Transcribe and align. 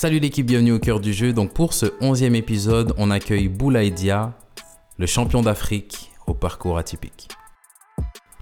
Salut 0.00 0.18
l'équipe, 0.18 0.46
bienvenue 0.46 0.72
au 0.72 0.78
cœur 0.78 0.98
du 0.98 1.12
jeu. 1.12 1.34
Donc 1.34 1.52
pour 1.52 1.74
ce 1.74 1.84
onzième 2.00 2.34
épisode, 2.34 2.94
on 2.96 3.10
accueille 3.10 3.48
Boulaïdia, 3.48 4.32
le 4.96 5.04
champion 5.04 5.42
d'Afrique 5.42 6.10
au 6.26 6.32
parcours 6.32 6.78
atypique. 6.78 7.28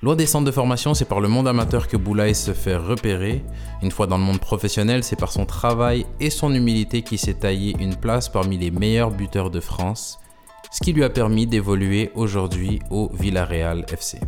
Loin 0.01 0.15
des 0.15 0.27
centres 0.27 0.45
de 0.45 0.53
formation, 0.53 0.95
c'est 0.95 1.05
par 1.05 1.21
le 1.21 1.27
monde 1.27 1.49
amateur 1.49 1.89
que 1.89 1.97
Boulaï 1.97 2.37
se 2.37 2.53
fait 2.53 2.77
repérer. 2.77 3.45
Une 3.83 3.91
fois 3.91 4.07
dans 4.07 4.19
le 4.19 4.23
monde 4.23 4.39
professionnel, 4.39 5.03
c'est 5.03 5.19
par 5.19 5.33
son 5.33 5.47
travail 5.47 6.07
et 6.21 6.31
son 6.31 6.55
humilité 6.55 7.03
qu'il 7.03 7.19
s'est 7.19 7.35
taillé 7.35 7.75
une 7.81 7.97
place 7.97 8.29
parmi 8.29 8.57
les 8.57 8.71
meilleurs 8.71 9.11
buteurs 9.11 9.51
de 9.51 9.59
France, 9.59 10.21
ce 10.71 10.79
qui 10.79 10.93
lui 10.93 11.03
a 11.03 11.11
permis 11.11 11.49
d'évoluer 11.49 12.13
aujourd'hui 12.15 12.79
au 12.89 13.11
Villarreal 13.15 13.85
FC. 13.93 14.21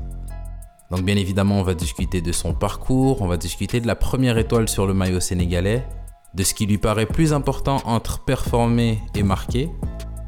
Donc 0.90 1.02
bien 1.02 1.14
évidemment, 1.14 1.60
on 1.60 1.62
va 1.62 1.74
discuter 1.74 2.22
de 2.22 2.32
son 2.32 2.54
parcours, 2.54 3.22
on 3.22 3.28
va 3.28 3.36
discuter 3.36 3.80
de 3.80 3.86
la 3.86 3.94
première 3.94 4.36
étoile 4.36 4.68
sur 4.68 4.84
le 4.84 4.94
maillot 4.94 5.20
sénégalais, 5.20 5.86
de 6.34 6.42
ce 6.42 6.54
qui 6.54 6.66
lui 6.66 6.78
paraît 6.78 7.06
plus 7.06 7.32
important 7.32 7.80
entre 7.84 8.20
performer 8.24 9.00
et 9.14 9.22
marquer. 9.22 9.70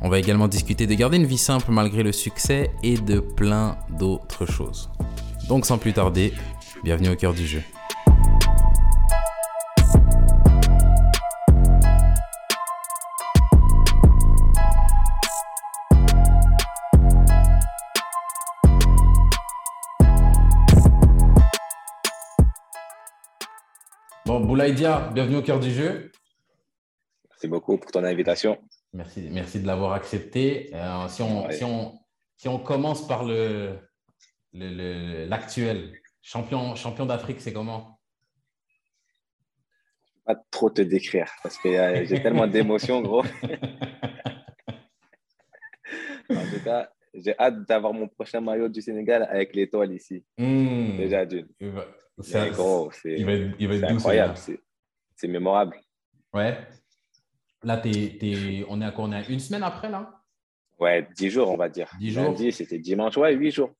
On 0.01 0.09
va 0.09 0.19
également 0.19 0.48
discuter 0.48 0.87
de 0.87 0.95
garder 0.95 1.16
une 1.16 1.27
vie 1.27 1.38
simple 1.38 1.70
malgré 1.70 2.02
le 2.02 2.12
succès 2.12 2.73
et 2.83 2.97
de 2.97 3.20
plein 3.20 3.77
d'autres 3.98 4.47
choses. 4.47 4.91
Donc 5.48 5.66
sans 5.66 5.78
plus 5.78 5.92
tarder, 5.92 6.33
bienvenue 6.83 7.11
au 7.11 7.16
cœur 7.16 7.34
du 7.34 7.47
jeu. 7.47 7.62
Boulaïdia, 24.52 25.09
bienvenue 25.15 25.36
au 25.36 25.42
cœur 25.42 25.58
du 25.61 25.70
jeu. 25.70 26.12
Merci 27.31 27.48
beaucoup 27.48 27.78
pour 27.78 27.91
ton 27.91 28.05
invitation. 28.05 28.59
Merci, 28.92 29.27
merci 29.33 29.61
de 29.62 29.67
l'avoir 29.67 29.94
accepté. 29.94 30.69
Euh, 30.75 31.09
si, 31.09 31.22
on, 31.22 31.47
Ouais. 31.47 31.53
si, 31.55 31.64
on, 31.64 31.98
si 32.36 32.48
on 32.48 32.59
commence 32.59 33.09
par 33.09 33.25
le, 33.25 33.78
le- 34.53 34.69
le- 34.69 35.25
l'actuel, 35.25 35.94
champion, 36.20 36.75
champion 36.75 37.06
d'Afrique, 37.06 37.41
c'est 37.41 37.55
comment? 37.55 37.98
Pas 40.27 40.36
trop 40.50 40.69
te 40.69 40.83
décrire 40.83 41.33
parce 41.42 41.56
que 41.56 41.69
euh, 41.70 42.05
j'ai 42.05 42.20
tellement 42.22 42.47
d'émotions, 42.47 43.00
gros. 43.00 43.25
En 46.28 46.44
tout 46.50 46.62
cas, 46.62 46.91
j'ai 47.14 47.34
hâte 47.39 47.66
d'avoir 47.66 47.94
mon 47.94 48.06
prochain 48.06 48.42
maillot 48.42 48.69
du 48.69 48.83
Sénégal 48.83 49.27
avec 49.31 49.55
l'étoile 49.55 49.92
ici. 49.94 50.27
Hmm. 50.37 50.98
Déjà 50.98 51.25
d'une. 51.25 51.48
Mais 52.18 52.50
gros, 52.50 52.91
c'est 52.92 53.14
il 53.18 53.24
va 53.27 53.32
être, 53.32 53.55
il 53.58 53.68
va 53.68 53.74
être 53.74 53.80
c'est 53.80 53.86
doux, 53.88 53.94
incroyable. 53.96 54.36
C'est 54.36 54.60
c'est 55.16 55.28
mémorable. 55.28 55.77
Ouais. 56.34 56.58
Là, 57.64 57.77
t'es- 57.78 58.16
t'es- 58.19 58.64
on, 58.69 58.80
est 58.80 58.84
à, 58.84 58.91
quoi? 58.91 59.04
On 59.04 59.12
est 59.12 59.16
à 59.16 59.28
une 59.28 59.38
semaine 59.38 59.62
après, 59.62 59.88
là? 59.88 60.20
Ouais, 60.80 61.06
dix 61.16 61.30
jours, 61.30 61.48
on 61.50 61.56
va 61.56 61.69
dire. 61.69 61.88
10 62.00 62.10
jours? 62.10 62.24
Lundi, 62.24 62.50
c'était 62.50 62.78
dimanche. 62.78 63.16
Ouais, 63.16 63.32
huit 63.34 63.52
jours. 63.52 63.70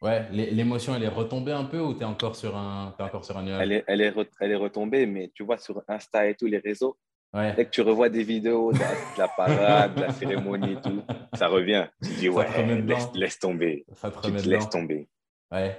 Ouais. 0.00 0.26
l'é- 0.30 0.50
L'émotion, 0.52 0.94
elle 0.94 1.02
est 1.02 1.08
retombée 1.08 1.50
un 1.52 1.64
peu 1.64 1.80
ou 1.80 1.94
t'es 1.94 2.04
encore 2.04 2.36
sur 2.36 2.56
un, 2.56 2.94
t'es 2.96 3.02
encore 3.02 3.24
sur 3.24 3.36
un 3.36 3.42
nuage? 3.42 3.60
Elle 3.62 3.72
est, 3.72 3.84
elle, 3.88 4.00
est 4.00 4.10
re- 4.10 4.28
elle 4.40 4.52
est 4.52 4.56
retombée, 4.56 5.06
mais 5.06 5.30
tu 5.34 5.42
vois, 5.44 5.58
sur 5.58 5.82
Insta 5.88 6.28
et 6.28 6.34
tous 6.36 6.46
les 6.46 6.58
réseaux, 6.58 6.96
Ouais. 7.34 7.54
dès 7.54 7.64
que 7.64 7.70
tu 7.70 7.80
revois 7.80 8.08
des 8.10 8.22
vidéos 8.22 8.72
de 8.72 8.78
la, 8.78 8.90
de 8.90 9.18
la 9.18 9.28
parade, 9.28 9.94
de 9.94 10.00
la 10.02 10.12
cérémonie 10.12 10.72
et 10.72 10.80
tout, 10.80 11.02
ça 11.34 11.48
revient. 11.48 11.86
Tu 12.02 12.10
dis, 12.10 12.26
Ça 12.26 12.30
ouais, 12.32 12.80
laisse, 12.82 13.08
laisse 13.14 13.38
tomber. 13.38 13.84
Ça 13.94 14.10
te 14.10 14.26
Tu 14.26 14.32
te 14.34 14.48
laisses 14.48 14.68
tomber. 14.68 15.08
Ouais. 15.50 15.76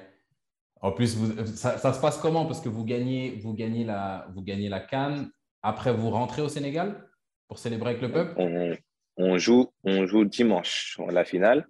En 0.83 0.91
plus, 0.91 1.15
vous- 1.15 1.45
ça, 1.45 1.77
ça 1.77 1.93
se 1.93 2.01
passe 2.01 2.17
comment? 2.17 2.45
Parce 2.45 2.59
que 2.61 2.67
vous 2.69 2.83
gagnez, 2.83 3.39
vous 3.41 3.53
gagnez 3.53 3.85
la, 3.85 4.27
vous 4.33 4.41
gagnez 4.43 4.67
la 4.67 4.81
Cannes. 4.81 5.31
Après, 5.61 5.93
vous 5.93 6.09
rentrez 6.09 6.41
au 6.41 6.49
Sénégal 6.49 7.09
pour 7.47 7.57
célébrer 7.57 7.91
avec 7.91 8.01
le 8.01 8.11
peuple? 8.11 8.33
on, 8.37 8.75
on 9.15 9.37
joue, 9.37 9.71
on 9.85 10.05
joue 10.05 10.25
dimanche 10.25 10.99
la 11.09 11.23
finale. 11.23 11.65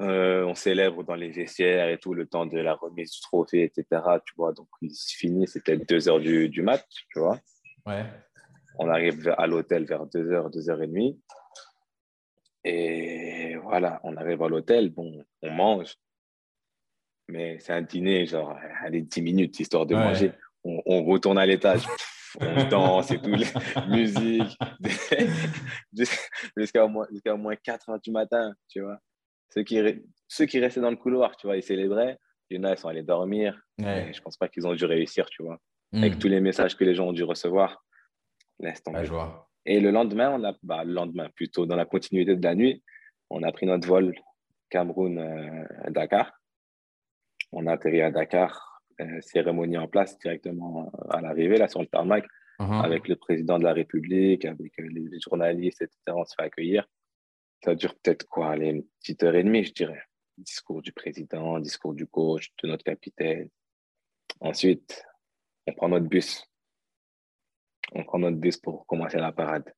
Euh, 0.00 0.44
on 0.44 0.54
célèbre 0.54 1.04
dans 1.04 1.14
les 1.14 1.30
vestiaires 1.30 1.88
et 1.88 1.98
tout 1.98 2.12
le 2.12 2.26
temps 2.26 2.46
de 2.46 2.58
la 2.58 2.74
remise 2.74 3.12
du 3.12 3.20
trophée, 3.20 3.62
etc. 3.62 4.02
Tu 4.26 4.34
vois, 4.36 4.52
donc 4.52 4.68
il 4.82 4.92
se 4.94 5.16
finit, 5.16 5.46
c'était 5.46 5.76
2 5.76 6.08
heures 6.08 6.20
du, 6.20 6.48
du 6.48 6.62
match, 6.62 6.84
tu 7.12 7.20
vois. 7.20 7.38
Ouais. 7.86 8.04
On 8.80 8.88
arrive 8.88 9.32
à 9.38 9.46
l'hôtel 9.46 9.84
vers 9.84 10.06
2 10.06 10.30
heures, 10.32 10.50
2 10.50 10.70
heures 10.70 10.82
et 10.82 10.86
demie. 10.88 11.20
Et 12.64 13.56
voilà, 13.62 14.00
on 14.02 14.16
arrive 14.16 14.42
à 14.42 14.48
l'hôtel, 14.48 14.90
bon, 14.90 15.24
on 15.42 15.50
mange. 15.50 15.94
Mais 17.28 17.58
c'est 17.60 17.72
un 17.72 17.82
dîner, 17.82 18.26
genre, 18.26 18.56
allez, 18.82 19.02
10 19.02 19.22
minutes, 19.22 19.60
histoire 19.60 19.84
de 19.86 19.94
Ouais. 19.94 20.02
manger. 20.04 20.32
On, 20.64 20.80
on 20.86 21.04
retourne 21.04 21.38
à 21.38 21.46
l'étage, 21.46 21.82
on 22.40 22.64
danse 22.68 23.10
et 23.10 23.18
tout, 23.20 23.30
musique, 23.88 24.56
Jus- 25.92 26.28
jusqu'à 26.56 26.84
au 26.84 26.88
moins, 26.88 27.06
moins 27.36 27.56
4 27.56 27.90
heures 27.90 28.00
du 28.00 28.10
matin, 28.10 28.52
tu 28.68 28.80
vois. 28.80 28.98
Ceux 29.54 29.62
qui, 29.62 29.80
ceux 30.26 30.46
qui 30.46 30.58
restaient 30.60 30.80
dans 30.80 30.90
le 30.90 30.96
couloir, 30.96 31.36
tu 31.36 31.46
vois, 31.46 31.56
ils 31.56 31.62
célébraient. 31.62 32.18
Il 32.50 32.56
y 32.56 32.60
en 32.60 32.64
a, 32.64 32.72
ils 32.72 32.78
sont 32.78 32.88
allés 32.88 33.02
dormir. 33.02 33.60
Ouais. 33.78 34.10
Je 34.12 34.20
pense 34.20 34.36
pas 34.36 34.48
qu'ils 34.48 34.66
ont 34.66 34.74
dû 34.74 34.84
réussir, 34.84 35.26
tu 35.30 35.42
vois. 35.42 35.58
Hmm. 35.92 35.98
Avec 35.98 36.18
tous 36.18 36.28
les 36.28 36.40
messages 36.40 36.76
que 36.76 36.84
les 36.84 36.94
gens 36.94 37.06
ont 37.08 37.12
dû 37.12 37.22
recevoir, 37.24 37.84
laisse 38.58 38.82
tomber. 38.82 39.04
Vois. 39.04 39.48
Et 39.64 39.80
le 39.80 39.90
lendemain, 39.90 40.30
on 40.38 40.44
a, 40.44 40.54
bah, 40.62 40.82
le 40.84 40.92
lendemain, 40.92 41.28
plutôt 41.34 41.66
dans 41.66 41.76
la 41.76 41.84
continuité 41.84 42.36
de 42.36 42.42
la 42.42 42.54
nuit, 42.54 42.82
on 43.30 43.42
a 43.42 43.52
pris 43.52 43.66
notre 43.66 43.86
vol 43.86 44.14
Cameroun-Dakar. 44.70 46.32
On 47.52 47.66
a 47.66 47.72
atterri 47.72 48.00
à 48.02 48.10
Dakar, 48.10 48.82
euh, 49.00 49.20
cérémonie 49.20 49.78
en 49.78 49.88
place 49.88 50.18
directement 50.18 50.90
à 51.10 51.20
l'arrivée, 51.20 51.56
là, 51.58 51.68
sur 51.68 51.80
le 51.80 51.86
tarmac, 51.86 52.24
Mhm. 52.60 52.72
avec 52.84 53.06
le 53.06 53.14
président 53.14 53.56
de 53.58 53.62
la 53.64 53.72
République, 53.72 54.44
avec 54.44 54.72
euh, 54.80 54.88
les, 54.90 55.02
les 55.08 55.20
journalistes, 55.20 55.80
etc. 55.80 55.96
On 56.08 56.24
se 56.24 56.34
fait 56.36 56.42
accueillir. 56.42 56.88
Ça 57.64 57.74
dure 57.76 57.94
peut-être 57.94 58.26
quoi, 58.26 58.50
allez, 58.50 58.70
une 58.70 58.84
petite 59.00 59.22
heure 59.22 59.36
et 59.36 59.44
demie, 59.44 59.62
je 59.64 59.72
dirais. 59.72 60.02
Discours 60.36 60.82
du 60.82 60.92
président, 60.92 61.58
discours 61.60 61.94
du 61.94 62.06
coach, 62.06 62.50
de 62.62 62.68
notre 62.68 62.82
capitaine. 62.84 63.48
Ensuite, 64.40 65.04
on 65.68 65.72
prend 65.72 65.88
notre 65.88 66.06
bus. 66.06 66.44
On 67.92 68.02
prend 68.04 68.18
notre 68.18 68.36
bus 68.38 68.56
pour 68.56 68.86
commencer 68.86 69.18
la 69.18 69.30
parade. 69.32 69.72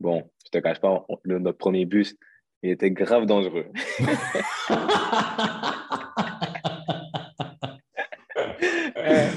Bon, 0.00 0.28
je 0.44 0.50
te 0.50 0.58
cache 0.58 0.80
pas, 0.80 1.04
on- 1.08 1.18
le- 1.22 1.38
notre 1.38 1.58
premier 1.58 1.84
bus, 1.86 2.16
il 2.62 2.70
était 2.70 2.90
grave 2.90 3.26
dangereux. 3.26 3.70
Euh, 8.96 9.30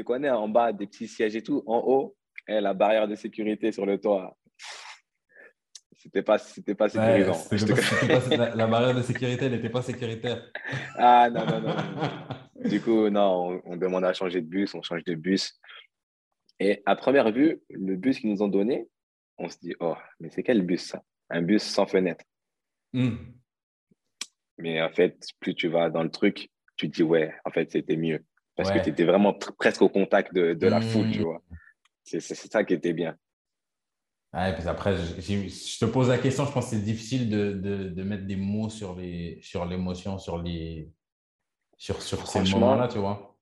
je 0.00 0.04
connais 0.04 0.30
en 0.30 0.48
bas 0.48 0.72
des 0.72 0.86
petits 0.86 1.08
sièges 1.08 1.36
et 1.36 1.42
tout. 1.42 1.62
En 1.66 1.78
haut, 1.86 2.16
eh, 2.48 2.60
la 2.60 2.72
barrière 2.74 3.06
de 3.06 3.14
sécurité 3.14 3.70
sur 3.72 3.84
le 3.86 4.00
toit. 4.00 4.36
C'était 5.96 6.22
pas, 6.22 6.38
c'était 6.38 6.74
pas 6.74 6.86
Ouais, 6.86 6.90
sécurisant. 6.90 7.34
c'était 7.34 8.08
pas- 8.08 8.20
pas- 8.20 8.36
la, 8.36 8.54
la 8.54 8.66
barrière 8.66 8.94
de 8.94 9.02
sécurité 9.02 9.50
n'était 9.50 9.68
pas 9.68 9.82
sécuritaire. 9.82 10.50
Ah 10.96 11.28
non, 11.30 11.44
non, 11.44 11.60
non. 11.60 11.74
non. 11.74 12.68
Du 12.70 12.80
coup, 12.80 13.10
non, 13.10 13.60
on, 13.66 13.72
on 13.72 13.76
demande 13.76 14.04
à 14.04 14.14
changer 14.14 14.40
de 14.40 14.46
bus, 14.46 14.74
on 14.74 14.80
change 14.82 15.04
de 15.04 15.14
bus. 15.14 15.60
Et 16.58 16.82
à 16.86 16.96
première 16.96 17.30
vue, 17.32 17.60
le 17.68 17.96
bus 17.96 18.18
qu'ils 18.18 18.30
nous 18.30 18.42
ont 18.42 18.48
donné, 18.48 18.88
on 19.36 19.48
se 19.50 19.58
dit, 19.58 19.74
oh, 19.80 19.96
mais 20.20 20.30
c'est 20.30 20.42
quel 20.42 20.62
bus 20.62 20.80
ça? 20.86 21.02
Un 21.28 21.42
bus 21.42 21.62
sans 21.62 21.86
fenêtre. 21.86 22.24
Hmm. 22.94 23.16
Mais 24.56 24.80
en 24.80 24.90
fait, 24.90 25.18
plus 25.38 25.54
tu 25.54 25.68
vas 25.68 25.90
dans 25.90 26.02
le 26.02 26.10
truc, 26.10 26.50
tu 26.76 26.90
te 26.90 26.96
dis, 26.96 27.02
ouais, 27.02 27.34
en 27.44 27.50
fait, 27.50 27.70
c'était 27.70 27.96
mieux. 27.96 28.24
Parce 28.60 28.72
Ouais. 28.72 28.78
que 28.78 28.84
tu 28.84 28.90
étais 28.90 29.04
vraiment 29.04 29.32
pr- 29.32 29.52
presque 29.56 29.80
au 29.80 29.88
contact 29.88 30.34
de, 30.34 30.52
de 30.52 30.66
la 30.66 30.82
foule, 30.82 31.10
tu 31.10 31.22
vois. 31.22 31.42
C'est 32.04 32.20
ça 32.20 32.62
qui 32.62 32.74
était 32.74 32.92
bien. 32.92 33.16
Ouais, 34.34 34.54
puis 34.54 34.68
après, 34.68 34.94
je, 34.98 35.18
je 35.18 35.78
te 35.78 35.86
pose 35.86 36.10
la 36.10 36.18
question, 36.18 36.44
je 36.44 36.52
pense 36.52 36.66
que 36.68 36.76
c'est 36.76 36.82
difficile 36.82 37.30
de, 37.30 37.52
de, 37.52 37.88
de 37.88 38.02
mettre 38.02 38.26
des 38.26 38.36
mots 38.36 38.68
sur 38.68 38.94
les 38.96 39.40
sur 39.40 39.64
l'émotion, 39.64 40.18
sur 40.18 40.36
les 40.42 40.90
sur, 41.78 42.02
sur 42.02 42.26
ces 42.26 42.42
moments-là, 42.52 42.86
tu 42.88 42.98
vois. 42.98 43.38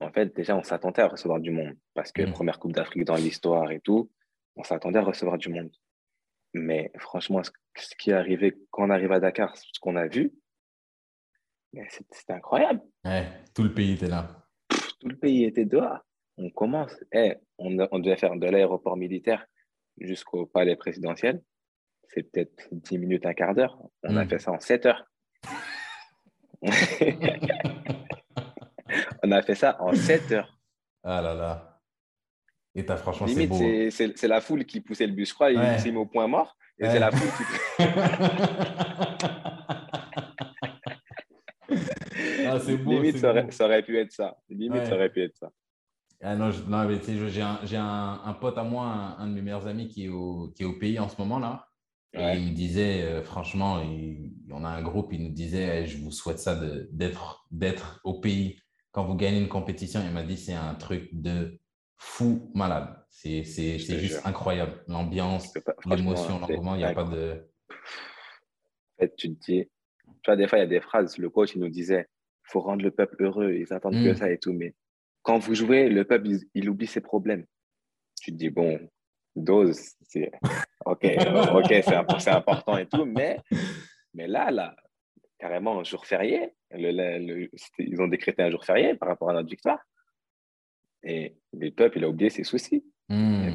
En 0.00 0.12
fait, 0.12 0.36
déjà, 0.36 0.54
on 0.54 0.62
s'attendait 0.62 1.00
à 1.00 1.08
recevoir 1.08 1.40
du 1.40 1.50
monde. 1.50 1.74
Parce 1.94 2.12
que 2.12 2.20
Mm. 2.22 2.32
première 2.32 2.58
Coupe 2.58 2.72
d'Afrique 2.72 3.04
dans 3.06 3.16
l'histoire 3.16 3.70
et 3.70 3.80
tout, 3.80 4.10
on 4.56 4.62
s'attendait 4.62 4.98
à 4.98 5.02
recevoir 5.04 5.38
du 5.38 5.48
monde. 5.48 5.74
Mais 6.52 6.92
franchement, 6.98 7.42
ce, 7.42 7.50
ce 7.78 7.94
qui 7.96 8.10
est 8.10 8.14
arrivé 8.14 8.54
quand 8.70 8.84
on 8.86 8.90
arrive 8.90 9.12
à 9.12 9.20
Dakar, 9.20 9.56
ce 9.56 9.80
qu'on 9.80 9.96
a 9.96 10.06
vu, 10.06 10.34
c'était 11.88 12.32
incroyable. 12.34 12.82
Ouais, 13.04 13.26
tout 13.54 13.62
le 13.62 13.72
pays 13.72 13.92
était 13.94 14.08
là. 14.08 14.39
Tout 15.00 15.08
le 15.08 15.16
pays 15.16 15.44
était 15.44 15.64
dehors. 15.64 15.98
On 16.36 16.50
commence. 16.50 16.94
Eh, 17.12 17.34
on, 17.58 17.76
on 17.90 17.98
devait 17.98 18.16
faire 18.16 18.36
de 18.36 18.46
l'aéroport 18.46 18.96
militaire 18.96 19.44
jusqu'au 19.98 20.46
palais 20.46 20.76
présidentiel. 20.76 21.42
C'est 22.08 22.22
peut-être 22.24 22.68
10 22.72 22.98
minutes, 22.98 23.26
un 23.26 23.34
quart 23.34 23.54
d'heure. 23.54 23.78
On 24.02 24.16
a 24.16 24.24
Mm. 24.24 24.28
fait 24.28 24.38
ça 24.38 24.52
en 24.52 24.60
7 24.60 24.86
heures. 24.86 25.04
on 29.22 29.32
a 29.32 29.42
fait 29.42 29.54
ça 29.54 29.76
en 29.80 29.94
7 29.94 30.32
heures. 30.32 30.58
Ah 31.02 31.20
là 31.22 31.34
là. 31.34 31.80
Et 32.74 32.84
t'as 32.84 32.96
franchement, 32.96 33.26
c'est 33.26 33.46
beau. 33.46 33.56
c'est- 33.90 34.28
la 34.28 34.40
foule 34.40 34.64
qui 34.64 34.80
poussait 34.80 35.06
le 35.06 35.12
bus. 35.12 35.30
Je 35.30 35.34
crois, 35.34 35.48
Ouais. 35.52 35.74
il 35.74 35.80
s'est 35.80 35.90
mis 35.90 35.96
au 35.98 36.06
point 36.06 36.26
mort. 36.28 36.56
Et 36.78 36.84
Ouais. 36.84 36.90
c'est 36.90 36.98
la 37.00 37.10
foule 37.10 37.30
qui. 37.36 37.42
ah, 42.46 42.49
c'est 42.60 42.76
beau. 42.76 42.92
Limite, 42.92 43.18
ça 43.18 43.30
aurait, 43.30 43.44
beau. 43.44 43.50
ça 43.50 43.64
aurait 43.66 43.82
pu 43.82 43.98
être 43.98 44.12
ça. 44.12 44.36
Limite, 44.48 44.80
Ouais. 44.80 44.86
ça 44.86 44.94
aurait 44.94 45.10
pu 45.10 45.22
être 45.22 45.36
ça. 45.36 45.50
Ah 46.22 46.36
non, 46.36 46.50
j'ai 46.50 47.40
un, 47.40 47.58
un, 47.80 48.20
un, 48.24 48.34
pote 48.34 48.58
à 48.58 48.62
moi, 48.62 48.84
un, 49.18 49.26
de 49.26 49.32
mes 49.32 49.40
meilleurs 49.40 49.66
amis 49.66 49.88
qui 49.88 50.04
est 50.04 50.08
au, 50.08 50.52
qui 50.54 50.64
est 50.64 50.66
au 50.66 50.78
pays 50.78 50.98
en 50.98 51.08
ce 51.08 51.16
moment 51.18 51.38
là. 51.38 51.66
Et 52.12 52.36
il 52.38 52.50
me 52.50 52.54
disait, 52.54 53.02
euh, 53.02 53.22
franchement, 53.22 53.80
on 54.50 54.64
a 54.64 54.68
un 54.68 54.82
groupe, 54.82 55.12
il 55.12 55.22
nous 55.22 55.30
disait, 55.32 55.86
je 55.86 55.98
vous 55.98 56.10
souhaite 56.10 56.40
ça 56.40 56.60
d'être 56.90 58.00
au 58.04 58.20
pays 58.20 58.60
quand 58.90 59.04
vous 59.04 59.14
gagnez 59.14 59.40
une 59.40 59.48
compétition. 59.48 60.00
Il 60.04 60.10
m'a 60.12 60.24
dit, 60.24 60.36
c'est 60.36 60.52
un 60.54 60.74
truc 60.74 61.08
de 61.12 61.58
fou 61.96 62.50
malade. 62.54 62.96
C'est 63.08 63.44
juste 63.44 64.26
incroyable. 64.26 64.82
L'ambiance, 64.88 65.54
l'émotion, 65.86 66.40
l'engouement, 66.40 66.74
il 66.74 66.78
n'y 66.78 66.84
a 66.84 66.92
pas 66.92 67.04
de. 67.04 67.46
En 67.70 69.02
fait, 69.02 69.14
tu 69.16 69.34
te 69.34 69.40
dis, 69.44 69.70
tu 70.04 70.12
vois, 70.26 70.36
des 70.36 70.48
fois, 70.48 70.58
il 70.58 70.62
y 70.62 70.64
a 70.64 70.68
des 70.68 70.80
phrases. 70.80 71.16
Le 71.16 71.30
coach, 71.30 71.54
il 71.54 71.60
nous 71.60 71.68
disait, 71.68 72.08
faut 72.50 72.60
rendre 72.60 72.82
le 72.82 72.90
peuple 72.90 73.22
heureux. 73.22 73.52
Ils 73.52 73.72
attendent 73.72 73.94
que 73.94 74.12
hmm. 74.12 74.16
ça 74.16 74.30
et 74.30 74.38
tout. 74.38 74.52
Mais 74.52 74.74
quand 75.22 75.38
vous 75.38 75.54
jouez, 75.54 75.88
le 75.88 76.04
peuple, 76.04 76.28
il, 76.54 76.68
oublie 76.68 76.86
ses 76.86 77.00
problèmes. 77.00 77.44
Tu 78.20 78.32
te 78.32 78.36
dis, 78.36 78.50
bon, 78.50 78.78
dose, 79.36 79.80
c'est 80.02 80.30
OK, 80.84 81.04
ok, 81.54 81.74
c'est 81.82 82.28
important 82.28 82.76
et 82.76 82.86
tout. 82.86 83.04
Mais, 83.04 83.38
mais 84.14 84.26
là, 84.26 84.50
là, 84.50 84.76
carrément, 85.38 85.80
un 85.80 85.84
jour 85.84 86.06
férié, 86.06 86.52
ils 86.76 88.00
ont 88.00 88.08
décrété 88.08 88.42
un 88.42 88.50
jour 88.50 88.64
férié 88.64 88.94
par 88.94 89.08
rapport 89.08 89.30
à 89.30 89.32
notre 89.32 89.48
victoire. 89.48 89.80
Et 91.02 91.36
le 91.52 91.70
peuple, 91.70 91.98
il 91.98 92.04
a 92.04 92.08
oublié 92.08 92.30
ses 92.30 92.44
soucis. 92.44 92.84
Hmm. 93.08 93.48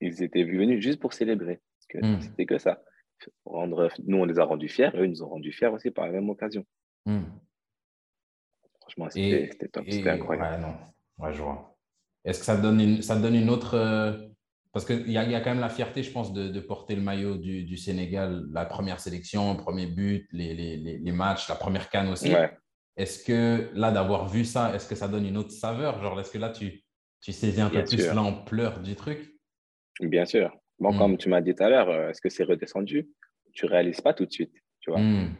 Ils 0.00 0.22
étaient 0.22 0.44
venus 0.44 0.82
juste 0.82 1.00
pour 1.00 1.12
célébrer. 1.12 1.60
Hmm. 1.94 2.20
C'était 2.20 2.46
que 2.46 2.58
ça. 2.58 2.82
Rendre, 3.44 3.90
nous, 4.04 4.18
on 4.18 4.24
les 4.24 4.38
a 4.38 4.44
rendus 4.44 4.68
fiers, 4.68 4.90
eux, 4.94 5.04
ils 5.04 5.10
nous 5.10 5.22
ont 5.22 5.28
rendus 5.28 5.52
fiers 5.52 5.68
aussi 5.68 5.90
par 5.90 6.06
la 6.06 6.12
même 6.12 6.28
occasion. 6.28 6.66
Hmm. 7.06 7.22
Franchement, 8.86 9.10
c'était 9.10 9.68
top, 9.72 9.84
c'était 9.90 10.10
incroyable. 10.10 10.54
Ouais, 10.54 10.60
non. 10.60 10.74
ouais, 11.18 11.32
je 11.32 11.42
vois. 11.42 11.76
Est-ce 12.24 12.38
que 12.40 12.44
ça 12.44 12.56
donne 12.56 12.80
une, 12.80 13.02
ça 13.02 13.16
donne 13.16 13.34
une 13.34 13.50
autre. 13.50 13.74
Euh, 13.74 14.12
parce 14.72 14.84
qu'il 14.84 15.10
y, 15.10 15.16
a, 15.16 15.24
y 15.24 15.34
a 15.34 15.40
quand 15.40 15.50
même 15.50 15.60
la 15.60 15.70
fierté, 15.70 16.02
je 16.02 16.10
pense, 16.10 16.32
de, 16.32 16.48
de 16.48 16.60
porter 16.60 16.94
le 16.94 17.00
maillot 17.00 17.36
du, 17.36 17.64
du, 17.64 17.76
Sénégal, 17.78 18.44
la 18.52 18.66
première 18.66 19.00
sélection, 19.00 19.54
le 19.54 19.58
premier 19.58 19.86
but, 19.86 20.28
les, 20.32 20.54
les, 20.54 20.76
les 20.76 21.12
matchs, 21.12 21.48
la 21.48 21.54
première 21.54 21.88
canne 21.88 22.08
aussi. 22.08 22.32
Est-ce 22.96 23.24
que 23.24 23.70
là, 23.74 23.90
d'avoir 23.90 24.28
vu 24.28 24.44
ça, 24.44 24.74
est-ce 24.74 24.88
que 24.88 24.94
ça 24.94 25.08
donne 25.08 25.26
une 25.26 25.36
autre 25.38 25.50
saveur? 25.50 26.02
Genre, 26.02 26.20
est-ce 26.20 26.30
que 26.30 26.38
là, 26.38 26.50
tu, 26.50 26.82
tu 27.22 27.32
saisis 27.32 27.60
un 27.60 27.70
peu 27.70 27.84
plus 27.84 28.06
l'ampleur 28.12 28.80
du 28.80 28.94
truc? 28.94 29.34
Bien 30.00 30.26
sûr. 30.26 30.54
Bon, 30.78 30.92
hmm. 30.92 30.98
comme 30.98 31.16
tu 31.16 31.28
m'as 31.28 31.40
dit 31.40 31.54
tout 31.54 31.62
à 31.62 31.70
l'heure, 31.70 31.88
euh, 31.88 32.10
est-ce 32.10 32.20
que 32.20 32.28
c'est 32.28 32.44
redescendu? 32.44 33.08
Tu 33.54 33.64
ne 33.64 33.70
réalises 33.70 34.00
pas 34.02 34.12
tout 34.12 34.26
de 34.26 34.32
suite, 34.32 34.52
tu 34.80 34.90
vois. 34.90 35.00
Hmm. 35.00 35.34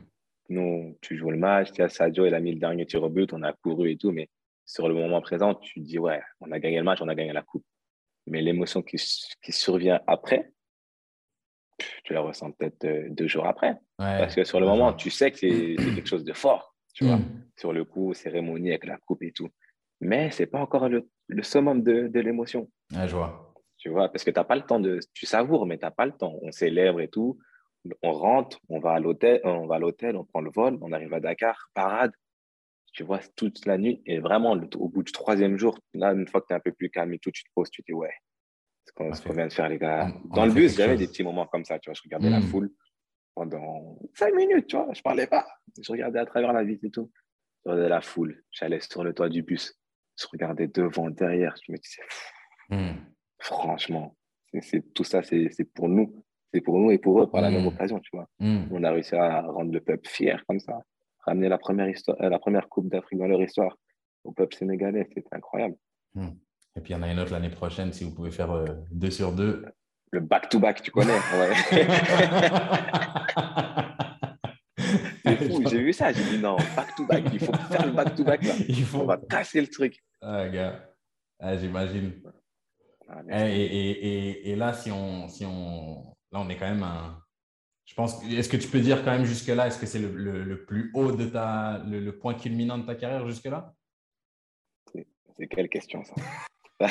Nous, 0.49 0.97
tu 1.01 1.17
joues 1.17 1.31
le 1.31 1.39
match, 1.39 1.73
tu 1.73 1.83
as 1.83 1.89
Sadio, 1.89 2.27
il 2.27 2.35
a 2.35 2.41
mis 2.41 2.53
le 2.53 2.59
dernier 2.59 2.87
tir 2.87 3.03
au 3.03 3.09
but, 3.09 3.33
on 3.33 3.43
a 3.43 3.53
couru 3.53 3.91
et 3.91 3.97
tout, 3.97 4.13
mais 4.13 4.29
sur 4.65 4.89
le 4.89 4.95
moment 4.95 5.21
présent, 5.21 5.55
tu 5.55 5.81
te 5.81 5.87
dis, 5.87 5.99
ouais, 5.99 6.21
on 6.41 6.51
a 6.53 6.59
gagné 6.59 6.79
le 6.79 6.85
match, 6.85 7.01
on 7.01 7.09
a 7.09 7.15
gagné 7.15 7.33
la 7.33 7.43
coupe. 7.43 7.65
Mais 8.27 8.41
l'émotion 8.43 8.83
qui, 8.83 8.97
qui 9.43 9.53
survient 9.53 10.01
après, 10.07 10.53
tu 12.05 12.13
la 12.13 12.21
ressens 12.21 12.53
peut-être 12.53 12.85
euh, 12.85 13.09
deux 13.11 13.29
jours 13.29 13.47
après. 13.47 13.77
Parce 13.99 14.35
que 14.35 14.45
sur 14.45 14.61
le 14.61 14.67
moment, 14.67 14.93
tu 14.93 15.11
sais 15.11 15.31
que 15.31 15.39
c'est 15.39 15.95
quelque 15.95 16.09
chose 16.09 16.25
de 16.25 16.33
fort 16.33 16.77
tu 16.97 17.05
vois, 17.05 17.17
mm. 17.17 17.43
sur 17.57 17.73
le 17.75 17.85
coup, 17.85 18.15
cérémonie 18.15 18.71
avec 18.71 18.87
la 18.87 18.97
coupe 18.97 19.23
et 19.23 19.33
tout. 19.33 19.51
Mais 20.01 20.31
ce 20.31 20.43
n'est 20.43 20.47
pas 20.47 20.59
encore 20.59 20.89
le, 20.89 21.09
le 21.29 21.43
summum 21.43 21.83
de, 21.83 22.09
de 22.09 22.21
l'émotion. 22.21 22.71
je 23.07 23.15
vois. 23.15 23.55
Tu 23.77 23.91
vois, 23.91 24.09
parce 24.09 24.25
que 24.25 24.31
tu 24.31 24.39
n'as 24.39 24.45
pas 24.45 24.57
le 24.57 24.63
temps 24.63 24.81
de. 24.81 24.99
Tu 25.13 25.27
savoures, 25.27 25.67
mais 25.67 25.77
tu 25.77 25.85
n'as 25.85 25.91
pas 25.91 26.07
le 26.07 26.13
temps. 26.13 26.39
On 26.41 26.51
célèbre 26.51 27.03
et 27.03 27.09
tout. 27.09 27.39
On 28.03 28.13
rentre, 28.13 28.61
on 28.69 28.79
va 28.79 28.93
à 28.93 29.01
l'hôtel, 29.01 29.41
on 29.45 29.67
va 29.67 29.77
à 29.77 29.79
l'hôtel, 29.79 30.17
on 30.17 30.25
prend 30.25 30.41
le 30.41 30.51
vol, 30.51 30.79
on 30.81 30.93
arrive 30.93 31.13
à 31.15 31.21
Dakar, 31.21 31.71
parade. 31.75 32.13
Tu 32.93 33.03
vois, 33.03 33.21
toute 33.37 33.67
la 33.67 33.77
nuit. 33.77 34.03
Et 34.07 34.21
vraiment, 34.21 34.53
au 34.53 34.89
bout 34.89 35.03
du 35.03 35.13
troisième 35.13 35.59
jour, 35.59 35.79
là, 35.93 36.13
une 36.13 36.27
fois 36.27 36.41
que 36.41 36.47
tu 36.47 36.55
es 36.55 36.57
un 36.57 36.61
peu 36.61 36.73
plus 36.73 36.89
calme 36.89 37.13
et 37.13 37.19
tout, 37.19 37.31
tu 37.31 37.45
te 37.45 37.51
poses, 37.55 37.71
tu 37.71 37.83
te 37.83 37.93
dis, 37.93 37.93
ouais, 37.93 38.15
ce 38.87 38.93
qu'on 38.93 39.35
vient 39.35 39.47
de 39.47 39.53
faire, 39.53 39.69
les 39.69 39.79
gars. 39.79 40.09
Dans 40.35 40.47
le 40.47 40.53
bus, 40.53 40.77
j'avais 40.77 40.97
des 40.97 41.07
petits 41.07 41.23
moments 41.23 41.47
comme 41.47 41.65
ça, 41.65 41.79
tu 41.79 41.91
vois, 41.91 41.95
je 41.95 42.03
regardais 42.03 42.31
la 42.31 42.41
mm. 42.41 42.45
foule 42.45 42.71
pendant 43.35 43.99
cinq 44.15 44.35
minutes, 44.35 44.67
tu 44.67 44.77
vois. 44.77 44.89
Je 44.95 45.03
parlais 45.03 45.27
pas. 45.27 45.47
Je 45.81 45.93
regardais 45.93 46.19
à 46.19 46.27
travers 46.27 46.53
la 46.53 46.65
vitre 46.65 46.85
et 46.85 46.91
tout. 46.91 47.13
Je 47.65 47.71
regardais 47.71 47.91
la 47.91 48.01
foule. 48.01 48.43
J'allais 48.51 48.81
sur 48.81 49.05
le 49.05 49.13
toit 49.13 49.29
du 49.29 49.43
bus. 49.43 49.79
Je 50.19 50.27
regardais 50.33 50.69
devant, 50.69 51.11
derrière. 51.11 51.55
Je 51.67 51.73
me 51.73 51.77
disais, 51.77 52.03
hmm. 52.71 52.97
franchement, 53.39 54.17
c'est 54.63 54.95
tout 54.95 55.05
ça, 55.05 55.23
c'est 55.23 55.51
pour 55.75 55.89
nous. 55.89 56.25
C'est 56.53 56.61
pour 56.61 56.79
nous 56.79 56.91
et 56.91 56.99
pour 56.99 57.23
eux 57.23 57.31
par 57.31 57.41
la 57.41 57.51
même 57.51 57.65
hmm. 57.65 57.69
occasion, 57.69 58.01
tu 58.01 58.11
vois. 58.13 58.29
Hmm. 58.39 58.65
On 58.71 58.83
a 58.85 58.91
réussi 58.91 59.15
à 59.15 59.43
rendre 59.43 59.73
le 59.73 59.81
peuple 59.81 60.09
fier 60.09 60.43
comme 60.47 60.61
ça. 60.61 60.81
Ramener 61.21 61.49
la 61.49 61.59
première, 61.59 61.89
histoire, 61.89 62.17
euh, 62.21 62.29
la 62.29 62.39
première 62.39 62.69
Coupe 62.69 62.89
d'Afrique 62.89 63.19
dans 63.19 63.27
leur 63.27 63.43
histoire 63.43 63.77
au 64.25 64.33
peuple 64.33 64.55
sénégalais. 64.55 65.09
C'était 65.13 65.35
incroyable. 65.35 65.77
Et 66.15 66.81
puis 66.81 66.93
il 66.93 66.93
y 66.93 66.95
en 66.95 67.03
a 67.03 67.11
une 67.11 67.19
autre 67.19 67.33
l'année 67.33 67.51
prochaine, 67.51 67.93
si 67.93 68.05
vous 68.05 68.15
pouvez 68.15 68.31
faire 68.31 68.53
euh, 68.53 68.65
deux 68.91 69.11
sur 69.11 69.33
deux. 69.33 69.65
Le 70.13 70.21
back-to-back, 70.21 70.83
tu 70.83 70.91
connais. 70.91 71.13
J'ai 75.71 75.83
vu 75.83 75.93
ça, 75.93 76.13
j'ai 76.13 76.23
dit 76.23 76.39
non, 76.39 76.57
back-to-back, 76.77 77.25
il 77.33 77.41
faut 77.41 77.53
faire 77.53 77.87
le 77.87 77.93
back-to-back. 77.93 78.41
Il 78.69 78.85
faut... 78.85 79.01
On 79.01 79.07
va 79.07 79.17
casser 79.17 79.61
le 79.61 79.67
truc. 79.67 80.03
Ah, 80.21 80.49
gars, 80.49 80.89
ah, 81.39 81.57
j'imagine. 81.57 82.13
Ah, 83.09 83.49
et, 83.49 83.63
et, 83.63 83.91
et, 83.91 84.51
et, 84.51 84.57
là, 84.57 84.73
si 84.73 84.91
on, 84.91 85.29
si 85.29 85.45
on. 85.45 86.16
Là, 86.37 86.43
on 86.45 86.51
est 86.51 86.57
quand 86.57 86.69
même 86.69 86.83
un. 86.83 87.19
Je 87.87 87.95
pense. 87.95 88.23
Est-ce 88.25 88.51
que 88.51 88.59
tu 88.59 88.69
peux 88.69 88.81
dire 88.81 89.03
quand 89.03 89.13
même 89.13 89.25
jusque-là, 89.25 89.69
est-ce 89.69 89.79
que 89.79 89.87
c'est 89.87 89.99
le, 89.99 90.45
le, 90.45 90.65
plus 90.67 90.91
haut 90.93 91.13
de 91.13 91.25
ta. 91.25 91.83
Le, 91.87 91.99
le, 91.99 92.19
point 92.19 92.35
culminant 92.35 92.77
de 92.77 92.85
ta 92.85 92.95
carrière 92.95 93.27
jusque-là? 93.27 93.73
C'est 94.93 95.07
quelle 95.49 95.71
question, 95.71 96.05
ça? 96.05 96.15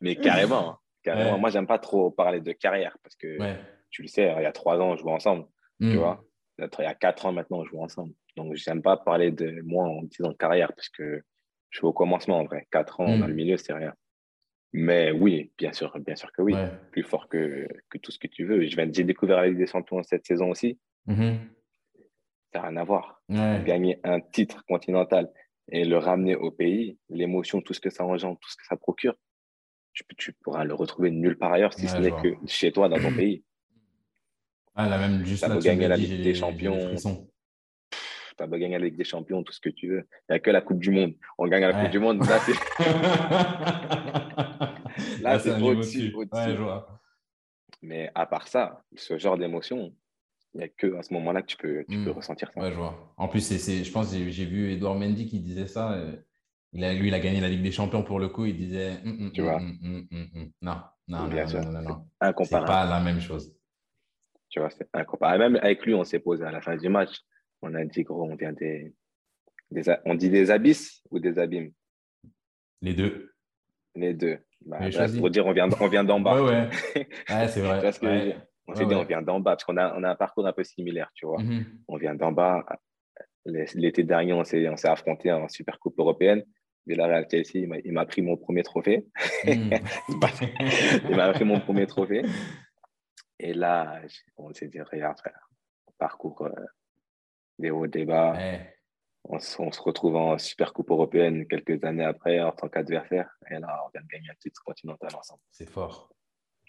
Mais, 0.00 0.16
carrément. 0.16 0.70
Hein. 0.70 0.78
carrément. 1.04 1.38
Moi, 1.38 1.50
j'aime 1.50 1.68
pas 1.68 1.78
trop 1.78 2.10
parler 2.10 2.40
de 2.40 2.50
carrière 2.50 2.98
parce 3.04 3.14
que 3.14 3.38
tu 3.90 4.02
le 4.02 4.08
sais, 4.08 4.34
il 4.36 4.42
y 4.42 4.46
a 4.46 4.52
trois 4.52 4.80
ans, 4.80 4.90
on 4.90 4.96
jouait 4.96 5.12
ensemble. 5.12 5.46
Tu 5.80 5.86
hmm. 5.86 5.96
vois 5.96 6.24
il 6.58 6.68
y 6.80 6.84
a 6.84 6.94
quatre 6.94 7.26
ans 7.26 7.32
maintenant, 7.32 7.58
on 7.58 7.64
joue 7.64 7.80
ensemble. 7.80 8.12
Donc, 8.36 8.54
j'aime 8.54 8.82
pas 8.82 8.96
parler 8.96 9.30
de 9.30 9.60
moi 9.62 9.84
en 9.84 10.02
disant 10.02 10.32
carrière 10.32 10.72
parce 10.74 10.88
que 10.88 11.22
je 11.70 11.78
suis 11.78 11.86
au 11.86 11.92
commencement 11.92 12.38
en 12.38 12.44
vrai. 12.44 12.66
Quatre 12.70 13.00
ans 13.00 13.18
dans 13.18 13.26
le 13.26 13.34
milieu, 13.34 13.56
c'est 13.56 13.72
rien. 13.72 13.94
Mais 14.72 15.12
oui, 15.12 15.52
bien 15.58 15.72
sûr, 15.72 15.96
bien 15.98 16.16
sûr 16.16 16.32
que 16.32 16.40
oui. 16.42 16.54
Plus 16.90 17.02
fort 17.02 17.28
que, 17.28 17.68
que, 17.90 17.98
tout 17.98 18.10
ce 18.10 18.18
que 18.18 18.26
tu 18.26 18.44
veux. 18.44 18.62
J'ai 18.62 19.04
découvert 19.04 19.38
la 19.38 19.48
Ligue 19.48 19.58
des 19.58 19.66
Champions 19.66 20.02
cette 20.02 20.26
saison 20.26 20.50
aussi. 20.50 20.78
Mm-hmm. 21.08 21.36
Ça 22.52 22.60
n'a 22.60 22.68
rien 22.68 22.76
à 22.78 22.84
voir. 22.84 23.22
Gagner 23.28 23.98
un 24.04 24.20
titre 24.20 24.64
continental 24.66 25.30
et 25.70 25.84
le 25.84 25.98
ramener 25.98 26.36
au 26.36 26.50
pays, 26.50 26.98
l'émotion, 27.08 27.60
tout 27.60 27.74
ce 27.74 27.80
que 27.80 27.90
ça 27.90 28.04
engendre, 28.04 28.38
tout 28.40 28.50
ce 28.50 28.56
que 28.56 28.66
ça 28.66 28.76
procure, 28.76 29.14
tu, 29.92 30.04
tu 30.16 30.32
pourras 30.32 30.64
le 30.64 30.74
retrouver 30.74 31.10
nulle 31.10 31.36
part 31.36 31.52
ailleurs 31.52 31.74
si 31.74 31.86
ce 31.86 31.96
n'est 31.98 32.10
que 32.10 32.34
chez 32.46 32.72
toi, 32.72 32.88
dans 32.88 32.98
ton 32.98 33.12
pays. 33.16 33.44
Ah, 34.74 34.88
la 34.88 34.98
même 34.98 35.24
juste 35.24 35.46
là, 35.46 35.58
gagner 35.58 35.86
la 35.86 35.96
Ligue 35.96 36.22
des 36.22 36.34
Champions. 36.34 36.94
Tu 38.36 38.42
as 38.42 38.46
gagner 38.46 38.78
la 38.78 38.84
Ligue 38.84 38.96
des 38.96 39.04
Champions, 39.04 39.42
tout 39.42 39.52
ce 39.52 39.60
que 39.60 39.68
tu 39.68 39.88
veux. 39.88 40.06
Il 40.28 40.32
n'y 40.32 40.36
a 40.36 40.38
que 40.38 40.50
la 40.50 40.60
Coupe 40.60 40.80
du 40.80 40.90
Monde. 40.90 41.14
On 41.38 41.46
gagne 41.46 41.62
la 41.62 41.72
Coupe 41.72 41.90
du 41.90 41.98
Monde. 41.98 42.24
Là, 42.26 42.38
c'est 42.40 42.52
là, 45.22 45.38
c'est 45.38 45.60
au-dessus. 45.60 46.14
Mais 47.82 48.10
à 48.14 48.26
part 48.26 48.48
ça, 48.48 48.82
ce 48.94 49.18
genre 49.18 49.36
d'émotion, 49.36 49.92
il 50.54 50.58
n'y 50.58 50.64
a 50.64 50.68
que 50.68 50.96
à 50.96 51.02
ce 51.02 51.12
moment-là 51.14 51.42
que 51.42 51.46
tu 51.46 51.56
peux, 51.56 51.84
tu 51.88 52.04
peux 52.04 52.10
hmm. 52.10 52.14
ressentir 52.14 52.50
ça. 52.52 52.60
Ouais, 52.60 52.70
je 52.70 52.76
vois. 52.76 53.12
En 53.16 53.28
plus, 53.28 53.40
c'est, 53.40 53.84
je 53.84 53.92
pense 53.92 54.12
que 54.12 54.30
j'ai 54.30 54.44
vu 54.44 54.70
Edouard 54.70 54.94
Mendy 54.94 55.26
qui 55.26 55.40
disait 55.40 55.66
ça. 55.66 55.92
Euh, 55.92 56.12
il 56.74 56.84
a, 56.84 56.94
lui, 56.94 57.08
il 57.08 57.14
a 57.14 57.20
gagné 57.20 57.40
la 57.40 57.48
Ligue 57.48 57.62
des 57.62 57.72
Champions 57.72 58.02
pour 58.02 58.18
le 58.18 58.28
coup. 58.28 58.46
Il 58.46 58.56
disait 58.56 58.92
hum, 59.04 59.20
hum, 59.20 59.32
tu 59.32 59.42
vois 59.42 59.60
non, 59.60 59.66
non, 60.62 60.78
non, 61.08 61.28
non, 61.28 61.82
non, 61.82 62.06
C'est 62.44 62.64
pas 62.64 62.86
la 62.86 63.00
même 63.00 63.20
chose. 63.20 63.54
Tu 64.48 64.60
vois, 64.60 64.70
c'est 64.70 64.88
incomparable. 64.92 65.38
Même 65.38 65.56
avec 65.56 65.84
lui, 65.84 65.94
on 65.94 66.04
s'est 66.04 66.18
posé 66.18 66.44
à 66.44 66.50
la 66.50 66.60
fin 66.60 66.76
du 66.76 66.88
match. 66.88 67.20
On 67.62 67.74
a 67.74 67.84
dit, 67.84 68.02
gros, 68.02 68.24
on 68.24 68.34
vient 68.34 68.52
des, 68.52 68.92
des 69.70 69.82
on 70.04 70.14
dit 70.14 70.30
des 70.30 70.50
abysses 70.50 71.02
ou 71.10 71.18
des 71.18 71.38
abîmes? 71.38 71.72
Les 72.80 72.94
deux. 72.94 73.32
Les 73.94 74.14
deux. 74.14 74.38
Bah, 74.66 74.78
pour 75.18 75.30
dire, 75.30 75.46
on 75.46 75.52
vient, 75.52 75.68
on 75.80 75.88
vient 75.88 76.04
d'en 76.04 76.20
bas. 76.20 76.42
ouais, 76.42 76.50
ouais. 76.50 76.68
ouais 77.30 77.48
c'est 77.48 77.60
vrai. 77.60 77.78
On 78.68 78.74
s'est 78.74 78.86
dit, 78.86 78.94
on 78.94 79.04
vient 79.04 79.22
d'en 79.22 79.40
bas, 79.40 79.52
parce 79.52 79.64
qu'on 79.64 79.76
a, 79.76 79.96
on 79.98 80.04
a 80.04 80.10
un 80.10 80.14
parcours 80.14 80.46
un 80.46 80.52
peu 80.52 80.62
similaire, 80.62 81.10
tu 81.14 81.26
vois. 81.26 81.42
Mm-hmm. 81.42 81.64
On 81.88 81.96
vient 81.96 82.14
d'en 82.14 82.32
bas. 82.32 82.64
L'été 83.44 84.04
dernier, 84.04 84.32
on 84.32 84.44
s'est, 84.44 84.68
on 84.68 84.76
s'est 84.76 84.88
affronté 84.88 85.32
en 85.32 85.48
Super 85.48 85.78
Coupe 85.80 85.98
européenne. 85.98 86.44
Mais 86.86 86.94
la 86.94 87.06
réalité 87.06 87.40
ici, 87.40 87.66
il 87.84 87.92
m'a 87.92 88.06
pris 88.06 88.22
mon 88.22 88.36
premier 88.36 88.62
trophée. 88.62 89.06
Mm. 89.44 89.74
il 91.08 91.16
m'a 91.16 91.32
pris 91.32 91.44
mon 91.44 91.60
premier 91.60 91.86
trophée. 91.86 92.22
Et 93.38 93.52
là, 93.52 94.00
on 94.36 94.52
s'est 94.52 94.68
dit, 94.68 94.80
regarde, 94.80 95.18
frère, 95.18 95.50
parcours 95.98 96.42
euh, 96.42 96.50
des 97.62 97.70
hauts, 97.70 97.86
des 97.86 98.04
bas. 98.04 98.36
On, 99.24 99.38
se 99.38 99.80
retrouve 99.80 100.16
en 100.16 100.36
Super 100.36 100.72
Coupe 100.72 100.90
européenne 100.90 101.46
quelques 101.46 101.82
années 101.84 102.04
après 102.04 102.40
en 102.42 102.52
tant 102.52 102.68
qu'adversaire. 102.68 103.30
Et 103.50 103.54
là, 103.54 103.82
on 103.86 103.90
vient 103.94 104.02
de 104.02 104.08
gagner 104.08 104.28
un 104.30 104.34
titre 104.40 104.60
continental 104.64 105.14
ensemble. 105.16 105.40
C'est 105.50 105.68
fort. 105.68 106.12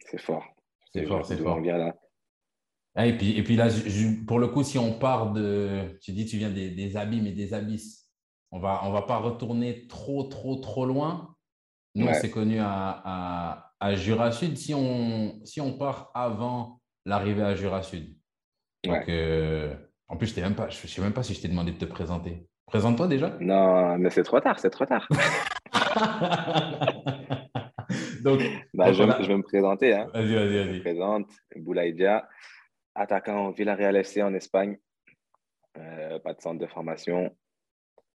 C'est 0.06 0.22
fort. 0.22 0.46
C'est 0.94 1.06
fort, 1.06 1.26
c'est 1.26 1.38
fort. 1.38 1.60
là. 1.60 1.96
Ah, 2.96 3.08
et, 3.08 3.18
puis, 3.18 3.36
et 3.38 3.44
puis 3.44 3.56
là, 3.56 3.70
pour 4.28 4.38
le 4.38 4.48
coup, 4.50 4.64
si 4.64 4.78
on 4.78 5.00
part 5.00 5.34
de. 5.34 5.98
Tu 6.02 6.12
dis, 6.12 6.26
tu 6.26 6.38
viens 6.38 6.52
des, 6.52 6.96
abîmes 6.96 7.26
et 7.26 7.32
des 7.32 7.54
abysses. 7.56 8.08
on 8.52 8.60
va, 8.60 8.82
on 8.84 8.92
va 8.92 9.02
pas 9.02 9.18
retourner 9.18 9.88
trop, 9.88 10.24
trop, 10.24 10.58
trop 10.58 10.86
loin. 10.86 11.36
Nous, 11.96 12.08
on 12.08 12.14
s'est 12.14 12.32
connus 12.32 12.60
à, 12.60 13.02
à, 13.04 13.74
à, 13.80 13.96
Jura 13.96 14.32
Sud. 14.32 14.58
Si 14.58 14.74
on, 14.74 15.44
si 15.44 15.60
on 15.60 15.78
part 15.78 16.12
avant 16.14 16.82
l'arrivée 17.06 17.44
à 17.44 17.56
Jura 17.56 17.82
Sud. 17.82 18.16
Donc, 18.84 19.08
euh, 19.10 19.76
en 20.10 20.18
plus, 20.18 20.36
je 20.36 20.42
ne 20.42 20.88
sais 20.88 21.02
même 21.02 21.14
pas 21.14 21.24
si 21.24 21.34
je 21.34 21.42
t'ai 21.42 21.48
demandé 21.48 21.72
de 21.72 21.78
te 21.78 21.86
présenter. 21.86 22.46
Présente-toi 22.68 23.08
déjà. 23.08 23.38
Non, 23.40 23.98
mais 23.98 24.10
c'est 24.10 24.24
trop 24.24 24.40
tard, 24.40 24.60
c'est 24.60 24.70
trop 24.70 24.86
tard. 24.86 25.08
donc, 28.24 28.42
bah, 28.74 28.94
je, 28.94 29.04
vais 29.04 29.38
me 29.38 29.44
présenter. 29.44 29.94
Hein. 29.94 30.08
Vas-y, 30.14 30.34
vas-y, 30.34 30.58
vas-y. 30.58 30.66
Je 30.66 30.72
me 30.72 30.82
présente, 30.82 31.30
Boulaïdia, 31.56 32.28
attaquant 32.96 33.52
Villarreal 33.52 33.96
FC 33.98 34.24
en 34.24 34.34
Espagne. 34.34 34.78
Euh, 35.78 36.20
pas 36.20 36.34
de 36.34 36.42
centre 36.42 36.60
de 36.60 36.68
formation, 36.68 37.36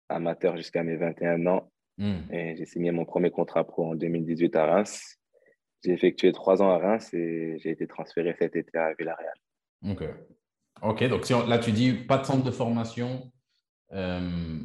amateur 0.08 0.56
jusqu'à 0.56 0.82
mes 0.82 0.96
21 0.96 1.46
ans. 1.46 1.70
Hmm. 1.98 2.22
Et 2.30 2.56
j'ai 2.56 2.66
signé 2.66 2.90
mon 2.90 3.04
premier 3.04 3.30
contrat 3.30 3.64
pro 3.64 3.92
en 3.92 3.94
2018 3.94 4.56
à 4.56 4.66
Reims. 4.66 5.18
J'ai 5.84 5.92
effectué 5.92 6.32
trois 6.32 6.62
ans 6.62 6.70
à 6.70 6.78
Reims 6.78 7.12
et 7.14 7.58
j'ai 7.58 7.70
été 7.70 7.86
transféré 7.86 8.34
cet 8.38 8.56
été 8.56 8.76
à 8.76 8.92
Villarreal. 8.94 9.34
Ok. 9.88 10.02
Ok, 10.82 11.04
donc 11.04 11.24
si 11.24 11.32
là 11.32 11.58
tu 11.58 11.72
dis 11.72 11.92
pas 11.92 12.18
de 12.18 12.24
centre 12.24 12.44
de 12.44 12.50
formation 12.50 13.32
euh, 13.92 14.60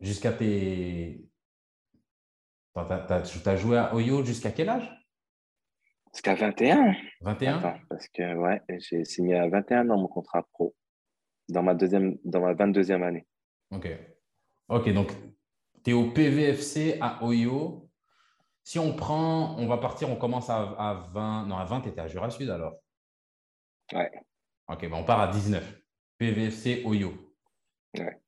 jusqu'à 0.00 0.32
tes. 0.32 1.28
Tu 2.74 3.48
as, 3.48 3.56
joué 3.56 3.78
à 3.78 3.94
Oyo 3.94 4.24
jusqu'à 4.24 4.50
quel 4.50 4.68
âge? 4.68 4.90
Jusqu'à 6.12 6.34
21. 6.34 6.92
21 7.20 7.78
Parce 7.88 8.08
que 8.08 8.34
ouais, 8.34 8.60
j'ai 8.68 9.04
signé 9.04 9.36
à 9.36 9.48
21 9.48 9.90
ans 9.90 9.96
mon 9.96 10.08
contrat 10.08 10.42
pro 10.52 10.74
dans 11.48 11.62
ma, 11.62 11.74
deuxième, 11.74 12.18
dans 12.24 12.40
ma 12.40 12.54
22e 12.54 13.02
année. 13.02 13.26
Ok. 13.70 13.88
Ok, 14.68 14.92
donc 14.92 15.12
tu 15.84 15.90
es 15.90 15.92
au 15.92 16.10
PVFC 16.10 16.98
à 17.00 17.24
Oyo. 17.24 17.88
Si 18.64 18.78
on 18.78 18.94
prend, 18.94 19.56
on 19.58 19.66
va 19.66 19.78
partir, 19.78 20.10
on 20.10 20.16
commence 20.16 20.50
à, 20.50 20.62
à 20.78 20.94
20. 21.12 21.46
Non, 21.46 21.56
à 21.56 21.64
20, 21.64 21.82
tu 21.82 21.88
étais 21.90 22.00
à 22.00 22.08
Jura 22.08 22.30
Sud 22.30 22.50
alors? 22.50 22.74
Ouais. 23.92 24.10
Ok, 24.68 24.82
ben 24.82 24.94
on 24.94 25.04
part 25.04 25.20
à 25.20 25.28
19. 25.28 25.82
PVFC 26.18 26.82
Oyo. 26.84 27.12
Ouais. 27.98 28.18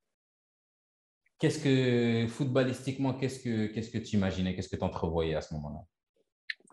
Qu'est-ce 1.38 1.62
que, 1.62 2.26
footballistiquement, 2.28 3.14
qu'est-ce 3.14 3.42
que, 3.42 3.66
qu'est-ce 3.66 3.90
que 3.90 3.98
tu 3.98 4.16
imaginais? 4.16 4.54
Qu'est-ce 4.54 4.68
que 4.68 4.76
tu 4.76 4.84
entrevoyais 4.84 5.34
à 5.34 5.40
ce 5.40 5.54
moment-là? 5.54 5.80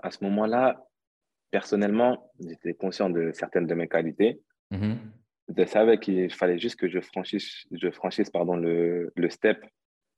À 0.01 0.10
ce 0.10 0.24
moment-là, 0.24 0.86
personnellement, 1.51 2.32
j'étais 2.39 2.74
conscient 2.74 3.10
de 3.10 3.32
certaines 3.34 3.67
de 3.67 3.75
mes 3.75 3.88
qualités. 3.88 4.41
Mm-hmm 4.72 4.98
je 5.55 5.65
savais 5.65 5.98
qu'il 6.00 6.32
fallait 6.32 6.58
juste 6.58 6.77
que 6.77 6.88
je 6.88 7.00
franchisse, 7.00 7.65
je 7.72 7.89
franchisse 7.91 8.29
pardon, 8.29 8.55
le, 8.55 9.12
le 9.15 9.29
step 9.29 9.63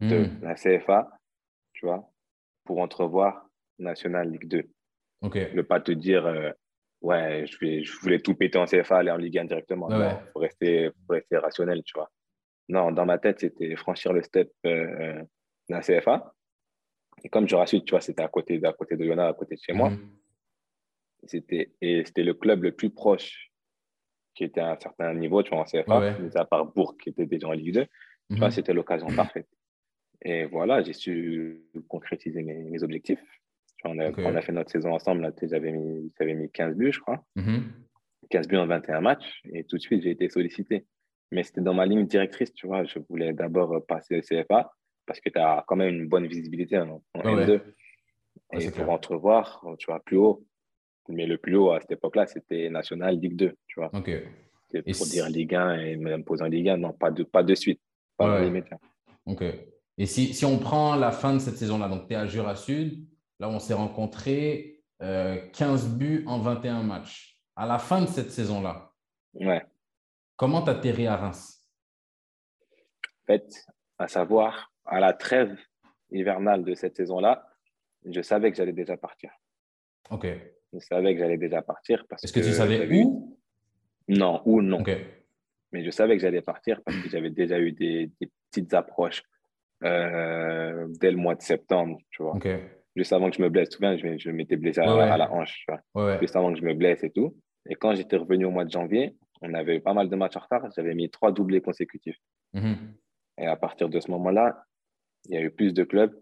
de 0.02 0.26
hmm. 0.26 0.40
la 0.42 0.56
CFA, 0.56 1.10
tu 1.74 1.86
vois, 1.86 2.12
pour 2.66 2.80
entrevoir 2.80 3.48
National 3.80 4.30
Ligue 4.30 4.48
2. 4.48 4.64
Okay. 5.22 5.54
Ne 5.54 5.62
pas 5.62 5.80
te 5.80 5.92
dire, 5.92 6.26
euh, 6.26 6.52
ouais, 7.02 7.46
je, 7.48 8.00
voulais 8.02 8.20
tout 8.20 8.36
péter 8.36 8.58
en 8.58 8.66
CFA, 8.66 8.98
aller 8.98 9.12
en 9.12 9.18
Ligue 9.18 9.38
1 9.38 9.46
directement. 9.46 9.90
Il 9.90 10.18
faut, 10.34 10.40
rester, 10.40 10.90
faut 11.08 11.14
rester 11.14 11.38
rationnel, 11.38 11.84
tu 11.84 11.94
vois. 11.96 12.10
Non, 12.68 12.92
dans 12.92 13.06
ma 13.06 13.18
tête, 13.18 13.42
c'était 13.42 13.76
franchir 13.76 14.12
le 14.12 14.24
step 14.24 14.52
euh, 14.66 15.22
de 15.70 15.76
la 15.76 15.82
CFA. 15.82 16.34
Et 17.24 17.30
comme 17.30 17.48
je 17.48 17.56
rassure, 17.56 17.84
tu 17.84 17.92
vois, 17.92 18.02
c'était 18.02 18.24
à 18.24 18.28
côté, 18.28 18.60
à 18.64 18.74
côté 18.74 18.98
de 18.98 19.06
Yona, 19.06 19.28
à 19.28 19.34
côté 19.34 19.56
de 19.56 19.62
chez 19.62 19.74
moi. 19.74 19.90
Hmm. 19.92 20.10
C'était, 21.28 21.72
et 21.82 22.04
c'était 22.06 22.24
le 22.24 22.34
club 22.34 22.64
le 22.64 22.72
plus 22.72 22.90
proche 22.90 23.52
qui 24.36 24.44
était 24.44 24.62
à 24.62 24.72
un 24.72 24.80
certain 24.80 25.14
niveau, 25.14 25.42
tu 25.44 25.52
vois, 25.52 25.62
en 25.62 25.64
CFA, 25.64 26.18
à 26.36 26.46
part 26.46 26.66
Bourg 26.66 26.98
qui 26.98 27.10
était 27.10 27.26
déjà 27.26 27.48
en 27.48 27.54
Ligue 27.54 27.74
2, 27.74 27.86
tu 27.86 28.36
vois, 28.38 28.48
mhm. 28.48 28.52
c'était 28.52 28.74
l'occasion 28.74 29.08
parfaite. 29.16 29.48
Et 30.22 30.46
voilà, 30.46 30.82
j'ai 30.82 30.94
su 30.94 31.64
concrétiser 31.88 32.42
mes, 32.44 32.64
mes 32.64 32.84
objectifs. 32.84 33.24
On, 33.86 34.00
a, 34.00 34.12
on, 34.18 34.36
a, 34.36 34.42
fait 34.42 34.52
notre 34.52 34.72
saison 34.72 34.94
ensemble, 34.94 35.32
j'avais 35.44 35.72
mis, 35.72 36.12
mis 36.20 36.52
15 36.52 36.76
buts, 36.76 36.92
je 36.92 37.00
crois. 37.00 37.24
15 37.36 37.46
mhm. 37.46 38.48
buts 38.48 38.58
en 38.58 38.68
21 38.68 39.02
matchs, 39.02 39.42
et 39.54 39.64
tout 39.64 39.78
de 39.78 39.82
suite, 39.82 40.04
j'ai 40.04 40.12
été 40.12 40.30
sollicité. 40.30 40.86
Mais 41.32 41.44
c'était 41.44 41.62
dans 41.62 41.74
ma 41.74 41.86
ligne 41.86 42.06
directrice, 42.06 42.54
tu 42.54 42.68
vois. 42.68 42.84
Je 42.84 43.00
voulais 43.10 43.34
d'abord 43.34 43.86
passer 43.88 44.16
le 44.16 44.22
CFA, 44.22 44.72
parce 45.06 45.20
que 45.20 45.30
tu 45.30 45.40
as 45.40 45.64
quand 45.68 45.76
même 45.76 45.96
une 45.96 46.08
bonne 46.08 46.28
visibilité 46.28 46.78
en, 46.78 47.02
en 47.14 47.20
N2. 47.20 47.62
et 48.54 48.72
pour 48.72 48.90
entrevoir, 48.90 49.66
tu 49.80 49.88
vois, 49.88 50.00
plus 50.04 50.18
haut, 50.18 50.46
mais 51.10 51.26
le 51.26 51.38
plus 51.38 51.56
haut 51.56 51.72
à 51.72 51.80
cette 51.82 51.92
époque-là, 51.92 52.26
c'était 52.28 52.70
National 52.70 53.18
Ligue 53.20 53.36
2, 53.36 53.54
tu 53.68 53.80
vois. 53.80 53.90
Ok. 53.94 54.12
pour 54.72 55.06
dire 55.08 55.30
Ligue 55.30 55.56
1 55.56 55.80
et 55.80 55.96
même 55.98 56.24
en 56.28 56.46
Ligue 56.46 56.70
1, 56.70 56.78
non, 56.78 56.94
pas 56.94 57.12
de, 57.12 57.24
pas 57.24 57.44
de 57.44 57.56
suite. 57.56 57.82
Pas 58.18 58.42
ouais. 58.42 58.64
Ok. 59.26 59.44
Et 59.98 60.06
si, 60.06 60.34
si, 60.34 60.46
on 60.46 60.58
prend 60.58 60.96
la 60.96 61.12
fin 61.12 61.34
de 61.34 61.40
cette 61.40 61.56
saison-là, 61.56 61.88
donc 61.88 62.08
tu 62.08 62.14
es 62.14 62.18
à 62.18 62.26
Jura 62.26 62.56
Sud, 62.56 63.06
là 63.40 63.50
on 63.50 63.60
s'est 63.60 63.74
rencontrés 63.74 64.84
euh, 65.02 65.38
15 65.54 65.98
buts 65.98 66.24
en 66.28 66.40
21 66.40 66.84
matchs. 66.84 67.38
À 67.56 67.66
la 67.66 67.80
fin 67.80 68.02
de 68.02 68.08
cette 68.08 68.32
saison-là, 68.32 68.92
ouais. 69.36 69.64
comment 70.36 70.62
tu 70.62 70.70
atterri 70.70 71.08
à 71.08 71.16
Reims? 71.16 71.70
En 73.24 73.26
fait, 73.28 73.66
à 73.98 74.08
savoir, 74.08 74.72
à 74.86 75.00
la 75.00 75.14
trêve 75.14 75.58
hivernale 76.12 76.64
de 76.64 76.74
cette 76.76 76.96
saison-là, 76.96 77.48
je 78.06 78.22
savais 78.22 78.52
que 78.52 78.58
j'allais 78.58 78.74
déjà 78.74 78.98
partir. 78.98 79.32
Ok. 80.10 80.28
Je 80.74 80.80
savais 80.80 81.14
que 81.14 81.20
j'allais 81.20 81.38
déjà 81.38 81.62
partir. 81.62 82.06
Est-ce 82.22 82.32
que, 82.32 82.40
tu 82.40 82.52
savais 82.52 82.88
où? 83.02 83.38
Non, 84.08 84.42
où 84.46 84.62
non. 84.62 84.84
Mais 85.72 85.84
je 85.84 85.90
savais 85.90 86.16
que 86.16 86.22
j'allais 86.22 86.42
partir 86.42 86.82
parce 86.84 86.98
que 86.98 87.10
j'avais 87.10 87.30
déjà 87.30 87.60
eu 87.60 87.72
des, 87.72 88.12
petites 88.52 88.74
approches 88.74 89.24
euh, 89.84 90.88
dès 91.02 91.12
le 91.12 91.18
mois 91.18 91.36
de 91.36 91.42
septembre, 91.42 91.98
tu 92.12 92.24
vois. 92.24 92.34
Juste 92.96 93.14
avant 93.14 93.30
que 93.30 93.36
je 93.36 93.42
me 93.42 93.50
blesse, 93.50 93.70
souvent, 93.72 93.98
je, 93.98 94.18
je 94.18 94.32
m'étais 94.32 94.56
blessé 94.56 94.80
à, 94.80 95.18
la 95.18 95.32
hanche, 95.32 95.66
tu 95.66 95.72
vois. 95.94 96.20
Juste 96.20 96.36
avant 96.36 96.54
que 96.54 96.60
je 96.60 96.64
me 96.64 96.74
blesse 96.74 97.04
et 97.04 97.12
tout. 97.12 97.36
Et 97.70 97.76
quand 97.76 97.94
j'étais 97.96 98.16
revenu 98.16 98.46
au 98.46 98.52
mois 98.52 98.66
de 98.66 98.72
janvier, 98.72 99.16
on 99.42 99.54
avait 99.54 99.80
pas 99.80 99.94
mal 99.94 100.10
de 100.10 100.16
matchs 100.16 100.38
en 100.38 100.40
retard. 100.40 100.70
J'avais 100.76 100.94
mis 100.94 101.10
trois 101.10 101.32
doublés 101.32 101.62
consécutifs. 101.62 102.18
Mhm. 102.54 102.96
Et 103.38 103.48
à 103.48 103.56
partir 103.58 103.90
de 103.90 104.00
ce 104.00 104.10
moment-là, 104.12 104.64
il 105.26 105.36
y 105.36 105.38
a 105.38 105.42
eu 105.42 105.52
plus 105.52 105.74
de 105.74 105.84
clubs. 105.84 106.18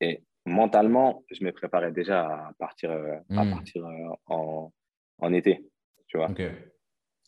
Et 0.00 0.22
mentalement, 0.46 1.24
je 1.30 1.44
me 1.44 1.52
préparais 1.52 1.92
déjà 1.92 2.26
à 2.26 2.52
partir, 2.58 2.90
euh, 2.90 3.16
à 3.30 3.44
hmm. 3.44 3.50
partir 3.50 3.86
euh, 3.86 4.14
en, 4.26 4.72
en, 5.18 5.32
été. 5.32 5.64
Tu 6.08 6.16
vois. 6.16 6.30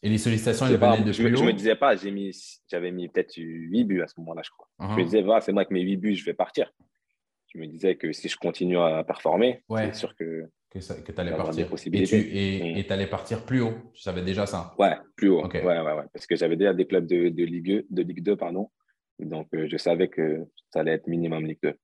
Et 0.02 0.08
les 0.08 0.18
sollicitations, 0.18 0.66
elles 0.66 0.78
venaient 0.78 1.02
de 1.02 1.12
je, 1.12 1.22
plus 1.22 1.36
Je 1.36 1.44
me 1.44 1.52
disais 1.52 1.76
pas, 1.76 1.94
j'avais 1.94 2.10
mis, 2.10 2.32
mis 2.92 3.08
peut-être 3.08 3.34
8 3.36 3.84
buts 3.84 4.02
à 4.02 4.06
ce 4.06 4.14
moment-là, 4.20 4.42
je 4.42 4.50
crois. 4.50 4.68
Je 4.80 4.86
me 4.86 4.92
uh-huh. 4.92 5.04
disais, 5.04 5.22
voilà, 5.22 5.42
c'est 5.42 5.52
moi 5.52 5.62
avec 5.62 5.70
mes 5.70 5.82
8 5.82 5.96
buts, 5.98 6.14
je 6.14 6.24
vais 6.24 6.32
partir. 6.32 6.72
Je 7.50 7.58
me 7.58 7.66
disais 7.66 7.96
que 7.96 8.12
si 8.12 8.28
je 8.28 8.36
continue 8.36 8.78
à 8.78 9.02
performer, 9.04 9.62
c'est 9.76 9.94
sûr 9.94 10.14
que, 10.14 10.48
que, 10.70 10.78
tu 10.78 11.20
allais 11.20 11.36
partir. 11.36 11.68
Et 11.92 12.04
tu 12.04 12.88
hmm. 12.88 12.92
allais 12.92 13.06
partir 13.06 13.44
plus 13.44 13.60
haut. 13.60 13.74
Tu 13.92 14.02
savais 14.02 14.22
déjà 14.22 14.46
ça 14.46 14.74
Ouais, 14.78 14.96
plus 15.16 15.30
haut. 15.30 15.46
Ouais, 15.46 15.62
ouais, 15.62 15.80
ouais. 15.80 16.04
Parce 16.12 16.26
que 16.26 16.36
j'avais 16.36 16.56
déjà 16.56 16.72
des 16.72 16.86
clubs 16.86 17.06
de, 17.06 17.28
de, 17.28 17.44
Ligue, 17.44 17.84
de 17.90 18.02
Ligue 18.02 18.22
2, 18.22 18.36
pardon. 18.36 18.70
Donc, 19.18 19.48
euh, 19.54 19.66
je 19.68 19.76
savais 19.76 20.08
que 20.08 20.46
ça 20.72 20.80
allait 20.80 20.92
être 20.92 21.08
minimum 21.08 21.44
Ligue 21.44 21.58
2. 21.62 21.74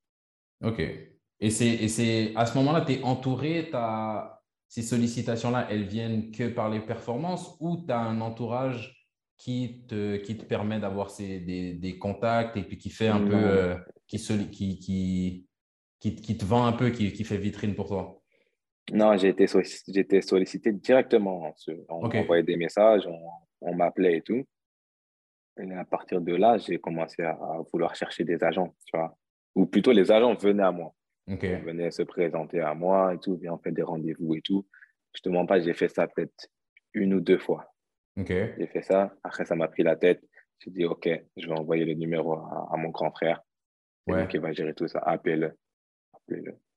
Ok. 0.65 0.83
Et 1.41 1.51
c'est 1.51 2.33
à 2.37 2.47
ce 2.47 2.57
moment-là, 2.59 2.83
tu 2.83 2.93
es 2.95 3.03
entouré, 3.03 3.69
as, 3.73 4.41
ces 4.69 4.83
sollicitations-là, 4.83 5.67
elles 5.71 5.85
viennent 5.85 6.31
que 6.31 6.49
par 6.49 6.71
les 6.71 6.81
performances 6.81 7.57
ou 7.61 7.85
tu 7.87 7.93
as 7.93 7.99
un 7.99 8.21
entourage 8.21 9.07
qui 9.37 9.85
te, 9.87 10.17
qui 10.17 10.37
te 10.37 10.45
permet 10.45 10.81
d'avoir 10.81 11.13
des, 11.19 11.75
des, 11.75 11.99
contacts 11.99 12.57
et 12.57 12.63
puis 12.63 12.79
qui 12.79 12.89
fait 12.89 13.09
un 13.09 13.21
peu, 13.21 13.35
euh, 13.35 13.77
qui, 14.07 14.19
qui, 14.51 14.79
qui, 14.79 15.47
qui, 16.01 16.37
te 16.37 16.45
vend 16.45 16.67
un 16.67 16.73
peu, 16.73 16.91
qui, 16.91 17.13
qui 17.13 17.25
fait 17.25 17.37
vitrine 17.37 17.75
pour 17.75 17.89
toi? 17.89 18.23
Non, 18.93 19.17
j'ai 19.17 19.29
été, 19.29 19.47
sollicité, 19.47 20.01
été 20.01 20.23
sollicité 20.23 20.73
directement. 20.73 21.53
On 21.89 22.09
m'envoyait 22.09 22.45
des 22.45 22.57
messages, 22.57 23.07
on, 23.07 23.19
on 23.61 23.75
m'appelait 23.75 24.19
et 24.19 24.23
tout. 24.23 24.45
Et 25.59 25.73
à 25.73 25.85
partir 25.85 26.21
de 26.21 26.35
là, 26.35 26.59
j'ai 26.59 26.79
commencé 26.79 27.23
à, 27.23 27.31
à, 27.31 27.63
vouloir 27.73 27.95
chercher 27.95 28.25
des 28.25 28.45
agents, 28.45 28.75
tu 28.85 28.97
vois. 28.97 29.17
Ou 29.55 29.67
plutôt, 29.67 29.93
les 29.93 30.13
agents 30.13 30.35
venaient 30.35 30.63
à 30.63 30.71
moi. 30.71 30.95
Okay. 31.29 31.57
On 31.57 31.65
venait 31.65 31.91
se 31.91 32.03
présenter 32.03 32.61
à 32.61 32.75
moi 32.75 33.15
et 33.15 33.19
tout, 33.19 33.37
bien 33.37 33.55
on 33.55 33.59
fait 33.59 33.73
des 33.73 33.83
rendez-vous 33.83 34.37
et 34.37 34.43
tout. 34.43 34.67
Je 35.15 35.23
te 35.23 35.29
mens 35.29 35.47
pas, 35.47 35.59
j'ai 35.59 35.75
fait 35.75 35.89
ça 35.89 36.07
peut-être 36.07 36.49
une 36.93 37.15
ou 37.15 37.21
deux 37.21 37.39
fois. 37.39 37.73
J'ai 38.17 38.67
fait 38.73 38.83
ça. 38.83 39.15
Après, 39.25 39.45
ça 39.45 39.57
m'a 39.57 39.69
pris 39.69 39.83
la 39.83 39.97
tête. 39.97 40.23
J'ai 40.61 40.71
dit, 40.71 40.85
OK, 40.85 41.09
je 41.37 41.47
vais 41.47 41.59
envoyer 41.59 41.85
le 41.85 41.95
numéro 41.95 42.35
à, 42.35 42.75
mon 42.77 42.89
grand 42.91 43.11
frère. 43.11 43.43
Ouais. 44.07 44.29
qui 44.29 44.39
va 44.39 44.53
gérer 44.53 44.73
tout 44.73 44.87
ça. 44.87 45.01
Appelez-le. 45.01 45.53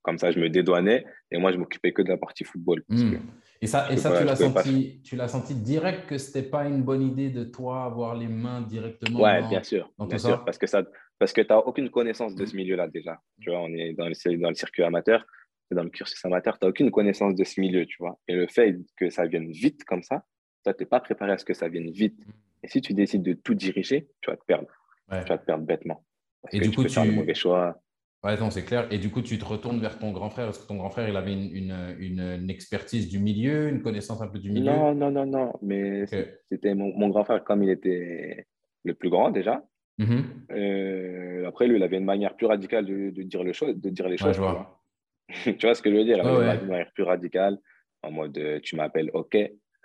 Comme 0.01 0.18
ça, 0.18 0.32
je 0.32 0.39
me 0.39 0.50
dédouanais 0.50 1.06
et 1.32 1.38
moi, 1.38 1.51
je 1.51 1.58
m'occupais 1.58 1.91
que 1.91 2.01
de 2.01 2.10
la 2.10 2.18
partie 2.18 2.44
football. 2.44 2.84
Hmm. 2.88 3.15
Et 3.62 3.68
ça, 3.68 3.91
et 3.91 3.98
ça 3.98 4.18
tu 4.18 4.24
l'as 4.24 4.38
senti, 4.38 5.01
tu 5.03 5.15
l'as 5.18 5.27
senti 5.27 5.53
direct 5.53 6.08
que 6.08 6.18
c'était 6.18 6.48
pas 6.48 6.65
une 6.65 6.82
bonne 6.82 7.01
idée 7.01 7.29
de 7.29 7.44
toi 7.44 7.84
avoir 7.84 8.15
les 8.15 8.29
mains 8.29 8.62
directement. 8.62 9.20
Ouais, 9.20 9.46
bien 9.50 9.63
sûr, 9.63 9.91
bien 10.00 10.18
sûr, 10.18 10.46
parce 10.46 10.58
que 10.58 10.65
ça, 10.65 10.84
parce 11.18 11.34
que 11.34 11.41
tu 11.41 11.50
n'as 11.50 11.58
aucune 11.58 11.89
connaissance 11.89 12.36
de 12.36 12.46
ce 12.46 12.56
milieu-là 12.56 12.88
déjà. 12.88 13.22
Tu 13.41 13.50
vois, 13.50 13.60
on 13.60 13.74
est 13.74 13.94
dans 13.94 14.08
le, 14.08 14.38
dans 14.38 14.50
le 14.50 14.56
circuit 14.56 14.84
amateur, 14.84 15.25
dans 15.72 15.84
le 15.84 15.89
cursus 15.89 16.24
amateur, 16.25 16.58
tu 16.58 16.65
n'as 16.65 16.70
aucune 16.70 16.89
connaissance 16.89 17.36
de 17.36 17.44
ce 17.44 17.60
milieu, 17.60 17.86
tu 17.86 17.98
vois. 18.00 18.18
Et 18.27 18.34
le 18.34 18.48
fait 18.48 18.77
que 18.96 19.10
ça 19.10 19.25
vienne 19.25 19.51
vite 19.51 19.84
comme 19.84 20.03
ça, 20.03 20.24
toi, 20.63 20.74
tu 20.74 20.84
n'es 20.84 20.88
pas 20.88 21.01
préparé 21.01 21.34
à 21.34 21.38
ce 21.38 21.46
que 21.46 21.53
ça 21.53 21.68
vienne 21.68 21.91
vite. 21.91 22.20
Et 22.63 22.68
si 22.68 22.82
tu 22.82 22.94
décides 22.94 23.24
de 23.24 23.34
tout 23.34 23.53
diriger, 23.53 24.08
tu 24.22 24.32
vas 24.32 24.38
te 24.38 24.46
perdre. 24.46 24.68
Tu 25.12 25.29
vas 25.29 25.38
te 25.38 25.46
perdre 25.46 25.65
bêtement. 25.65 26.06
et 26.51 26.60
du 26.60 26.72
coup, 26.72 26.84
tu... 26.84 26.89
Faire 26.89 27.06
le 27.06 27.12
mauvais 27.12 27.34
choix. 27.34 27.82
Ouais, 28.24 28.38
non, 28.38 28.50
c'est 28.50 28.66
clair. 28.66 28.88
Et 28.92 28.98
du 28.98 29.10
coup, 29.10 29.22
tu 29.22 29.40
te 29.40 29.46
retournes 29.46 29.80
vers 29.80 29.98
ton 29.98 30.12
grand 30.12 30.30
frère. 30.30 30.50
Est-ce 30.50 30.60
que 30.60 30.68
ton 30.68 30.76
grand 30.76 30.90
frère, 30.90 31.08
il 31.08 31.16
avait 31.16 31.32
une, 31.32 31.56
une, 32.00 32.38
une, 32.42 32.50
expertise 32.50 33.08
du 33.08 33.18
milieu, 33.18 33.70
une 33.70 33.82
connaissance 33.82 34.22
un 34.22 34.28
peu 34.28 34.40
du 34.40 34.52
milieu? 34.52 34.66
Non, 34.66 34.94
non, 34.94 35.10
non, 35.10 35.26
non. 35.26 35.54
Mais 35.62 36.06
c'était 36.52 36.76
mon, 36.76 36.94
mon, 36.98 37.08
grand 37.08 37.24
frère, 37.24 37.44
comme 37.46 37.64
il 37.64 37.70
était 37.70 38.46
le 38.84 38.94
plus 38.94 39.10
grand 39.10 39.32
déjà. 39.32 39.64
Mm-hmm. 40.00 40.24
Euh, 40.52 41.48
après, 41.48 41.68
lui, 41.68 41.78
il 41.78 41.84
avait 41.84 41.98
une 41.98 42.06
manière 42.06 42.36
plus 42.36 42.48
radicale 42.48 42.86
de, 42.86 43.10
de 43.10 43.24
dire, 43.24 43.44
le 43.44 43.74
de 43.74 43.90
dire 43.90 44.10
les 44.10 44.18
choses. 44.18 44.36
tu, 44.36 44.42
vois. 44.42 44.84
tu, 45.44 45.58
vois. 45.62 45.76
ce 45.76 45.82
que 45.82 45.90
je 45.90 45.96
veux 45.96 46.04
dire? 46.04 46.18
Il 46.18 46.28
avait 46.28 46.60
une 46.62 46.68
manière 46.68 46.92
plus 46.92 47.04
radicale, 47.04 47.58
en 48.04 48.12
mode 48.12 48.38
euh, 48.38 48.60
tu 48.62 48.76
m'appelles 48.76 49.12
OK. 49.14 49.38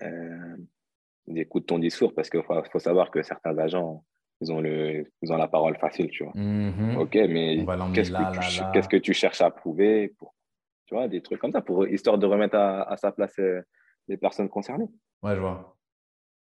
Euh, 0.02 0.56
écoute 1.36 1.66
ton 1.66 1.78
discours, 1.78 2.14
parce 2.14 2.30
qu'il 2.30 2.42
faut, 2.42 2.54
faut, 2.70 2.78
savoir 2.80 3.12
que 3.12 3.22
certains 3.22 3.56
agents 3.58 4.04
ils 4.44 4.52
ont, 4.52 4.60
le, 4.60 5.10
ils 5.22 5.32
ont 5.32 5.36
la 5.36 5.48
parole 5.48 5.76
facile, 5.76 6.08
tu 6.10 6.24
vois. 6.24 6.32
Mm-hmm. 6.34 6.96
Ok, 6.98 7.14
mais 7.14 7.64
qu'est-ce 7.94 8.10
que, 8.12 8.80
tu, 8.80 8.88
que 8.88 8.96
tu 8.98 9.14
cherches 9.14 9.40
à 9.40 9.50
prouver 9.50 10.08
pour, 10.18 10.34
Tu 10.86 10.94
vois, 10.94 11.08
des 11.08 11.22
trucs 11.22 11.40
comme 11.40 11.52
ça, 11.52 11.62
pour, 11.62 11.86
histoire 11.86 12.18
de 12.18 12.26
remettre 12.26 12.56
à, 12.56 12.96
sa 12.96 13.10
place 13.12 13.38
euh, 13.38 13.62
les 14.08 14.16
personnes 14.16 14.48
concernées. 14.48 14.88
Ouais, 15.22 15.34
je 15.34 15.40
vois. 15.40 15.76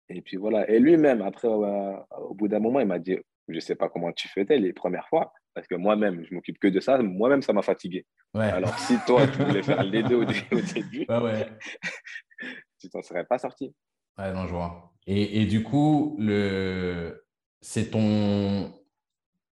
Et 0.09 0.23
puis 0.23 0.37
voilà. 0.37 0.69
Et 0.71 0.79
lui-même, 0.79 1.23
après, 1.23 1.49
au 1.49 2.35
bout 2.35 2.49
d'un 2.49 2.61
moment, 2.61 2.81
il 2.81 2.87
m'a 2.87 2.99
dit 2.99 3.19
Je 3.49 3.55
ne 3.55 3.61
sais 3.61 3.75
pas 3.75 3.89
comment 3.89 4.13
tu 4.13 4.29
faisais 4.29 4.59
les 4.59 4.73
premières 4.73 5.09
fois, 5.09 5.33
parce 5.55 5.67
que 5.67 5.75
moi-même, 5.75 6.25
je 6.25 6.35
m'occupe 6.35 6.59
que 6.59 6.69
de 6.69 6.81
ça. 6.81 6.99
Moi-même, 6.99 7.43
ça 7.43 7.53
m'a 7.53 7.63
fatigué. 7.63 8.07
Ouais. 8.35 8.45
Alors, 8.45 8.79
si 8.79 8.97
toi, 9.07 9.27
tu 9.27 9.43
voulais 9.43 9.63
faire 9.63 9.83
les 9.83 10.03
deux 10.03 10.17
au, 10.17 10.25
début, 10.25 11.05
ouais, 11.09 11.19
ouais. 11.19 11.47
tu 12.81 12.89
t'en 12.89 13.03
serais 13.03 13.25
pas 13.25 13.39
sorti. 13.39 13.75
Ouais, 14.17 14.33
non, 14.33 14.47
je 14.47 14.55
vois. 14.55 14.93
Et, 15.07 15.43
et 15.43 15.47
du 15.47 15.63
coup, 15.63 16.17
le 16.19 17.28
c'est 17.61 17.91
ton. 17.91 18.73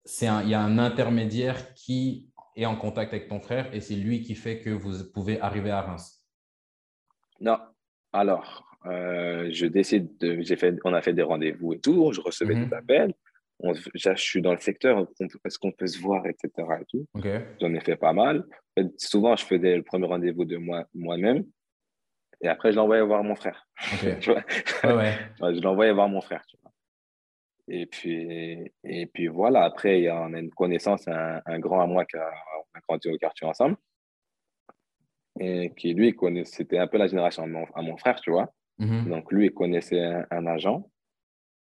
C'est 0.04 0.26
il 0.26 0.48
y 0.48 0.54
a 0.54 0.60
un 0.60 0.78
intermédiaire 0.78 1.74
qui 1.74 2.30
est 2.54 2.66
en 2.66 2.76
contact 2.76 3.12
avec 3.12 3.28
ton 3.28 3.40
frère 3.40 3.72
et 3.74 3.80
c'est 3.80 3.96
lui 3.96 4.22
qui 4.22 4.34
fait 4.34 4.60
que 4.60 4.70
vous 4.70 5.04
pouvez 5.12 5.40
arriver 5.40 5.70
à 5.70 5.82
Reims. 5.82 6.24
Non. 7.40 7.58
Alors, 8.12 8.66
euh, 8.86 9.48
je 9.50 9.66
décide 9.66 10.16
de. 10.18 10.40
J'ai 10.42 10.56
fait, 10.56 10.74
on 10.84 10.94
a 10.94 11.02
fait 11.02 11.12
des 11.12 11.22
rendez-vous 11.22 11.74
et 11.74 11.80
tout. 11.80 12.12
Je 12.12 12.20
recevais 12.20 12.54
mhm. 12.54 12.68
des 12.68 12.74
appels. 12.74 13.14
je 13.94 14.14
suis 14.14 14.42
dans 14.42 14.52
le 14.52 14.58
secteur. 14.58 15.06
Est-ce 15.44 15.58
qu'on 15.58 15.72
peut 15.72 15.86
se 15.86 15.98
voir, 15.98 16.24
etc. 16.26 16.50
Et 16.80 16.84
tout. 16.88 17.06
J'en 17.60 17.74
ai 17.74 17.80
fait 17.80 17.96
pas 17.96 18.12
mal. 18.12 18.44
Souvent, 18.96 19.34
je 19.36 19.44
faisais 19.44 19.76
le 19.76 19.82
premier 19.82 20.06
rendez-vous 20.06 20.44
de 20.44 20.56
moi, 20.56 20.84
moi-même. 20.94 21.44
Et 22.42 22.48
après, 22.48 22.70
je 22.70 22.76
l'envoyais 22.76 23.02
voir 23.02 23.24
mon 23.24 23.34
frère. 23.34 23.66
tu 24.20 24.30
vois? 24.30 24.44
Je 24.82 25.60
l'envoyais 25.62 25.92
voir 25.92 26.08
mon 26.08 26.20
frère. 26.20 26.44
Tu. 26.46 26.56
Et 27.68 27.86
puis, 27.86 28.70
et 28.84 29.06
puis 29.06 29.26
voilà, 29.26 29.64
après, 29.64 29.98
il 29.98 30.04
y 30.04 30.08
a, 30.08 30.20
on 30.20 30.32
a 30.32 30.38
une 30.38 30.50
connaissance, 30.50 31.08
un, 31.08 31.40
un 31.44 31.58
grand 31.58 31.80
à 31.80 31.86
moi 31.86 32.04
qui 32.04 32.16
a, 32.16 32.30
grandi 32.86 33.08
au 33.08 33.16
quartier 33.16 33.46
ensemble. 33.46 33.76
Et 35.38 35.72
qui, 35.76 35.92
lui, 35.92 36.14
c'était 36.44 36.78
un 36.78 36.86
peu 36.86 36.96
la 36.96 37.08
génération 37.08 37.42
à 37.42 37.82
mon, 37.82 37.96
frère, 37.96 38.20
tu 38.20 38.30
vois. 38.30 38.52
Mm-hmm. 38.78 39.08
Donc, 39.08 39.32
lui, 39.32 39.46
il 39.46 39.52
connaissait 39.52 40.02
un, 40.30 40.46
agent. 40.46 40.88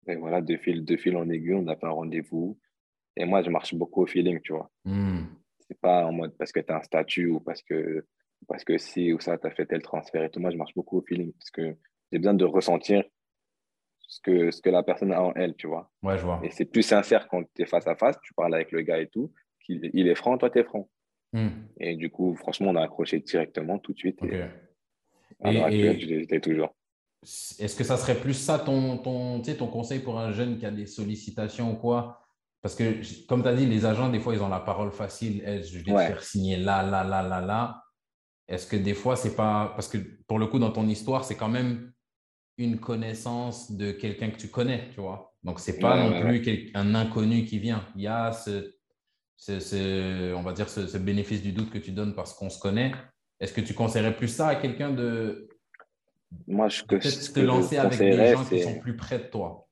Et 0.09 0.16
voilà, 0.16 0.40
de 0.40 0.57
fil, 0.57 0.85
de 0.85 0.97
fil 0.97 1.16
en 1.16 1.28
aiguille, 1.28 1.54
on 1.54 1.69
a 1.69 1.76
fait 1.76 1.87
un 1.87 1.90
rendez-vous. 1.90 2.59
Et 3.16 3.25
moi, 3.26 3.42
je 3.42 3.50
marche 3.50 3.75
beaucoup 3.75 4.02
au 4.02 4.07
feeling, 4.07 4.40
tu 4.40 4.52
vois. 4.52 4.71
Mm. 4.85 5.26
C'est 5.61 5.78
pas 5.80 6.04
en 6.04 6.12
mode 6.12 6.37
parce 6.37 6.50
que 6.50 6.61
tu 6.61 6.73
as 6.73 6.78
un 6.78 6.83
statut 6.83 7.26
ou 7.26 7.38
parce 7.38 7.62
que, 7.62 8.04
parce 8.49 8.64
que 8.64 8.76
si 8.78 9.12
ou 9.12 9.21
ça, 9.21 9.38
tu 9.38 9.47
as 9.47 9.50
fait 9.50 9.66
tel 9.66 9.83
transfert 9.83 10.25
et 10.25 10.30
tout. 10.30 10.40
Moi, 10.40 10.50
je 10.50 10.57
marche 10.57 10.75
beaucoup 10.75 10.99
au 10.99 11.02
feeling 11.02 11.33
parce 11.33 11.50
que 11.50 11.76
j'ai 12.11 12.19
besoin 12.19 12.35
de 12.35 12.45
ressentir 12.45 13.04
ce 14.11 14.21
que, 14.21 14.50
ce 14.50 14.61
que 14.61 14.69
la 14.71 14.83
personne 14.83 15.12
a 15.12 15.23
en 15.23 15.33
elle, 15.35 15.55
tu 15.55 15.69
vois. 15.69 15.88
Ouais, 16.02 16.19
je 16.19 16.25
vois. 16.25 16.40
Et 16.43 16.50
c'est 16.50 16.64
plus 16.64 16.83
sincère 16.83 17.29
quand 17.29 17.43
tu 17.55 17.62
es 17.62 17.64
face 17.64 17.87
à 17.87 17.95
face, 17.95 18.17
tu 18.23 18.35
parles 18.35 18.55
avec 18.55 18.73
le 18.73 18.83
gars 18.83 18.99
et 18.99 19.07
tout, 19.07 19.33
qu'il 19.64 19.88
il 19.95 20.09
est 20.09 20.17
franc, 20.17 20.37
toi, 20.37 20.50
tu 20.50 20.59
es 20.59 20.64
franc. 20.64 20.90
Hmm. 21.33 21.49
Et 21.79 21.94
du 21.94 22.11
coup, 22.11 22.35
franchement, 22.35 22.70
on 22.70 22.77
a 22.77 22.83
accroché 22.83 23.20
directement 23.20 23.79
tout 23.79 23.92
de 23.92 23.99
suite. 23.99 24.18
Et, 25.44 26.27
et, 26.29 26.40
toujours. 26.40 26.75
Est-ce 27.23 27.77
que 27.77 27.85
ça 27.85 27.96
serait 27.96 28.16
plus 28.16 28.35
ça 28.35 28.59
ton, 28.59 28.99
ton, 28.99 29.40
ton 29.40 29.66
conseil 29.68 30.01
pour 30.01 30.18
un 30.18 30.33
jeune 30.33 30.59
qui 30.59 30.66
a 30.66 30.73
des 30.73 30.87
sollicitations 30.87 31.73
ou 31.73 31.77
quoi? 31.77 32.20
Parce 32.62 32.75
que, 32.75 33.27
comme 33.29 33.42
tu 33.42 33.49
as 33.49 33.55
dit, 33.55 33.64
les 33.64 33.87
agents, 33.87 34.09
des 34.09 34.18
fois, 34.18 34.35
ils 34.35 34.42
ont 34.42 34.49
la 34.49 34.61
parole 34.61 34.90
facile. 34.90 35.40
je 35.46 35.79
vais 35.79 35.85
te 35.85 35.99
faire 35.99 36.23
signer 36.25 36.57
là, 36.57 36.83
là, 36.83 37.05
là, 37.05 37.23
là, 37.23 37.40
là. 37.40 37.85
Est-ce 38.49 38.66
que 38.66 38.77
des 38.77 38.94
fois, 38.94 39.14
c'est 39.14 39.37
pas. 39.37 39.73
Parce 39.77 39.87
que 39.87 39.99
pour 40.27 40.40
le 40.40 40.49
coup, 40.49 40.59
dans 40.59 40.73
ton 40.73 40.88
histoire, 40.88 41.25
c'est 41.25 41.37
quand 41.37 41.49
même 41.49 41.92
une 42.61 42.79
connaissance 42.79 43.73
de 43.73 43.90
quelqu'un 43.92 44.31
que 44.31 44.37
tu 44.37 44.49
connais, 44.49 44.88
tu 44.92 45.01
vois. 45.01 45.35
Donc, 45.42 45.59
c'est 45.59 45.79
pas 45.79 45.96
non 45.96 46.20
plus 46.20 46.70
un 46.75 46.94
inconnu 46.94 47.44
qui 47.44 47.59
vient. 47.59 47.85
Il 47.96 48.03
y 48.03 48.07
a 48.07 48.33
ce, 48.33 48.75
ce, 49.37 50.35
on 50.35 50.42
va 50.42 50.53
dire, 50.53 50.68
ce, 50.68 50.99
bénéfice 50.99 51.42
du 51.42 51.53
doute 51.53 51.70
que 51.70 51.79
tu 51.79 51.92
donnes 51.92 52.14
parce 52.14 52.35
qu'on 52.35 52.51
se 52.51 52.61
connaît. 52.61 52.92
Est-ce 53.40 53.55
que 53.55 53.62
tu 53.62 53.73
conseillerais 53.73 54.14
plus 54.14 54.29
ça 54.29 54.49
à 54.49 54.57
quelqu'un 54.57 54.90
de 54.90 55.49
moi, 56.46 56.68
je 56.68 56.85
peut 56.85 56.99
te 56.99 57.40
lancer 57.40 57.77
avec 57.77 57.99
des 57.99 58.33
gens 58.33 58.44
qui 58.44 58.62
sont 58.62 58.79
plus 58.79 58.96
près 58.96 59.18
de 59.18 59.25
toi? 59.25 59.66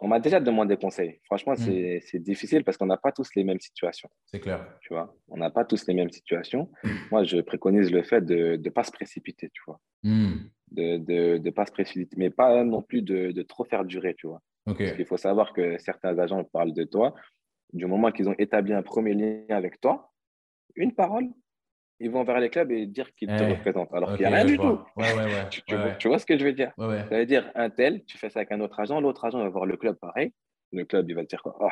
On 0.00 0.08
m'a 0.08 0.18
déjà 0.18 0.40
demandé 0.40 0.76
conseil. 0.76 1.20
Franchement, 1.24 1.52
hmm. 1.52 2.00
c'est 2.00 2.18
difficile 2.18 2.64
parce 2.64 2.76
qu'on 2.76 2.86
n'a 2.86 2.96
pas 2.96 3.12
tous 3.12 3.28
les 3.34 3.44
mêmes 3.44 3.60
situations. 3.60 4.10
C'est 4.26 4.40
clair. 4.40 4.66
Tu 4.80 4.92
vois, 4.92 5.16
on 5.28 5.36
n'a 5.36 5.50
pas 5.50 5.64
tous 5.64 5.86
les 5.86 5.94
mêmes 5.94 6.10
situations. 6.10 6.70
Moi, 7.10 7.24
je 7.24 7.40
préconise 7.40 7.90
le 7.92 8.02
fait 8.02 8.20
de 8.20 8.60
ne 8.62 8.70
pas 8.70 8.82
se 8.82 8.90
précipiter, 8.90 9.50
tu 9.52 9.62
vois. 9.66 9.80
Hmm 10.02 10.48
de 10.72 11.38
ne 11.38 11.50
pas 11.50 11.66
se 11.66 11.72
précipiter, 11.72 12.16
mais 12.18 12.30
pas 12.30 12.64
non 12.64 12.82
plus 12.82 13.02
de, 13.02 13.32
de 13.32 13.42
trop 13.42 13.64
faire 13.64 13.84
durer, 13.84 14.14
tu 14.14 14.26
vois. 14.26 14.42
Parce 14.64 14.92
qu'il 14.92 15.06
faut 15.06 15.16
savoir 15.16 15.52
que 15.52 15.78
certains 15.78 16.18
agents 16.18 16.42
parlent 16.44 16.72
de 16.72 16.84
toi. 16.84 17.14
Du 17.72 17.86
moment 17.86 18.10
qu'ils 18.10 18.28
ont 18.28 18.34
établi 18.38 18.72
un 18.72 18.82
premier 18.82 19.14
lien 19.14 19.44
avec 19.50 19.80
toi, 19.80 20.12
une 20.74 20.92
parole, 20.92 21.26
ils 22.00 22.10
vont 22.10 22.24
vers 22.24 22.40
les 22.40 22.50
clubs 22.50 22.70
et 22.70 22.86
dire 22.86 23.14
qu'ils 23.14 23.28
te 23.28 23.42
représentent, 23.42 23.92
alors 23.92 24.10
qu'il 24.10 24.26
n'y 24.26 24.32
a 24.32 24.36
rien 24.36 24.44
du 24.44 24.58
tout. 24.58 24.80
tu, 25.98 26.08
vois, 26.08 26.18
ce 26.18 26.26
que 26.26 26.38
je 26.38 26.44
veux 26.44 26.52
dire? 26.52 26.72
Ça 26.78 27.18
veut 27.18 27.26
dire, 27.26 27.50
un 27.54 27.70
tel, 27.70 28.04
tu 28.04 28.18
fais 28.18 28.28
ça 28.28 28.40
avec 28.40 28.52
un 28.52 28.60
autre 28.60 28.78
agent, 28.80 29.00
l'autre 29.00 29.24
agent 29.24 29.38
va 29.38 29.48
voir 29.48 29.66
le 29.66 29.76
club 29.76 29.96
pareil. 29.96 30.32
Le 30.72 30.84
club, 30.84 31.08
il 31.08 31.14
va 31.14 31.24
dire, 31.24 31.40
oh, 31.44 31.68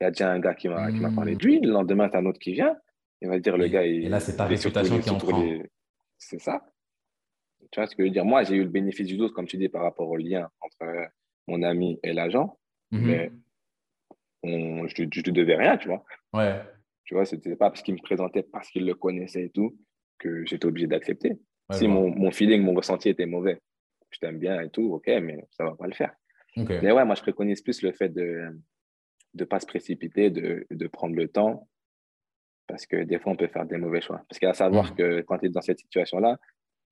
il 0.00 0.04
y 0.04 0.06
a 0.06 0.10
déjà 0.10 0.30
un 0.30 0.38
gars 0.38 0.54
qui 0.54 0.68
m'a 0.68 0.88
parlé 1.14 1.34
de 1.36 1.44
lui. 1.44 1.60
Le 1.60 1.70
lendemain, 1.70 2.08
tu 2.08 2.16
as 2.16 2.20
un 2.20 2.26
autre 2.26 2.38
qui 2.38 2.52
vient. 2.52 2.76
Il 3.20 3.28
va 3.28 3.38
dire, 3.38 3.56
le 3.56 3.66
gars, 3.66 3.84
il, 3.84 4.04
et 4.04 4.08
là, 4.08 4.20
c'est 4.20 4.36
ta 4.36 4.44
réputation 4.44 4.98
qui 5.00 5.10
en 5.10 5.18
prend. 5.18 5.42
C'est 6.18 6.38
ça. 6.38 6.62
Tu 7.70 7.80
vois 7.80 7.86
ce 7.86 7.94
que 7.94 8.02
je 8.02 8.08
veux 8.08 8.12
dire? 8.12 8.24
Moi, 8.24 8.44
j'ai 8.44 8.56
eu 8.56 8.62
le 8.62 8.68
bénéfice 8.68 9.06
du 9.06 9.16
doute, 9.16 9.32
comme 9.32 9.46
tu 9.46 9.56
dis, 9.56 9.68
par 9.68 9.82
rapport 9.82 10.08
au 10.08 10.16
lien 10.16 10.48
entre 10.60 10.82
euh, 10.82 11.06
mon 11.48 11.62
ami 11.62 11.98
et 12.02 12.12
l'agent. 12.12 12.58
Mhm. 12.90 13.06
Mais 13.06 13.32
je 14.44 15.02
ne 15.02 15.30
devais 15.32 15.56
rien, 15.56 15.76
tu 15.76 15.88
vois. 15.88 16.04
Ouais. 16.32 16.60
Tu 17.04 17.14
vois, 17.14 17.24
ce 17.24 17.34
n'était 17.34 17.56
pas 17.56 17.70
parce 17.70 17.82
qu'il 17.82 17.94
me 17.94 18.02
présentait, 18.02 18.42
parce 18.42 18.68
qu'il 18.68 18.86
le 18.86 18.94
connaissait 18.94 19.44
et 19.44 19.50
tout, 19.50 19.76
que 20.18 20.44
j'étais 20.46 20.66
obligé 20.66 20.86
d'accepter. 20.86 21.38
si 21.72 21.88
mon, 21.88 22.10
mon, 22.10 22.30
feeling, 22.30 22.62
mon 22.62 22.74
ressenti 22.74 23.08
était 23.08 23.26
mauvais, 23.26 23.60
je 24.10 24.18
t'aime 24.18 24.38
bien 24.38 24.60
et 24.60 24.70
tout, 24.70 24.92
ok, 24.92 25.06
mais 25.22 25.44
ça 25.50 25.64
ne 25.64 25.70
va 25.70 25.76
pas 25.76 25.86
le 25.86 25.94
faire. 25.94 26.12
Mais 26.56 26.90
ouais, 26.90 27.04
moi, 27.04 27.14
je 27.14 27.22
préconise 27.22 27.60
plus 27.60 27.82
le 27.82 27.92
fait 27.92 28.08
de 28.08 28.48
ne 29.34 29.44
pas 29.44 29.60
se 29.60 29.66
précipiter, 29.66 30.30
de, 30.30 30.66
de, 30.70 30.86
prendre 30.86 31.14
le 31.14 31.28
temps, 31.28 31.68
parce 32.66 32.86
que 32.86 33.04
des 33.04 33.18
fois, 33.18 33.32
on 33.32 33.36
peut 33.36 33.46
faire 33.46 33.66
des 33.66 33.76
mauvais 33.76 34.00
choix. 34.00 34.22
Parce 34.28 34.38
qu'à 34.38 34.54
savoir 34.54 34.94
que 34.94 35.20
quand 35.20 35.38
tu 35.38 35.46
es 35.46 35.48
dans 35.50 35.60
cette 35.60 35.80
situation-là, 35.80 36.38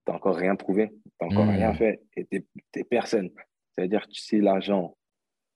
tu 0.05 0.11
n'as 0.11 0.17
encore 0.17 0.37
rien 0.37 0.57
prouvé, 0.57 0.89
tu 0.89 1.11
n'as 1.21 1.27
encore 1.29 1.49
rien 1.49 1.73
hmm. 1.73 1.77
fait 1.77 2.03
et 2.17 2.27
tu 2.27 2.45
n'es 2.77 2.85
personne. 2.85 3.31
C'est-à-dire 3.75 4.07
que 4.07 4.15
si 4.15 4.41
l'agent 4.41 4.97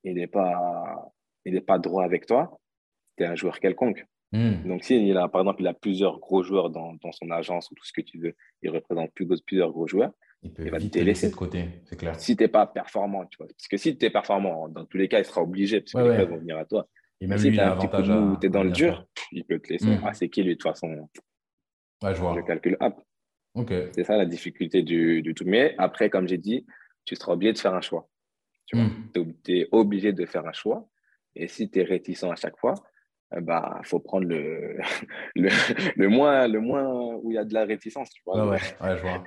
il 0.04 0.14
n'est 0.14 0.26
pas, 0.26 1.12
il 1.44 1.60
pas 1.62 1.78
droit 1.78 2.04
avec 2.04 2.26
toi, 2.26 2.58
tu 3.16 3.24
es 3.24 3.26
un 3.26 3.34
joueur 3.34 3.60
quelconque. 3.60 4.04
Hmm. 4.32 4.66
Donc, 4.66 4.84
si 4.84 5.08
il 5.08 5.16
a, 5.16 5.28
par 5.28 5.40
exemple, 5.40 5.62
il 5.62 5.66
a 5.66 5.74
plusieurs 5.74 6.18
gros 6.18 6.42
joueurs 6.42 6.70
dans, 6.70 6.94
dans, 7.02 7.12
son 7.12 7.30
agence 7.30 7.70
ou 7.70 7.74
tout 7.74 7.84
ce 7.84 7.92
que 7.92 8.02
tu 8.02 8.18
veux, 8.18 8.34
il 8.62 8.70
représente 8.70 9.10
plus, 9.14 9.26
plusieurs 9.40 9.72
gros 9.72 9.86
joueurs, 9.86 10.12
il, 10.42 10.52
peut 10.52 10.68
va 10.68 10.78
te 10.78 10.98
laisser 10.98 11.30
de 11.30 11.34
côté, 11.34 11.64
c'est 11.86 11.96
clair. 11.96 12.14
Si 12.20 12.36
tu 12.36 12.42
n'es 12.42 12.48
pas 12.48 12.66
performant, 12.66 13.24
tu 13.26 13.38
vois. 13.38 13.46
Parce 13.46 13.66
que 13.66 13.76
si 13.76 13.96
tu 13.96 14.04
es 14.04 14.10
performant, 14.10 14.68
dans 14.68 14.84
tous 14.84 14.98
les 14.98 15.08
cas, 15.08 15.18
il 15.18 15.24
sera 15.24 15.42
obligé, 15.42 15.80
parce 15.80 15.92
que 15.92 16.16
les 16.16 16.24
vont 16.26 16.36
venir 16.36 16.58
à 16.58 16.64
toi. 16.64 16.86
Et 17.20 17.26
même 17.26 17.38
si 17.38 17.48
un 17.58 17.76
petit 17.76 17.88
tu 18.40 18.46
es 18.46 18.50
dans 18.50 18.62
le 18.62 18.70
dur, 18.70 19.04
il 19.32 19.44
peut 19.44 19.58
te 19.58 19.72
laisser. 19.72 19.96
Hmm. 19.96 20.02
Ah, 20.04 20.12
c'est 20.12 20.28
qui 20.28 20.42
lui, 20.42 20.50
de 20.50 20.54
toute 20.54 20.70
façon? 20.70 21.08
Ouais, 22.02 22.14
je, 22.14 22.20
vois. 22.20 22.36
je 22.36 22.42
calcule 22.42 22.76
hop. 22.80 23.02
C'est 23.92 24.04
ça 24.04 24.16
la 24.16 24.26
difficulté 24.26 24.82
du, 24.82 25.22
du, 25.22 25.34
tout. 25.34 25.44
Mais 25.46 25.74
après, 25.78 26.10
comme 26.10 26.28
j'ai 26.28 26.38
dit, 26.38 26.66
tu 27.04 27.16
seras 27.16 27.32
obligé 27.32 27.52
de 27.52 27.58
faire 27.58 27.74
un 27.74 27.80
choix. 27.80 28.08
Tu 28.66 28.76
hmm. 28.76 29.10
es 29.48 29.68
obligé 29.72 30.12
de 30.12 30.26
faire 30.26 30.46
un 30.46 30.52
choix. 30.52 30.88
Et 31.34 31.48
si 31.48 31.70
tu 31.70 31.80
es 31.80 31.82
réticent 31.82 32.24
à 32.24 32.36
chaque 32.36 32.58
fois, 32.58 32.74
il 33.32 33.38
eh 33.38 33.40
bah, 33.40 33.80
faut 33.84 34.00
prendre 34.00 34.26
le, 34.26 34.78
le, 35.36 35.48
le, 35.96 36.08
moins, 36.08 36.48
le 36.48 36.60
moins 36.60 37.14
où 37.16 37.30
il 37.30 37.34
y 37.34 37.38
a 37.38 37.44
de 37.44 37.54
la 37.54 37.64
réticence. 37.64 38.10
Tu 38.10 38.22
vois. 38.24 38.46
Ouais, 38.46 38.58
ouais, 38.80 38.96
je 38.96 39.02
vois. 39.02 39.24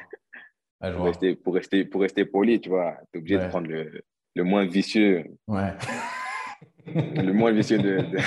Pour, 0.94 1.06
rester, 1.06 1.36
pour, 1.36 1.54
rester, 1.54 1.86
pour 1.86 2.02
rester 2.02 2.26
poli, 2.26 2.60
tu 2.60 2.70
vois, 2.70 2.98
tu 3.12 3.18
es 3.18 3.22
obligé 3.22 3.38
de 3.38 3.48
prendre 3.48 3.68
le, 3.68 4.04
le 4.36 4.44
moins 4.44 4.66
vicieux. 4.66 5.26
Ouais. 5.48 5.74
le 6.88 7.32
moins 7.32 7.52
vicieux 7.52 7.78
de. 7.78 7.98
de... 8.02 8.18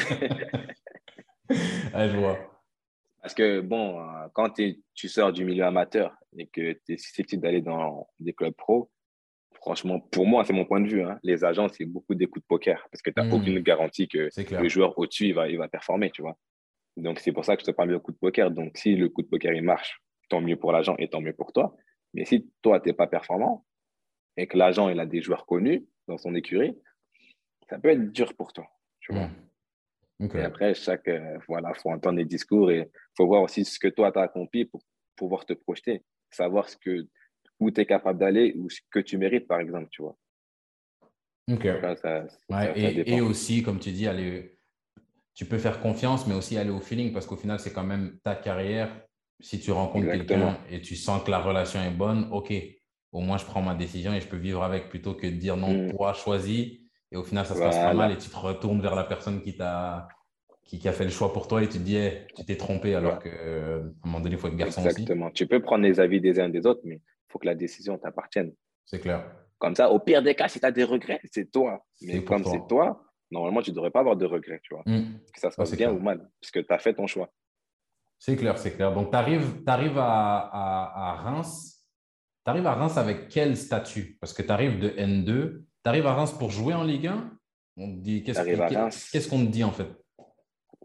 je 1.51 2.17
vois. 2.17 2.54
Parce 3.25 3.33
que, 3.33 3.61
bon, 3.63 3.99
euh, 4.01 4.29
quand 4.35 4.51
tu 4.51 5.09
sors 5.09 5.33
du 5.33 5.47
milieu 5.47 5.65
amateur 5.65 6.15
et 6.37 6.47
que 6.47 6.75
tu 6.85 6.93
es 6.93 6.99
susceptible 6.99 7.41
d'aller 7.41 7.63
dans 7.63 8.07
des 8.21 8.35
clubs 8.35 8.53
pro, 8.53 8.91
franchement, 9.55 9.99
pour 9.99 10.27
moi, 10.27 10.45
c'est 10.45 10.53
mon 10.53 10.67
point 10.67 10.83
de 10.83 10.89
vue. 10.89 11.03
Hein, 11.03 11.19
les 11.23 11.43
agents, 11.43 11.69
c'est 11.71 11.87
beaucoup 11.87 12.15
des 12.15 12.27
coups 12.27 12.43
de 12.43 12.47
poker 12.47 12.87
parce 12.93 13.01
que 13.01 13.09
tu 13.09 13.15
n'as 13.19 13.27
Hmm. 13.27 13.33
aucune 13.33 13.59
garantie 13.61 14.09
que 14.09 14.29
le 14.63 14.69
joueur 14.69 14.99
au-dessus, 14.99 15.29
il 15.29 15.33
va, 15.35 15.49
il 15.49 15.57
va 15.57 15.69
performer, 15.69 16.11
tu 16.11 16.21
vois. 16.21 16.37
Donc, 16.99 17.19
c'est 17.19 17.33
pour 17.33 17.47
ça 17.47 17.57
que 17.57 17.63
je 17.63 17.67
te 17.67 17.71
parle 17.71 17.89
de 17.93 17.97
coup 17.97 18.13
de 18.13 18.19
poker. 18.19 18.51
Donc, 18.51 18.77
si 18.77 18.95
le 18.95 19.09
coup 19.09 19.23
de 19.23 19.27
poker, 19.29 19.55
il 19.55 19.63
marche, 19.63 20.03
tant 20.29 20.43
mieux 20.43 20.57
pour 20.57 20.71
l'agent 20.73 20.95
et 20.99 21.09
tant 21.09 21.23
mieux 21.23 21.33
pour 21.33 21.55
toi. 21.55 21.75
Mais 22.13 22.27
si 22.27 22.51
toi, 22.61 22.79
tu 22.79 22.91
n'es 22.91 22.93
pas 22.93 23.07
performant 23.07 23.65
et 24.37 24.47
que 24.47 24.59
l'agent, 24.59 24.91
il 24.91 25.01
a 25.01 25.07
des 25.07 25.23
joueurs 25.23 25.47
connus 25.47 25.87
dans 26.09 26.19
son 26.19 26.35
écurie, 26.35 26.77
ça 27.71 27.79
peut 27.79 27.89
être 27.89 28.13
dur 28.13 28.35
pour 28.35 28.53
toi, 28.53 28.67
tu 29.01 29.15
vois. 29.15 29.29
Hmm. 29.29 29.35
Et 30.21 30.41
après, 30.41 30.75
chaque, 30.75 31.09
euh, 31.09 31.39
voilà, 31.49 31.75
faut 31.75 31.91
entendre 31.91 32.19
les 32.19 32.25
discours 32.25 32.71
et 32.71 32.89
faut 33.17 33.27
voir 33.27 33.43
aussi 33.43 33.65
ce 33.65 33.79
que 33.79 33.89
toi, 33.89 34.13
tu 34.13 34.19
as 34.19 34.23
accompli 34.23 34.65
pour 34.65 34.81
pouvoir 35.17 35.45
te 35.45 35.53
projeter, 35.53 36.03
savoir 36.31 36.69
ce 36.69 36.77
que, 36.77 37.07
où 37.61 37.71
tu 37.71 37.81
es 37.81 37.87
capable 37.87 38.19
d'aller 38.19 38.55
ou 38.57 38.71
ce 38.71 38.81
que 38.91 39.01
tu 39.01 39.19
mérites, 39.19 39.47
par 39.49 39.61
exemple, 39.61 39.89
tu 39.91 40.03
vois. 40.03 40.17
Ok. 41.51 41.63
Ça, 41.81 41.97
ça- 41.97 42.23
Ouais, 42.23 42.29
ça- 42.49 42.75
ça 42.75 42.91
et, 43.07 43.21
aussi, 43.21 43.63
comme 43.63 43.79
tu 43.79 43.91
dis, 43.93 44.07
aller, 44.07 44.57
tu 45.35 45.45
peux 45.45 45.59
faire 45.59 45.81
confiance, 45.81 46.27
mais 46.27 46.35
aussi 46.35 46.57
aller 46.57 46.71
au 46.71 46.81
feeling 46.81 47.13
parce 47.13 47.27
qu'au 47.27 47.37
final, 47.37 47.59
c'est 47.59 47.73
quand 47.73 47.85
même 47.85 48.19
ta 48.23 48.35
carrière. 48.37 49.05
Si 49.41 49.59
tu 49.61 49.73
rencontres 49.73 50.07
quelqu'un 50.11 50.59
et 50.71 50.81
tu 50.81 50.95
sens 50.95 51.23
que 51.25 51.31
la 51.31 51.41
relation 51.41 51.81
est 51.83 51.91
bonne, 51.91 52.29
ok, 52.31 52.53
au 53.13 53.21
moins 53.21 53.37
je 53.37 53.45
prends 53.45 53.61
ma 53.63 53.75
décision 53.75 54.15
et 54.15 54.21
je 54.21 54.29
peux 54.29 54.37
vivre 54.37 54.63
avec 54.63 54.89
plutôt 54.89 55.15
que 55.15 55.27
de 55.27 55.33
dire 55.33 55.57
non, 55.57 55.73
Mm. 55.89 55.91
toi 55.91 56.13
choisis 56.15 56.79
et 57.15 57.17
au 57.17 57.23
final 57.23 57.47
ça 57.47 57.55
se 57.55 57.61
passe 57.61 57.77
pas 57.79 57.95
mal 57.95 58.11
et 58.13 58.19
tu 58.19 58.29
te 58.29 58.37
retournes 58.37 58.81
vers 58.83 58.95
la 58.97 59.05
personne 59.05 59.41
qui 59.41 59.57
t'a 59.57 60.09
qui, 60.65 60.79
qui 60.79 60.89
a 60.89 60.93
fait 60.93 61.05
le 61.05 61.11
choix 61.11 61.33
pour 61.33 61.47
toi 61.47 61.63
et 61.63 61.69
tu 61.69 61.79
te 61.79 61.83
dis 61.85 61.97
Eh, 61.97 62.27
tu 62.35 62.45
t'es 62.45 62.57
trompé 62.57 62.95
alors 62.95 63.15
Ouais. 63.15 63.19
que 63.25 63.29
euh, 63.31 63.81
à 63.81 63.83
un 63.83 64.07
moment 64.07 64.21
donné 64.21 64.35
il 64.35 64.39
faut 64.41 64.49
être 64.49 64.57
garçon 64.57 64.81
aussi. 64.81 64.89
Exactement. 65.03 65.31
Tu 65.31 65.47
peux 65.47 65.61
prendre 65.61 65.85
les 65.85 66.01
avis 66.01 66.21
des 66.21 66.41
uns 66.41 66.49
des 66.49 66.67
autres, 66.67 66.81
mais 66.85 66.97
il 66.97 67.29
faut 67.33 67.39
que 67.39 67.47
la 67.47 67.55
décision 67.55 67.97
t'appartienne. 67.99 68.53
C'est 68.85 68.99
clair. 68.99 69.25
Comme 69.59 69.75
ça, 69.77 69.91
au 69.91 69.99
pire 70.01 70.23
des 70.23 70.35
cas, 70.35 70.49
si 70.49 70.59
tu 70.61 70.67
as 70.67 70.73
des 70.73 70.85
regrets, 70.85 71.21
c'est 71.31 71.51
toi. 71.51 71.85
Mais 72.03 72.25
comme 72.25 72.45
c'est 72.45 72.67
toi, 72.69 73.05
normalement, 73.31 73.63
tu 73.63 73.71
ne 73.71 73.77
devrais 73.77 73.91
pas 73.91 74.01
avoir 74.01 74.17
de 74.17 74.25
regrets, 74.27 74.61
tu 74.63 74.75
vois. 74.75 74.83
Mm. 74.87 75.21
Que 75.33 75.41
ça 75.41 75.51
se 75.51 75.57
passe 75.57 75.71
bien 75.77 75.89
clair. 75.89 76.01
ou 76.01 76.03
mal, 76.03 76.29
puisque 76.41 76.67
tu 76.67 76.73
as 76.73 76.79
fait 76.79 76.95
ton 76.95 77.07
choix. 77.07 77.31
C'est 78.19 78.37
clair, 78.37 78.59
c'est 78.59 78.73
clair. 78.73 78.93
Donc, 78.93 79.11
tu 79.11 79.17
arrives, 79.17 79.99
à, 79.99 80.39
à, 80.39 81.11
à 81.11 81.15
Reims. 81.17 81.87
Tu 82.45 82.51
arrives 82.51 82.67
à 82.67 82.75
Reims 82.75 82.97
avec 82.97 83.29
quel 83.29 83.57
statut? 83.57 84.17
Parce 84.21 84.33
que 84.33 84.43
tu 84.43 84.51
arrives 84.51 84.79
de 84.79 84.89
N2. 84.91 85.63
Tu 85.85 85.91
arrives 85.91 86.07
à 86.07 86.15
Reims 86.15 86.33
pour 86.33 86.51
jouer 86.51 86.73
en 86.73 86.83
Ligue 86.83 87.09
1? 87.09 87.31
On 87.77 87.95
te 87.95 88.01
dit, 88.01 88.23
qu'est-ce 88.23 89.29
qu'on 89.29 89.45
te 89.45 89.51
dit 89.51 89.65
en 89.65 89.71
fait? 89.71 89.89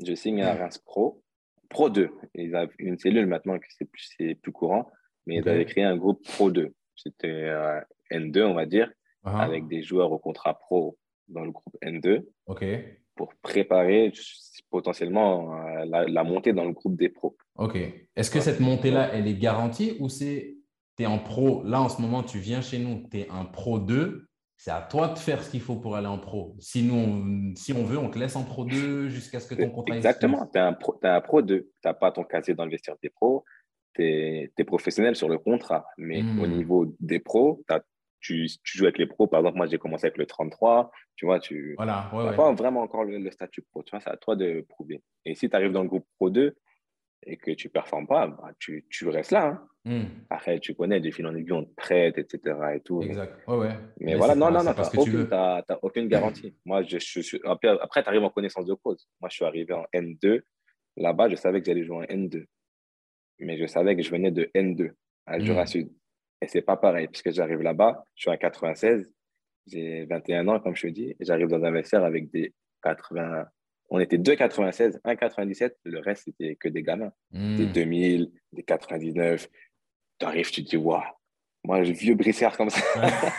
Je 0.06 0.14
signe 0.14 0.42
à 0.42 0.54
Reims 0.56 0.78
Pro, 0.80 1.24
Pro 1.70 1.90
2. 1.90 2.10
Ils 2.36 2.54
avaient 2.54 2.74
une 2.80 2.98
cellule 3.00 3.26
maintenant 3.26 3.58
que 3.58 3.66
c'est 3.70 3.86
plus, 3.86 4.52
courant, 4.52 4.92
mais 5.26 5.38
ils 5.38 5.48
avaient 5.48 5.66
créé 5.66 5.86
un 5.86 5.96
groupe 5.96 6.22
Pro 6.26 6.52
2. 6.52 6.74
C'était 6.98 7.28
euh, 7.30 7.80
N2, 8.12 8.44
on 8.44 8.54
va 8.56 8.66
dire, 8.66 8.92
Ah, 9.24 9.42
avec 9.42 9.70
des 9.70 9.84
joueurs 9.84 10.12
au 10.12 10.20
contrat 10.20 10.60
pro 10.60 10.98
dans 11.30 11.46
le 11.46 11.52
groupe 11.52 11.78
N2 11.82 12.26
Ok, 12.48 12.66
pour 13.16 13.34
préparer 13.42 14.12
potentiellement 14.70 15.56
euh, 15.56 15.86
la, 15.86 16.04
la 16.10 16.24
montée 16.26 16.52
dans 16.52 16.66
le 16.66 16.74
groupe 16.74 16.98
des 16.98 17.08
pros. 17.08 17.38
ok. 17.56 17.78
Est-ce 18.18 18.30
que 18.30 18.42
cette 18.42 18.60
montée-là, 18.60 19.12
elle 19.14 19.28
est 19.28 19.36
garantie 19.38 19.96
ou 20.02 20.10
c'est 20.10 20.58
tu 20.98 21.04
es 21.04 21.06
en 21.06 21.20
pro? 21.20 21.64
Là, 21.64 21.82
en 21.82 21.88
ce 21.88 22.02
moment, 22.02 22.22
tu 22.22 22.40
viens 22.40 22.60
chez 22.62 22.80
nous, 22.80 23.08
tu 23.10 23.20
es 23.20 23.30
un 23.30 23.46
pro 23.46 23.80
2. 23.80 24.26
C'est 24.62 24.72
à 24.72 24.82
toi 24.82 25.08
de 25.08 25.18
faire 25.18 25.42
ce 25.42 25.50
qu'il 25.50 25.62
faut 25.62 25.78
pour 25.78 25.96
aller 25.96 26.08
en 26.08 26.18
pro. 26.20 26.54
Si, 26.60 26.84
nous, 26.84 26.94
on, 26.94 27.56
si 27.56 27.72
on 27.72 27.86
veut, 27.86 27.98
on 27.98 28.10
te 28.10 28.20
laisse 28.20 28.36
en 28.36 28.44
pro 28.44 28.66
2 28.66 29.08
jusqu'à 29.08 29.40
ce 29.40 29.48
que 29.48 29.56
ton 29.56 29.70
contrat 29.70 29.96
Exactement. 29.96 30.46
Tu 30.52 30.60
es 30.60 30.62
un 30.62 30.74
pro, 30.74 31.00
t'es 31.02 31.08
un 31.08 31.22
pro 31.22 31.42
2. 31.42 31.62
Tu 31.62 31.70
n'as 31.86 31.94
pas 31.94 32.12
ton 32.12 32.26
casier 32.26 32.56
dans 32.56 32.66
le 32.66 32.72
vestiaire 32.72 32.98
des 33.02 33.10
pros. 33.10 33.46
Tu 33.96 34.04
es, 34.04 34.64
professionnel 34.66 35.16
sur 35.16 35.30
le 35.30 35.38
contrat. 35.38 35.86
Mais 35.98 36.22
Hmm. 36.22 36.42
au 36.42 36.48
niveau 36.48 36.94
des 37.00 37.20
pros, 37.20 37.64
tu, 38.20 38.48
tu 38.64 38.78
joues 38.78 38.84
avec 38.84 38.98
les 38.98 39.08
pros. 39.08 39.28
Par 39.28 39.40
exemple, 39.40 39.56
moi, 39.56 39.66
j'ai 39.68 39.78
commencé 39.78 40.08
avec 40.08 40.18
le 40.18 40.26
33. 40.26 40.92
Tu 41.16 41.26
vois, 41.26 41.40
tu 41.40 41.76
Voilà, 41.78 42.10
ouais, 42.14 42.26
n'as 42.26 42.32
ouais. 42.32 42.36
pas 42.36 42.52
vraiment 42.54 42.82
encore 42.82 43.06
le, 43.06 43.18
le 43.18 43.32
statut 43.32 43.62
pro. 43.62 43.82
Tu 43.84 43.92
vois, 43.92 44.02
c'est 44.02 44.10
à 44.10 44.18
toi 44.18 44.36
de 44.36 44.66
prouver. 44.68 45.02
Et 45.24 45.36
si 45.36 45.50
tu 45.50 45.56
arrives 45.56 45.72
dans 45.72 45.84
le 45.84 45.88
groupe 45.88 46.06
pro 46.18 46.30
2 46.30 46.54
et 47.24 47.38
que 47.38 47.52
tu 47.52 47.68
ne 47.68 47.72
performes 47.72 48.08
pas, 48.08 48.28
bah, 48.28 48.52
tu, 48.60 48.86
tu 48.90 49.08
restes 49.10 49.32
là. 49.32 49.46
hein. 49.48 49.66
Hmm, 49.86 50.04
Après, 50.30 50.60
tu 50.60 50.76
connais, 50.76 51.00
de 51.00 51.10
fil 51.10 51.26
en 51.26 51.34
aiguille, 51.36 51.54
on 51.54 51.64
te 51.64 51.74
prête, 51.74 52.18
etc. 52.18 52.56
Et 52.76 52.82
tout. 52.82 53.02
exact. 53.02 53.48
Ouais, 53.48 53.58
ouais. 53.58 53.76
Mais, 54.00 54.16
voilà, 54.16 54.36
non, 54.36 54.52
non, 54.52 54.64
non, 54.64 54.74
tu 54.74 54.82
n'as 54.82 54.90
aucune, 54.98 55.28
aucune 55.82 56.08
garantie. 56.16 56.56
Moi, 56.66 56.84
je, 56.84 56.98
je 57.00 57.22
suis. 57.22 57.40
Après, 57.46 58.04
tu 58.04 58.10
arrives 58.10 58.24
en 58.24 58.30
connaissance 58.30 58.66
de 58.66 58.74
cause. 58.74 59.08
Moi, 59.22 59.30
je 59.30 59.36
suis 59.36 59.46
arrivé 59.46 59.74
en 59.74 59.86
N2. 59.94 60.42
Là-bas, 60.98 61.30
je 61.30 61.36
savais 61.36 61.60
que 61.62 61.66
j'allais 61.66 61.84
jouer 61.84 61.98
en 61.98 62.02
N2. 62.04 62.46
Mais 63.40 63.58
je 63.58 63.66
savais 63.68 63.96
que 63.96 64.02
je 64.02 64.12
venais 64.12 64.32
de 64.32 64.50
N2 64.54 64.92
à 65.26 65.40
Jura 65.40 65.64
Mm. 65.64 65.68
Sud. 65.68 65.90
Et 66.42 66.48
c'est 66.48 66.62
pas 66.62 66.76
pareil, 66.78 67.08
puisque 67.08 67.32
j'arrive 67.32 67.62
là-bas, 67.62 68.04
je 68.16 68.24
suis 68.24 68.32
à 68.32 68.38
96, 68.38 69.10
j'ai 69.68 70.06
21 70.06 70.48
ans, 70.50 70.60
comme 70.60 70.76
je 70.76 70.88
te 70.88 70.92
dis, 70.92 71.12
et 71.12 71.18
j'arrive 71.22 71.48
dans 71.48 71.64
un 71.64 71.72
vestiaire 71.72 72.04
avec 72.04 72.30
des 72.32 72.54
80. 72.84 73.46
On 73.90 74.00
était 74.00 74.18
deux 74.18 74.36
96, 74.36 75.00
un 75.04 75.16
97, 75.16 75.78
le 75.84 76.00
reste, 76.00 76.26
c'était 76.26 76.56
que 76.56 76.68
des 76.68 76.84
gamins. 76.84 77.12
Des 77.32 77.66
Hmm. 77.66 77.72
2000, 77.72 78.32
des 78.54 78.64
99. 78.64 79.50
Tu 80.20 80.26
arrives, 80.26 80.52
tu 80.52 80.64
te 80.64 80.70
dis, 80.70 80.78
waouh, 80.78 81.02
moi, 81.64 81.84
je 81.84 81.92
vieux 81.92 82.16
brissard 82.16 82.56
comme 82.56 82.70
ça. 82.70 82.82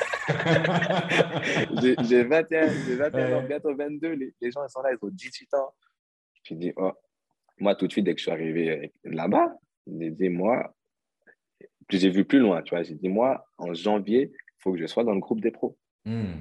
J'ai 1.82 1.96
j'ai 2.04 2.22
21, 2.22 2.68
j'ai 2.86 2.94
21 2.96 3.38
ans, 3.38 3.42
bientôt 3.46 3.74
22. 3.74 4.12
Les, 4.12 4.34
les 4.40 4.50
gens, 4.50 4.64
ils 4.64 4.70
sont 4.70 4.82
là, 4.82 4.90
ils 4.92 5.04
ont 5.04 5.10
18 5.10 5.54
ans. 5.54 5.74
Je 6.44 6.54
me 6.54 6.60
dis, 6.60 6.72
oh. 6.76 6.92
moi, 7.58 7.74
tout 7.74 7.86
de 7.86 7.92
suite, 7.92 8.04
dès 8.04 8.12
que 8.14 8.18
je 8.18 8.24
suis 8.24 8.30
arrivé 8.30 8.92
là-bas, 9.04 9.54
j'ai 9.86 10.10
dit, 10.10 10.28
moi, 10.28 10.74
j'ai 11.88 12.10
vu 12.10 12.24
plus 12.24 12.38
loin, 12.38 12.62
tu 12.62 12.74
vois. 12.74 12.82
J'ai 12.82 12.94
dit, 12.94 13.08
moi, 13.08 13.44
en 13.58 13.74
janvier, 13.74 14.30
il 14.32 14.62
faut 14.62 14.72
que 14.72 14.78
je 14.78 14.86
sois 14.86 15.04
dans 15.04 15.14
le 15.14 15.20
groupe 15.20 15.40
des 15.40 15.50
pros. 15.50 15.76
Hmm. 16.04 16.34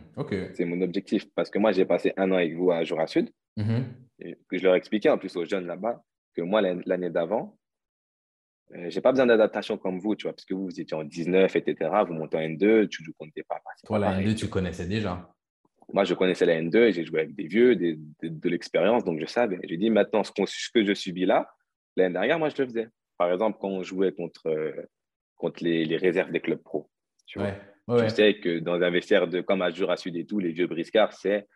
C'est 0.54 0.66
mon 0.66 0.82
objectif. 0.82 1.26
Parce 1.34 1.50
que 1.50 1.60
moi, 1.60 1.72
j'ai 1.72 1.86
passé 1.86 2.14
un 2.18 2.32
an 2.32 2.36
avec 2.36 2.56
vous 2.56 2.72
à 2.72 2.84
Jura 2.84 3.08
Sud. 3.08 3.32
Mhm. 3.58 3.86
Et 4.20 4.38
que 4.50 4.58
je 4.58 4.64
leur 4.64 4.76
expliquais 4.76 5.10
en 5.10 5.18
plus 5.18 5.36
aux 5.38 5.46
jeunes 5.46 5.66
là-bas 5.68 6.04
que 6.36 6.42
moi, 6.42 6.62
l'an- 6.62 6.82
l'année 6.86 7.10
d'avant, 7.10 7.58
euh, 8.76 8.90
j'ai 8.90 9.02
pas 9.02 9.12
besoin 9.12 9.26
d'adaptation 9.26 9.78
comme 9.78 10.00
vous, 10.00 10.16
tu 10.16 10.24
vois, 10.24 10.34
parce 10.34 10.46
que 10.46 10.54
vous, 10.54 10.66
vous 10.66 10.80
étiez 10.80 10.96
en 10.96 11.04
19, 11.04 11.56
etc. 11.56 11.90
Vous 12.08 12.14
montez 12.14 12.38
en 12.38 12.42
N2, 12.42 12.88
tu 12.88 13.04
joues 13.04 13.14
contre 13.18 13.34
des 13.36 13.44
papas. 13.44 13.70
Toi, 13.86 13.98
la 14.00 14.08
pareil. 14.08 14.28
N2, 14.28 14.36
tu 14.36 14.48
connaissais 14.50 14.86
déjà. 14.88 15.28
Moi, 15.92 16.04
je 16.04 16.14
connaissais 16.14 16.46
la 16.46 16.62
N2 16.62 16.76
et 16.90 16.92
j'ai 16.94 17.04
joué 17.04 17.22
avec 17.22 17.34
des 17.36 17.48
vieux, 17.48 17.76
des- 17.76 17.98
de 18.22 18.50
l'expérience, 18.50 19.04
donc 19.04 19.20
je 19.20 19.26
savais. 19.26 19.60
J'ai 19.64 19.78
dit 19.78 19.90
maintenant, 19.90 20.24
ce, 20.24 20.32
que 20.32 20.84
je 20.86 20.94
subis 20.94 21.26
là, 21.26 21.50
l'année 21.96 22.14
dernière, 22.14 22.38
moi, 22.38 22.50
je 22.50 22.62
le 22.62 22.68
faisais. 22.68 22.90
Par 23.18 23.32
exemple, 23.34 23.58
quand 23.60 23.70
on 23.70 23.82
jouait 23.82 24.12
contre, 24.12 24.48
euh, 24.48 24.72
contre 25.36 25.64
les, 25.64 25.86
les 25.86 25.98
réserves 25.98 26.32
des 26.32 26.40
clubs 26.42 26.62
pro. 26.62 26.90
Tu 27.26 27.40
vois. 27.40 27.48
Ouais, 27.88 28.08
Tu 28.08 28.16
sais 28.16 28.40
que 28.40 28.60
dans 28.60 28.80
un 28.80 28.90
vestiaire 28.92 29.28
de, 29.28 29.42
comme 29.42 29.64
à 29.64 29.72
Jura 29.72 29.98
Sud 29.98 30.16
et 30.16 30.26
tout, 30.28 30.38
les 30.38 30.52
vieux 30.52 30.68
briscards, 30.68 31.14
c'est 31.14 31.48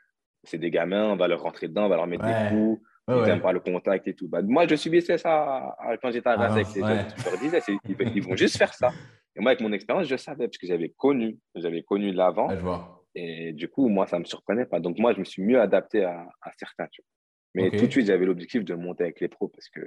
c'est 0.44 0.58
des 0.58 0.70
gamins, 0.72 1.10
on 1.12 1.16
va 1.16 1.28
leur 1.28 1.42
rentrer 1.42 1.68
dedans, 1.68 1.86
on 1.86 1.90
va 1.90 1.96
leur 1.96 2.08
mettre 2.08 2.26
Ouais. 2.26 2.50
des 2.50 2.56
coups, 2.56 2.82
ouais, 3.08 3.16
ils 3.16 3.20
ouais. 3.22 3.28
n'aiment 3.28 3.42
pas 3.42 3.52
le 3.54 3.60
contact 3.60 4.08
et 4.08 4.14
tout. 4.14 4.28
Bah, 4.28 4.42
moi, 4.42 4.68
je 4.68 4.76
subissais 4.76 5.18
ça 5.18 5.76
à- 5.80 5.98
quand 6.02 6.12
j'étais 6.12 6.28
à 6.30 6.36
Reims 6.36 6.52
Ah, 6.52 6.54
avec 6.56 6.68
les 6.76 6.82
ouais. 6.82 6.88
jeunes. 6.88 7.06
Je 7.18 7.30
leur 7.30 7.40
disais, 7.40 7.60
ils, 7.88 8.12
ils 8.16 8.24
vont 8.24 8.36
juste 8.36 8.58
faire 8.58 8.74
ça. 8.74 8.92
Et 9.36 9.40
moi, 9.42 9.52
avec 9.52 9.62
mon 9.62 9.72
expérience, 9.72 10.08
je 10.08 10.16
savais, 10.18 10.48
parce 10.48 10.58
que 10.58 10.68
j'avais 10.68 10.90
connu, 10.90 11.38
j'avais 11.56 11.82
connu 11.84 12.12
l'avant. 12.12 12.50
Et 13.16 13.54
du 13.54 13.68
coup, 13.68 13.88
moi, 13.90 14.08
ça 14.08 14.18
ne 14.18 14.22
me 14.22 14.26
surprenait 14.26 14.66
pas. 14.66 14.80
Donc, 14.80 14.98
moi, 15.00 15.14
je 15.14 15.20
me 15.20 15.24
suis 15.24 15.44
mieux 15.44 15.60
adapté 15.62 16.04
à, 16.04 16.28
à 16.42 16.52
certains. 16.58 16.88
tu 16.92 17.02
vois. 17.02 17.08
Mais 17.56 17.70
tout 17.78 17.86
de 17.86 17.92
suite, 17.92 18.08
j'avais 18.08 18.26
l'objectif 18.26 18.64
de 18.66 18.74
monter 18.74 19.04
avec 19.04 19.20
les 19.22 19.28
pros 19.28 19.48
parce 19.48 19.70
que 19.70 19.82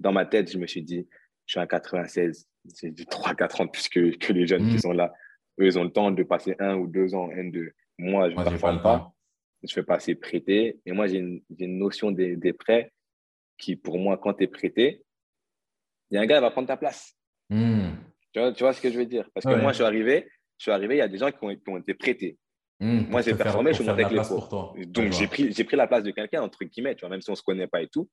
dans 0.00 0.12
ma 0.12 0.26
tête, 0.26 0.50
je 0.52 0.58
me 0.58 0.66
suis 0.66 0.82
dit, 0.82 1.08
je 1.46 1.52
suis 1.52 1.60
un 1.60 1.66
96, 1.66 2.46
j'ai 2.80 2.90
dit 2.90 3.04
3-4 3.06 3.62
ans 3.62 3.64
de 3.64 3.70
plus 3.70 3.88
que, 3.88 4.14
que 4.16 4.32
les 4.34 4.46
jeunes 4.46 4.68
qui 4.68 4.78
sont 4.78 4.92
là. 4.92 5.12
Eux, 5.60 5.64
ils 5.66 5.78
ont 5.78 5.84
le 5.84 5.90
temps 5.90 6.10
de 6.10 6.22
passer 6.22 6.54
un 6.58 6.76
ou 6.76 6.86
deux 6.86 7.14
ans 7.14 7.24
en 7.24 7.30
N2. 7.30 7.70
Moi, 7.98 8.28
je 8.30 8.36
ne 8.36 8.44
j'ai 8.50 8.58
pas 8.58 9.12
Je 9.62 9.72
fais 9.72 9.82
pas 9.82 9.96
assez 9.96 10.14
prêter. 10.14 10.78
Et 10.86 10.92
moi, 10.92 11.06
j'ai 11.08 11.18
une, 11.18 11.42
notion 11.78 12.10
des, 12.10 12.36
des 12.36 12.52
prêts 12.52 12.92
qui, 13.58 13.74
pour 13.76 13.98
moi, 13.98 14.16
quand 14.18 14.34
tu 14.34 14.44
es 14.44 14.46
prêté, 14.46 15.02
il 16.10 16.14
y 16.14 16.18
a 16.18 16.20
un 16.20 16.26
gars 16.26 16.36
qui 16.36 16.42
va 16.42 16.50
prendre 16.50 16.68
ta 16.68 16.76
place. 16.76 17.14
Hmm. 17.50 17.90
Tu 18.32 18.38
vois, 18.40 18.52
tu 18.52 18.62
vois 18.62 18.72
ce 18.72 18.80
que 18.80 18.90
je 18.90 18.98
veux 18.98 19.06
dire? 19.06 19.28
Parce 19.34 19.44
que 19.44 19.50
Ouais. 19.52 19.60
moi, 19.60 19.72
je 19.72 19.76
suis 19.76 19.84
arrivé, 19.84 20.28
je 20.58 20.62
suis 20.64 20.70
arrivé, 20.70 20.94
il 20.96 20.98
y 20.98 21.02
a 21.02 21.08
des 21.08 21.18
gens 21.18 21.30
qui 21.30 21.38
ont, 21.42 21.54
qui 21.54 21.68
ont 21.68 21.76
été 21.78 21.94
prêtés. 21.94 22.36
Hmm, 22.80 23.06
Moi, 23.08 23.22
j'ai 23.22 23.34
performé, 23.34 23.72
je 23.72 23.78
suis 23.82 23.84
monté 23.88 24.04
avec 24.04 24.12
les. 24.16 24.20
Ouais, 24.32 24.86
Donc, 24.86 25.10
j'ai 25.12 25.26
pris, 25.26 25.52
j'ai 25.52 25.64
pris 25.64 25.76
la 25.76 25.88
place 25.88 26.04
de 26.04 26.12
quelqu'un, 26.12 26.42
entre 26.42 26.64
guillemets, 26.64 26.94
tu 26.94 27.00
vois, 27.00 27.08
même 27.08 27.20
si 27.20 27.28
on 27.30 27.32
ne 27.32 27.36
se 27.36 27.42
connaît 27.42 27.66
pas 27.66 27.82
et 27.82 27.88
tout. 27.88 28.08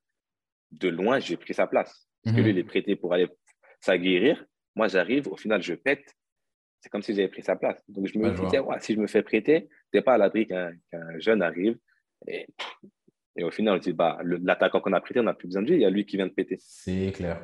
De 0.71 0.89
loin, 0.89 1.19
j'ai 1.19 1.38
pris 1.38 1.53
sa 1.53 1.67
place. 1.67 2.08
Parce 2.23 2.36
que 2.36 2.41
Mhm. 2.41 2.45
lui, 2.47 2.53
il 2.53 2.58
est 2.58 2.63
prêté 2.63 2.95
pour 2.95 3.13
aller 3.13 3.27
s'aguerrir. 3.79 4.43
Moi, 4.75 4.88
j'arrive, 4.88 5.27
au 5.27 5.38
final, 5.38 5.62
je 5.62 5.75
pète. 5.75 6.12
C'est 6.86 6.91
comme 6.91 7.02
si 7.02 7.15
j'avais 7.15 7.30
pris 7.30 7.41
sa 7.41 7.56
place. 7.56 7.84
Donc, 7.89 8.06
je 8.06 8.15
me 8.19 8.26
Ouais, 8.26 8.30
je 8.30 8.36
dis, 8.36 8.41
vois. 8.41 8.50
tiens, 8.52 8.62
ouais, 8.62 8.80
si 8.80 8.93
je 8.93 9.00
me 9.00 9.08
fais 9.08 9.24
prêter, 9.24 9.69
tu 9.91 9.98
n'es 9.98 10.04
pas 10.04 10.13
à 10.13 10.17
l'abri 10.19 10.45
qu'un 10.45 10.71
jeune 11.17 11.41
arrive. 11.41 11.80
Et, 12.28 12.45
et 13.36 13.43
au 13.43 13.50
final, 13.50 13.78
on 13.78 13.80
dit, 13.80 13.91
bah, 13.91 14.19
l'attaquant 14.24 14.80
qu'on 14.82 14.93
a 14.93 15.02
prêté, 15.02 15.19
on 15.19 15.24
n'a 15.24 15.34
plus 15.34 15.48
besoin 15.48 15.63
de 15.63 15.69
lui. 15.69 15.78
Il 15.78 15.82
y 15.82 15.86
a 15.86 15.89
lui 15.89 16.06
qui 16.06 16.15
vient 16.15 16.28
de 16.28 16.32
péter. 16.32 16.58
C'est 16.60 17.12
clair. 17.12 17.43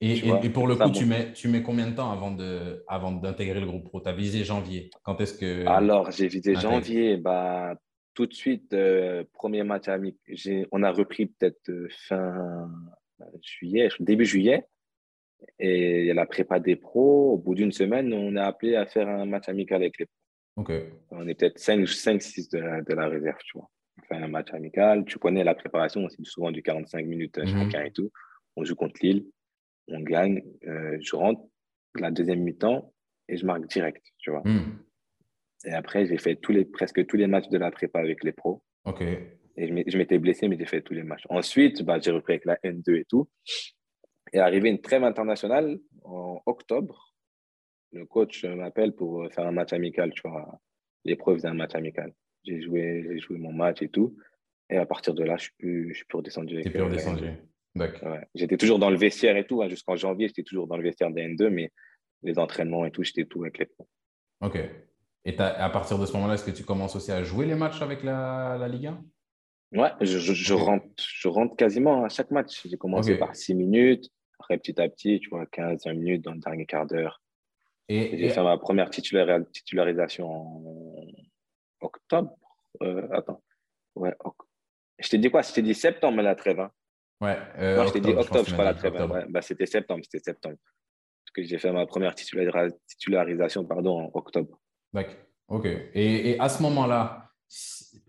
Et, 0.00 0.14
Tu 0.14 0.24
et- 0.24 0.28
vois, 0.28 0.40
et 0.40 0.50
pour 0.50 0.68
le 0.68 0.76
ça, 0.76 0.84
coup, 0.84 0.92
bon. 0.92 0.98
tu, 1.00 1.04
mets, 1.04 1.32
tu 1.32 1.48
mets 1.48 1.62
combien 1.64 1.90
de 1.90 1.96
temps 1.96 2.12
avant 2.12 2.30
de, 2.30 2.84
avant 2.86 3.10
d'intégrer 3.10 3.58
le 3.58 3.66
groupe 3.66 3.86
pro 3.86 4.00
Tu 4.00 4.08
as 4.08 4.12
visé 4.12 4.44
janvier? 4.44 4.90
Quand 5.02 5.20
est-ce 5.20 5.36
que. 5.36 5.66
Alors, 5.66 6.12
j'ai 6.12 6.28
visé 6.28 6.54
janvier. 6.54 7.16
Bah, 7.16 7.74
tout 8.14 8.26
de 8.26 8.34
suite, 8.34 8.72
euh, 8.72 9.24
premier 9.32 9.64
match 9.64 9.88
amical. 9.88 10.68
On 10.70 10.84
a 10.84 10.92
repris 10.92 11.26
peut-être 11.26 11.70
euh, 11.70 11.88
fin 12.06 12.70
juillet, 13.42 13.88
début 13.98 14.26
juillet. 14.26 14.64
Et 15.58 16.00
il 16.00 16.06
y 16.06 16.10
a 16.10 16.14
la 16.14 16.26
prépa 16.26 16.60
des 16.60 16.76
pros. 16.76 17.32
Au 17.32 17.38
bout 17.38 17.54
d'une 17.54 17.72
semaine, 17.72 18.12
on 18.12 18.36
est 18.36 18.40
appelé 18.40 18.76
à 18.76 18.86
faire 18.86 19.08
un 19.08 19.26
match 19.26 19.48
amical 19.48 19.82
avec 19.82 19.98
les 19.98 20.06
pros. 20.06 20.14
On 21.10 21.28
est 21.28 21.34
peut-être 21.34 21.58
5-6 21.58 22.50
de 22.52 22.58
la, 22.58 22.82
de 22.82 22.94
la 22.94 23.08
réserve, 23.08 23.38
tu 23.44 23.58
vois. 23.58 23.68
On 23.98 24.02
fait 24.06 24.22
un 24.22 24.28
match 24.28 24.52
amical. 24.52 25.04
Tu 25.04 25.18
connais 25.18 25.44
la 25.44 25.54
préparation, 25.54 26.08
c'est 26.08 26.24
souvent 26.24 26.50
du 26.50 26.62
45 26.62 27.04
minutes 27.04 27.38
mhm. 27.38 27.46
chacun 27.46 27.84
et 27.84 27.90
tout. 27.90 28.10
On 28.56 28.64
joue 28.64 28.74
contre 28.74 29.00
Lille, 29.02 29.26
on 29.88 30.00
gagne. 30.00 30.42
Euh, 30.66 30.96
je 31.00 31.16
rentre 31.16 31.42
la 31.98 32.10
deuxième 32.10 32.40
mi-temps 32.40 32.92
et 33.28 33.36
je 33.36 33.44
marque 33.44 33.66
direct, 33.66 34.04
tu 34.18 34.30
vois. 34.30 34.42
Mhm. 34.44 34.78
Et 35.66 35.72
après, 35.72 36.06
j'ai 36.06 36.18
fait 36.18 36.36
tous 36.36 36.52
les, 36.52 36.64
presque 36.64 37.04
tous 37.06 37.16
les 37.16 37.26
matchs 37.26 37.48
de 37.48 37.58
la 37.58 37.70
prépa 37.70 37.98
avec 37.98 38.22
les 38.24 38.32
pros. 38.32 38.62
OK. 38.84 39.02
Et 39.58 39.90
je 39.90 39.98
m'étais 39.98 40.18
blessé, 40.18 40.48
mais 40.48 40.58
j'ai 40.58 40.66
fait 40.66 40.82
tous 40.82 40.92
les 40.92 41.02
matchs. 41.02 41.24
Ensuite, 41.30 41.82
bah, 41.82 41.98
j'ai 41.98 42.10
repris 42.10 42.34
avec 42.34 42.44
la 42.44 42.56
N2 42.62 43.00
et 43.00 43.04
tout. 43.06 43.28
Et 44.32 44.38
arrivé 44.38 44.68
une 44.68 44.80
trêve 44.80 45.04
internationale 45.04 45.78
en 46.04 46.40
octobre, 46.46 47.14
le 47.92 48.04
coach 48.06 48.44
m'appelle 48.44 48.92
pour 48.92 49.26
faire 49.32 49.46
un 49.46 49.52
match 49.52 49.72
amical, 49.72 50.12
tu 50.12 50.22
vois. 50.28 50.60
L'épreuve 51.04 51.40
d'un 51.40 51.54
match 51.54 51.74
amical. 51.74 52.12
J'ai 52.44 52.60
joué, 52.60 53.04
j'ai 53.08 53.18
joué 53.18 53.38
mon 53.38 53.52
match 53.52 53.82
et 53.82 53.88
tout. 53.88 54.16
Et 54.68 54.76
à 54.76 54.86
partir 54.86 55.14
de 55.14 55.22
là, 55.22 55.36
je 55.36 55.44
suis 55.44 55.52
plus, 55.58 55.90
je 55.90 55.98
suis 55.98 56.04
plus 56.06 56.16
redescendu. 56.16 56.62
Tu 56.62 56.70
plus 56.70 56.82
redescendu. 56.82 57.30
D'accord. 57.74 58.18
J'étais 58.34 58.56
toujours 58.56 58.78
dans 58.78 58.90
le 58.90 58.96
vestiaire 58.96 59.36
et 59.36 59.46
tout. 59.46 59.62
Hein. 59.62 59.68
Jusqu'en 59.68 59.96
janvier, 59.96 60.28
j'étais 60.28 60.42
toujours 60.42 60.66
dans 60.66 60.76
le 60.76 60.82
vestiaire 60.82 61.10
des 61.10 61.22
N2, 61.22 61.48
mais 61.48 61.70
les 62.22 62.38
entraînements 62.38 62.84
et 62.84 62.90
tout, 62.90 63.04
j'étais 63.04 63.24
tout 63.24 63.42
avec 63.42 63.58
les 63.58 63.66
pros. 63.66 63.86
Ok. 64.40 64.58
Et 65.24 65.38
à 65.38 65.68
partir 65.70 65.98
de 65.98 66.06
ce 66.06 66.12
moment-là, 66.14 66.34
est-ce 66.34 66.44
que 66.44 66.50
tu 66.52 66.64
commences 66.64 66.96
aussi 66.96 67.12
à 67.12 67.22
jouer 67.22 67.46
les 67.46 67.54
matchs 67.54 67.82
avec 67.82 68.02
la, 68.02 68.56
la 68.58 68.68
Ligue 68.68 68.86
1 68.86 69.04
Ouais, 69.72 69.90
je, 70.00 70.18
je, 70.18 70.54
rentre, 70.54 70.86
je 70.96 71.28
rentre 71.28 71.56
quasiment 71.56 72.04
à 72.04 72.08
chaque 72.08 72.30
match. 72.30 72.66
J'ai 72.66 72.76
commencé 72.76 73.18
par 73.18 73.34
6 73.34 73.54
minutes, 73.54 74.08
après 74.38 74.58
petit 74.58 74.80
à 74.80 74.88
petit, 74.88 75.20
tu 75.20 75.30
vois, 75.30 75.44
15-20 75.46 75.94
minutes 75.94 76.22
dans 76.22 76.32
le 76.32 76.40
dernier 76.40 76.66
quart 76.66 76.86
d'heure. 76.86 77.20
Et, 77.88 78.18
j'ai 78.18 78.30
fait 78.30 78.42
ma 78.42 78.58
première 78.58 78.90
titularisation 78.90 80.28
en 80.28 81.04
octobre. 81.80 82.36
Euh, 82.82 83.08
attends. 83.12 83.42
Ouais, 83.94 84.14
Je 84.98 85.08
t'ai 85.08 85.18
dit 85.18 85.30
quoi? 85.30 85.42
Je 85.42 85.52
t'ai 85.52 85.62
dit 85.62 85.74
septembre 85.74 86.20
la 86.20 86.34
trêve. 86.34 86.60
Hein. 86.60 86.70
Ouais. 87.20 87.38
Euh, 87.58 87.86
je 87.86 87.92
t'ai 87.92 88.00
dit 88.00 88.10
octobre, 88.10 88.46
je 88.46 88.52
crois, 88.52 88.64
la 88.64 88.74
trêve. 88.74 88.94
Ouais. 88.94 89.24
Bah, 89.28 89.40
c'était 89.40 89.66
septembre, 89.66 90.02
c'était 90.04 90.22
septembre. 90.22 90.56
Parce 91.24 91.32
que 91.34 91.42
j'ai 91.44 91.58
fait 91.58 91.72
ma 91.72 91.86
première 91.86 92.14
titularisation 92.14 93.64
pardon, 93.64 94.00
en 94.04 94.10
octobre. 94.14 94.60
D'accord. 94.92 95.14
OK. 95.48 95.66
Et, 95.66 96.30
et 96.30 96.40
à 96.40 96.48
ce 96.48 96.62
moment-là, 96.64 97.30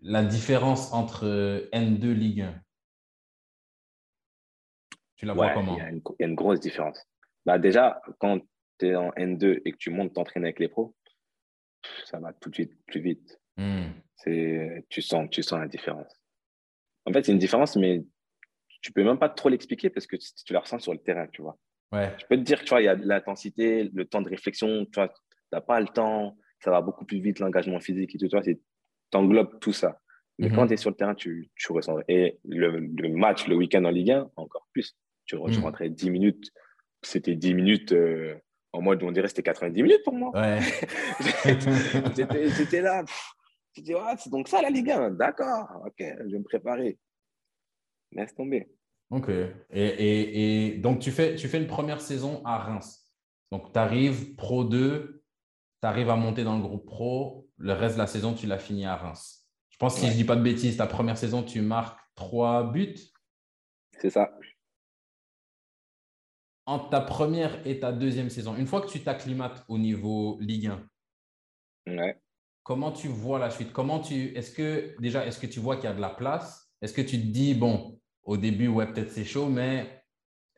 la 0.02 0.24
différence 0.24 0.92
entre 0.92 1.26
euh, 1.26 1.70
N2 1.72 2.12
Ligue 2.12 2.42
1 2.42 2.62
Tu 5.17 5.25
la 5.25 5.34
vois 5.34 5.49
comment 5.49 5.75
Il 5.75 5.84
y, 6.19 6.23
a 6.23 6.27
une 6.27 6.36
grosse 6.36 6.60
différence. 6.60 7.03
Bah 7.45 7.58
déjà, 7.58 8.01
quand 8.19 8.41
tu 8.77 8.88
es 8.88 8.95
en 8.95 9.10
N2 9.12 9.62
et 9.65 9.71
que 9.71 9.77
tu 9.77 9.89
montes 9.89 10.13
t'entraîner 10.13 10.47
avec 10.47 10.60
les 10.60 10.67
pros, 10.67 10.95
ça 12.06 12.19
va 12.19 12.34
tout 12.34 12.49
de 12.49 12.56
suite 12.56 12.73
plus 12.86 12.99
vite. 12.99 13.39
Hmm. 13.56 13.91
Tu, 14.23 15.01
sens, 15.01 15.30
tu 15.30 15.41
sens 15.41 15.60
la 15.60 15.67
différence. 15.67 16.12
En 17.06 17.13
fait, 17.13 17.25
c'est 17.25 17.32
une 17.32 17.38
différence, 17.38 17.77
mais 17.77 18.03
tu 18.82 18.91
peux 18.91 19.03
même 19.03 19.17
pas 19.17 19.30
trop 19.30 19.47
l'expliquer 19.47 19.89
parce 19.89 20.06
que 20.06 20.17
tu, 20.17 20.53
la 20.53 20.60
ressens 20.60 20.80
sur 20.80 20.91
le 20.91 20.99
terrain, 20.99 21.27
tu 21.27 21.41
vois. 21.41 21.58
Ouais. 21.93 22.13
Je 22.19 22.25
peux 22.25 22.36
te 22.36 22.41
dire, 22.41 22.60
tu 22.60 22.69
vois, 22.69 22.82
il 22.82 22.86
y 22.86 22.89
a 22.89 22.95
l'intensité, 22.95 23.89
le 23.93 24.06
temps 24.06 24.21
de 24.21 24.30
réflexion, 24.30 24.86
tu 24.91 24.99
n'as 24.99 25.62
pas 25.62 25.80
le 25.80 25.88
temps, 25.88 26.38
ça 26.60 26.69
va 26.69 26.82
beaucoup 26.82 27.06
plus 27.06 27.21
vite, 27.21 27.39
l'engagement 27.39 27.80
physique 27.80 28.13
et 28.13 28.17
tout, 28.17 28.27
tu 28.27 28.38
vois, 28.38 28.45
t'englobes 29.10 29.58
tout 29.62 29.71
ça. 29.71 30.01
Mais 30.38 30.49
quand 30.49 30.63
mhm. 30.63 30.67
tu 30.67 30.73
es 30.73 30.77
sur 30.77 30.89
le 30.89 30.97
terrain, 30.97 31.15
tu, 31.15 31.49
tu 31.56 31.71
ressens. 31.71 31.97
Et 32.10 32.39
le, 32.43 32.80
le 32.80 33.10
match, 33.10 33.47
le 33.47 33.56
week-end 33.56 33.86
en 33.86 33.89
Ligue 33.89 34.12
1, 34.12 34.32
encore 34.36 34.67
plus. 34.73 34.95
Tu, 35.28 35.36
mhm. 35.36 35.63
rentrais 35.63 35.90
10 35.90 36.10
minutes. 36.10 36.52
C'était 37.04 37.36
10 37.36 37.54
minutes 37.54 37.92
euh, 37.92 38.36
en 38.74 38.82
mode, 38.82 39.04
on 39.04 39.12
dirait 39.12 39.28
c'était 39.28 39.44
90 39.44 39.84
minutes 39.84 40.04
pour 40.04 40.13
moi. 40.13 40.32
Ouais. 40.34 40.60
J'étais 42.58 42.82
là. 42.82 43.04
Tu 43.74 43.82
dis, 43.82 43.94
ah, 43.94 44.16
c'est 44.18 44.30
donc 44.30 44.48
ça 44.48 44.62
la 44.62 44.70
Ligue 44.70 44.90
1. 44.90 45.12
D'accord, 45.12 45.68
ok, 45.86 45.94
je 46.00 46.32
vais 46.32 46.40
me 46.40 46.44
préparer. 46.44 46.98
Laisse 48.12 48.34
tomber. 48.34 48.70
Ok. 49.10 49.30
Et, 49.30 49.54
et, 49.72 50.68
et, 50.68 50.78
donc, 50.78 51.00
tu 51.00 51.12
fais, 51.12 51.36
tu 51.36 51.48
fais 51.48 51.60
une 51.60 51.68
première 51.68 52.02
saison 52.02 52.42
à 52.44 52.58
Reims. 52.58 53.13
Donc, 53.52 53.72
tu 53.72 53.80
arrives 53.80 54.36
Pro 54.36 54.63
2, 54.63 55.24
tu 55.82 55.88
arrives 55.88 56.10
à 56.10 56.16
monter 56.16 56.44
dans 56.44 56.56
le 56.56 56.62
groupe 56.62 56.86
Pro. 56.86 57.48
Le 57.58 57.74
reste 57.74 57.96
de 57.96 58.00
la 58.00 58.08
saison, 58.08 58.34
tu 58.34 58.48
l'as 58.48 58.58
fini 58.58 58.86
à 58.86 58.96
Reims. 58.96 59.48
Je 59.70 59.78
pense, 59.78 59.96
si 59.96 60.08
je 60.08 60.12
ne 60.12 60.18
dis 60.18 60.24
pas 60.24 60.36
de 60.36 60.42
bêtises, 60.42 60.78
ta 60.78 60.88
première 60.88 61.18
saison, 61.18 61.44
tu 61.44 61.62
marques 61.62 62.00
trois 62.16 62.72
buts. 62.72 62.96
C'est 64.00 64.10
ça. 64.10 64.32
Entre 66.67 66.89
ta 66.89 67.01
première 67.01 67.65
et 67.65 67.80
ta 67.80 67.93
deuxième 67.93 68.30
saison, 68.30 68.56
une 68.56 68.67
fois 68.67 68.82
que 68.82 68.89
tu 68.89 68.99
t'acclimates 68.99 69.63
au 69.69 69.77
niveau 69.77 70.38
Ligue 70.41 70.69
1, 71.88 72.13
comment 72.62 72.91
tu 72.91 73.08
vois 73.08 73.39
la 73.39 73.49
suite? 73.49 73.71
Comment 73.71 73.99
tu 73.99 74.36
Est-ce 74.36 74.51
que 74.51 74.93
déjà, 74.99 75.25
est-ce 75.25 75.39
que 75.39 75.47
tu 75.47 75.62
vois 75.62 75.77
qu'il 75.77 75.86
y 75.86 75.88
a 75.88 75.95
de 75.95 76.01
la 76.01 76.10
place? 76.10 76.69
Est-ce 76.82 76.93
que 76.93 77.01
tu 77.01 77.17
te 77.21 77.25
dis 77.25 77.56
bon, 77.56 77.99
au 78.23 78.36
début, 78.36 78.67
ouais, 78.67 78.86
peut-être 78.86 79.12
c'est 79.12 79.23
chaud, 79.23 79.47
mais 79.47 80.03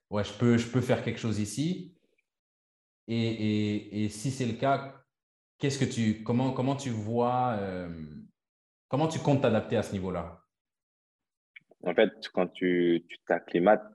ouais, 0.09 0.23
je 0.23 0.33
peux, 0.33 0.57
je 0.57 0.67
peux 0.67 0.81
faire 0.81 1.03
quelque 1.03 1.19
chose 1.19 1.39
ici. 1.39 1.95
Et, 3.07 4.07
si 4.09 4.31
c'est 4.31 4.47
le 4.47 4.53
cas, 4.53 5.03
qu'est-ce 5.59 5.77
que 5.77 5.85
tu, 5.85 6.23
comment, 6.23 6.51
comment 6.51 6.75
tu 6.75 6.89
vois 6.89 7.55
euh, 7.59 7.87
Comment 8.87 9.07
tu 9.07 9.19
comptes 9.19 9.43
t'adapter 9.43 9.77
à 9.77 9.83
ce 9.83 9.91
niveau-là? 9.93 10.43
En 11.83 11.93
fait, 11.93 12.27
quand 12.33 12.47
tu 12.47 13.05
t'acclimates, 13.27 13.85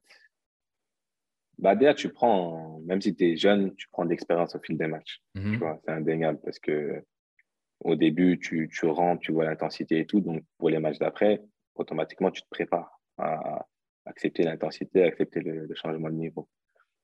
bah 1.59 1.75
déjà, 1.75 1.95
tu 1.95 2.09
prends, 2.09 2.81
même 2.85 3.01
si 3.01 3.15
tu 3.15 3.33
es 3.33 3.37
jeune, 3.37 3.75
tu 3.77 3.89
prends 3.91 4.05
d'expérience 4.05 4.55
au 4.55 4.61
fil 4.61 4.77
des 4.77 4.87
matchs. 4.87 5.21
Mhm. 5.35 5.59
c'est 5.85 5.91
indéniable 5.91 6.41
parce 6.45 6.59
que 6.59 7.03
au 7.81 7.97
début, 7.97 8.39
tu, 8.39 8.69
tu 8.73 8.87
rentres, 8.87 9.21
tu 9.21 9.33
vois 9.33 9.45
l'intensité 9.45 10.01
et 10.01 10.07
tout. 10.07 10.21
Donc, 10.21 10.43
pour 10.59 10.71
les 10.71 10.79
matchs 10.79 10.99
d'après, 10.99 11.43
automatiquement, 11.75 12.31
tu 12.31 12.43
te 12.43 12.49
prépares 12.49 13.01
à 13.19 13.67
accepter 14.07 14.43
l'intensité, 14.43 15.03
à 15.03 15.07
accepter 15.07 15.41
le, 15.41 15.69
changement 15.75 16.09
de 16.09 16.15
niveau. 16.15 16.49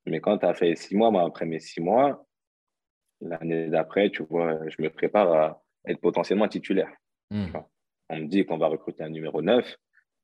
Mais 0.07 0.21
quand 0.21 0.39
tu 0.39 0.47
as 0.47 0.55
fait 0.55 0.75
six 0.77 0.97
mois, 0.97 1.11
moi, 1.11 1.25
après 1.25 1.45
mes 1.45 1.61
six 1.61 1.81
mois, 1.81 2.27
l'année 3.21 3.69
d'après, 3.69 4.11
tu 4.11 4.23
vois, 4.23 4.59
je 4.69 4.83
me 4.83 4.89
prépare 4.89 5.33
à 5.33 5.63
être 5.87 6.01
potentiellement 6.01 6.49
titulaire. 6.49 6.93
Hmm 7.31 7.47
on 8.11 8.17
me 8.17 8.27
dit 8.27 8.45
qu'on 8.45 8.59
va 8.59 8.67
recruter 8.67 9.05
un 9.05 9.09
numéro 9.09 9.41
9, 9.41 9.77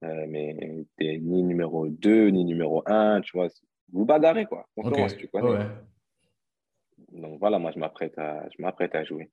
euh, 0.05 0.27
mais 0.29 0.57
tu 0.99 1.05
n'es 1.05 1.19
ni 1.19 1.43
numéro 1.43 1.89
2, 1.89 2.29
ni 2.29 2.45
numéro 2.45 2.83
1, 2.87 3.21
tu 3.23 3.37
vois. 3.37 3.49
Vous 3.93 4.05
bagarrez, 4.05 4.47
quoi. 4.47 4.69
On 4.77 4.91
commence, 4.91 5.17
tu 5.17 5.29
connais. 5.29 5.67
Donc 7.13 7.39
voilà, 7.39 7.59
moi, 7.59 7.71
je 7.73 7.79
m'apprête 7.79 8.19
à, 8.19 8.49
je 8.49 8.63
m'apprête 8.63 8.95
à 8.95 9.05
jouer. 9.05 9.31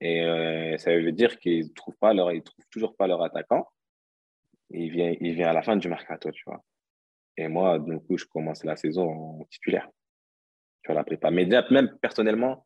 Et 0.00 0.22
euh, 0.22 0.76
ça 0.78 0.94
veut 0.94 1.12
dire 1.12 1.38
qu'ils 1.38 1.64
ne 1.64 1.72
trouvent, 1.72 1.96
pas 1.96 2.12
leur, 2.12 2.32
ils 2.32 2.42
trouvent 2.42 2.66
toujours 2.70 2.96
pas 2.96 3.06
leur 3.06 3.22
attaquant. 3.22 3.66
il 4.70 4.90
vient, 4.90 5.14
il 5.20 5.34
vient 5.34 5.48
à 5.48 5.52
la 5.52 5.62
fin 5.62 5.76
du 5.76 5.88
mercato, 5.88 6.30
tu 6.32 6.42
vois. 6.46 6.62
Et 7.36 7.48
moi, 7.48 7.78
du 7.78 7.98
coup, 8.00 8.18
je 8.18 8.24
commence 8.26 8.64
la 8.64 8.76
saison 8.76 9.08
en 9.08 9.44
titulaire. 9.44 9.88
Tu 10.82 10.88
vois, 10.88 10.96
la 10.96 11.04
prépa. 11.04 11.30
Mais 11.30 11.46
même 11.70 11.96
personnellement, 12.00 12.64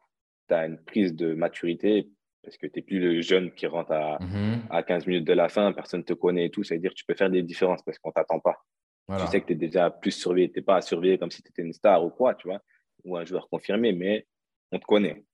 tu 0.48 0.55
as 0.55 0.66
une 0.66 0.83
prise 0.83 1.14
de 1.14 1.35
maturité 1.35 2.09
parce 2.42 2.57
que 2.57 2.66
tu 2.66 2.79
n'es 2.79 2.83
plus 2.83 2.98
le 2.98 3.20
jeune 3.20 3.53
qui 3.53 3.66
rentre 3.66 3.92
à, 3.92 4.18
mhm. 4.20 4.62
à 4.70 4.83
15 4.83 5.07
minutes 5.07 5.27
de 5.27 5.33
la 5.33 5.48
fin, 5.48 5.72
personne 5.72 6.01
ne 6.01 6.05
te 6.05 6.14
connaît 6.14 6.46
et 6.46 6.51
tout. 6.51 6.64
Ça 6.64 6.74
veut 6.74 6.81
dire 6.81 6.90
que 6.90 6.96
tu 6.96 7.05
peux 7.05 7.14
faire 7.14 7.31
des 7.31 7.42
différences 7.42 7.83
parce 7.83 7.98
qu'on 7.98 8.09
ne 8.11 8.14
t'attend 8.14 8.40
pas. 8.40 8.57
Tu 9.16 9.27
sais 9.29 9.40
que 9.40 9.47
tu 9.47 9.53
es 9.55 9.57
déjà 9.57 9.90
plus 9.90 10.11
surveillé. 10.11 10.51
Tu 10.51 10.59
n'es 10.59 10.64
pas 10.64 10.77
à 10.77 10.81
surveiller 10.83 11.18
comme 11.18 11.31
si 11.31 11.42
tu 11.42 11.49
étais 11.49 11.62
une 11.62 11.73
star 11.73 12.05
ou 12.05 12.11
quoi, 12.11 12.35
tu 12.35 12.49
vois, 12.49 12.61
ou 13.05 13.16
un 13.16 13.25
joueur 13.25 13.49
confirmé, 13.49 13.92
mais 13.92 14.27
on 14.71 14.79
te 14.79 14.85
connaît. 14.85 15.25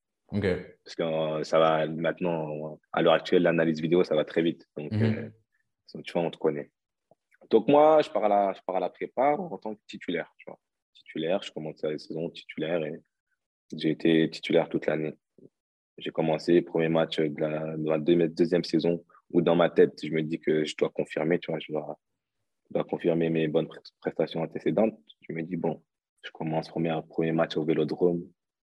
Parce 0.85 0.95
que 0.97 1.03
euh, 1.03 1.45
ça 1.45 1.59
va 1.59 1.87
maintenant, 1.87 2.79
à 2.93 3.03
l'heure 3.03 3.15
actuelle, 3.15 3.43
l'analyse 3.43 3.81
vidéo, 3.81 4.05
ça 4.05 4.15
va 4.15 4.25
très 4.25 4.43
vite. 4.43 4.69
Donc, 4.77 4.93
mhm. 4.93 5.33
euh, 5.97 6.03
tu 6.03 6.13
vois, 6.13 6.23
on 6.23 6.31
te 6.31 6.39
connaît. 6.39 6.71
Donc, 7.51 7.69
moi, 7.69 8.01
je 8.03 8.11
pars 8.11 8.25
à 8.25 8.29
la, 8.29 8.53
je 8.53 8.61
pars 8.67 8.77
à 8.77 8.81
la 8.81 8.91
prépa 8.91 9.37
en 9.37 9.59
tant 9.59 9.75
que 9.75 9.81
titulaire. 9.87 10.33
Tu 10.39 10.45
vois. 10.47 10.59
Titulaire, 10.95 11.43
je 11.43 11.53
commence 11.53 11.83
la 11.83 11.99
saison 11.99 12.31
titulaire 12.31 12.85
et 12.85 13.03
j'ai 13.77 13.91
été 13.91 14.31
titulaire 14.31 14.69
toute 14.69 14.87
l'année. 14.87 15.15
J'ai 15.99 16.11
commencé, 16.11 16.63
premier 16.63 16.89
match 16.89 17.21
de 17.21 17.41
la, 17.41 17.77
de 17.77 18.15
la, 18.15 18.29
deuxième 18.29 18.65
saison, 18.65 19.05
où 19.31 19.43
dans 19.43 19.55
ma 19.55 19.71
tête, 19.71 20.01
je 20.05 20.11
me 20.11 20.23
dis 20.23 20.41
que 20.41 20.65
je 20.65 20.77
dois 20.77 20.91
confirmer, 20.91 21.39
tu 21.39 21.51
vois, 21.51 21.61
je 21.61 21.71
dois, 21.71 21.99
confirmer 22.83 23.31
mes 23.31 23.47
bonnes 23.47 23.69
prestations 24.01 24.43
antécédentes. 24.43 24.99
Je 25.29 25.33
me 25.33 25.43
dis, 25.43 25.57
bon, 25.57 25.83
je 26.23 26.31
commence 26.31 26.69
premier, 26.69 26.99
premier 27.09 27.33
match 27.33 27.57
au 27.57 27.65
vélodrome, 27.65 28.23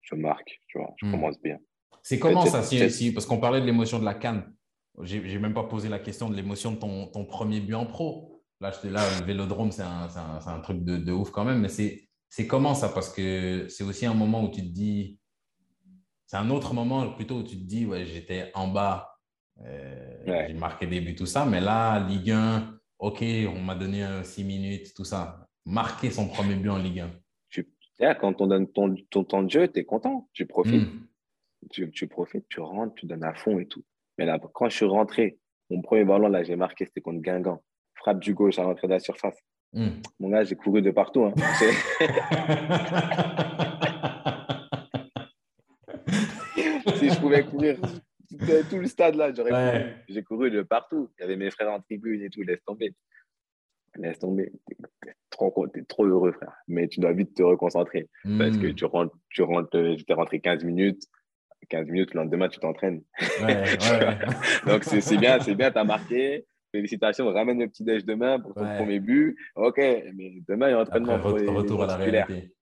je 0.02 0.14
marque, 0.14 0.60
tu 0.68 0.78
vois, 0.78 0.94
je 0.98 1.06
hmm. 1.06 1.10
commence 1.10 1.40
bien. 1.40 1.58
C'est 2.02 2.18
comment 2.18 2.46
ça, 2.46 2.62
si, 2.62 3.12
parce 3.12 3.26
qu'on 3.26 3.40
parlait 3.40 3.60
de 3.60 3.66
l'émotion 3.66 3.98
de 3.98 4.04
la 4.04 4.14
canne. 4.14 4.54
J'ai 5.02 5.38
même 5.38 5.54
pas 5.54 5.64
posé 5.64 5.88
la 5.88 5.98
question 5.98 6.28
de 6.28 6.34
l'émotion 6.34 6.72
de 6.72 6.76
ton, 6.76 7.06
ton, 7.06 7.24
premier 7.24 7.60
but 7.60 7.74
en 7.74 7.86
pro. 7.86 8.42
Là, 8.60 8.72
là 8.84 9.02
le 9.20 9.26
vélodrome, 9.26 9.70
c'est 9.70 9.82
un, 9.82 10.08
un, 10.16 10.46
un, 10.46 10.60
truc 10.60 10.82
de, 10.82 10.96
de, 10.96 11.12
ouf 11.12 11.30
quand 11.30 11.44
même, 11.44 11.60
mais 11.60 11.68
c'est 11.68 12.46
comment 12.46 12.74
ça? 12.74 12.88
Parce 12.88 13.12
que 13.12 13.66
c'est 13.68 13.84
aussi 13.84 14.06
un 14.06 14.14
moment 14.14 14.42
où 14.42 14.50
tu 14.50 14.62
te 14.62 14.68
dis, 14.68 15.20
c'est 16.26 16.36
un 16.36 16.50
autre 16.50 16.74
moment 16.74 17.12
plutôt 17.12 17.36
où 17.36 17.42
tu 17.42 17.56
te 17.56 17.64
dis, 17.64 17.86
ouais, 17.86 18.04
j'étais 18.04 18.50
en 18.54 18.68
bas, 18.68 19.18
euh, 19.64 20.46
j'ai 20.48 20.54
marqué 20.54 20.86
des 20.86 21.00
buts, 21.00 21.14
tout 21.14 21.26
ça, 21.26 21.44
mais 21.44 21.60
là, 21.60 22.00
Ligue 22.00 22.30
1, 22.30 22.77
OK, 22.98 23.22
on 23.22 23.60
m'a 23.60 23.74
donné 23.74 24.04
6 24.22 24.44
minutes, 24.44 24.94
tout 24.94 25.04
ça. 25.04 25.46
Marquer 25.64 26.10
son 26.10 26.28
premier 26.28 26.56
but 26.56 26.70
en 26.70 26.78
Ligue 26.78 27.00
1. 27.00 27.10
Tu, 27.50 27.68
quand 28.20 28.40
on 28.40 28.46
donne 28.46 28.68
ton, 28.68 28.94
ton 29.10 29.24
temps 29.24 29.42
de 29.42 29.50
jeu, 29.50 29.68
tu 29.68 29.80
es 29.80 29.84
content, 29.84 30.28
tu 30.32 30.46
profites. 30.46 30.88
Hmm. 30.88 31.06
Tu, 31.70 31.90
tu, 31.90 32.06
profites, 32.06 32.46
tu 32.48 32.60
rentres, 32.60 32.94
tu 32.94 33.06
donnes 33.06 33.24
à 33.24 33.34
fond 33.34 33.58
et 33.58 33.66
tout. 33.66 33.84
Mais 34.16 34.26
là, 34.26 34.38
quand 34.52 34.68
je 34.68 34.76
suis 34.76 34.86
rentré, 34.86 35.38
mon 35.70 35.82
premier 35.82 36.04
ballon, 36.04 36.28
là, 36.28 36.42
j'ai 36.42 36.56
marqué, 36.56 36.86
c'était 36.86 37.00
contre 37.00 37.20
Guingamp. 37.20 37.62
Frappe 37.94 38.20
du 38.20 38.34
gauche 38.34 38.58
à 38.58 38.62
l'entrée 38.62 38.86
de 38.86 38.92
la 38.92 39.00
surface. 39.00 39.38
Hmm. 39.72 40.00
Mon 40.18 40.30
gars, 40.30 40.44
j'ai 40.44 40.56
couru 40.56 40.82
de 40.82 40.90
partout. 40.90 41.24
Hein. 41.24 41.34
si 46.96 47.10
je 47.10 47.20
pouvais 47.20 47.44
courir 47.44 47.78
tout 48.70 48.78
le 48.78 48.86
stade 48.86 49.14
là, 49.14 49.32
j'aurais 49.34 49.96
J'ai 50.08 50.22
couru 50.22 50.50
de 50.50 50.62
partout. 50.62 51.10
Il 51.18 51.22
y 51.22 51.24
avait 51.24 51.36
mes 51.36 51.50
frères 51.50 51.72
en 51.72 51.80
tribune 51.80 52.22
et 52.22 52.30
tout, 52.30 52.42
laisse 52.42 52.62
tomber. 52.64 52.94
Laisse 53.96 54.18
tomber. 54.18 54.52
T'es 55.02 55.14
trop, 55.30 55.66
es 55.74 55.82
trop 55.84 56.04
heureux, 56.04 56.32
frère. 56.32 56.52
Mais 56.68 56.88
tu 56.88 57.00
dois 57.00 57.12
vite 57.12 57.34
te 57.34 57.42
reconcentrer. 57.42 58.08
Parce 58.22 58.56
que 58.58 58.68
hmm. 58.68 58.74
tu 58.74 58.84
rentres, 58.84 59.16
tu 59.30 59.42
rentres, 59.42 59.96
j'étais 59.96 60.14
rentré 60.14 60.40
15 60.40 60.64
minutes. 60.64 61.02
15 61.68 61.88
minutes, 61.88 62.14
le 62.14 62.20
lendemain, 62.20 62.48
tu 62.48 62.60
t'entraînes. 62.60 63.02
Donc, 64.66 64.84
c'est 64.84 65.16
bien, 65.16 65.40
c'est 65.40 65.54
bien, 65.54 65.70
tu 65.70 65.78
as 65.78 65.84
marqué. 65.84 66.46
Félicitations, 66.70 67.26
ramène 67.32 67.58
le 67.58 67.68
petit 67.68 67.82
déj 67.82 68.04
demain 68.04 68.38
pour 68.38 68.54
ton 68.54 68.64
premier 68.76 69.00
but. 69.00 69.36
Ok, 69.56 69.78
mais 69.78 70.42
demain, 70.46 70.68
il 70.68 70.72
y 70.72 70.74
a 70.74 70.80
entraînement. 70.80 71.18
retour 71.18 71.82
à 71.82 71.86
la 71.86 71.96
réalité. 71.96 72.52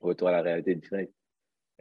Retour 0.00 0.28
à 0.28 0.32
la 0.32 0.42
réalité 0.42 0.76
direct. 0.76 1.12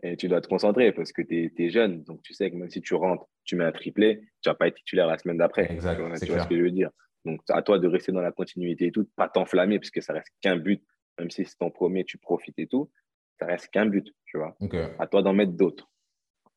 Et 0.04 0.16
tu 0.16 0.28
dois 0.28 0.42
te 0.42 0.48
concentrer 0.48 0.92
parce 0.92 1.12
que 1.12 1.22
tu 1.22 1.52
es, 1.58 1.70
jeune. 1.70 2.04
Donc, 2.04 2.22
tu 2.22 2.34
sais 2.34 2.52
que 2.52 2.56
même 2.56 2.70
si 2.70 2.82
tu 2.82 2.94
rentres, 2.94 3.26
tu 3.44 3.56
mets 3.56 3.66
un 3.66 3.72
triplé, 3.72 4.22
tu 4.42 4.50
vas 4.50 4.56
pas 4.56 4.68
être 4.68 4.76
titulaire 4.76 5.08
la 5.08 5.18
semaine 5.18 5.38
d'après. 5.38 5.72
Exact. 5.72 5.96
Tu 5.96 6.32
vois, 6.32 6.44
ce 6.44 6.48
que 6.48 6.56
je 6.56 6.62
veux 6.62 6.72
dire? 6.72 6.92
Donc, 7.26 7.42
à 7.50 7.62
toi 7.62 7.80
de 7.80 7.88
rester 7.88 8.12
dans 8.12 8.22
la 8.22 8.32
continuité 8.32 8.88
et 8.88 8.92
tout, 8.92 9.10
pas 9.16 9.28
t'enflammer 9.28 9.80
parce 9.80 9.90
que 9.90 10.02
ça 10.02 10.14
reste 10.14 10.32
qu'un 10.42 10.58
but. 10.58 10.84
Même 11.20 11.32
si 11.32 11.46
c'est 11.46 11.58
ton 11.58 11.72
premier, 11.72 12.06
tu 12.06 12.20
profites 12.20 12.60
et 12.60 12.68
tout, 12.68 12.92
ça 13.40 13.48
reste 13.48 13.70
qu'un 13.70 13.88
but, 13.88 14.14
tu 14.26 14.38
vois? 14.38 14.56
À 15.00 15.08
toi 15.08 15.24
d'en 15.24 15.34
mettre 15.34 15.54
d'autres. 15.54 15.90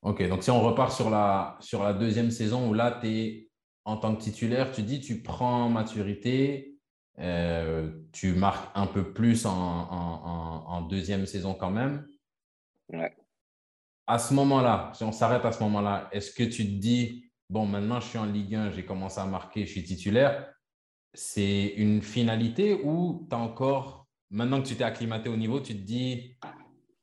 Ok, 0.02 0.26
donc 0.28 0.42
si 0.42 0.50
on 0.50 0.60
repart 0.60 0.92
sur 0.92 1.10
la, 1.10 1.56
sur 1.60 1.82
la 1.82 1.92
deuxième 1.92 2.30
saison 2.30 2.70
où 2.70 2.74
là, 2.74 2.98
tu 3.00 3.08
es 3.08 3.50
en 3.84 3.96
tant 3.96 4.14
que 4.14 4.20
titulaire, 4.20 4.72
tu 4.72 4.82
dis 4.82 5.00
tu 5.00 5.22
prends 5.22 5.68
maturité, 5.68 6.78
euh, 7.18 7.90
tu 8.12 8.32
marques 8.32 8.70
un 8.74 8.86
peu 8.86 9.12
plus 9.12 9.44
en, 9.44 9.52
en, 9.52 10.64
en, 10.66 10.82
deuxième 10.82 11.26
saison 11.26 11.54
quand 11.54 11.70
même. 11.70 12.06
Ouais. 12.90 13.14
À 14.10 14.18
ce 14.18 14.34
moment-là, 14.34 14.90
si 14.92 15.04
on 15.04 15.12
s'arrête 15.12 15.44
à 15.44 15.52
ce 15.52 15.62
moment-là, 15.62 16.08
est-ce 16.10 16.34
que 16.34 16.42
tu 16.42 16.64
te 16.64 16.80
dis, 16.80 17.30
bon, 17.48 17.64
maintenant 17.64 18.00
je 18.00 18.08
suis 18.08 18.18
en 18.18 18.24
Ligue 18.24 18.56
1, 18.56 18.72
j'ai 18.72 18.84
commencé 18.84 19.20
à 19.20 19.24
marquer, 19.24 19.64
je 19.64 19.70
suis 19.70 19.84
titulaire, 19.84 20.52
c'est 21.14 21.74
une 21.76 22.02
finalité 22.02 22.74
ou 22.74 23.24
tu 23.30 23.36
as 23.36 23.38
encore, 23.38 24.08
maintenant 24.28 24.60
que 24.60 24.66
tu 24.66 24.74
t'es 24.74 24.82
acclimaté 24.82 25.28
au 25.28 25.36
niveau, 25.36 25.60
tu 25.60 25.74
te 25.74 25.82
dis, 25.82 26.36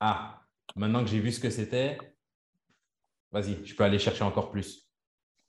ah, 0.02 0.42
maintenant 0.76 1.02
que 1.02 1.10
j'ai 1.10 1.22
vu 1.22 1.32
ce 1.32 1.40
que 1.40 1.50
c'était, 1.50 1.98
vas-y, 3.32 3.66
je 3.66 3.74
peux 3.74 3.86
aller 3.86 4.00
chercher 4.00 4.26
encore 4.26 4.52
plus? 4.52 4.92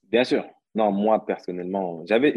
Bien 0.05 0.23
sûr. 0.23 0.45
Non, 0.77 0.93
moi, 0.93 1.27
personnellement, 1.27 2.07
j'avais, 2.07 2.37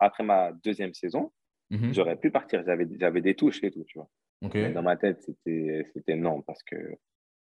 après 0.00 0.24
ma 0.24 0.50
deuxième 0.64 0.94
saison, 0.94 1.30
mhm. 1.68 1.92
j'aurais 1.92 2.16
pu 2.16 2.30
partir. 2.30 2.62
J'avais, 2.64 2.88
j'avais 2.98 3.20
des 3.20 3.34
touches 3.34 3.62
et 3.64 3.70
tout, 3.70 3.84
tu 3.84 3.98
vois. 3.98 4.70
dans 4.70 4.82
ma 4.82 4.96
tête, 4.96 5.20
c'était, 5.20 5.86
c'était 5.92 6.16
non, 6.16 6.40
parce 6.40 6.62
que 6.62 6.96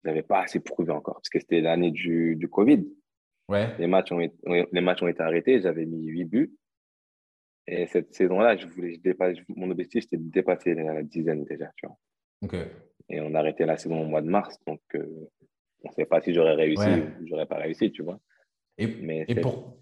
je 0.02 0.08
n'avais 0.08 0.22
pas 0.22 0.42
assez 0.42 0.60
prouvé 0.60 0.92
encore, 0.92 1.14
parce 1.14 1.28
que 1.28 1.38
c'était 1.38 1.60
l'année 1.60 1.90
du, 1.90 2.36
du 2.36 2.48
Covid. 2.48 2.86
Ouais. 3.48 3.76
Les, 3.78 3.86
matchs 3.86 4.12
ont 4.12 4.20
été, 4.20 4.36
les 4.72 4.80
matchs 4.80 5.02
ont 5.02 5.08
été 5.08 5.22
arrêtés, 5.22 5.60
j'avais 5.60 5.84
mis 5.84 6.06
8 6.06 6.24
buts. 6.24 6.54
Et 7.66 7.86
cette 7.86 8.14
saison-là, 8.14 8.56
je 8.56 8.66
voulais, 8.66 8.94
je 8.94 9.00
dépasse, 9.00 9.36
mon 9.48 9.70
objectif, 9.70 10.04
c'était 10.04 10.16
de 10.16 10.30
dépasser 10.30 10.74
la, 10.74 11.02
dizaine 11.02 11.44
déjà, 11.44 11.70
tu 11.76 11.86
vois. 11.86 12.64
Et 13.08 13.20
on 13.20 13.34
a 13.34 13.40
arrêté 13.40 13.66
la 13.66 13.76
saison 13.76 14.02
au 14.02 14.06
mois 14.06 14.22
de 14.22 14.28
mars, 14.28 14.56
donc 14.66 14.80
euh, 14.94 15.28
on 15.82 15.88
ne 15.88 15.94
sait 15.94 16.06
pas 16.06 16.20
si 16.20 16.32
j'aurais 16.32 16.54
réussi 16.54 16.88
ou 17.20 17.26
j'aurais 17.26 17.46
pas 17.46 17.56
réussi, 17.56 17.90
tu 17.92 18.02
vois. 18.02 18.18
Et, 18.78 18.86
Mais 18.86 19.24
et 19.28 19.34
pour, 19.34 19.78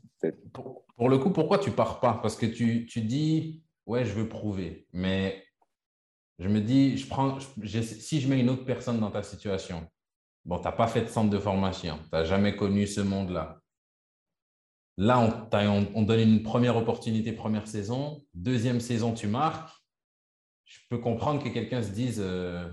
pour, 0.52 1.08
le 1.08 1.18
coup, 1.18 1.30
pourquoi 1.30 1.58
tu 1.58 1.70
pars 1.70 2.00
pas? 2.00 2.18
Parce 2.20 2.36
que 2.36 2.46
tu, 2.46 2.86
tu, 2.86 3.00
dis, 3.00 3.62
ouais, 3.86 4.04
je 4.04 4.12
veux 4.12 4.28
prouver. 4.28 4.86
Mais 4.92 5.44
je 6.38 6.48
me 6.48 6.60
dis, 6.60 6.96
je 6.96 7.06
prends, 7.06 7.38
si 7.40 8.20
je 8.20 8.28
mets 8.28 8.40
une 8.40 8.50
autre 8.50 8.64
personne 8.64 8.98
dans 8.98 9.10
ta 9.10 9.22
situation, 9.22 9.86
Bon, 10.48 10.56
tu 10.56 10.64
n'as 10.64 10.72
pas 10.72 10.86
fait 10.86 11.02
de 11.02 11.08
centre 11.08 11.28
de 11.28 11.38
formation, 11.38 11.98
tu 11.98 12.08
n'as 12.10 12.24
jamais 12.24 12.56
connu 12.56 12.86
ce 12.86 13.02
monde-là. 13.02 13.60
Là, 14.96 15.20
on, 15.20 16.02
donne 16.02 16.20
une 16.20 16.42
première 16.42 16.78
opportunité, 16.78 17.32
première 17.32 17.68
saison. 17.68 18.24
Deuxième 18.32 18.80
saison, 18.80 19.12
tu 19.12 19.26
marques. 19.26 19.70
Je 20.64 20.78
peux 20.88 20.96
comprendre 20.96 21.44
que 21.44 21.50
quelqu'un 21.50 21.82
se 21.82 21.90
dise 21.90 22.18
euh, 22.24 22.66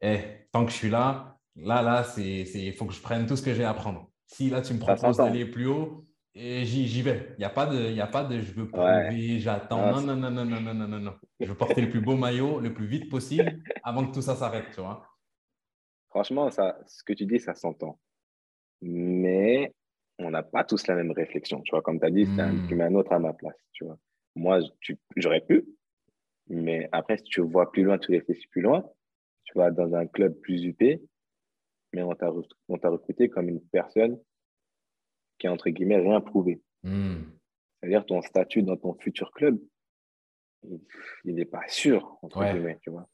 hey, 0.00 0.46
tant 0.52 0.64
que 0.64 0.70
je 0.70 0.76
suis 0.76 0.88
là, 0.88 1.36
là, 1.56 1.82
là, 1.82 2.06
il 2.16 2.72
faut 2.74 2.86
que 2.86 2.94
je 2.94 3.00
prenne 3.02 3.26
tout 3.26 3.36
ce 3.36 3.42
que 3.42 3.54
j'ai 3.54 3.64
à 3.64 3.70
apprendre. 3.70 4.08
Si 4.26 4.48
là, 4.48 4.62
tu 4.62 4.72
me 4.72 4.78
proposes 4.78 5.16
d'aller 5.16 5.44
plus 5.46 5.66
haut, 5.66 6.06
eh, 6.36 6.60
et 6.60 6.64
j'y 6.64 7.02
vais. 7.02 7.34
Il 7.36 7.40
n'y 7.40 7.44
a, 7.44 7.50
pas 7.50 7.66
de, 7.66 7.98
a 7.98 8.06
pas 8.06 8.22
de 8.22 8.40
je 8.40 8.52
veux 8.52 8.68
prouver, 8.68 8.86
ouais. 8.86 9.38
j'attends. 9.40 9.82
Ah, 9.82 10.00
non, 10.00 10.14
non, 10.14 10.30
non, 10.30 10.30
non, 10.30 10.60
non, 10.60 10.74
non, 10.74 10.86
non, 10.86 11.00
non. 11.00 11.14
Je 11.40 11.46
veux 11.46 11.56
porter 11.56 11.80
le 11.80 11.90
plus 11.90 12.00
beau 12.00 12.16
maillot 12.16 12.60
le 12.60 12.72
plus 12.72 12.86
vite 12.86 13.10
possible 13.10 13.60
avant 13.82 14.06
que 14.06 14.14
tout 14.14 14.22
ça 14.22 14.36
s'arrête, 14.36 14.66
tu 14.72 14.80
vois. 14.80 15.09
Franchement, 16.10 16.50
ça, 16.50 16.78
ce 16.86 17.02
que 17.04 17.12
tu 17.12 17.26
dis, 17.26 17.40
ça 17.40 17.54
s'entend. 17.54 17.98
Mais 18.82 19.72
on 20.18 20.30
n'a 20.30 20.42
pas 20.42 20.64
tous 20.64 20.86
la 20.86 20.94
même 20.94 21.12
réflexion. 21.12 21.62
Tu 21.62 21.70
vois, 21.70 21.82
comme 21.82 21.98
tu 21.98 22.06
as 22.06 22.10
dit, 22.10 22.26
c'est 22.34 22.42
un, 22.42 22.66
tu 22.66 22.74
mets 22.74 22.84
un 22.84 22.94
autre 22.94 23.12
à 23.12 23.18
ma 23.18 23.32
place. 23.32 23.56
Tu 23.72 23.84
vois. 23.84 23.98
Moi, 24.34 24.60
j'aurais 25.16 25.40
pu, 25.40 25.64
mais 26.48 26.88
après, 26.92 27.16
si 27.18 27.24
tu 27.24 27.40
vois 27.40 27.70
plus 27.70 27.84
loin, 27.84 27.98
tu 27.98 28.10
réfléchis 28.10 28.48
plus 28.48 28.60
loin, 28.60 28.84
tu 29.44 29.56
vas 29.56 29.70
dans 29.70 29.94
un 29.94 30.06
club 30.06 30.34
plus 30.40 30.64
UP, 30.64 30.82
mais 31.92 32.02
on 32.02 32.14
t'a 32.14 32.88
recruté 32.88 33.28
comme 33.28 33.48
une 33.48 33.60
personne 33.68 34.20
qui 35.38 35.46
est 35.46 35.50
entre 35.50 35.70
guillemets 35.70 35.98
rien 35.98 36.20
prouvé. 36.20 36.60
Hmm. 36.82 37.22
C'est-à-dire 37.80 38.04
ton 38.04 38.20
statut 38.22 38.62
dans 38.62 38.76
ton 38.76 38.94
futur 38.94 39.30
club, 39.32 39.58
il 41.24 41.34
n'est 41.34 41.46
pas 41.46 41.66
sûr, 41.68 42.18
entre 42.22 42.44
guillemets, 42.44 42.78
tu 42.82 42.90
vois. 42.90 43.08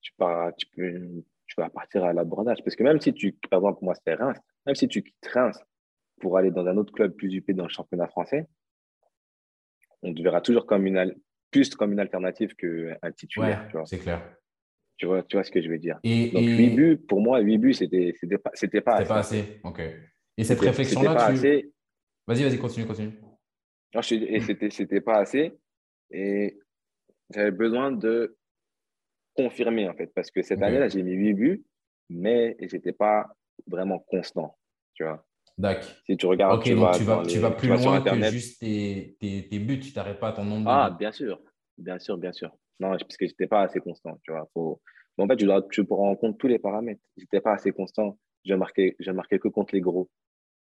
Tu, 0.00 0.12
pars, 0.16 0.54
tu, 0.56 0.66
peux, 0.66 1.24
tu 1.54 1.60
vas 1.60 1.68
partir 1.68 2.04
à 2.04 2.12
l'abordage. 2.12 2.58
Parce 2.64 2.76
que 2.76 2.82
même 2.82 3.00
si 3.00 3.12
tu, 3.12 3.32
par 3.50 3.60
exemple, 3.60 3.80
moi, 3.82 3.94
c'est 3.94 4.14
Reims, 4.14 4.38
même 4.66 4.74
si 4.74 4.88
tu 4.88 5.02
quittes 5.02 5.26
Reims 5.32 5.58
pour 6.20 6.38
aller 6.38 6.50
dans 6.50 6.66
un 6.66 6.76
autre 6.76 6.92
club 6.92 7.14
plus 7.14 7.34
UP 7.34 7.50
dans 7.52 7.64
le 7.64 7.68
championnat 7.70 8.08
français, 8.08 8.48
on 10.02 10.14
te 10.14 10.22
verra 10.22 10.40
toujours 10.40 10.66
comme 10.66 10.86
une, 10.86 11.14
plus 11.50 11.74
comme 11.74 11.92
une 11.92 12.00
alternative 12.00 12.54
qu'un 12.54 13.12
titulaire. 13.12 13.68
Ouais, 13.74 13.82
c'est 13.84 13.98
clair. 13.98 14.22
Tu 14.96 15.06
vois, 15.06 15.22
tu 15.22 15.36
vois 15.36 15.44
ce 15.44 15.50
que 15.50 15.60
je 15.60 15.68
veux 15.68 15.78
dire. 15.78 15.98
Et, 16.04 16.30
Donc, 16.30 16.42
8 16.42 16.70
buts, 16.70 16.96
pour 16.96 17.20
moi, 17.20 17.40
8 17.40 17.58
buts, 17.58 17.74
c'était 17.74 18.14
pas, 18.38 18.50
pas, 18.50 18.96
assez. 18.96 19.06
pas 19.06 19.18
assez. 19.18 19.60
OK. 19.64 19.80
Et 20.38 20.44
cette 20.44 20.60
réflexion-là, 20.60 21.32
tu... 21.32 21.72
Vas-y, 22.26 22.44
vas-y, 22.44 22.58
continue, 22.58 22.86
continue. 22.86 23.12
Non, 23.94 24.00
et 24.00 24.40
c'était, 24.40 24.70
c'était 24.70 25.00
pas 25.00 25.18
assez. 25.18 25.58
Et 26.10 26.58
j'avais 27.30 27.50
besoin 27.50 27.92
de 27.92 28.36
confirmer, 29.34 29.88
en 29.88 29.94
fait, 29.94 30.12
parce 30.14 30.30
que 30.30 30.42
cette 30.42 30.62
année-là, 30.62 30.88
j'ai 30.88 31.02
mis 31.02 31.12
8 31.12 31.34
buts, 31.34 31.64
mais 32.08 32.56
j'étais 32.60 32.92
pas 32.92 33.28
vraiment 33.66 33.98
constant, 33.98 34.56
tu 34.94 35.04
vois. 35.04 35.24
D'accord. 35.58 35.90
Si 36.06 36.16
tu 36.16 36.26
regardes, 36.26 36.62
tu, 36.62 36.74
vas, 36.74 36.92
tu, 36.92 37.04
vas, 37.04 37.22
tu 37.26 37.38
vas 37.38 37.50
plus 37.50 37.68
loin 37.68 38.00
que 38.00 38.30
juste 38.30 38.60
tes, 38.60 39.16
tes, 39.20 39.48
tes 39.48 39.58
buts, 39.58 39.80
tu 39.80 39.92
t'arrêtes 39.92 40.18
pas 40.18 40.28
à 40.28 40.32
ton 40.32 40.44
nombre 40.44 40.64
de 40.64 40.70
Ah, 40.70 40.96
bien 40.98 41.12
sûr, 41.12 41.40
bien 41.76 41.98
sûr, 41.98 42.16
bien 42.16 42.32
sûr. 42.32 42.50
Non, 42.80 42.90
parce 42.90 43.16
que 43.16 43.26
j'étais 43.26 43.46
pas 43.46 43.62
assez 43.62 43.80
constant, 43.80 44.18
tu 44.22 44.32
vois. 44.32 44.48
Faut... 44.54 44.80
en 45.18 45.28
fait, 45.28 45.36
tu, 45.36 45.44
dois, 45.44 45.62
tu 45.70 45.84
prends 45.84 46.10
en 46.10 46.16
compte 46.16 46.38
tous 46.38 46.48
les 46.48 46.58
paramètres. 46.58 47.02
J'étais 47.16 47.40
pas 47.40 47.52
assez 47.52 47.70
constant. 47.70 48.18
Je 48.44 48.54
marquais, 48.54 48.96
je 48.98 49.10
marquais 49.10 49.38
que 49.38 49.48
contre 49.48 49.74
les 49.74 49.80
gros 49.80 50.10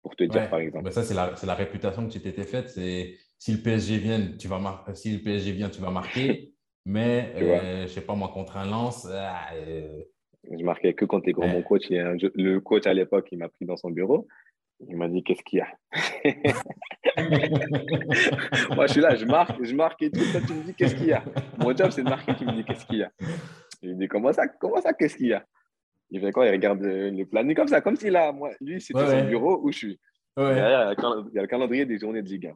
pour 0.03 0.16
te 0.16 0.25
dire, 0.25 0.49
par 0.49 0.61
exemple. 0.61 0.85
Ben 0.85 0.90
ça, 0.90 1.03
c'est 1.03 1.14
la, 1.14 1.35
la, 1.42 1.55
réputation 1.55 2.07
que 2.07 2.12
tu 2.12 2.21
t'étais 2.21 2.44
faite. 2.44 2.68
C'est 2.68 3.16
si 3.37 3.53
le 3.53 3.59
PSG 3.59 3.99
vient, 3.99 4.33
tu 4.38 4.49
vas 4.49 4.59
mar... 4.59 4.85
si 4.94 5.16
le 5.16 5.23
PSG 5.23 5.53
vient, 5.53 5.68
tu 5.68 5.81
vas 5.81 5.90
marquer. 5.90 6.55
mais 6.88 7.33
euh, 7.37 7.83
je 7.83 7.88
sais 7.88 8.01
pas, 8.01 8.14
moi, 8.14 8.29
contre 8.29 8.57
un 8.57 8.64
lance. 8.64 9.07
Euh... 9.11 10.03
Je 10.51 10.64
marquais 10.64 10.94
que 10.94 11.05
contre 11.05 11.27
les 11.27 11.33
gros. 11.33 11.46
Mon 11.46 11.61
coach, 11.62 11.85
il 11.90 11.98
le 12.35 12.61
coach 12.61 12.87
à 12.87 12.94
l'époque, 12.94 13.29
il 13.31 13.37
m'a 13.38 13.51
pris 13.51 13.66
dans 13.66 13.77
son 13.77 13.90
bureau. 13.90 14.27
Il 14.88 14.96
m'a 14.96 15.07
dit 15.07 15.23
Qu'est-ce 15.23 15.42
qu'il 15.42 15.58
y 15.58 15.60
a? 15.60 15.69
Moi, 18.75 18.87
je 18.87 18.92
suis 18.92 19.02
là, 19.02 19.17
je 19.17 19.27
marque, 19.27 19.62
je 19.62 19.75
marque 19.75 20.00
et 20.00 20.10
tout. 20.10 20.25
Toi, 20.33 20.40
tu 20.46 20.54
me 20.54 20.62
dis 20.62 20.73
Qu'est-ce 20.75 20.94
qu'il 20.94 21.08
y 21.08 21.12
a? 21.12 21.23
Mon 21.58 21.77
job, 21.77 21.90
c'est 21.90 22.02
de 22.02 22.08
marquer. 22.08 22.35
Tu 22.37 22.46
me 22.46 22.52
dis 22.52 22.65
Qu'est-ce 22.65 22.87
qu'il 22.87 23.00
y 23.00 23.02
a? 23.02 23.12
Il 23.83 23.90
me 23.90 23.96
dit 23.96 24.08
Comment 24.08 24.33
ça, 24.33 24.48
comment 24.48 24.81
ça 24.81 24.94
Qu'est-ce 24.94 25.19
qu'il 25.19 25.27
y 25.27 25.35
a? 25.35 25.44
Il 26.10 26.23
fait 26.23 26.33
quoi? 26.33 26.46
Il 26.46 26.52
regarde 26.52 26.81
le 26.81 27.25
planning 27.25 27.54
comme 27.54 27.69
ça, 27.69 27.83
comme 27.83 27.96
si 27.96 28.08
là, 28.08 28.33
moi, 28.33 28.52
lui, 28.62 28.81
c'était 28.81 29.06
son 29.06 29.27
bureau 29.27 29.60
où 29.62 29.71
je 29.71 29.77
suis. 29.77 30.00
il 30.38 30.42
y 30.42 30.48
a 30.48 30.94
le 30.94 31.46
calendrier 31.46 31.85
des 31.85 31.98
journées 31.98 32.23
de 32.23 32.29
Ligue 32.29 32.46
1. 32.46 32.54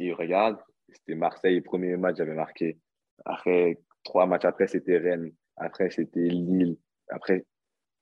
Et 0.00 0.06
il 0.06 0.12
regarde, 0.12 0.58
c'était 0.88 1.14
Marseille, 1.14 1.60
premier 1.60 1.96
match, 1.96 2.16
j'avais 2.16 2.34
marqué. 2.34 2.76
Après, 3.24 3.78
trois 4.04 4.26
matchs 4.26 4.44
après, 4.44 4.66
c'était 4.66 4.98
Rennes. 4.98 5.32
Après, 5.56 5.90
c'était 5.90 6.20
Lille. 6.20 6.76
Après, 7.08 7.46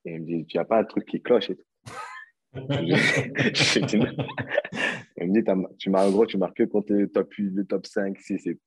il 0.04 0.20
me 0.20 0.26
dit, 0.26 0.46
tu 0.46 0.56
n'as 0.56 0.64
pas 0.64 0.78
un 0.78 0.84
truc 0.84 1.06
qui 1.06 1.22
cloche 1.22 1.50
et 1.50 1.56
tout. 1.56 1.64
il 2.54 2.62
me 5.28 5.32
dit, 5.32 5.44
tu 5.78 5.90
marques, 5.90 6.06
en 6.06 6.10
gros, 6.10 6.26
tu 6.26 6.38
marques 6.38 6.56
que 6.56 6.64
contre 6.64 6.92
le 6.92 7.08
top, 7.08 7.32
le 7.38 7.64
top 7.64 7.86
5, 7.86 8.18
6 8.18 8.46
et 8.46 8.58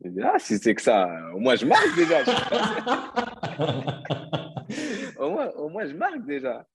il 0.00 0.10
me 0.10 0.16
dit, 0.16 0.22
ah, 0.22 0.38
si 0.38 0.58
c'est 0.58 0.74
que 0.74 0.82
ça, 0.82 1.08
au 1.34 1.38
moins 1.38 1.54
je 1.56 1.66
marque 1.66 1.94
déjà. 1.96 2.20
au, 5.18 5.30
moins, 5.30 5.50
au 5.52 5.68
moins, 5.68 5.86
je 5.86 5.94
marque 5.94 6.24
déjà. 6.26 6.66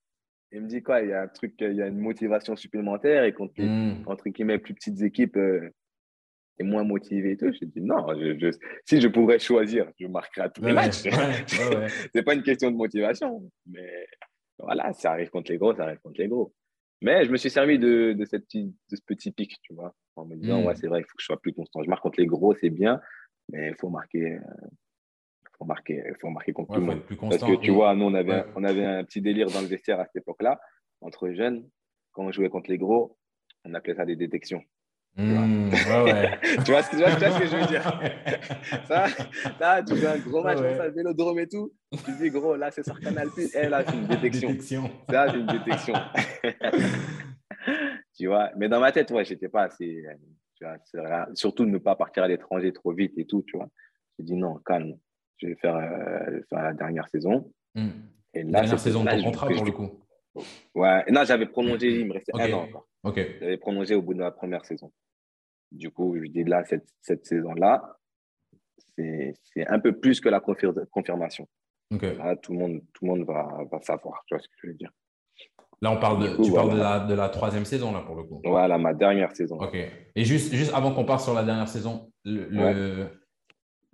il 0.52 0.62
me 0.62 0.68
dit 0.68 0.82
quoi 0.82 1.02
Il 1.02 1.10
y 1.10 1.14
a 1.14 1.24
un 1.24 1.28
truc, 1.28 1.54
il 1.60 1.74
y 1.74 1.82
a 1.82 1.88
une 1.88 2.00
motivation 2.00 2.56
supplémentaire 2.56 3.26
et 3.26 3.34
contre 3.34 3.54
les, 3.58 3.68
Hmm. 3.68 4.04
entre 4.08 4.30
guillemets, 4.30 4.58
plus 4.58 4.74
petites 4.74 5.02
équipes, 5.02 5.36
euh, 5.38 5.70
moins 6.64 6.84
motivé 6.84 7.32
et 7.32 7.38
tout. 7.38 7.52
J'ai 7.54 7.66
dit 7.66 7.82
non, 7.82 8.06
je- 8.20 8.38
je- 8.40 8.58
si 8.86 9.00
je 9.02 9.08
pourrais 9.08 9.40
choisir, 9.40 9.92
je 10.00 10.08
marquerais 10.08 10.46
à 10.46 10.50
tous 10.50 10.64
les 10.64 10.74
matchs. 10.74 11.04
ouais, 11.06 11.12
ouais, 11.80 11.88
c'est 12.14 12.24
pas 12.24 12.34
une 12.34 12.44
question 12.44 12.72
de 12.72 12.76
motivation. 12.78 13.50
Mais 13.66 14.08
voilà, 14.58 14.92
ça 14.94 15.12
arrive 15.12 15.30
contre 15.30 15.52
les 15.52 15.58
gros, 15.58 15.74
ça 15.76 15.84
arrive 15.84 16.00
contre 16.00 16.20
les 16.20 16.28
gros. 16.28 16.54
Mais 17.02 17.24
je 17.26 17.32
me 17.32 17.38
suis 17.38 17.50
servi 17.50 17.80
de, 17.80 18.12
de, 18.14 18.26
cette 18.26 18.44
petite- 18.44 18.76
de 18.92 18.96
ce 18.98 19.02
petit 19.06 19.32
pic, 19.32 19.56
tu 19.62 19.74
vois, 19.74 19.96
en 20.18 20.26
me 20.26 20.36
disant, 20.36 20.62
Mm. 20.62 20.66
ouais, 20.66 20.76
c'est 20.76 20.88
vrai, 20.88 21.00
il 21.00 21.04
faut 21.04 21.16
que 21.16 21.22
je 21.22 21.26
sois 21.28 21.40
plus 21.42 21.54
constant. 21.54 21.82
Je 21.82 21.90
marque 21.90 22.04
contre 22.04 22.20
les 22.20 22.26
gros, 22.28 22.54
c'est 22.56 22.70
bien, 22.70 23.00
mais 23.50 23.70
il 23.70 23.76
faut 23.76 23.90
marquer, 23.90 24.34
euh, 24.34 24.40
faut 25.58 25.64
marquer, 25.66 26.04
faut 26.20 26.30
marquer 26.30 26.52
contre 26.52 26.74
tout 26.74 26.80
le 26.82 26.86
monde. 26.88 27.02
Parce 27.22 27.42
que 27.42 27.56
tu 27.62 27.72
vois, 27.72 27.96
nous, 27.96 28.06
on 28.06 28.14
avait, 28.14 28.44
on 28.56 28.64
avait 28.66 28.84
un 28.86 29.04
petit 29.06 29.22
délire 29.22 29.48
dans 29.48 29.62
le 29.62 29.68
vestiaire 29.68 30.00
à 30.00 30.06
cette 30.06 30.18
époque-là, 30.24 30.60
entre 31.00 31.30
jeunes. 31.32 31.70
Quand 32.12 32.26
on 32.26 32.32
jouait 32.32 32.50
contre 32.50 32.70
les 32.70 32.78
gros, 32.78 33.18
on 33.64 33.74
appelait 33.76 33.96
ça 33.96 34.06
des 34.06 34.16
détections. 34.18 34.62
Ouais, 35.20 36.14
ouais. 36.14 36.40
tu, 36.66 36.72
vois 36.72 36.82
ce, 36.84 36.90
que- 36.92 36.96
tu 36.96 37.02
vois- 37.04 37.12
tu 37.12 37.20
vois 37.20 37.32
ce 37.32 37.40
que 37.40 37.48
je 37.48 37.56
veux 37.58 37.66
dire 37.68 37.84
ça, 38.88 39.84
tu 39.84 39.96
fais 39.98 40.08
un 40.08 40.18
gros 40.20 40.44
match 40.44 40.58
comme 40.62 40.76
ça, 40.78 40.88
le 40.88 40.94
vélodrome 40.94 41.40
et 41.40 41.48
tout. 41.48 41.72
Tu 42.06 42.12
dis, 42.20 42.30
gros, 42.30 42.56
là, 42.56 42.72
c'est 42.72 42.84
sur 42.84 43.00
Canal 43.00 43.30
Plus. 43.30 43.50
Eh, 43.56 43.68
là, 43.68 43.84
c'est 43.86 43.96
une 43.96 44.08
détection. 44.08 44.50
Détection. 44.50 44.90
Ça, 45.10 45.28
c'est 45.32 45.40
une 45.40 45.48
détection. 45.48 45.94
tu 48.16 48.28
vois, 48.28 48.52
mais 48.58 48.70
dans 48.70 48.80
ma 48.80 48.92
tête, 48.92 49.12
ouais, 49.12 49.26
j'étais 49.26 49.50
pas 49.50 49.64
assez. 49.64 50.04
Tu 50.56 50.66
vois, 50.66 51.28
surtout 51.36 51.66
ne 51.66 51.78
pas 51.78 51.96
partir 51.96 52.24
à 52.24 52.28
l'étranger 52.28 52.72
trop 52.74 52.92
vite 52.94 53.14
et 53.18 53.26
tout, 53.26 53.44
tu 53.48 53.58
vois. 53.58 53.68
J'ai 54.18 54.26
dit 54.26 54.36
non, 54.36 54.56
calme. 54.66 54.96
Je 55.38 55.48
vais 55.48 55.56
faire, 55.56 55.76
euh, 55.78 56.42
faire 56.50 56.64
la 56.64 56.74
dernière 56.74 57.08
saison. 57.08 57.52
Hmm. 57.76 57.90
Et 58.34 58.44
là, 58.44 58.60
Dernière 58.62 58.80
c'est 58.80 58.90
saison 58.90 59.04
de 59.04 59.10
ton 59.10 59.24
contrat 59.24 59.48
pour 59.48 59.58
je- 59.58 59.64
le 59.66 59.72
coup. 59.72 59.90
Ouais, 60.76 61.04
non, 61.10 61.24
j'avais 61.24 61.46
prolongé, 61.48 62.00
il 62.02 62.08
me 62.08 62.14
restait 62.14 62.32
un 62.36 62.54
an 62.54 62.64
encore. 62.64 62.88
J'avais 63.40 63.58
prolongé 63.58 63.96
au 63.96 64.02
bout 64.02 64.14
de 64.14 64.20
la 64.20 64.32
première 64.32 64.66
saison. 64.66 64.92
Du 65.72 65.92
coup, 65.92 66.16
je 66.22 66.30
dis 66.30 66.44
là, 66.44 66.64
cette, 66.66 66.88
cette 67.02 67.26
saison-là, 67.26 67.98
c'est 68.98 69.34
un 69.68 69.80
peu 69.80 69.98
plus 70.00 70.20
que 70.20 70.30
la 70.30 70.40
confir- 70.40 70.86
confirmation. 70.92 71.48
Là, 72.18 72.36
tout 72.36 72.54
le 72.54 72.60
monde, 72.60 72.82
tout 72.94 73.06
le 73.06 73.12
monde 73.12 73.26
va, 73.26 73.48
va 73.72 73.82
savoir, 73.82 74.24
tu 74.28 74.36
vois 74.36 74.42
ce 74.42 74.48
que 74.48 74.54
je 74.64 74.68
veux 74.68 74.74
dire. 74.74 74.92
Là, 75.82 75.92
on 75.92 76.00
parle 76.00 76.24
de, 76.24 76.36
coup, 76.36 76.44
tu 76.44 76.52
parles 76.52 76.74
de 76.74 76.78
la, 76.78 77.00
de 77.00 77.14
la 77.14 77.30
troisième 77.30 77.66
saison, 77.66 77.94
là, 77.94 78.02
pour 78.02 78.16
le 78.16 78.24
coup. 78.24 78.42
Voilà, 78.44 78.78
ma 78.78 78.94
dernière 78.94 79.34
saison. 79.36 79.58
Ok. 79.60 79.76
Et 79.76 80.26
juste, 80.26 80.54
juste 80.54 80.74
avant 80.74 80.94
qu'on 80.94 81.06
parte 81.06 81.22
sur 81.22 81.34
la 81.34 81.44
dernière 81.44 81.70
saison, 81.70 82.12
le, 82.26 82.48
le- 82.50 83.10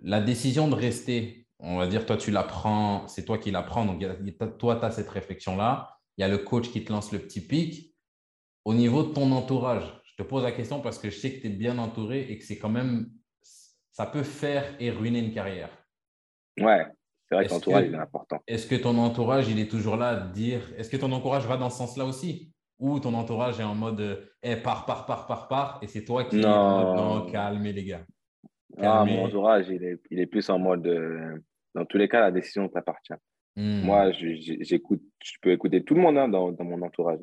la 0.00 0.20
décision 0.20 0.68
de 0.68 0.74
rester, 0.74 1.46
on 1.60 1.78
va 1.78 1.86
dire, 1.86 2.04
toi, 2.04 2.16
tu 2.16 2.30
la 2.32 2.42
prends, 2.42 3.06
c'est 3.06 3.24
toi 3.24 3.38
qui 3.38 3.50
la 3.50 3.62
prends. 3.62 3.84
Donc, 3.86 4.02
a- 4.02 4.46
toi, 4.48 4.76
tu 4.76 4.84
as 4.84 4.90
cette 4.90 5.08
réflexion-là. 5.08 5.90
Il 6.18 6.22
y 6.22 6.24
a 6.24 6.28
le 6.28 6.38
coach 6.38 6.70
qui 6.70 6.84
te 6.84 6.92
lance 6.92 7.12
le 7.12 7.18
petit 7.20 7.46
pic. 7.46 7.94
Au 8.64 8.74
niveau 8.74 9.04
de 9.04 9.12
ton 9.12 9.30
entourage, 9.30 9.84
te 10.16 10.22
pose 10.22 10.42
la 10.42 10.52
question 10.52 10.80
parce 10.80 10.98
que 10.98 11.10
je 11.10 11.16
sais 11.16 11.32
que 11.34 11.40
tu 11.42 11.46
es 11.48 11.50
bien 11.50 11.78
entouré 11.78 12.22
et 12.30 12.38
que 12.38 12.44
c'est 12.44 12.58
quand 12.58 12.68
même, 12.70 13.08
ça 13.92 14.06
peut 14.06 14.22
faire 14.22 14.64
et 14.80 14.90
ruiner 14.90 15.20
une 15.20 15.32
carrière. 15.32 15.70
Ouais, 16.60 16.86
c'est 17.28 17.34
vrai 17.34 17.44
que 17.44 17.46
Est-ce 17.46 17.54
l'entourage, 17.54 17.86
que- 17.88 17.92
est 17.94 17.98
important. 17.98 18.42
Est-ce 18.46 18.66
que 18.66 18.74
ton 18.76 18.96
entourage, 18.98 19.48
il 19.48 19.58
est 19.58 19.70
toujours 19.70 19.96
là 19.96 20.08
à 20.08 20.16
te 20.20 20.32
dire, 20.32 20.60
est-ce 20.78 20.88
que 20.90 20.96
ton 20.96 21.12
entourage 21.12 21.46
va 21.46 21.56
dans 21.56 21.70
ce 21.70 21.78
sens-là 21.78 22.04
aussi? 22.04 22.52
Ou 22.78 23.00
ton 23.00 23.14
entourage 23.14 23.58
est 23.58 23.64
en 23.64 23.74
mode, 23.74 24.28
eh, 24.42 24.56
pars, 24.56 24.84
pars, 24.84 25.06
pars, 25.06 25.26
pars, 25.26 25.48
pars, 25.48 25.78
et 25.82 25.86
c'est 25.86 26.04
toi 26.04 26.24
qui 26.24 26.44
en 26.44 26.78
mode, 26.84 26.96
Non. 26.96 27.14
non, 27.24 27.30
calmez 27.30 27.72
les 27.72 27.84
gars. 27.84 28.04
Ah, 28.78 29.04
mon 29.04 29.24
entourage, 29.24 29.66
il 29.70 29.82
est, 29.82 29.98
il 30.10 30.20
est 30.20 30.26
plus 30.26 30.48
en 30.50 30.58
mode. 30.58 30.86
euh, 30.86 31.38
dans 31.74 31.84
tous 31.86 31.96
les 31.98 32.08
cas, 32.08 32.20
la 32.20 32.30
décision 32.30 32.68
t'appartient. 32.68 33.14
Hmm. 33.54 33.80
Moi, 33.82 34.12
je- 34.12 34.34
je- 34.34 34.54
j'écoute, 34.60 35.02
je 35.24 35.32
peux 35.40 35.52
écouter 35.52 35.82
tout 35.84 35.94
le 35.94 36.00
monde 36.02 36.18
hein, 36.18 36.28
dans, 36.28 36.52
dans 36.52 36.64
mon 36.64 36.80
entourage. 36.82 37.20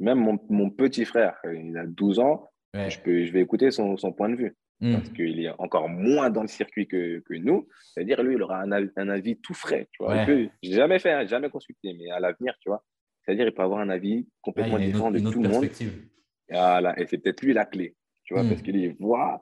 Même 0.00 0.18
mon, 0.18 0.38
mon 0.48 0.70
petit 0.70 1.04
frère, 1.04 1.36
il 1.44 1.76
a 1.76 1.86
12 1.86 2.18
ans, 2.20 2.48
Ouais. 2.74 2.90
je, 2.90 3.00
peux, 3.00 3.24
je 3.24 3.32
vais 3.32 3.40
écouter 3.40 3.70
son, 3.70 3.96
son 3.96 4.12
point 4.12 4.28
de 4.28 4.36
vue. 4.36 4.54
Hmm. 4.80 4.92
Parce 4.92 5.08
qu'il 5.08 5.40
est 5.40 5.48
encore 5.58 5.88
moins 5.88 6.28
dans 6.30 6.42
le 6.42 6.48
circuit 6.48 6.86
que, 6.86 7.20
que 7.20 7.34
nous. 7.34 7.66
C'est-à-dire, 7.92 8.22
lui, 8.22 8.34
il 8.34 8.42
aura 8.42 8.60
un, 8.60 8.70
avis- 8.70 8.90
un 8.96 9.08
avis 9.08 9.40
tout 9.40 9.54
frais. 9.54 9.88
Tu 9.92 10.04
vois. 10.04 10.14
Ouais. 10.24 10.50
J'ai 10.62 10.72
jamais 10.74 10.98
fait, 10.98 11.10
hein, 11.10 11.26
jamais 11.26 11.48
consulté, 11.50 11.94
mais 11.98 12.10
à 12.10 12.20
l'avenir, 12.20 12.54
tu 12.60 12.68
vois. 12.68 12.84
C'est-à-dire, 13.22 13.46
il 13.46 13.52
peut 13.54 13.62
avoir 13.62 13.80
un 13.80 13.88
avis 13.88 14.28
complètement 14.42 14.78
différent 14.78 15.08
autre, 15.10 15.18
de 15.24 15.30
tout 15.30 15.42
le 15.42 15.48
monde. 15.48 15.66
Voilà. 16.50 16.98
Et 17.00 17.06
c'est 17.06 17.18
peut-être 17.18 17.42
lui 17.42 17.52
la 17.54 17.64
clé. 17.64 17.96
Tu 18.24 18.34
vois, 18.34 18.42
Hmm. 18.44 18.50
parce 18.50 18.62
qu'il 18.62 18.94
voit. 19.00 19.40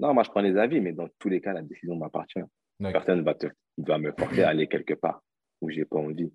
Non, 0.00 0.12
moi, 0.14 0.22
je 0.24 0.30
prends 0.30 0.40
les 0.40 0.56
avis, 0.56 0.80
mais 0.80 0.92
dans 0.92 1.08
tous 1.18 1.28
les 1.28 1.40
cas, 1.40 1.52
la 1.52 1.62
décision 1.62 1.96
m'appartient. 1.96 2.40
Personne 2.80 3.22
va, 3.22 3.34
te, 3.34 3.46
va 3.78 3.98
me 3.98 4.10
porter 4.12 4.42
à 4.42 4.48
aller 4.48 4.66
quelque 4.66 4.94
part 4.94 5.22
où 5.60 5.70
j'ai 5.70 5.84
pas 5.84 5.98
envie. 5.98 6.32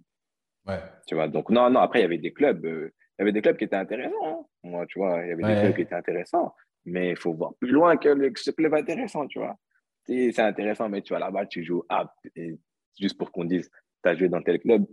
Ouais. 0.68 0.80
Tu 1.07 1.16
vois, 1.16 1.28
donc 1.28 1.49
non, 1.49 1.70
non, 1.70 1.80
après, 1.82 1.99
il 1.99 2.01
y 2.03 2.05
avait 2.05 2.18
des 2.20 2.32
clubs, 2.32 2.64
euh, 2.66 2.93
il 3.20 3.22
y 3.22 3.24
avait 3.24 3.32
des 3.34 3.41
clubs 3.41 3.57
qui 3.57 3.65
étaient 3.65 3.76
intéressants. 3.76 4.15
hein. 4.26 4.45
Moi, 4.63 4.86
tu 4.88 4.97
vois, 4.99 5.22
il 5.24 5.30
y 5.30 5.32
avait 5.34 5.43
Ouais. 5.43 5.55
des 5.55 5.61
clubs 5.61 5.76
qui 5.76 5.82
étaient 5.82 5.95
intéressants, 5.95 6.55
mais 6.86 7.09
il 7.11 7.17
faut 7.17 7.34
voir 7.34 7.53
plus 7.59 7.70
loin 7.72 7.97
que, 7.97 8.09
le, 8.09 8.32
ce 8.36 8.51
club 8.51 8.74
intéressant, 8.74 9.28
tu 9.28 9.39
vois. 9.39 9.57
C'est 10.05 10.39
intéressant, 10.39 10.89
mais 10.89 11.01
tu 11.01 11.13
vas 11.13 11.20
là-bas, 11.20 11.45
tu 11.45 11.63
joues 11.63 11.84
à, 11.89 12.11
et 12.36 12.57
juste 12.99 13.17
pour 13.17 13.32
qu'on 13.32 13.43
dise, 13.45 13.70
tu 14.03 14.09
as 14.09 14.15
joué 14.15 14.30
dans 14.30 14.41
tel 14.41 14.59
club, 14.59 14.86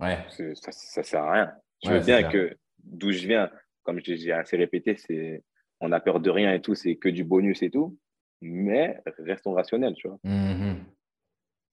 Ouais. 0.00 0.18
ça, 0.54 0.72
ça 0.72 1.02
sert 1.02 1.22
à 1.22 1.32
rien. 1.32 1.52
Je 1.84 1.88
Ouais, 1.90 1.98
veux 2.00 2.04
bien 2.04 2.28
que 2.28 2.56
d'où 2.82 3.12
je 3.12 3.26
viens, 3.26 3.50
comme 3.84 4.00
j'ai 4.02 4.32
assez 4.32 4.56
répété, 4.56 4.96
c'est 4.96 5.42
on 5.80 5.90
a 5.92 6.00
peur 6.00 6.20
de 6.20 6.28
rien 6.30 6.52
et 6.52 6.60
tout, 6.60 6.74
c'est 6.74 6.96
que 6.96 7.08
du 7.08 7.24
bonus 7.24 7.62
et 7.62 7.70
tout, 7.70 7.96
mais 8.40 9.00
restons 9.18 9.52
rationnels, 9.52 9.94
tu 9.94 10.08
vois. 10.08 10.18
Mhm. 10.24 10.84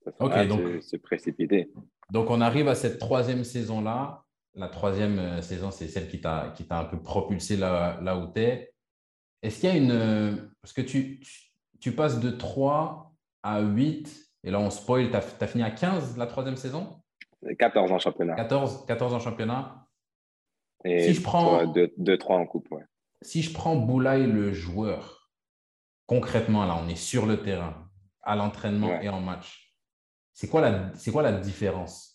Ça 0.04 0.12
sert 0.12 0.32
à 0.32 0.46
donc- 0.46 0.62
se, 0.62 0.82
se 0.82 0.98
précipiter. 0.98 1.70
Donc, 2.12 2.30
on 2.30 2.40
arrive 2.42 2.68
à 2.68 2.76
cette 2.76 3.00
troisième 3.00 3.44
saison-là. 3.44 4.24
La 4.56 4.68
troisième 4.68 5.20
euh, 5.20 5.42
saison, 5.42 5.72
c'est 5.72 5.88
celle 5.88 6.10
qui 6.10 6.20
t'a 6.22 6.52
qui 6.56 6.66
t'a 6.68 6.80
un 6.80 6.86
peu 6.86 7.02
propulsé 7.02 7.56
là, 7.58 8.00
là 8.02 8.18
où 8.18 8.32
tu 8.34 8.42
es. 8.42 8.74
Est-ce 9.42 9.60
qu'il 9.62 9.70
y 9.70 9.72
a 9.72 9.76
une. 9.78 9.92
euh, 9.92 10.36
Parce 10.62 10.74
que 10.74 10.82
tu, 10.82 11.20
tu, 11.20 11.52
tu 11.80 11.92
passes 11.94 12.20
de 12.20 12.30
3 12.32 13.14
à 13.44 13.62
8, 13.62 14.30
et 14.44 14.52
là, 14.52 14.60
on 14.60 14.70
spoil, 14.70 15.10
tu 15.12 15.16
as, 15.16 15.22
fini 15.48 15.64
à 15.64 15.72
15 15.72 16.18
la 16.18 16.28
troisième 16.28 16.58
saison? 16.58 17.02
14 17.58 17.92
en 17.92 18.00
championnat. 18.00 18.36
14, 18.36 18.86
14 18.86 19.14
en 19.14 19.20
championnat. 19.20 19.88
Et 20.84 21.04
Si 21.08 21.14
je 21.14 21.22
prends- 21.22 21.64
2-3 21.66 22.36
en 22.38 22.46
coupe, 22.46 22.70
ouais. 22.72 22.84
Si 23.22 23.42
je 23.42 23.54
prends 23.54 23.76
Boulaye, 23.76 24.28
le 24.28 24.52
joueur, 24.54 25.30
concrètement, 26.06 26.66
là, 26.66 26.78
on 26.84 26.88
est 26.90 26.96
sur 26.96 27.26
le 27.26 27.42
terrain, 27.42 27.90
à 28.24 28.36
l'entraînement 28.36 28.88
Ouais. 28.88 29.06
et 29.06 29.10
en 29.10 29.22
match. 29.22 29.74
C'est 30.34 30.48
quoi 30.50 30.62
la, 30.62 30.92
quoi 31.12 31.22
la 31.22 31.34
différence? 31.34 32.09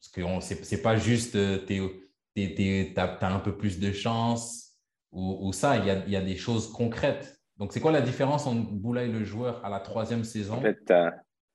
Parce 0.00 0.12
que 0.12 0.40
c'est 0.40 0.64
c'est 0.64 0.82
pas 0.82 0.96
juste 0.96 1.36
euh, 1.36 1.58
tu 1.66 2.94
as, 2.96 3.26
un 3.34 3.40
peu 3.40 3.56
plus 3.56 3.80
de 3.80 3.92
chance 3.92 4.76
ou, 5.12 5.38
ou 5.48 5.52
ça, 5.52 5.76
il 5.76 5.86
y 5.86 5.90
a, 5.90 6.04
il 6.06 6.10
y 6.10 6.16
a 6.16 6.20
des 6.20 6.36
choses 6.36 6.70
concrètes. 6.72 7.40
Donc, 7.56 7.72
c'est 7.72 7.80
quoi 7.80 7.90
la 7.90 8.00
différence 8.00 8.46
entre 8.46 8.70
Boulaye, 8.72 9.10
le 9.10 9.24
joueur, 9.24 9.64
à 9.64 9.68
la 9.68 9.80
troisième 9.80 10.22
saison 10.22 10.54
En 10.54 10.60
fait, 10.60 10.90
euh, 10.90 11.10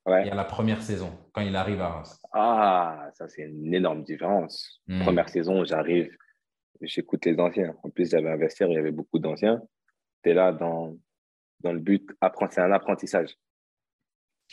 ouais. 0.05 0.27
et 0.27 0.31
à 0.31 0.35
la 0.35 0.43
première 0.43 0.81
saison, 0.81 1.17
quand 1.31 1.41
il 1.41 1.55
arrive 1.55 1.79
à 1.81 1.89
Reims? 1.89 2.19
Ah, 2.33 3.09
ça, 3.13 3.29
c'est 3.29 3.43
une 3.43 3.73
énorme 3.73 4.03
différence. 4.03 4.81
Hmm. 4.87 5.01
Première 5.03 5.29
saison, 5.29 5.63
j'arrive, 5.63 6.11
j'écoute 6.81 7.25
les 7.25 7.39
anciens. 7.39 7.73
En 7.83 7.89
plus, 7.89 8.11
j'avais 8.11 8.29
un 8.29 8.35
vestiaire, 8.35 8.67
il 8.67 8.73
y 8.73 8.77
avait 8.77 8.91
beaucoup 8.91 9.19
d'anciens. 9.19 9.61
Tu 10.23 10.31
es 10.31 10.33
là 10.33 10.51
dans, 10.51 10.97
dans 11.61 11.71
le 11.71 11.79
but, 11.79 12.09
c'est 12.51 12.61
un 12.61 12.71
apprentissage. 12.73 13.37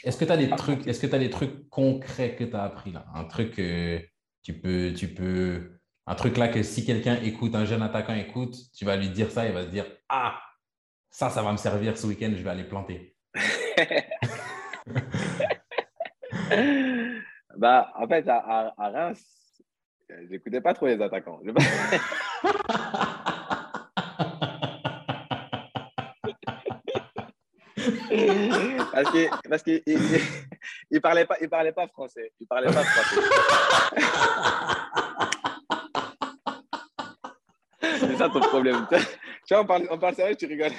Est-ce 0.02 0.16
que 0.16 0.24
tu 0.24 0.32
as 0.32 0.36
des 0.36 0.50
trucs, 0.50 0.86
est-ce 0.86 1.00
que 1.00 1.06
tu 1.06 1.18
des 1.18 1.30
trucs 1.30 1.68
concrets 1.68 2.36
que 2.36 2.44
tu 2.44 2.56
as 2.56 2.62
appris 2.62 2.92
là? 2.92 3.06
Un 3.14 3.24
truc 3.24 3.54
que 3.54 4.00
tu 4.42 4.54
peux, 4.54 4.92
tu 4.94 5.08
peux, 5.08 5.78
un 6.06 6.14
truc 6.14 6.36
là 6.36 6.48
que 6.48 6.62
si 6.62 6.84
quelqu'un 6.84 7.16
écoute, 7.22 7.54
un 7.54 7.64
jeune 7.64 7.82
attaquant 7.82 8.14
écoute, 8.14 8.56
tu 8.74 8.84
vas 8.84 8.96
lui 8.96 9.10
dire 9.10 9.30
ça, 9.30 9.46
il 9.46 9.52
va 9.52 9.64
se 9.64 9.68
dire 9.68 9.86
Ah, 10.08 10.40
ça, 11.10 11.28
ça 11.28 11.42
va 11.42 11.52
me 11.52 11.56
servir 11.56 11.98
ce 11.98 12.06
week-end, 12.06 12.32
je 12.36 12.42
vais 12.42 12.50
aller 12.50 12.64
planter. 12.64 13.16
bah, 17.56 17.92
en 17.96 18.08
fait, 18.08 18.26
à, 18.28 18.38
à, 18.38 18.74
à 18.76 18.90
Reims, 18.90 19.62
j'écoutais 20.30 20.60
pas 20.60 20.74
trop 20.74 20.86
les 20.86 21.00
attaquants. 21.00 21.40
parce 28.92 29.10
que 29.10 29.48
parce 29.48 29.62
que 29.62 29.70
il, 29.86 29.98
il- 30.02 30.20
il 30.90 31.00
parlait 31.00 31.24
pas 31.24 31.36
il 31.40 31.48
parlait 31.48 31.72
pas 31.72 31.86
français 31.88 32.32
il 32.40 32.46
parlait 32.46 32.72
pas 32.72 32.82
français 32.84 33.20
c'est 38.00 38.16
ça 38.16 38.28
ton 38.28 38.40
problème 38.40 38.86
tu 38.90 39.54
vois 39.54 39.62
on 39.62 39.66
parle 39.66 39.86
on 39.90 39.98
parle 39.98 40.14
sérieux 40.14 40.36
tu 40.36 40.46
rigoles 40.46 40.72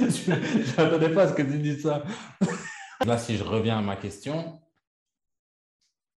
je 0.00 0.30
n'attendais 0.80 1.10
pas 1.10 1.22
à 1.24 1.28
ce 1.28 1.34
que 1.34 1.42
tu 1.42 1.58
dises 1.58 1.82
ça. 1.82 2.02
Là, 3.06 3.18
si 3.18 3.36
je 3.36 3.44
reviens 3.44 3.78
à 3.78 3.82
ma 3.82 3.96
question, 3.96 4.60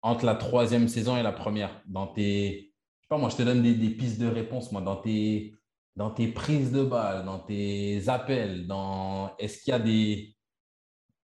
entre 0.01 0.25
la 0.25 0.35
troisième 0.35 0.87
saison 0.87 1.17
et 1.17 1.23
la 1.23 1.31
première, 1.31 1.81
dans 1.85 2.07
tes. 2.07 2.71
Je 2.99 3.05
sais 3.05 3.07
pas, 3.09 3.17
moi, 3.17 3.29
je 3.29 3.35
te 3.37 3.43
donne 3.43 3.61
des, 3.61 3.73
des 3.73 3.89
pistes 3.89 4.19
de 4.19 4.27
réponse, 4.27 4.71
moi, 4.71 4.81
dans 4.81 4.95
tes, 4.95 5.55
dans 5.95 6.11
tes 6.11 6.27
prises 6.27 6.71
de 6.71 6.83
balles, 6.83 7.25
dans 7.25 7.39
tes 7.39 8.07
appels, 8.09 8.67
dans. 8.67 9.35
Est-ce 9.37 9.61
qu'il 9.61 9.71
y 9.71 9.75
a 9.75 9.79
des, 9.79 10.35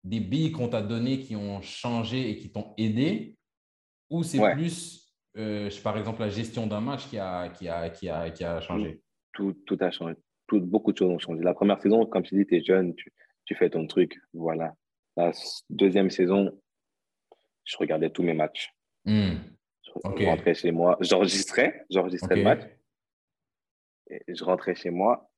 des 0.04 0.20
billes 0.20 0.52
qu'on 0.52 0.68
t'a 0.68 0.82
données 0.82 1.20
qui 1.20 1.36
ont 1.36 1.60
changé 1.62 2.30
et 2.30 2.36
qui 2.36 2.50
t'ont 2.52 2.74
aidé? 2.76 3.36
Ou 4.10 4.22
c'est 4.22 4.38
Ouais. 4.38 4.52
plus 4.52 5.02
euh, 5.38 5.70
par 5.82 5.96
exemple, 5.96 6.20
la 6.20 6.28
gestion 6.28 6.66
d'un 6.66 6.80
match 6.80 7.08
qui 7.08 7.18
a, 7.18 7.48
qui 7.48 7.68
a, 7.68 7.88
qui 7.90 8.08
a, 8.08 8.30
qui 8.30 8.44
a 8.44 8.60
changé? 8.60 9.00
Tout, 9.32 9.54
tout, 9.66 9.78
a 9.80 9.90
changé. 9.90 10.14
Tout, 10.46 10.60
beaucoup 10.60 10.92
de 10.92 10.98
choses 10.98 11.10
ont 11.10 11.18
changé. 11.18 11.42
La 11.42 11.54
première 11.54 11.80
saison, 11.80 12.04
comme 12.04 12.22
tu 12.22 12.36
dis, 12.36 12.46
tu 12.46 12.56
es 12.56 12.62
jeune, 12.62 12.94
tu, 12.94 13.10
tu 13.46 13.54
fais 13.54 13.70
ton 13.70 13.86
truc. 13.86 14.20
Voilà. 14.34 14.74
La 15.16 15.32
deuxième 15.70 16.10
saison, 16.10 16.60
je 17.64 17.76
regardais 17.78 18.10
tous 18.10 18.22
mes 18.22 18.34
matchs. 18.34 18.74
Hmm. 19.04 19.36
Je 19.84 20.24
rentrais 20.26 20.54
chez 20.54 20.70
moi, 20.70 20.96
j'enregistrais, 21.00 21.84
j'enregistrais 21.90 22.36
le 22.36 22.42
match. 22.44 22.62
Je 24.28 24.44
rentrais 24.44 24.74
chez 24.74 24.90
moi, 24.90 25.30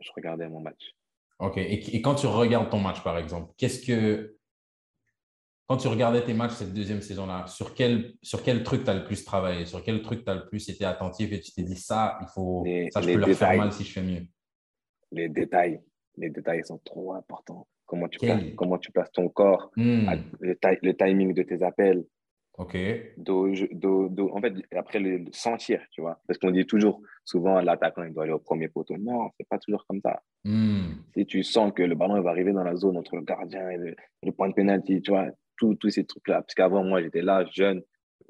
je 0.00 0.10
regardais 0.14 0.48
mon 0.48 0.60
match. 0.60 0.94
Ok. 1.38 1.58
Et, 1.58 1.96
et 1.96 2.02
quand 2.02 2.14
tu 2.14 2.26
regardes 2.26 2.70
ton 2.70 2.80
match, 2.80 3.02
par 3.02 3.18
exemple, 3.18 3.52
qu'est-ce 3.56 3.84
que. 3.84 4.36
Quand 5.66 5.78
tu 5.78 5.88
regardais 5.88 6.22
tes 6.22 6.34
matchs 6.34 6.52
cette 6.52 6.74
deuxième 6.74 7.00
saison-là, 7.00 7.46
sur 7.46 7.74
quel, 7.74 8.12
sur 8.20 8.42
quel 8.42 8.62
truc 8.62 8.84
tu 8.84 8.90
as 8.90 8.94
le 8.94 9.04
plus 9.04 9.24
travaillé 9.24 9.64
Sur 9.64 9.82
quel 9.82 10.02
truc 10.02 10.22
tu 10.22 10.30
as 10.30 10.34
le 10.34 10.46
plus 10.46 10.68
été 10.68 10.84
attentif 10.84 11.32
et 11.32 11.40
tu 11.40 11.52
t'es 11.52 11.62
dit 11.62 11.76
ça, 11.76 12.18
il 12.20 12.26
faut, 12.34 12.64
ça, 12.92 13.00
je 13.00 13.06
peux 13.06 13.18
leur 13.18 13.30
faire 13.30 13.56
mal 13.56 13.72
si 13.72 13.82
je 13.82 13.92
fais 13.92 14.02
mieux? 14.02 14.26
Les 15.10 15.30
détails. 15.30 15.80
Les 16.18 16.28
détails 16.28 16.62
sont 16.64 16.78
trop 16.84 17.14
importants. 17.14 17.66
Comment 17.86 18.08
tu, 18.08 18.18
places, 18.18 18.42
comment 18.56 18.78
tu 18.78 18.92
places 18.92 19.12
ton 19.12 19.28
corps, 19.28 19.70
hmm. 19.76 20.10
le, 20.40 20.56
le, 20.82 20.96
timing 20.96 21.34
de 21.34 21.42
tes 21.42 21.62
appels, 21.62 22.04
Ok. 22.56 22.76
en 22.76 24.40
fait, 24.40 24.54
après, 24.76 25.00
le 25.00 25.24
sentir, 25.32 25.80
tu 25.90 26.00
vois. 26.00 26.20
Parce 26.26 26.38
qu'on 26.38 26.52
dit 26.52 26.64
toujours, 26.66 27.00
souvent, 27.24 27.60
l'attaquant, 27.60 28.04
il 28.04 28.12
doit 28.12 28.24
aller 28.24 28.32
au 28.32 28.38
premier 28.38 28.68
poteau. 28.68 28.96
Non, 28.96 29.30
c'est 29.36 29.48
pas 29.48 29.58
toujours 29.58 29.84
comme 29.86 30.00
ça. 30.00 30.22
Hmm. 30.44 30.92
Si 31.16 31.26
tu 31.26 31.42
sens 31.42 31.72
que 31.74 31.82
le 31.82 31.96
ballon 31.96 32.20
va 32.20 32.30
arriver 32.30 32.52
dans 32.52 32.62
la 32.62 32.76
zone 32.76 32.96
entre 32.96 33.16
le 33.16 33.22
gardien 33.22 33.70
et 33.70 33.96
le, 34.22 34.32
point 34.32 34.48
de 34.48 34.54
pénalty, 34.54 35.02
tu 35.02 35.10
vois, 35.10 35.26
tous 35.56 35.90
ces 35.90 36.04
trucs-là. 36.04 36.42
Parce 36.42 36.54
qu'avant, 36.54 36.84
moi, 36.84 37.02
j'étais 37.02 37.22
là, 37.22 37.44
jeune. 37.52 37.82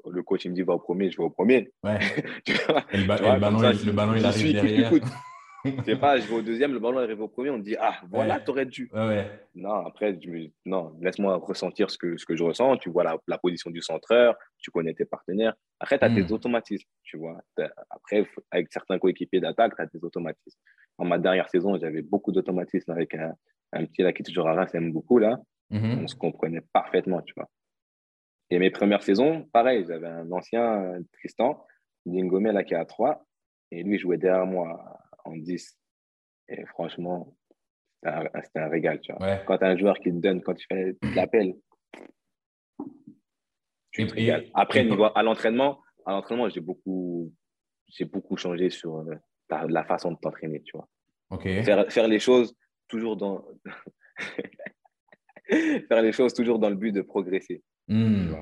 Le 0.09 0.23
coach, 0.23 0.45
il 0.45 0.51
me 0.51 0.55
dit, 0.55 0.63
va 0.63 0.73
au 0.73 0.79
premier, 0.79 1.11
je 1.11 1.17
vais 1.17 1.23
au 1.23 1.29
premier. 1.29 1.71
Ouais. 1.83 1.99
et 2.93 2.97
le, 2.97 3.07
ballon, 3.07 3.59
le 3.59 3.91
ballon, 3.91 4.15
il 4.15 4.25
arrive 4.25 4.53
derrière. 4.53 4.91
je 5.77 5.83
sais 5.83 5.95
pas, 5.95 6.17
je 6.17 6.27
vais 6.27 6.35
au 6.35 6.41
deuxième, 6.41 6.73
le 6.73 6.79
ballon 6.79 6.99
arrive 6.99 7.21
au 7.21 7.27
premier, 7.27 7.49
on 7.49 7.57
dit 7.57 7.75
Ah, 7.79 7.99
voilà, 8.09 8.39
tu 8.39 8.51
aurais 8.51 8.65
dû. 8.65 8.89
Non, 9.55 9.85
après, 9.85 10.17
non, 10.65 10.95
laisse-moi 11.01 11.37
ressentir 11.37 11.89
ce 11.89 11.97
que, 11.97 12.17
ce 12.17 12.25
que 12.25 12.35
je 12.35 12.43
ressens. 12.43 12.77
Tu 12.77 12.89
vois 12.89 13.03
la, 13.03 13.17
la 13.27 13.37
position 13.37 13.71
du 13.71 13.81
centreur, 13.81 14.35
tu 14.59 14.71
connais 14.71 14.93
tes 14.93 15.05
partenaires. 15.05 15.55
Après, 15.79 15.97
tu 15.97 16.05
as 16.05 16.09
tes 16.09 16.23
hmm. 16.23 16.33
automatismes, 16.33 16.87
tu 17.03 17.17
vois. 17.17 17.41
Après, 17.89 18.27
avec 18.51 18.67
certains 18.71 18.99
coéquipiers 18.99 19.39
d'attaque, 19.39 19.75
tu 19.75 19.81
as 19.81 19.87
tes 19.87 20.03
automatismes. 20.03 20.59
En 20.97 21.05
ma 21.05 21.17
dernière 21.17 21.49
saison, 21.49 21.77
j'avais 21.77 22.01
beaucoup 22.01 22.31
d'automatismes 22.31 22.91
avec 22.91 23.15
un, 23.15 23.33
un, 23.73 23.85
petit 23.85 24.01
là 24.01 24.13
qui 24.13 24.21
est 24.21 24.25
toujours 24.25 24.47
à 24.47 24.53
Reims, 24.53 24.73
aime 24.73 24.93
beaucoup 24.93 25.17
là. 25.17 25.37
Mm-hmm. 25.71 26.03
On 26.03 26.07
se 26.07 26.15
comprenait 26.15 26.61
parfaitement, 26.73 27.21
tu 27.21 27.33
vois. 27.35 27.49
Et 28.49 28.59
mes 28.59 28.69
premières 28.69 29.03
saisons, 29.03 29.47
pareil, 29.51 29.85
j'avais 29.87 30.07
un 30.07 30.31
ancien 30.31 30.99
Tristan, 31.13 31.65
Dingomé 32.05 32.51
là 32.51 32.63
qui 32.63 32.75
est 32.75 32.77
à 32.77 32.85
3, 32.85 33.25
et 33.71 33.83
lui 33.83 33.97
jouait 33.97 34.17
derrière 34.17 34.45
moi 34.45 34.99
en 35.25 35.35
10. 35.35 35.77
Et 36.49 36.65
franchement, 36.67 37.35
c'était 38.03 38.59
un, 38.59 38.69
régal. 38.69 38.99
Tu 39.01 39.11
vois. 39.13 39.37
Quand 39.37 39.57
tu 39.57 39.63
as 39.65 39.67
un 39.67 39.77
joueur 39.77 39.99
qui 39.99 40.11
te 40.11 40.17
donne, 40.17 40.41
quand 40.41 40.53
tu 40.53 40.65
fais 40.71 40.95
l'appel, 41.15 41.55
Après, 44.53 44.83
niveau, 44.83 45.07
à 45.13 45.23
l'entraînement, 45.23 45.81
à 46.05 46.11
l'entraînement, 46.11 46.49
j'ai 46.49 46.61
beaucoup, 46.61 47.33
j'ai 47.87 48.05
beaucoup 48.05 48.37
changé 48.37 48.69
sur 48.69 48.97
euh, 48.97 49.15
la 49.49 49.83
façon 49.83 50.11
de 50.11 50.17
t'entraîner, 50.17 50.61
tu 50.61 50.77
vois. 50.77 50.87
Faire, 51.63 51.91
faire 51.91 52.07
les 52.07 52.19
choses 52.19 52.55
toujours 52.87 53.17
dans 53.17 53.45
faire 55.49 56.01
les 56.01 56.11
choses 56.11 56.33
toujours 56.33 56.59
dans 56.59 56.69
le 56.69 56.75
but 56.75 56.91
de 56.91 57.01
progresser. 57.01 57.63
Hmm. 57.87 58.33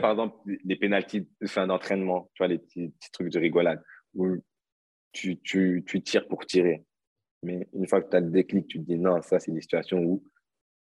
par 0.00 0.10
exemple, 0.12 0.36
les 0.64 0.76
pénalties 0.76 1.26
de 1.40 1.46
fin 1.46 1.66
d'entraînement, 1.66 2.30
tu 2.34 2.42
vois, 2.42 2.48
les 2.48 2.58
petits, 2.58 2.88
petits, 2.88 3.10
trucs 3.10 3.32
de 3.32 3.38
rigolade, 3.38 3.82
tu, 5.14 5.38
tu, 5.40 5.82
tu, 5.86 6.02
tires 6.02 6.28
pour 6.28 6.44
tirer. 6.44 6.84
Mais 7.42 7.66
une 7.72 7.86
fois 7.86 8.02
que 8.02 8.10
tu 8.10 8.16
as 8.16 8.20
le 8.20 8.30
déclic, 8.30 8.66
tu 8.66 8.78
te 8.78 8.84
dis 8.84 8.98
non, 8.98 9.22
ça, 9.22 9.38
c'est 9.38 9.52
des 9.52 9.62
situations 9.62 9.98
où 9.98 10.22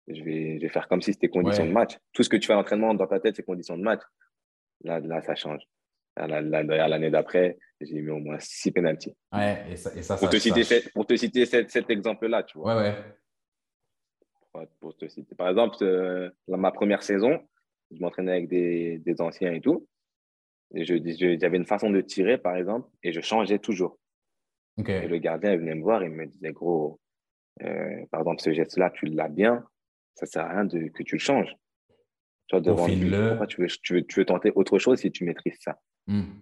je 0.08 0.24
vais, 0.24 0.58
je 0.58 0.62
vais 0.62 0.70
faire 0.70 0.88
comme 0.88 1.02
si 1.02 1.14
c'était 1.14 1.30
conditions 1.30 1.66
de 1.66 1.72
match. 1.72 1.98
Tout 2.14 2.24
ce 2.24 2.30
que 2.30 2.38
tu 2.38 2.46
fais 2.46 2.54
à 2.54 2.58
l'entraînement 2.58 2.94
dans 2.94 3.08
ta 3.08 3.20
tête, 3.20 3.36
c'est 3.36 3.44
conditions 3.44 3.78
de 3.78 3.84
match. 3.84 4.02
Là, 4.84 5.00
là 5.00 5.22
ça 5.22 5.36
change. 5.36 5.62
L'année 6.16 7.12
d'après, 7.12 7.58
j'ai 7.82 8.02
mis 8.02 8.10
au 8.10 8.20
moins 8.20 8.40
six 8.40 8.72
pénalties. 8.72 9.16
Ouais, 9.34 9.66
et 9.70 9.76
ça, 9.76 9.92
et 9.96 10.02
ça, 10.02 10.18
pour, 10.18 10.30
te 10.30 10.38
citer, 10.38 10.90
pour 10.94 11.06
te 11.06 11.16
citer 11.16 11.46
cet, 11.46 11.70
cet 11.70 11.90
exemple-là, 11.90 12.44
tu 12.44 12.58
vois. 12.58 12.76
Ouais, 12.76 12.94
ouais. 14.54 14.68
Pour 14.80 14.98
te 14.98 15.08
citer. 15.08 15.36
Par 15.36 15.50
exemple, 15.50 15.78
euh, 15.84 16.30
ma 16.48 16.72
première 16.72 17.04
saison, 17.04 17.40
je 17.92 18.02
m'entraînais 18.02 18.32
avec 18.32 18.50
des, 18.50 18.98
des, 18.98 19.22
anciens 19.22 19.54
et 19.54 19.62
tout. 19.62 19.88
Et 20.74 20.84
j'avais 20.84 21.58
une 21.58 21.68
façon 21.68 21.92
de 21.92 22.02
tirer, 22.02 22.40
par 22.40 22.56
exemple, 22.56 22.90
et 23.04 23.14
je 23.14 23.22
changeais 23.22 23.60
toujours. 23.60 24.00
Et 24.86 25.08
le 25.08 25.18
gardien 25.18 25.58
venait 25.58 25.76
me 25.76 25.82
voir 25.82 26.04
et 26.04 26.10
me 26.10 26.26
disait, 26.26 26.52
gros, 26.52 27.00
euh, 27.64 28.06
par 28.12 28.22
exemple, 28.22 28.42
ce 28.42 28.54
geste-là, 28.54 28.92
tu 28.92 29.06
l'as 29.08 29.28
bien, 29.28 29.66
ça 30.14 30.26
ne 30.26 30.30
sert 30.30 30.46
à 30.46 30.50
rien 30.50 30.66
de, 30.66 30.88
que 30.90 31.04
tu 31.04 31.16
le 31.16 31.20
changes. 31.20 31.56
Tu 32.48 32.56
vois, 32.56 32.62
devant 32.62 32.88
le 32.88 33.30
pourquoi 33.30 33.48
tu 33.48 33.62
veux, 33.62 33.68
tu, 33.68 33.96
veux, 33.96 34.06
tu 34.06 34.20
veux, 34.20 34.26
tenter 34.26 34.52
autre 34.56 34.78
chose 34.78 35.00
si 35.00 35.12
tu 35.12 35.26
maîtrises 35.26 35.58
ça? 35.60 35.78
Hmm. 36.06 36.40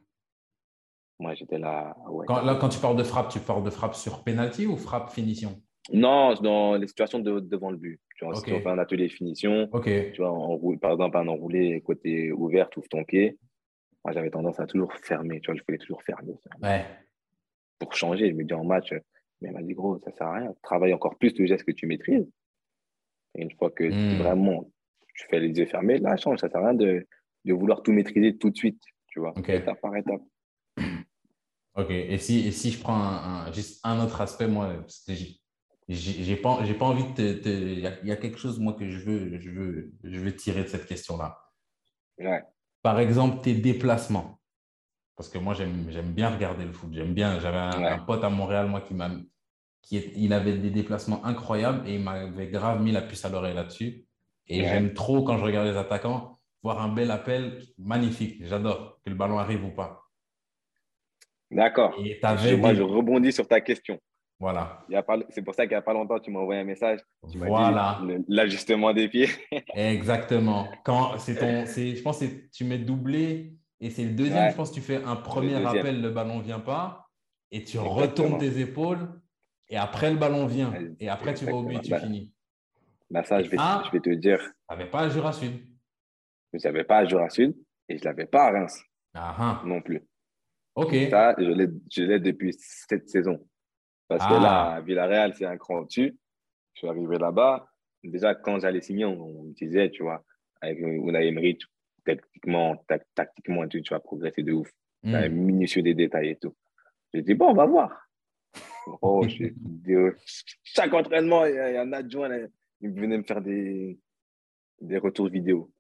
Moi, 1.20 1.34
j'étais 1.34 1.58
là. 1.58 1.96
quand, 2.28 2.42
là, 2.42 2.56
quand 2.56 2.70
tu 2.70 2.80
parles 2.80 2.98
de 2.98 3.04
frappe, 3.04 3.30
tu 3.30 3.40
parles 3.40 3.64
de 3.64 3.70
frappe 3.70 3.96
sur 3.96 4.24
penalty 4.24 4.68
ou 4.68 4.76
frappe 4.76 5.10
finition? 5.12 5.62
Non, 5.94 6.34
dans 6.34 6.76
les 6.76 6.88
situations 6.88 7.20
de, 7.20 7.40
devant 7.40 7.72
le 7.72 7.78
but. 7.78 8.02
Tu 8.18 8.26
vois, 8.26 8.36
si 8.36 8.44
tu 8.44 8.60
fais 8.60 8.70
un 8.70 8.80
atelier 8.80 9.08
finition, 9.08 9.70
tu 9.84 10.14
vois, 10.18 10.60
par 10.82 10.92
exemple, 10.92 11.18
un 11.18 11.28
enroulé 11.28 11.82
côté 11.82 12.32
ouvert, 12.34 12.70
tu 12.70 12.80
ouvres 12.80 12.90
ton 12.90 13.04
pied. 13.06 13.38
Moi, 14.04 14.14
j'avais 14.14 14.30
tendance 14.30 14.60
à 14.60 14.68
toujours 14.68 14.94
fermer. 14.94 15.40
Tu 15.40 15.48
vois, 15.50 15.56
je 15.56 15.64
voulais 15.66 15.80
toujours 15.80 16.04
fermer. 16.04 16.34
fermer. 16.44 16.68
Ouais 16.68 16.86
pour 17.80 17.94
changer. 17.94 18.30
Je 18.30 18.36
me 18.36 18.44
dis 18.44 18.54
en 18.54 18.64
match, 18.64 18.92
mais 19.42 19.50
elle 19.50 19.54
m'a 19.54 19.62
dit, 19.62 19.74
gros, 19.74 20.00
ça 20.00 20.12
sert 20.12 20.28
à 20.28 20.36
rien. 20.36 20.54
Travaille 20.64 20.94
encore 20.94 21.18
plus 21.18 21.38
le 21.38 21.46
geste 21.46 21.64
que 21.64 21.72
tu 21.72 21.88
maîtrises. 21.88 22.30
Et 23.36 23.42
une 23.42 23.52
fois 23.52 23.70
que 23.70 23.84
hmm. 23.84 24.18
vraiment 24.18 24.70
tu 25.16 25.26
fais 25.30 25.40
les 25.40 25.50
yeux 25.50 25.66
fermés, 25.66 25.98
là, 26.00 26.18
change. 26.18 26.40
Ça 26.40 26.50
sert 26.50 26.62
à 26.62 26.70
rien 26.70 26.74
de, 26.74 27.08
de 27.46 27.54
vouloir 27.54 27.82
tout 27.82 27.92
maîtriser 27.92 28.38
tout 28.38 28.50
de 28.50 28.58
suite, 28.58 28.82
tu 29.08 29.20
vois, 29.20 29.34
étape 29.48 29.80
par 29.82 29.96
étape. 29.96 30.22
Ok, 31.78 31.90
et 31.90 32.18
si, 32.20 32.48
et 32.48 32.52
si 32.52 32.72
je 32.72 32.80
prends 32.80 32.96
un, 32.96 33.52
juste 33.52 33.82
un 33.84 34.02
autre 34.02 34.22
aspect, 34.22 34.48
moi, 34.48 34.86
j'ai 35.90 36.36
pas, 36.38 36.64
pas 36.80 36.86
envie 36.86 37.04
de 37.04 37.34
te. 37.34 37.50
Il 37.50 37.80
y, 38.08 38.12
a 38.12 38.16
quelque 38.16 38.38
chose, 38.38 38.62
moi, 38.62 38.76
que 38.80 38.90
je 38.90 38.98
veux, 39.00 39.38
je 39.42 39.50
veux, 39.50 39.92
je 40.06 40.18
veux 40.18 40.34
tirer 40.34 40.64
de 40.64 40.70
cette 40.70 40.86
question-là. 40.86 41.38
Ouais. 42.18 42.42
Par 42.82 42.98
exemple, 43.02 43.42
tes 43.42 43.56
déplacements. 43.56 44.40
Parce 45.16 45.30
que 45.30 45.38
moi, 45.38 45.54
j'aime 45.54 46.12
bien 46.12 46.30
regarder 46.30 46.66
le 46.66 46.74
foot. 46.74 46.90
J'aime 46.94 47.14
bien. 47.14 47.40
J'avais 47.40 47.58
un, 47.58 48.00
pote 48.00 48.24
à 48.24 48.30
Montréal, 48.30 48.68
moi, 48.68 48.82
qui 48.82 48.94
m'a. 48.94 49.10
Qui 49.82 49.98
il 50.16 50.34
avait 50.34 50.58
des 50.58 50.72
déplacements 50.72 51.24
incroyables 51.24 51.88
et 51.88 51.96
il 51.96 52.02
m'avait 52.02 52.48
grave 52.48 52.82
mis 52.82 52.92
la 52.92 53.04
puce 53.04 53.24
à 53.24 53.30
l'oreille 53.30 53.54
là-dessus. 53.54 54.06
Et 54.48 54.64
j'aime 54.64 54.94
trop, 54.94 55.24
quand 55.24 55.38
je 55.38 55.44
regarde 55.44 55.68
les 55.68 55.78
attaquants, 55.78 56.40
voir 56.64 56.82
un 56.82 56.90
bel 56.90 57.12
appel 57.12 57.62
magnifique. 57.78 58.44
J'adore 58.46 59.00
que 59.04 59.10
le 59.10 59.16
ballon 59.16 59.38
arrive 59.38 59.64
ou 59.64 59.72
pas. 59.72 60.02
D'accord. 61.52 61.96
Moi, 62.58 62.74
je 62.74 62.82
rebondis 62.82 63.32
sur 63.32 63.48
ta 63.48 63.62
question. 63.62 64.00
Voilà. 64.40 64.86
C'est 65.30 65.44
pour 65.44 65.56
ça 65.56 65.64
qu'il 65.64 65.72
n'y 65.72 65.78
a 65.78 65.82
pas 65.82 65.94
longtemps, 65.94 66.20
tu 66.20 66.30
m'as 66.30 66.40
envoyé 66.40 66.62
un 66.62 66.66
message. 66.66 67.00
voilà. 67.24 68.02
L'ajustement 68.28 68.94
des 68.94 69.08
pieds. 69.08 69.30
Exactement. 69.76 70.68
Quand 70.84 71.18
c'est 71.18 71.36
ton, 71.36 71.66
je 71.66 72.02
pense 72.02 72.20
que 72.20 72.26
tu 72.52 72.66
mets 72.66 72.80
doublé 72.80 73.54
et 73.80 73.90
c'est 73.90 74.04
le 74.04 74.12
deuxième, 74.12 74.52
je 74.52 74.56
pense, 74.56 74.72
tu 74.72 74.82
fais 74.82 75.04
un 75.04 75.16
premier 75.16 75.56
appel, 75.56 76.02
le 76.02 76.10
ballon 76.10 76.38
ne 76.38 76.44
vient 76.44 76.60
pas, 76.60 77.10
et 77.52 77.64
tu 77.64 77.78
retournes 77.78 78.38
tes 78.38 78.60
épaules, 78.60 79.10
et 79.70 79.78
après 79.78 80.12
le 80.12 80.18
ballon 80.18 80.46
vient, 80.46 80.74
et 81.00 81.10
après 81.10 81.34
tu 81.34 81.46
vas 81.46 81.54
au 81.54 81.64
but, 81.64 81.82
tu 81.82 81.92
bah, 81.92 82.00
finis. 82.00 82.34
Bah 83.10 83.24
ça, 83.24 83.42
je 83.42 83.50
vais, 83.50 83.58
je 83.58 83.92
vais 83.92 84.00
te 84.00 84.10
dire. 84.10 84.40
Je 84.70 84.76
n'avais 84.76 84.90
pas 84.90 85.02
à 85.02 85.10
Jura 85.10 85.32
Sud. 85.32 85.54
Je 86.54 86.68
n'avais 86.68 86.84
pas 86.84 86.98
à 87.00 87.06
Jura 87.06 87.30
Sud, 87.30 87.56
et 87.90 87.98
je 87.98 88.04
ne 88.04 88.06
l'avais 88.06 88.26
pas 88.26 88.46
à 88.46 88.52
Reims 88.52 88.82
ah, 89.14 89.36
ah. 89.38 89.64
non 89.66 89.82
plus. 89.82 90.02
Ok. 90.76 90.94
Ça, 91.10 91.36
je 91.38 92.02
l'ai 92.02 92.20
depuis 92.20 92.54
cette 92.58 93.10
saison. 93.10 93.48
Parce 94.08 94.26
que 94.26 94.34
là, 94.34 94.76
ah. 94.76 94.82
Villarreal, 94.82 95.34
c'est 95.34 95.46
un 95.46 95.58
cran 95.58 95.80
au-dessus. 95.80 96.18
Je 96.74 96.80
suis 96.80 96.88
arrivé 96.88 97.18
là-bas. 97.18 97.68
Déjà, 98.04 98.36
quand 98.36 98.60
j'allais 98.60 98.82
signer, 98.82 99.06
on, 99.06 99.44
me 99.44 99.54
disait, 99.54 99.90
tu 99.90 100.04
vois, 100.04 100.24
avec 100.62 100.80
Unai 100.80 101.28
Emery, 101.28 101.58
tactiquement, 102.06 102.78
tactiquement 103.16 103.68
tu, 103.68 103.82
vas 103.90 104.00
progresser 104.00 104.44
de 104.44 104.54
ouf. 104.54 104.72
Mm. 105.06 105.28
minutieux 105.28 105.84
des 105.84 105.94
détails 105.94 106.30
et 106.30 106.36
tout. 106.36 106.56
J'ai 107.14 107.22
dit, 107.22 107.36
bon, 107.36 107.50
on 107.50 107.54
va 107.54 107.66
voir. 107.66 108.10
Oh, 109.02 109.26
chaque 110.64 110.94
entraînement, 110.94 111.46
il 111.46 111.56
y 111.56 111.60
a 111.60 111.82
un 111.82 111.94
adjoint, 111.94 112.30
il 112.82 112.92
venait 112.92 113.18
me 113.18 113.24
faire 113.24 113.42
des, 113.42 114.00
des 114.82 114.98
retours 114.98 115.30
vidéo. 115.30 115.72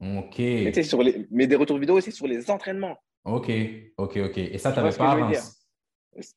Ok. 0.00 0.38
Mais, 0.38 0.82
sur 0.82 1.02
les, 1.02 1.26
mais 1.30 1.46
des 1.46 1.56
retours 1.56 1.78
vidéo 1.78 1.96
aussi 1.96 2.10
sur 2.10 2.26
les 2.26 2.50
entraînements. 2.50 2.98
Ok, 3.24 3.50
ok, 3.96 4.16
ok. 4.16 4.38
Et 4.38 4.58
ça, 4.58 4.72
tu 4.72 4.80
n'avais 4.80 4.96
pas 4.96 5.12
à 5.12 5.32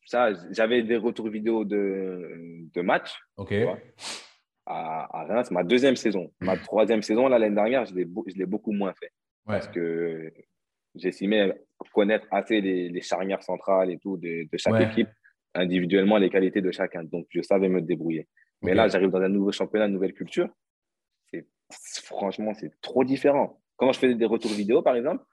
Ça, 0.06 0.30
j'avais 0.52 0.82
des 0.82 0.96
retours 0.96 1.28
vidéo 1.28 1.64
de, 1.64 2.68
de 2.72 2.80
match. 2.80 3.12
Ok. 3.36 3.52
à, 4.66 5.20
à 5.20 5.24
Reims, 5.24 5.50
ma 5.50 5.64
deuxième 5.64 5.96
saison. 5.96 6.32
Ma 6.40 6.56
troisième 6.56 7.02
saison, 7.02 7.26
l'année 7.26 7.54
dernière, 7.54 7.86
je 7.86 7.94
l'ai 7.94 8.04
beaucoup 8.46 8.72
moins 8.72 8.94
fait. 8.94 9.12
Parce 9.46 9.68
que 9.68 10.32
j'estimais 10.94 11.52
connaître 11.92 12.26
assez 12.30 12.60
les, 12.60 13.00
charnières 13.00 13.42
centrales 13.42 13.90
et 13.90 13.98
tout 13.98 14.16
de, 14.16 14.46
chaque 14.56 14.90
équipe, 14.90 15.08
individuellement 15.54 16.18
les 16.18 16.30
qualités 16.30 16.60
de 16.60 16.70
chacun. 16.70 17.04
Donc, 17.04 17.26
je 17.30 17.42
savais 17.42 17.68
me 17.68 17.80
débrouiller. 17.80 18.26
Mais 18.62 18.74
là, 18.74 18.88
j'arrive 18.88 19.10
dans 19.10 19.20
un 19.20 19.28
nouveau 19.28 19.52
championnat, 19.52 19.86
une 19.86 19.92
nouvelle 19.92 20.14
culture. 20.14 20.48
Franchement, 22.04 22.54
c'est 22.54 22.70
trop 22.80 23.04
différent. 23.04 23.60
Quand 23.76 23.92
je 23.92 23.98
faisais 23.98 24.14
des 24.14 24.24
retours 24.24 24.52
vidéo, 24.52 24.82
par 24.82 24.96
exemple, 24.96 25.24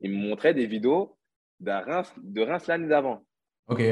ils 0.00 0.10
me 0.10 0.28
montraient 0.28 0.54
des 0.54 0.66
vidéos 0.66 1.16
de 1.60 1.70
Reims, 1.70 2.12
de 2.18 2.42
Reims 2.42 2.66
l'année 2.66 2.88
d'avant. 2.88 3.24
Ok. 3.68 3.82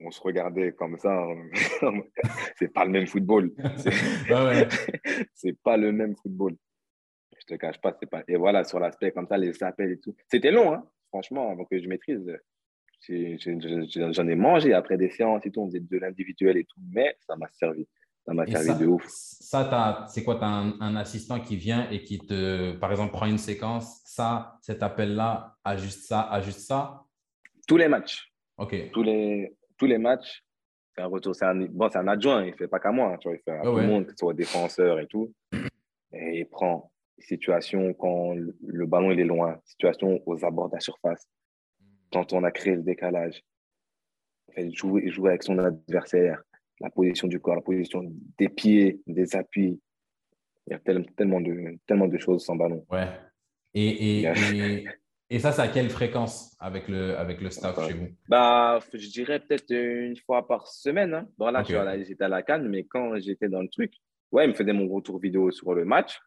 On 0.00 0.10
se 0.10 0.20
regardait 0.20 0.72
comme 0.72 0.98
ça. 0.98 1.26
c'est 2.58 2.72
pas 2.72 2.84
le 2.84 2.90
même 2.90 3.06
football. 3.06 3.52
C'est 5.34 5.60
pas 5.62 5.76
le 5.76 5.92
même 5.92 6.16
football. 6.16 6.56
Te 7.48 7.54
cache 7.54 7.80
pas, 7.80 7.96
c'est 7.98 8.08
pas. 8.08 8.22
Et 8.28 8.36
voilà, 8.36 8.62
sur 8.62 8.78
l'aspect 8.78 9.10
comme 9.10 9.26
ça, 9.26 9.38
les 9.38 9.62
appels 9.62 9.92
et 9.92 9.98
tout. 9.98 10.14
C'était 10.30 10.50
long, 10.50 10.74
hein, 10.74 10.84
franchement, 11.08 11.50
avant 11.50 11.64
que 11.64 11.80
je 11.80 11.88
maîtrise. 11.88 12.30
J'en 13.08 14.28
ai 14.28 14.34
mangé 14.34 14.74
après 14.74 14.98
des 14.98 15.08
séances 15.08 15.46
et 15.46 15.50
tout. 15.50 15.62
On 15.62 15.66
faisait 15.66 15.80
de 15.80 15.96
l'individuel 15.96 16.58
et 16.58 16.64
tout, 16.64 16.80
mais 16.92 17.16
ça 17.26 17.36
m'a 17.36 17.48
servi. 17.48 17.86
Ça 18.26 18.34
m'a 18.34 18.44
servi 18.46 18.78
de 18.78 18.86
ouf. 18.86 19.06
Ça, 19.06 20.06
c'est 20.10 20.24
quoi 20.24 20.34
Tu 20.34 20.44
as 20.44 20.46
un, 20.46 20.96
assistant 20.96 21.40
qui 21.40 21.56
vient 21.56 21.88
et 21.90 22.02
qui 22.02 22.18
te, 22.18 22.72
par 22.72 22.90
exemple, 22.90 23.12
prend 23.12 23.24
une 23.24 23.38
séquence. 23.38 24.02
Ça, 24.04 24.58
cet 24.60 24.82
appel-là, 24.82 25.56
ajuste 25.64 26.02
ça, 26.02 26.20
ajuste 26.30 26.60
ça? 26.60 27.04
Tous 27.66 27.78
les 27.78 27.88
matchs. 27.88 28.30
OK. 28.58 28.90
Tous 28.92 29.02
les, 29.02 29.56
tous 29.78 29.86
les 29.86 29.96
matchs. 29.96 30.44
C'est 30.94 31.00
un 31.00 31.06
retour. 31.06 31.34
C'est 31.34 31.46
un, 31.46 31.54
bon, 31.54 31.88
c'est 31.90 31.98
un 31.98 32.08
adjoint. 32.08 32.44
Il 32.44 32.50
ne 32.50 32.56
fait 32.56 32.68
pas 32.68 32.80
qu'à 32.80 32.90
moi. 32.90 33.14
Hein, 33.14 33.16
tu 33.18 33.28
vois, 33.28 33.38
il 33.38 33.42
fait 33.42 33.58
à 33.58 33.62
tout 33.62 33.76
le 33.76 33.86
monde, 33.86 34.04
que 34.04 34.10
ce 34.10 34.18
soit 34.18 34.34
défenseur 34.34 35.00
et 35.00 35.06
tout. 35.06 35.32
Et 36.12 36.40
il 36.40 36.46
prend 36.46 36.90
situation 37.20 37.92
quand 37.94 38.34
le 38.34 38.86
ballon 38.86 39.10
il 39.10 39.20
est 39.20 39.24
loin, 39.24 39.60
situation 39.64 40.20
aux 40.26 40.44
abords 40.44 40.68
de 40.68 40.74
la 40.74 40.80
surface, 40.80 41.26
quand 42.12 42.32
on 42.32 42.44
a 42.44 42.50
créé 42.50 42.74
le 42.74 42.82
décalage. 42.82 43.42
jouer, 44.72 45.10
jouer 45.10 45.30
avec 45.30 45.42
son 45.42 45.58
adversaire, 45.58 46.42
la 46.80 46.90
position 46.90 47.28
du 47.28 47.40
corps, 47.40 47.56
la 47.56 47.62
position 47.62 48.02
des 48.38 48.48
pieds, 48.48 49.00
des 49.06 49.36
appuis. 49.36 49.80
Il 50.66 50.72
y 50.72 50.74
a 50.74 50.78
tellement, 50.78 51.40
de, 51.40 51.78
tellement 51.86 52.08
de 52.08 52.18
choses 52.18 52.44
sans 52.44 52.56
ballon. 52.56 52.84
Ouais. 52.90 53.08
Et, 53.74 54.20
et, 54.20 54.24
et, 55.30 55.38
ça, 55.38 55.52
c'est 55.52 55.62
à 55.62 55.68
quelle 55.68 55.88
fréquence 55.88 56.54
avec 56.60 56.88
le, 56.88 57.16
avec 57.16 57.40
le 57.40 57.50
staff 57.50 57.86
chez 57.86 57.94
vous? 57.94 58.08
bah, 58.28 58.78
Je 58.92 59.08
dirais 59.08 59.40
peut-être 59.40 59.70
une 59.70 60.16
fois 60.16 60.46
par 60.46 60.66
semaine. 60.66 61.14
Hein. 61.14 61.28
Bon, 61.38 61.50
là, 61.50 61.62
j'étais 61.62 62.24
à 62.24 62.28
la 62.28 62.42
canne, 62.42 62.68
mais 62.68 62.84
quand 62.84 63.18
j'étais 63.18 63.48
dans 63.48 63.62
le 63.62 63.68
truc, 63.68 63.94
ouais, 64.32 64.44
il 64.44 64.48
me 64.48 64.54
faisait 64.54 64.72
mon 64.74 64.88
retour 64.88 65.18
vidéo 65.18 65.50
sur 65.50 65.72
le 65.74 65.84
match. 65.84 66.18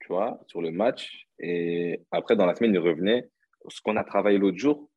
Tu 0.00 0.08
vois, 0.08 0.40
sur 0.46 0.62
le 0.62 0.70
match. 0.70 1.26
Et 1.38 2.02
après, 2.10 2.36
dans 2.36 2.46
la 2.46 2.54
semaine, 2.54 2.74
il 2.74 2.78
revenait. 2.78 3.28
Ce 3.68 3.80
qu'on 3.82 3.96
a 3.96 4.04
travaillé 4.04 4.38
l'autre 4.38 4.56
jour 4.56 4.88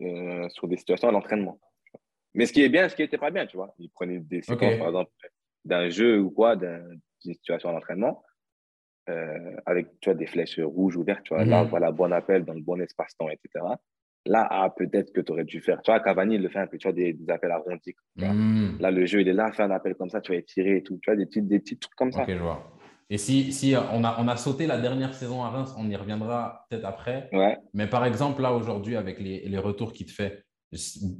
euh, 0.00 0.48
sur 0.50 0.66
des 0.66 0.76
situations 0.76 1.08
à 1.08 1.12
l'entraînement. 1.12 1.60
Mais 2.34 2.46
ce 2.46 2.52
qui 2.52 2.62
est 2.62 2.68
bien, 2.68 2.88
ce 2.88 2.96
qui 2.96 3.02
n'était 3.02 3.18
pas 3.18 3.30
bien, 3.30 3.46
tu 3.46 3.56
vois. 3.56 3.74
Il 3.78 3.90
prenait 3.90 4.18
des 4.18 4.42
séquences, 4.42 4.76
par 4.76 4.88
exemple, 4.88 5.10
d'un 5.64 5.88
jeu 5.88 6.20
ou 6.20 6.30
quoi, 6.30 6.56
d'une 6.56 7.00
situation 7.34 7.72
d'entraînement, 7.72 8.22
euh, 9.08 9.56
avec 9.66 9.88
tu 10.00 10.10
vois, 10.10 10.14
des 10.14 10.26
flèches 10.26 10.58
rouges 10.60 10.96
ou 10.96 11.04
vertes, 11.04 11.22
tu 11.24 11.34
vois. 11.34 11.44
Là, 11.44 11.64
mhm. 11.64 11.70
voilà, 11.70 11.90
bon 11.92 12.12
appel 12.12 12.44
dans 12.44 12.54
le 12.54 12.60
bon 12.60 12.80
espace-temps, 12.80 13.28
etc. 13.30 13.64
Là, 14.26 14.46
ah, 14.50 14.72
peut-être 14.76 15.12
que 15.12 15.20
tu 15.20 15.32
aurais 15.32 15.44
dû 15.44 15.60
faire. 15.60 15.80
Tu 15.82 15.90
vois, 15.90 16.00
Cavani, 16.00 16.34
il 16.34 16.42
le 16.42 16.48
fait 16.48 16.58
un 16.58 16.66
peu, 16.66 16.76
tu 16.76 16.86
vois, 16.86 16.92
des, 16.92 17.16
appels 17.28 17.50
arrondis. 17.50 17.94
Mhm. 18.16 18.78
Là, 18.80 18.90
le 18.90 19.06
jeu, 19.06 19.20
il 19.20 19.28
est 19.28 19.32
là, 19.32 19.50
fait 19.52 19.62
un 19.62 19.70
appel 19.70 19.94
comme 19.94 20.10
ça, 20.10 20.20
tu 20.20 20.32
vas 20.32 20.38
étirer 20.38 20.76
et 20.76 20.82
tout. 20.82 20.98
Tu 21.02 21.10
vois, 21.10 21.16
des 21.16 21.26
petits, 21.26 21.42
des 21.42 21.60
petits 21.60 21.78
trucs 21.78 21.94
comme 21.94 22.12
ça. 22.12 22.22
Ok, 22.22 22.30
je 22.30 22.38
vois. 22.42 22.77
Et 23.10 23.16
si, 23.16 23.52
si 23.52 23.74
on, 23.74 24.04
a, 24.04 24.20
on 24.20 24.28
a 24.28 24.36
sauté 24.36 24.66
la 24.66 24.78
dernière 24.78 25.14
saison 25.14 25.42
à 25.42 25.48
Reims, 25.48 25.74
on 25.78 25.88
y 25.88 25.96
reviendra 25.96 26.66
peut-être 26.68 26.84
après. 26.84 27.28
Ouais. 27.32 27.56
Mais 27.72 27.86
par 27.86 28.04
exemple, 28.04 28.42
là, 28.42 28.52
aujourd'hui, 28.52 28.96
avec 28.96 29.18
les, 29.18 29.48
les 29.48 29.58
retours 29.58 29.92
qu'il 29.92 30.06
te 30.06 30.12
fait, 30.12 30.44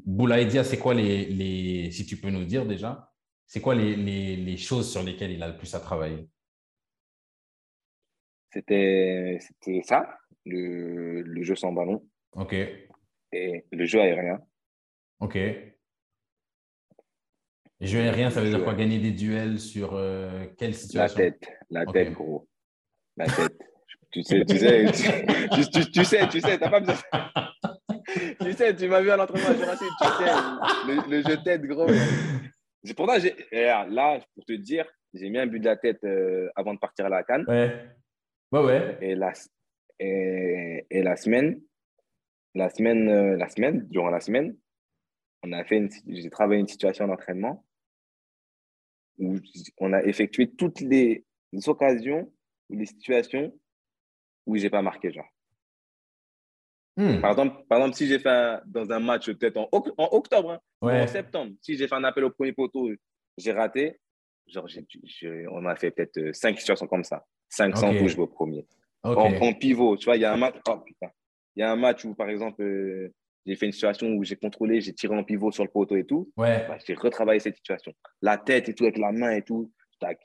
Boulaïdia, 0.05 0.65
c'est 0.65 0.79
quoi 0.79 0.93
les, 0.93 1.25
les, 1.25 1.91
si 1.91 2.05
tu 2.05 2.19
peux 2.19 2.29
nous 2.29 2.45
dire 2.45 2.67
déjà, 2.67 3.11
c'est 3.47 3.63
quoi 3.63 3.75
les, 3.75 3.97
les, 3.97 4.37
les, 4.37 4.57
choses 4.59 4.91
sur 4.91 5.03
lesquelles 5.03 5.31
il 5.31 5.43
a 5.43 5.49
le 5.49 5.57
plus 5.57 5.75
à 5.75 5.81
travailler? 5.81 6.29
C'était 8.53 9.39
ça, 9.83 10.19
le, 10.45 11.23
le, 11.23 11.43
jeu 11.43 11.57
sans 11.57 11.73
ballon. 11.73 12.07
OK. 12.33 12.55
Et 13.33 13.65
le 13.73 13.87
jeu 13.87 14.01
aérien. 14.01 14.41
OK. 15.21 15.39
Le 17.81 17.87
jeu 17.87 18.01
aérien, 18.01 18.31
ça 18.31 18.41
veut 18.41 18.51
dire 18.51 18.65
quoi? 18.65 18.75
Gagner 18.75 18.99
des 18.99 19.13
duels 19.13 19.59
sur 19.59 19.95
euh, 19.95 20.47
quelle 20.57 20.75
situation? 20.75 21.19
La 21.19 21.31
tête, 21.31 21.49
la 21.71 21.87
tête, 21.87 22.13
gros. 22.13 22.49
La 23.17 23.27
tête. 23.27 23.57
tu 24.11 24.23
sais, 24.23 24.45
tu 24.45 24.59
sais, 24.59 24.87
tu, 25.53 25.71
tu, 25.71 25.91
tu 25.91 26.05
sais, 26.05 26.29
tu 26.29 26.41
sais, 26.41 26.59
t'as 26.59 26.71
pas 26.71 26.81
besoin 26.81 26.97
tu 28.41 28.53
sais, 28.53 28.75
tu 28.75 28.89
m'as 28.89 29.01
vu 29.01 29.11
à 29.11 29.17
l'entraînement 29.17 29.55
Jurassic, 29.55 29.89
tu 30.01 30.07
sais, 30.07 30.33
le, 30.87 31.11
le 31.11 31.23
jeu 31.23 31.37
tête, 31.45 31.63
gros. 31.63 31.87
Pourtant, 32.97 33.15
là, 33.53 34.21
pour 34.35 34.45
te 34.45 34.53
dire, 34.55 34.87
j'ai 35.15 35.29
mis 35.29 35.39
un 35.39 35.47
but 35.47 35.61
de 35.61 35.67
la 35.67 35.77
tête 35.77 36.03
euh, 36.05 36.49
avant 36.57 36.75
de 36.75 36.79
partir 36.79 37.07
à 37.07 37.09
la 37.09 37.23
canne. 37.23 37.45
Ouais. 37.49 37.85
Ouais, 38.53 38.65
ouais. 38.65 38.99
Et 39.03 39.15
la, 39.15 39.33
et, 39.99 40.87
et 40.91 41.03
la 41.03 41.17
semaine, 41.17 41.61
la 42.55 42.71
semaine, 42.71 43.09
euh, 43.09 43.37
la 43.37 43.49
semaine, 43.49 43.87
durant 43.89 44.11
la 44.11 44.21
semaine, 44.21 44.57
on 45.43 45.53
a 45.53 45.65
fait 45.65 45.89
j'ai 46.07 46.31
travaillé 46.31 46.61
une 46.61 46.69
situation 46.69 47.07
d'entraînement 47.07 47.65
où 49.19 49.37
on 49.79 49.93
a 49.93 50.03
effectué 50.03 50.51
toutes 50.51 50.81
les, 50.81 51.25
occasions 51.67 52.31
ou 52.69 52.79
les 52.79 52.87
situations 52.87 53.53
où 54.47 54.57
j'ai 54.57 54.71
pas 54.71 54.83
marqué, 54.83 55.13
genre. 55.13 55.29
Hmm. 56.97 57.21
Par, 57.21 57.31
exemple, 57.31 57.65
par 57.69 57.79
exemple, 57.79 57.97
si 57.97 58.07
j'ai 58.09 58.19
fait 58.19 58.61
dans 58.67 58.91
un 58.91 58.99
match 58.99 59.31
peut-être 59.31 59.57
en, 59.57 59.69
en, 59.73 60.09
octobre 60.13 60.51
hein, 60.53 60.61
ou 60.83 60.91
en 60.91 61.07
septembre, 61.07 61.53
si 61.63 61.77
j'ai 61.77 61.87
fait 61.87 61.95
un 61.95 62.05
appel 62.05 62.25
au 62.25 62.31
premier 62.31 62.53
poteau, 62.53 62.91
j'ai 63.37 63.53
raté, 63.53 64.01
genre 64.49 64.67
on 65.51 65.67
a 65.67 65.77
fait 65.77 65.91
peut-être 65.91 66.19
euh, 66.19 66.33
cinq 66.33 66.59
situations 66.59 66.87
comme 66.87 67.05
ça. 67.05 67.25
500 67.51 67.89
okay. 67.89 67.99
touches 67.99 68.19
au 68.19 68.27
premier. 68.27 68.67
En, 69.05 69.55
pivot, 69.55 69.97
tu 69.97 70.07
vois, 70.07 70.17
il 70.17 70.23
y 70.23 70.25
a 70.25 70.33
un 70.33 70.37
match, 70.37 70.57
oh, 70.69 70.85
il 71.57 71.61
y 71.61 71.63
a 71.63 71.71
un 71.71 71.77
match 71.77 72.05
où 72.05 72.15
par 72.15 72.29
exemple, 72.29 72.63
euh, 72.63 73.15
j'ai 73.47 73.57
fait 73.57 73.67
une 73.67 73.73
situation 73.73 74.09
où 74.09 74.25
j'ai 74.25 74.37
contrôlé, 74.37 74.81
j'ai 74.81 74.93
tiré 74.93 75.17
en 75.17 75.25
pivot 75.25 75.51
sur 75.51 75.65
le 75.65 75.71
poteau 75.71 75.97
et 75.97 76.05
tout. 76.05 76.31
Ouais. 76.37 76.67
Bah, 76.69 76.79
j'ai 76.87 76.95
retravaillé 76.95 77.41
cette 77.41 77.57
situation. 77.57 77.93
La 78.23 78.37
tête 78.37 78.69
et 78.69 78.75
tout, 78.75 78.85
avec 78.85 78.99
la 78.99 79.13
main 79.13 79.31
et 79.31 79.43
tout. 79.43 79.73
Tac. 80.01 80.21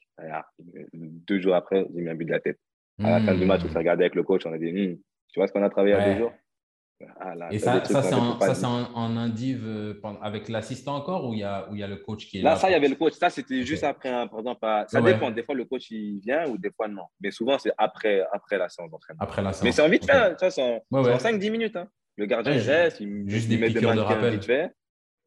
Deux 0.93 1.39
jours 1.39 1.55
après, 1.55 1.85
j'ai 1.95 2.01
mis 2.01 2.09
un 2.09 2.15
but 2.15 2.25
de 2.25 2.31
la 2.31 2.39
tête. 2.39 2.59
À 2.99 3.19
la 3.19 3.25
fin 3.25 3.35
du 3.35 3.45
match, 3.45 3.61
on 3.65 3.69
s'est 3.69 3.77
regardé 3.77 4.03
avec 4.03 4.15
le 4.15 4.23
coach, 4.23 4.45
on 4.45 4.53
a 4.53 4.57
dit, 4.57 4.71
hmm, 4.71 4.97
tu 5.29 5.39
vois 5.39 5.47
ce 5.47 5.53
qu'on 5.53 5.63
a 5.63 5.69
travaillé 5.69 5.95
ouais. 5.95 6.01
à 6.01 6.13
deux 6.13 6.19
jours? 6.19 6.33
Ah, 7.19 7.33
et 7.51 7.59
ça, 7.59 7.83
ça 7.83 8.01
c'est 8.01 8.65
en, 8.65 8.93
en, 8.93 9.17
indiv 9.17 9.63
euh, 9.65 9.99
avec 10.21 10.47
l'assistant 10.47 10.95
encore 10.95 11.27
ou 11.27 11.33
il 11.33 11.39
y, 11.39 11.43
a, 11.43 11.67
y 11.73 11.83
a 11.83 11.87
le 11.87 11.97
coach 11.97 12.27
qui 12.27 12.39
est 12.39 12.41
là 12.41 12.51
Là, 12.51 12.55
ça, 12.55 12.69
il 12.69 12.73
y 12.73 12.75
avait 12.75 12.87
le 12.87 12.95
coach. 12.95 13.13
Ça, 13.13 13.29
c'était 13.29 13.63
juste 13.63 13.83
après, 13.83 14.09
par 14.29 14.39
exemple. 14.39 14.65
Ça 14.87 15.01
dépend. 15.01 15.31
Des 15.31 15.43
fois, 15.43 15.55
le 15.55 15.65
coach, 15.65 15.89
il 15.91 16.19
vient 16.19 16.47
ou 16.47 16.57
des 16.57 16.71
fois, 16.71 16.87
non. 16.87 17.03
Mais 17.19 17.31
souvent, 17.31 17.57
c'est 17.57 17.71
après, 17.77 18.23
après 18.31 18.57
la 18.57 18.69
séance 18.69 18.89
d'entraînement. 18.89 19.21
Après 19.21 19.41
la 19.41 19.51
séance. 19.51 19.63
Mais 19.63 19.71
c'est 19.71 19.81
en 19.81 19.89
vite 19.89 20.05
fait. 20.05 20.39
Ça, 20.39 20.49
c'est 20.49 20.61
en, 20.61 20.97
en 20.97 21.17
5-10 21.17 21.51
minutes. 21.51 21.75
Hein. 21.75 21.87
Le 22.17 22.25
gardien, 22.25 22.53
il 22.53 22.59
reste. 22.59 22.99
Il, 22.99 23.29
juste 23.29 23.49
il 23.49 23.59
met 23.59 23.69
des 23.69 23.81
mannequins 23.81 24.29
vite 24.29 24.45
fait. 24.45 24.71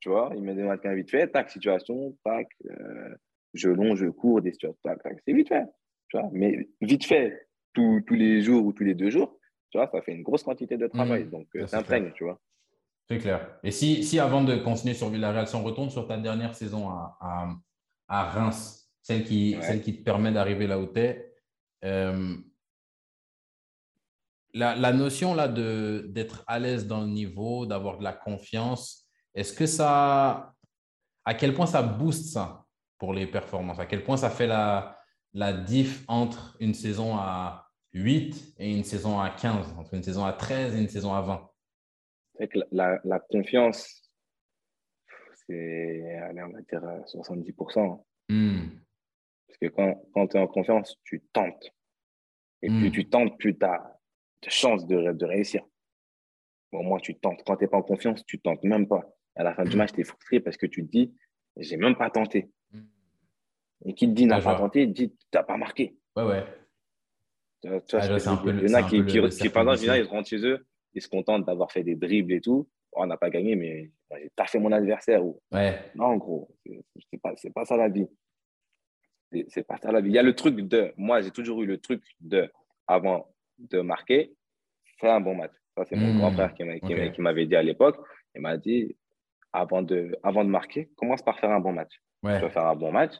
Tu 0.00 0.08
vois, 0.08 0.30
il 0.36 0.42
met 0.42 0.54
des 0.54 0.62
mannequins 0.62 0.94
vite 0.94 1.10
fait. 1.10 1.28
Tac, 1.28 1.50
situation. 1.50 2.16
Tac. 2.24 2.48
Euh, 2.70 3.14
je 3.54 3.70
longe, 3.70 4.00
je 4.00 4.08
cours, 4.08 4.42
des 4.42 4.52
situations. 4.52 4.78
Tac, 4.84 5.02
tac. 5.02 5.18
C'est 5.26 5.32
vite 5.32 5.48
fait. 5.48 5.64
Tu 6.08 6.18
vois, 6.18 6.28
mais 6.32 6.68
vite 6.80 7.04
fait, 7.04 7.48
tous 7.72 8.02
les 8.10 8.42
jours 8.42 8.64
ou 8.64 8.72
tous 8.72 8.84
les 8.84 8.94
deux 8.94 9.10
jours 9.10 9.38
tu 9.70 9.78
vois, 9.78 9.88
ça 9.90 10.02
fait 10.02 10.12
une 10.12 10.22
grosse 10.22 10.42
quantité 10.42 10.76
de 10.76 10.86
travail. 10.86 11.24
Mmh. 11.24 11.30
donc, 11.30 11.46
euh, 11.56 11.66
c'est 11.66 12.14
tu 12.14 12.24
vois. 12.24 12.40
C'est 13.08 13.18
clair. 13.18 13.58
Et 13.62 13.70
si, 13.70 14.02
si, 14.02 14.18
avant 14.18 14.42
de 14.42 14.56
continuer 14.56 14.94
sur 14.94 15.10
Villarreal, 15.10 15.46
si 15.46 15.54
on 15.54 15.62
retourne 15.62 15.90
sur 15.90 16.08
ta 16.08 16.16
dernière 16.16 16.54
saison 16.54 16.88
à, 16.88 17.16
à, 17.20 17.48
à 18.08 18.24
Reims, 18.30 18.90
celle 19.02 19.22
qui, 19.22 19.56
celle 19.60 19.80
qui 19.80 19.96
te 19.98 20.02
permet 20.02 20.32
d'arriver 20.32 20.66
là 20.66 20.80
où 20.80 20.86
tu 20.86 21.00
es, 21.00 21.32
euh, 21.84 22.34
la, 24.56 24.74
la, 24.74 24.92
notion 24.92 25.34
là 25.34 25.48
d'être 25.48 26.42
à 26.46 26.58
l'aise 26.58 26.86
dans 26.86 27.02
le 27.02 27.08
niveau, 27.08 27.66
d'avoir 27.66 27.98
de 27.98 28.04
la 28.04 28.12
confiance, 28.12 29.06
est-ce 29.34 29.52
que 29.52 29.66
ça. 29.66 30.52
À 31.24 31.34
quel 31.34 31.52
point 31.54 31.66
ça 31.66 31.82
booste 31.82 32.32
ça 32.32 32.64
pour 32.98 33.12
les 33.12 33.26
performances? 33.26 33.78
À 33.78 33.86
quel 33.86 34.02
point 34.02 34.16
ça 34.16 34.30
fait 34.30 34.46
la, 34.46 34.96
la 35.34 35.52
diff 35.52 36.04
entre 36.08 36.56
une 36.60 36.72
saison 36.72 37.16
à 37.16 37.66
8 37.92 38.54
et 38.58 38.72
une 38.72 38.84
saison 38.84 39.20
à 39.20 39.30
15, 39.30 39.74
entre 39.78 39.94
une 39.94 40.02
saison 40.02 40.24
à 40.24 40.32
13 40.32 40.74
et 40.74 40.80
une 40.80 40.88
saison 40.88 41.12
à 41.14 41.20
20 41.20 41.50
la, 42.70 43.00
la, 43.04 43.18
confiance, 43.18 44.10
c'est, 45.46 46.20
on 46.32 46.48
va 46.48 46.60
dire 46.60 46.82
70%. 47.06 48.04
Hmm. 48.28 48.68
Parce 49.46 49.58
que 49.58 49.66
quand, 49.68 50.02
quand 50.12 50.26
tu 50.28 50.36
es 50.36 50.40
en 50.40 50.46
confiance, 50.46 50.96
tu 51.04 51.22
tentes. 51.32 51.72
Et 52.62 52.68
plus 52.68 52.88
hmm. 52.88 52.92
tu 52.92 53.08
tentes, 53.08 53.38
plus 53.38 53.56
tu 53.56 53.64
as 53.64 53.95
de 54.42 54.50
chances 54.50 54.86
de, 54.86 55.12
de 55.12 55.24
réussir. 55.24 55.62
Au 56.72 56.82
moins, 56.82 56.98
tu 56.98 57.14
tentes. 57.18 57.42
Quand 57.46 57.56
tu 57.56 57.64
n'es 57.64 57.68
pas 57.68 57.78
en 57.78 57.82
confiance, 57.82 58.24
tu 58.26 58.38
tentes 58.40 58.62
même 58.64 58.86
pas. 58.86 59.02
À 59.34 59.42
la 59.42 59.54
fin 59.54 59.64
du 59.64 59.74
hmm. 59.74 59.78
match, 59.78 59.92
tu 59.92 60.00
es 60.00 60.04
frustré 60.04 60.40
parce 60.40 60.56
que 60.56 60.66
tu 60.66 60.84
te 60.84 60.90
dis, 60.90 61.14
j'ai 61.56 61.76
même 61.76 61.96
pas 61.96 62.10
tenté. 62.10 62.50
Et 63.84 63.94
qui 63.94 64.08
te 64.08 64.12
dit, 64.12 64.26
n'a 64.26 64.40
pas 64.40 64.56
tenté, 64.56 64.86
dit, 64.86 65.10
tu 65.10 65.16
n'as 65.34 65.42
pas 65.42 65.56
marqué. 65.56 65.96
Ouais, 66.16 66.24
ouais. 66.24 66.44
Tu 67.62 67.68
vois, 67.68 67.80
il 68.04 68.68
y 68.68 68.70
en 68.70 68.74
a 68.74 68.82
qui, 68.82 69.04
qui, 69.04 69.20
qui, 69.28 69.48
pendant, 69.48 69.74
ils 69.74 70.02
rentrent 70.02 70.28
chez 70.28 70.44
eux, 70.44 70.66
ils 70.94 71.02
se 71.02 71.08
contentent 71.08 71.44
d'avoir 71.44 71.70
fait 71.72 71.82
des 71.82 71.94
dribbles 71.94 72.32
et 72.32 72.40
tout. 72.40 72.68
On 72.92 73.06
n'a 73.06 73.16
pas 73.16 73.28
gagné, 73.28 73.56
mais 73.56 73.90
j'ai 74.10 74.30
fait 74.46 74.58
mon 74.58 74.72
adversaire. 74.72 75.24
Ou... 75.24 75.40
Ouais. 75.52 75.78
Non, 75.94 76.16
gros, 76.16 76.56
c'est 77.10 77.20
pas, 77.20 77.34
pas 77.54 77.64
ça 77.64 77.76
la 77.76 77.88
vie. 77.88 78.08
C'est 79.48 79.66
pas 79.66 79.76
ça 79.76 79.92
la 79.92 80.00
vie. 80.00 80.10
Il 80.10 80.14
y 80.14 80.18
a 80.18 80.22
le 80.22 80.34
truc 80.34 80.56
de, 80.56 80.92
moi, 80.96 81.20
j'ai 81.20 81.30
toujours 81.30 81.62
eu 81.62 81.66
le 81.66 81.78
truc 81.78 82.02
de, 82.20 82.50
avant 82.86 83.34
de 83.58 83.80
marquer, 83.80 84.32
faire 84.98 85.14
un 85.14 85.20
bon 85.20 85.34
match. 85.34 85.52
Ça, 85.76 85.84
c'est 85.84 85.96
mon 85.96 86.12
Hmm. 86.12 86.16
grand 86.18 86.32
frère 86.32 86.54
qui 86.54 86.64
m'a- 86.64 86.78
qui 86.80 86.94
m'a- 86.94 87.08
qui 87.10 87.20
m'avait 87.20 87.46
dit 87.46 87.56
à 87.56 87.62
l'époque. 87.62 87.96
Il 88.34 88.40
m'a 88.40 88.56
dit, 88.56 88.96
avant 89.52 89.82
de, 89.82 90.16
avant 90.22 90.44
de 90.44 90.50
marquer, 90.50 90.90
commence 90.96 91.22
par 91.22 91.38
faire 91.38 91.50
un 91.50 91.60
bon 91.60 91.72
match. 91.72 91.92
Ouais. 92.22 92.36
Tu 92.38 92.42
vas 92.42 92.50
faire 92.50 92.66
un 92.66 92.76
bon 92.76 92.92
match, 92.92 93.12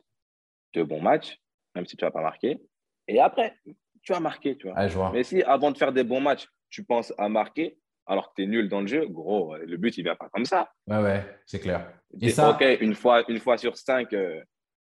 deux 0.74 0.84
bons 0.84 1.00
matchs, 1.00 1.38
même 1.74 1.86
si 1.86 1.96
tu 1.96 2.04
vas 2.04 2.10
pas 2.10 2.22
marquer. 2.22 2.60
Et 3.08 3.20
après, 3.20 3.54
tu 4.02 4.12
vas 4.12 4.20
marquer, 4.20 4.56
tu 4.56 4.68
vois. 4.68 4.86
Je 4.88 4.94
vois. 4.96 5.10
Mais 5.12 5.22
si 5.22 5.42
avant 5.42 5.70
de 5.70 5.76
faire 5.78 5.92
des 5.92 6.04
bons 6.04 6.20
matchs, 6.20 6.46
tu 6.70 6.84
penses 6.84 7.12
à 7.18 7.28
marquer, 7.28 7.78
alors 8.06 8.28
que 8.30 8.34
tu 8.36 8.42
es 8.44 8.46
nul 8.46 8.68
dans 8.68 8.80
le 8.80 8.86
jeu, 8.86 9.06
gros, 9.06 9.56
le 9.56 9.76
but, 9.76 9.96
il 9.98 10.02
vient 10.04 10.16
pas 10.16 10.28
comme 10.28 10.44
ça. 10.44 10.70
Ouais, 10.86 11.02
ouais, 11.02 11.22
c'est 11.46 11.60
clair. 11.60 11.92
Et 12.20 12.28
ça- 12.30 12.50
Ok, 12.50 12.64
une 12.80 12.94
fois, 12.94 13.24
une 13.30 13.38
fois 13.40 13.56
sur 13.58 13.76
cinq, 13.76 14.12
euh, 14.12 14.40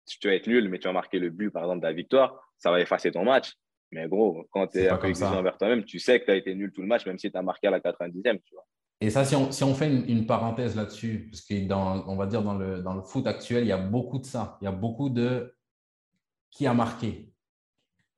tu 0.05 0.27
vas 0.27 0.35
être 0.35 0.47
nul, 0.47 0.67
mais 0.69 0.79
tu 0.79 0.87
vas 0.87 0.93
marquer 0.93 1.19
le 1.19 1.29
but, 1.29 1.49
par 1.51 1.63
exemple, 1.63 1.81
de 1.81 1.87
la 1.87 1.93
victoire, 1.93 2.39
ça 2.57 2.71
va 2.71 2.79
effacer 2.79 3.11
ton 3.11 3.23
match. 3.23 3.53
Mais 3.93 4.07
gros, 4.07 4.45
quand 4.51 4.67
tu 4.67 4.79
es 4.79 4.89
exigeant 5.05 5.37
envers 5.37 5.57
toi-même, 5.57 5.83
tu 5.83 5.99
sais 5.99 6.19
que 6.19 6.25
tu 6.25 6.31
as 6.31 6.35
été 6.35 6.55
nul 6.55 6.71
tout 6.71 6.81
le 6.81 6.87
match, 6.87 7.05
même 7.05 7.17
si 7.17 7.31
tu 7.31 7.37
as 7.37 7.41
marqué 7.41 7.67
à 7.67 7.71
la 7.71 7.79
90e. 7.79 8.39
Tu 8.43 8.53
vois. 8.53 8.65
Et 9.01 9.09
ça, 9.09 9.25
si 9.25 9.35
on, 9.35 9.51
si 9.51 9.63
on 9.63 9.73
fait 9.73 9.89
une, 9.89 10.09
une 10.09 10.25
parenthèse 10.25 10.75
là-dessus, 10.75 11.27
parce 11.29 11.41
que 11.41 11.67
dans, 11.67 12.07
on 12.07 12.15
va 12.15 12.25
dire 12.25 12.41
dans 12.41 12.55
le, 12.55 12.81
dans 12.81 12.93
le 12.93 13.01
foot 13.01 13.27
actuel, 13.27 13.63
il 13.63 13.67
y 13.67 13.71
a 13.73 13.77
beaucoup 13.77 14.19
de 14.19 14.25
ça. 14.25 14.57
Il 14.61 14.65
y 14.65 14.67
a 14.67 14.71
beaucoup 14.71 15.09
de 15.09 15.55
qui 16.51 16.67
a 16.67 16.73
marqué. 16.73 17.29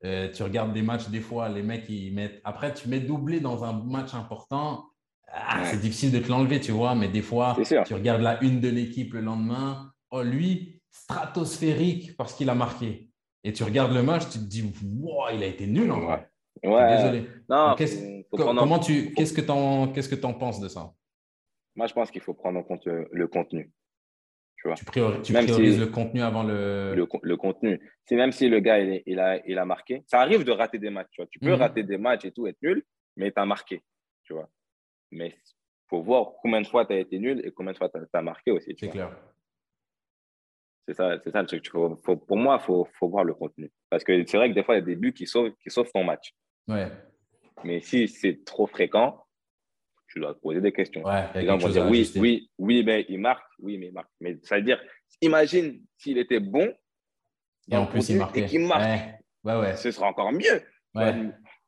Euh, 0.04 0.30
tu 0.30 0.42
regardes 0.42 0.72
des 0.72 0.82
matchs, 0.82 1.08
des 1.08 1.20
fois, 1.20 1.48
les 1.48 1.62
mecs, 1.62 1.88
ils 1.88 2.12
mettent. 2.14 2.40
Après, 2.44 2.72
tu 2.72 2.88
mets 2.88 3.00
doublé 3.00 3.40
dans 3.40 3.64
un 3.64 3.72
match 3.72 4.14
important. 4.14 4.84
Ah, 5.28 5.60
Ouais. 5.60 5.66
C'est 5.66 5.80
difficile 5.80 6.12
de 6.12 6.18
te 6.20 6.28
l'enlever, 6.28 6.60
tu 6.60 6.70
vois, 6.72 6.94
mais 6.94 7.08
des 7.08 7.22
fois, 7.22 7.56
tu 7.86 7.94
regardes 7.94 8.22
la 8.22 8.42
une 8.42 8.60
de 8.60 8.68
l'équipe 8.68 9.12
le 9.14 9.20
lendemain. 9.20 9.90
Oh, 10.10 10.22
lui, 10.22 10.80
stratosphérique 10.90 12.16
parce 12.16 12.34
qu'il 12.34 12.48
a 12.48 12.54
marqué. 12.54 13.05
Et 13.46 13.52
tu 13.52 13.62
regardes 13.62 13.92
le 13.94 14.02
match, 14.02 14.24
tu 14.28 14.38
te 14.40 14.44
dis, 14.44 14.62
wow, 15.00 15.28
il 15.32 15.42
a 15.42 15.46
été 15.46 15.66
nul 15.68 15.90
en 15.92 16.00
vrai. 16.00 16.28
Ouais. 16.64 16.96
Désolé. 16.96 17.28
Non, 17.48 17.74
Qu'est-ce- 17.78 18.22
Co- 18.28 18.38
Comment 18.54 18.80
tu, 18.80 19.12
qu'est-ce 19.14 19.32
que 19.32 19.40
tu 19.40 19.50
en, 19.50 19.92
qu'est-ce 19.92 20.08
que 20.08 20.16
t'en 20.16 20.34
penses 20.34 20.58
de 20.60 20.66
ça? 20.66 20.92
Moi, 21.76 21.86
je 21.86 21.92
pense 21.94 22.10
qu'il 22.10 22.20
faut 22.22 22.34
prendre 22.34 22.58
en 22.58 22.64
compte 22.64 22.84
le, 22.86 23.28
contenu. 23.28 23.70
Tu 24.56 24.66
vois. 24.66 24.74
Tu, 24.74 24.84
priori- 24.84 25.22
tu 25.22 25.32
Même 25.32 25.44
priorises 25.44 25.74
si- 25.74 25.80
le 25.80 25.86
contenu 25.86 26.22
avant 26.22 26.42
le. 26.42 26.94
le, 26.96 27.06
co- 27.06 27.20
le 27.22 27.36
contenu. 27.36 27.78
C'est 28.06 28.16
même 28.16 28.32
si 28.32 28.48
le 28.48 28.58
gars, 28.58 28.80
il, 28.80 29.20
a, 29.20 29.46
il 29.46 29.58
a 29.58 29.64
marqué. 29.64 30.02
Ça 30.08 30.20
arrive 30.20 30.42
de 30.42 30.50
rater 30.50 30.78
des 30.78 30.90
matchs. 30.90 31.06
Tu, 31.12 31.20
vois. 31.22 31.28
tu 31.30 31.38
peux 31.38 31.52
Mhm. 31.54 31.60
rater 31.60 31.82
des 31.84 31.98
matchs 31.98 32.24
et 32.24 32.32
tout, 32.32 32.48
être 32.48 32.60
nul, 32.62 32.82
mais 33.16 33.30
tu 33.30 33.40
as 33.40 33.46
marqué. 33.46 33.80
Tu 34.24 34.32
vois. 34.32 34.48
Mais 35.12 35.28
il 35.28 35.86
faut 35.88 36.02
voir 36.02 36.32
combien 36.42 36.60
de 36.62 36.66
fois 36.66 36.84
tu 36.84 36.94
as 36.94 36.98
été 36.98 37.20
nul 37.20 37.42
et 37.44 37.52
combien 37.52 37.72
de 37.72 37.78
fois 37.78 37.90
tu 37.90 37.98
as, 38.12 38.22
marqué 38.22 38.50
aussi. 38.50 38.74
C'est 38.76 38.88
clair. 38.88 39.16
C'est 40.86 40.94
ça, 40.94 41.18
c'est 41.22 41.30
ça 41.32 41.40
le 41.42 41.46
truc. 41.48 41.62
Tu 41.62 41.70
faut- 41.70 41.96
faut- 42.04 42.16
pour 42.16 42.36
moi, 42.36 42.58
il 42.60 42.64
faut, 42.64 42.86
faut 42.98 43.08
voir 43.08 43.24
le 43.24 43.34
contenu. 43.34 43.70
Parce 43.90 44.04
que 44.04 44.24
c'est 44.26 44.36
vrai 44.36 44.48
que 44.50 44.54
des 44.54 44.62
fois, 44.62 44.76
il 44.76 44.78
y 44.78 44.82
a 44.82 44.84
des 44.84 44.96
buts 44.96 45.12
qui 45.12 45.26
sauvent, 45.26 45.52
qui 45.62 45.68
sauvent 45.70 45.90
ton 45.92 46.04
match. 46.04 46.32
Ouais. 46.68 46.90
Mais 47.64 47.80
si 47.80 48.06
c'est 48.08 48.44
trop 48.44 48.66
fréquent, 48.66 49.20
tu 50.08 50.20
dois 50.20 50.34
te 50.34 50.38
poser 50.40 50.60
des 50.60 50.72
questions. 50.72 51.02
Ouais, 51.04 51.24
Les 51.34 51.46
gens 51.46 51.56
vont 51.58 51.68
dire 51.68 51.86
oui, 51.86 52.00
ajuster. 52.00 52.20
oui, 52.20 52.50
oui, 52.58 52.84
mais 52.84 53.04
il 53.08 53.18
marque, 53.18 53.44
oui, 53.58 53.76
mais 53.78 53.86
il 53.86 53.92
marque. 53.92 54.10
Mais 54.20 54.38
ça 54.42 54.56
veut 54.56 54.62
dire, 54.62 54.80
imagine 55.20 55.82
s'il 55.96 56.18
était 56.18 56.38
bon 56.40 56.72
Et 57.70 57.76
en 57.76 57.86
plus, 57.86 58.08
il 58.10 58.18
marquait. 58.18 58.42
et 58.42 58.46
qu'il 58.46 58.64
marque. 58.66 58.82
Ouais, 59.42 59.56
ouais. 59.58 59.76
ce 59.76 59.90
sera 59.90 60.06
encore 60.08 60.32
mieux. 60.32 60.62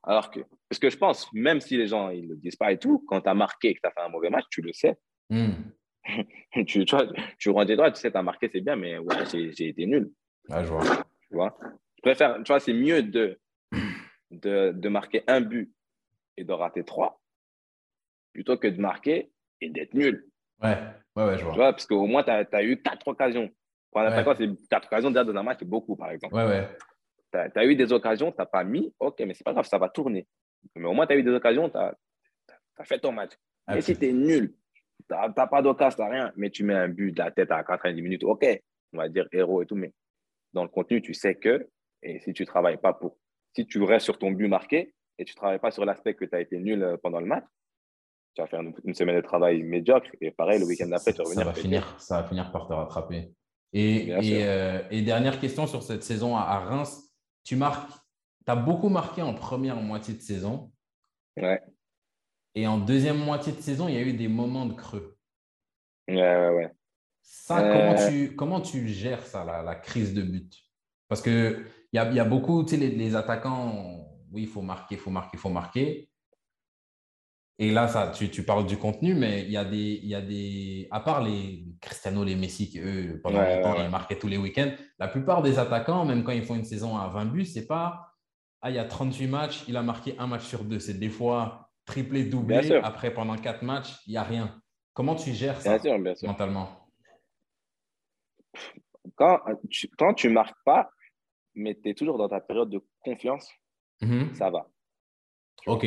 Alors 0.05 0.31
que, 0.31 0.41
parce 0.69 0.79
que 0.79 0.91
je 0.91 0.97
pense, 0.97 1.29
même 1.33 1.61
si 1.61 1.77
les 1.77 1.89
gens 1.89 2.09
ils 2.11 2.29
le 2.29 2.37
disent 2.37 2.57
pas 2.57 2.71
et 2.73 2.79
tout, 2.79 3.05
quand 3.09 3.21
tu 3.21 3.29
as 3.29 3.35
marqué 3.35 3.71
et 3.71 3.75
que 3.75 3.81
tu 3.81 3.87
as 3.89 3.91
fait 3.91 4.01
un 4.01 4.09
mauvais 4.09 4.31
match, 4.31 4.45
tu 4.51 4.63
le 4.63 4.73
sais. 4.73 4.97
Hmm. 5.29 5.51
tu, 6.67 6.85
tu, 6.85 6.97
vois, 6.97 7.07
tu 7.39 7.51
rends 7.51 7.65
droits, 7.65 7.91
tu 7.91 8.01
sais, 8.01 8.11
tu 8.11 8.17
as 8.17 8.23
marqué, 8.23 8.49
c'est 8.53 8.61
bien, 8.61 8.77
mais 8.77 8.99
ouais, 8.99 9.25
j'ai 9.31 9.69
été 9.69 9.87
nul. 9.87 10.11
Ouais, 10.49 10.65
je 10.65 10.69
vois. 10.69 10.85
Tu 10.85 11.35
vois, 11.35 11.59
je 11.97 12.03
préfère, 12.03 12.37
tu 12.37 12.49
vois, 12.49 12.61
c'est 12.61 12.73
mieux 12.73 13.03
de, 13.03 13.39
de, 14.31 14.73
de 14.73 14.89
marquer 14.89 15.25
un 15.27 15.41
but 15.41 15.73
et 16.37 16.45
de 16.45 16.53
rater 16.53 16.85
trois 16.85 17.21
plutôt 18.33 18.57
que 18.57 18.69
de 18.69 18.81
marquer 18.81 19.33
et 19.61 19.69
d'être 19.69 19.95
nul. 19.95 20.25
Ouais, 20.63 20.79
ouais, 21.17 21.25
ouais, 21.25 21.33
je 21.33 21.39
Tu 21.39 21.45
vois. 21.45 21.55
vois, 21.55 21.73
parce 21.73 21.87
qu'au 21.87 22.07
moins, 22.07 22.23
tu 22.23 22.31
as, 22.31 22.63
eu 22.63 22.81
quatre 22.81 23.09
occasions. 23.09 23.51
Pour 23.91 24.01
un 24.01 24.05
Ouais. 24.05 24.13
attaquant, 24.13 24.35
c'est 24.37 24.49
quatre 24.69 24.87
occasions 24.87 25.11
déjà 25.11 25.25
dans 25.25 25.35
un 25.35 25.43
match, 25.43 25.59
c'est 25.59 25.69
beaucoup, 25.69 25.97
par 25.97 26.11
exemple. 26.11 26.35
Ouais, 26.35 26.47
ouais. 26.47 26.69
Tu 27.33 27.59
as, 27.59 27.65
eu 27.65 27.75
des 27.75 27.93
occasions, 27.93 28.31
tu 28.31 28.39
n'as 28.39 28.47
pas 28.47 28.65
mis, 28.65 28.95
ok, 29.01 29.19
mais 29.21 29.35
c'est 29.35 29.45
pas 29.45 29.53
grave, 29.53 29.67
ça 29.67 29.79
va 29.79 29.89
tourner. 29.89 30.27
Mais 30.77 30.87
au 30.87 30.93
moins, 30.93 31.07
tu 31.07 31.15
as 31.15 31.17
eu 31.17 31.23
des 31.23 31.33
occasions, 31.33 31.69
tu 31.69 31.77
as, 31.77 31.97
fait 32.85 33.01
ton 33.01 33.13
match. 33.13 33.33
Ah, 33.67 33.75
Mais 33.75 33.81
si 33.81 33.99
tu 33.99 34.07
es 34.07 34.13
nul, 34.13 34.55
tu 35.09 35.15
n'as 35.15 35.47
pas 35.47 35.63
d'occasion, 35.63 35.97
tu 35.97 36.03
n'as 36.03 36.09
rien, 36.11 36.33
mais 36.37 36.51
tu 36.51 36.65
mets 36.65 36.75
un 36.75 36.89
but 36.89 37.13
de 37.13 37.19
la 37.19 37.31
tête 37.31 37.51
à 37.51 37.63
90 37.65 38.03
minutes, 38.03 38.25
ok, 38.25 38.47
on 38.93 38.99
va 38.99 39.09
dire 39.09 39.29
héros 39.33 39.63
et 39.63 39.67
tout, 39.67 39.77
mais 39.77 39.93
dans 40.53 40.63
le 40.63 40.69
contenu, 40.69 41.03
tu 41.03 41.15
sais 41.15 41.35
que, 41.35 41.69
et 42.03 42.21
si 42.21 42.33
tu 42.33 42.43
ne 42.43 42.47
travailles 42.47 42.79
pas 42.79 42.93
pour, 42.93 43.17
si 43.55 43.67
tu 43.67 43.83
restes 43.83 44.05
sur 44.05 44.19
ton 44.19 44.31
but 44.33 44.49
marqué 44.49 44.95
et 45.19 45.25
tu 45.25 45.33
ne 45.35 45.37
travailles 45.37 45.59
pas 45.59 45.71
sur 45.71 45.85
l'aspect 45.85 46.15
que 46.15 46.25
tu 46.25 46.35
as 46.35 46.41
été 46.41 46.59
nul 46.59 46.83
euh, 46.83 46.97
pendant 46.97 47.21
le 47.21 47.27
match, 47.27 47.45
tu 48.35 48.43
vas 48.43 48.47
faire 48.49 48.61
une, 48.61 48.73
une 48.85 48.95
semaine 48.95 49.17
de 49.17 49.21
travail 49.21 49.63
médiocre 49.63 50.11
et 50.21 50.31
pareil, 50.31 50.61
le 50.61 50.67
week-end 50.67 50.87
d'après, 50.89 51.13
tu 51.13 51.19
vas 51.19 51.25
ça 51.25 51.31
revenir. 51.31 51.47
va 51.47 51.53
péter. 51.53 51.63
finir, 51.63 52.01
ça 52.01 52.23
va 52.23 52.29
finir 52.29 52.53
par 52.53 52.67
te 52.69 52.73
rattraper. 52.73 53.33
Et, 53.73 54.09
euh, 54.13 54.83
et 54.91 55.03
dernière 55.03 55.41
question 55.41 55.67
sur 55.67 55.83
cette 55.83 56.03
saison 56.03 56.37
à, 56.37 56.43
à 56.43 56.59
Reims. 56.61 57.13
Tu 57.45 57.57
marques, 57.57 57.91
tu 58.47 58.51
as 58.51 58.57
beaucoup 58.57 58.89
marqué 58.89 59.23
en 59.23 59.35
première 59.35 59.77
moitié 59.77 60.15
de 60.15 60.21
saison. 60.21 60.73
Ouais, 61.37 61.61
Et 62.59 62.67
en 62.67 62.77
deuxième 62.79 63.19
moitié 63.19 63.53
de 63.53 63.61
saison, 63.61 63.87
il 63.89 63.95
y 63.95 63.99
a 63.99 64.03
eu 64.03 64.13
des 64.15 64.27
moments 64.27 64.67
de 64.67 64.75
creux. 64.75 65.17
ouais, 66.09 66.17
ouais. 66.17 66.49
ouais. 66.57 66.73
Ça, 67.23 67.61
Euh. 67.61 67.73
comment, 67.73 68.09
tu, 68.09 68.35
comment 68.35 68.61
tu 68.61 68.89
gères 68.89 69.25
ça, 69.25 69.45
la, 69.45 69.63
la 69.63 69.75
crise 69.77 70.13
de 70.13 70.23
but? 70.23 70.53
Parce 71.09 71.23
qu'il 71.23 71.65
y 71.93 71.99
a, 71.99 72.09
il 72.11 72.17
y 72.17 72.21
a 72.21 72.25
beaucoup, 72.25 72.65
tu 72.65 72.71
sais, 72.71 72.77
les, 72.77 72.89
les 72.91 73.15
attaquants, 73.15 74.05
oui, 74.33 74.43
il 74.43 74.49
faut 74.49 74.61
marquer, 74.63 74.97
il 74.97 75.01
faut 75.01 75.11
marquer, 75.11 75.31
il 75.35 75.39
faut 75.39 75.51
marquer. 75.51 76.11
Et 77.61 77.71
là, 77.71 77.87
ça, 77.89 78.13
tu, 78.15 78.29
tu 78.31 78.43
parles 78.45 78.67
du 78.67 78.77
contenu, 78.77 79.15
mais 79.15 79.43
il 79.45 79.51
y, 79.51 79.57
a 79.57 79.65
des, 79.65 80.01
il 80.03 80.09
y 80.09 80.15
a 80.17 80.21
des. 80.21 80.89
À 80.91 81.01
part 81.01 81.23
les 81.23 81.65
Cristiano, 81.81 82.25
les 82.25 82.35
Messi, 82.37 82.69
qui 82.71 82.81
eux, 82.81 83.21
pendant 83.23 83.39
Ouais, 83.39 83.57
longtemps, 83.57 83.73
ouais, 83.73 83.79
ouais. 83.79 83.85
ils 83.85 83.91
marquaient 83.91 84.19
tous 84.19 84.29
les 84.29 84.37
week-ends, 84.37 84.73
la 84.99 85.09
plupart 85.09 85.43
des 85.43 85.59
attaquants, 85.59 86.05
même 86.05 86.25
quand 86.25 86.33
ils 86.33 86.45
font 86.45 86.57
une 86.57 86.65
saison 86.65 86.97
à 86.97 87.09
20 87.09 87.27
buts, 87.27 87.45
c'est 87.47 87.67
pas 87.67 88.15
Ah, 88.63 88.71
il 88.71 88.77
y 88.77 88.79
a 88.81 88.85
38 88.85 89.27
matchs, 89.29 89.65
il 89.69 89.77
a 89.77 89.83
marqué 89.83 90.17
un 90.19 90.27
match 90.27 90.45
sur 90.45 90.65
deux. 90.65 90.81
C'est 90.81 90.99
des 90.99 91.11
fois 91.11 91.68
triplé, 91.89 92.25
doublé. 92.25 92.61
Bien 92.61 92.63
sûr. 92.69 92.85
Après, 92.85 93.13
pendant 93.13 93.37
quatre 93.37 93.63
matchs, 93.63 93.97
il 94.07 94.11
n'y 94.13 94.17
a 94.17 94.23
rien. 94.23 94.61
Comment 94.95 95.17
tu 95.17 95.33
gères 95.33 95.61
ça 95.61 95.79
Bien 95.79 95.91
sûr, 95.91 95.99
bien 95.99 96.15
sûr. 96.15 96.29
mentalement? 96.29 96.89
Quand 99.17 99.41
tu, 99.71 99.89
quand 99.99 100.15
tu 100.15 100.29
marques 100.29 100.57
pas, 100.65 100.91
mais 101.55 101.75
tu 101.75 101.89
es 101.91 101.95
toujours 101.95 102.19
dans 102.19 102.29
ta 102.29 102.41
période 102.41 102.71
de 102.71 102.81
confiance, 103.01 103.51
Mhm. 104.01 104.35
ça 104.35 104.51
va. 104.51 104.69
Ok. 105.67 105.87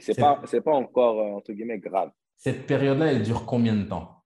C'est 0.00 0.18
pas, 0.18 0.42
pas 0.64 0.72
encore, 0.72 1.20
euh, 1.20 1.36
entre 1.36 1.52
guillemets, 1.52 1.78
grave. 1.78 2.10
Cette 2.36 2.66
période-là, 2.66 3.12
elle 3.12 3.22
dure 3.22 3.46
combien 3.46 3.76
de 3.76 3.84
temps? 3.84 4.24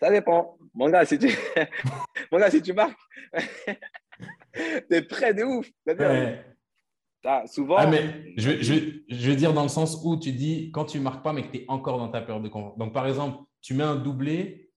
Ça 0.00 0.10
dépend. 0.10 0.56
Mon 0.72 0.88
gars, 0.88 1.04
si 1.04 1.18
tu, 1.18 1.26
Mon 2.32 2.38
gars, 2.38 2.50
si 2.50 2.62
tu 2.62 2.72
marques, 2.72 2.96
t'es 4.88 5.02
prêt 5.02 5.34
de 5.34 5.42
ouf. 5.44 5.68
Souvent. 7.46 7.76
Ah, 7.78 7.86
mais 7.86 8.32
je, 8.36 8.62
je, 8.62 8.74
je 9.08 9.30
veux 9.30 9.36
dire 9.36 9.52
dans 9.52 9.62
le 9.62 9.68
sens 9.68 10.00
où 10.04 10.18
tu 10.18 10.32
dis 10.32 10.70
quand 10.72 10.84
tu 10.84 11.00
marques 11.00 11.22
pas, 11.22 11.32
mais 11.32 11.42
que 11.42 11.52
tu 11.52 11.58
es 11.58 11.64
encore 11.68 11.98
dans 11.98 12.08
ta 12.08 12.20
période 12.20 12.42
de 12.44 12.48
confiance. 12.48 12.78
Donc, 12.78 12.92
par 12.92 13.06
exemple, 13.06 13.38
tu 13.60 13.74
mets 13.74 13.84
un 13.84 13.96
doublé, 13.96 14.70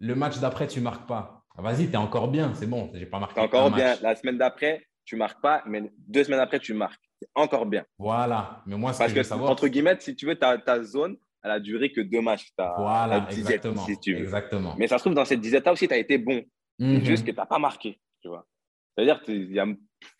le 0.00 0.14
match 0.14 0.38
d'après, 0.38 0.66
tu 0.66 0.80
marques 0.80 1.06
pas. 1.08 1.42
Ah, 1.56 1.62
Vas-y, 1.62 1.86
tu 1.86 1.92
es 1.94 1.96
encore 1.96 2.28
bien, 2.28 2.52
c'est 2.54 2.66
bon, 2.66 2.90
j'ai 2.94 3.06
pas 3.06 3.18
marqué. 3.18 3.40
Encore 3.40 3.70
bien. 3.70 3.88
match. 3.90 4.00
La 4.02 4.14
semaine 4.14 4.38
d'après, 4.38 4.86
tu 5.04 5.16
marques 5.16 5.40
pas, 5.40 5.62
mais 5.66 5.90
deux 6.06 6.24
semaines 6.24 6.40
après, 6.40 6.58
tu 6.58 6.74
marques. 6.74 7.00
C'est 7.20 7.28
encore 7.34 7.64
bien. 7.64 7.84
Voilà. 7.98 8.62
Mais 8.66 8.76
moi, 8.76 8.92
ce 8.92 8.98
Parce 8.98 9.08
que 9.12 9.16
je 9.16 9.22
que, 9.22 9.24
veux 9.24 9.28
savoir. 9.28 9.50
entre 9.50 9.68
guillemets, 9.68 9.96
si 10.00 10.14
tu 10.14 10.26
veux, 10.26 10.34
ta, 10.34 10.58
ta 10.58 10.82
zone, 10.82 11.16
elle 11.42 11.50
a 11.52 11.60
duré 11.60 11.90
que 11.90 12.02
deux 12.02 12.20
matchs. 12.20 12.50
Ta, 12.56 12.74
Voilà, 12.76 13.20
ta 13.20 13.26
disette, 13.28 13.64
exactement. 13.64 13.86
si 13.86 13.98
tu 14.00 14.14
veux. 14.14 14.20
exactement. 14.20 14.74
Mais 14.78 14.86
ça 14.86 14.98
se 14.98 15.04
trouve, 15.04 15.14
dans 15.14 15.24
cette 15.24 15.40
disette-là 15.40 15.72
aussi, 15.72 15.88
tu 15.88 15.94
as 15.94 15.98
été 15.98 16.18
bon. 16.18 16.42
Mhm. 16.78 17.02
juste 17.04 17.24
que 17.24 17.30
tu 17.30 17.36
n'as 17.38 17.46
pas 17.46 17.58
marqué. 17.58 17.98
Tu 18.20 18.28
vois. 18.28 18.46
C'est-à-dire 18.94 19.22
il 19.28 19.52
y 19.52 19.58
a- 19.58 19.66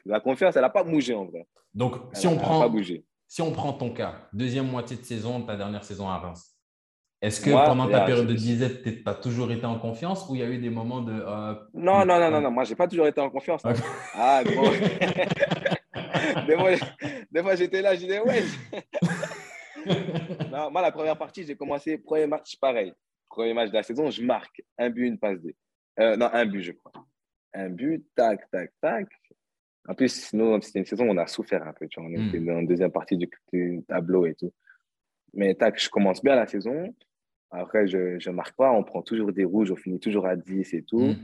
la 0.04 0.20
confiance, 0.20 0.56
elle 0.56 0.62
n'a 0.62 0.70
pas 0.70 0.84
bougé 0.84 1.14
en 1.14 1.24
vrai. 1.26 1.46
Donc, 1.74 1.96
Elle 2.12 2.16
si 2.18 2.26
on, 2.26 2.36
prend, 2.36 2.60
pas 2.60 2.68
bougé. 2.68 3.04
si 3.28 3.42
on 3.42 3.52
prend 3.52 3.72
ton 3.72 3.90
cas, 3.92 4.28
deuxième 4.32 4.68
moitié 4.70 4.96
de 4.96 5.02
saison, 5.02 5.42
ta 5.42 5.56
dernière 5.56 5.84
saison 5.84 6.08
à 6.08 6.18
Reims, 6.18 6.52
est-ce 7.22 7.40
que 7.40 7.50
Moi, 7.50 7.64
pendant 7.64 7.88
ta 7.88 8.02
période 8.04 8.26
de 8.26 8.34
disette, 8.34 8.82
tu 8.82 9.02
as 9.06 9.14
toujours 9.14 9.50
été 9.50 9.64
en 9.64 9.78
confiance 9.78 10.28
ou 10.28 10.34
il 10.34 10.40
y 10.40 10.44
a 10.44 10.48
eu 10.48 10.58
des 10.58 10.68
moments 10.70 11.00
de. 11.00 11.12
euh, 11.12 11.54
Non, 11.74 12.04
non, 12.04 12.18
non, 12.20 12.30
non, 12.30 12.40
non. 12.42 12.50
Moi, 12.50 12.64
j'ai 12.64 12.76
pas 12.76 12.86
toujours 12.86 13.06
été 13.06 13.20
en 13.20 13.30
confiance. 13.30 13.64
hein. 13.64 13.72
Ah, 14.14 14.42
gros. 14.44 14.70
des 16.46 16.56
fois, 16.56 16.70
des 17.30 17.42
fois, 17.42 17.54
j'étais 17.56 17.80
là, 17.82 17.94
je 17.94 18.00
disais, 18.00 18.20
ouais. 18.20 18.42
Non, 20.50 20.70
moi, 20.70 20.82
la 20.82 20.92
première 20.92 21.16
partie, 21.16 21.44
j'ai 21.44 21.56
commencé, 21.56 21.96
premier 21.98 22.26
match, 22.26 22.56
pareil. 22.60 22.92
Premier 23.28 23.54
match 23.54 23.70
de 23.70 23.74
la 23.74 23.82
saison, 23.82 24.10
je 24.10 24.22
marque 24.22 24.62
un 24.78 24.90
but, 24.90 25.06
une 25.06 25.18
passe 25.18 25.38
D. 25.40 25.54
Euh, 26.00 26.16
non, 26.16 26.28
un 26.32 26.44
but, 26.46 26.62
je 26.62 26.72
crois. 26.72 26.92
Un 27.54 27.70
but, 27.70 28.04
tac, 28.14 28.50
tac, 28.50 28.70
tac. 28.80 29.06
En 29.88 29.94
plus, 29.94 30.32
nous, 30.32 30.60
c'était 30.62 30.80
une 30.80 30.84
saison 30.86 31.06
où 31.06 31.10
on 31.12 31.16
a 31.16 31.26
souffert 31.26 31.66
un 31.66 31.72
peu. 31.72 31.86
Tu 31.88 32.00
vois, 32.00 32.08
on 32.08 32.12
Mm. 32.12 32.28
était 32.28 32.40
dans 32.40 32.54
la 32.60 32.64
deuxième 32.66 32.90
partie 32.92 33.16
du, 33.16 33.28
du 33.52 33.82
tableau 33.86 34.26
et 34.26 34.34
tout. 34.34 34.52
Mais 35.34 35.54
tac, 35.54 35.78
je 35.80 35.88
commence 35.88 36.22
bien 36.22 36.34
la 36.34 36.46
saison. 36.46 36.94
Après, 37.50 37.86
je 37.86 38.28
ne 38.28 38.34
marque 38.34 38.56
pas. 38.56 38.72
On 38.72 38.82
prend 38.82 39.02
toujours 39.02 39.32
des 39.32 39.44
rouges. 39.44 39.70
On 39.70 39.76
finit 39.76 40.00
toujours 40.00 40.26
à 40.26 40.34
10 40.36 40.74
et 40.74 40.82
tout. 40.82 41.00
Hmm. 41.00 41.16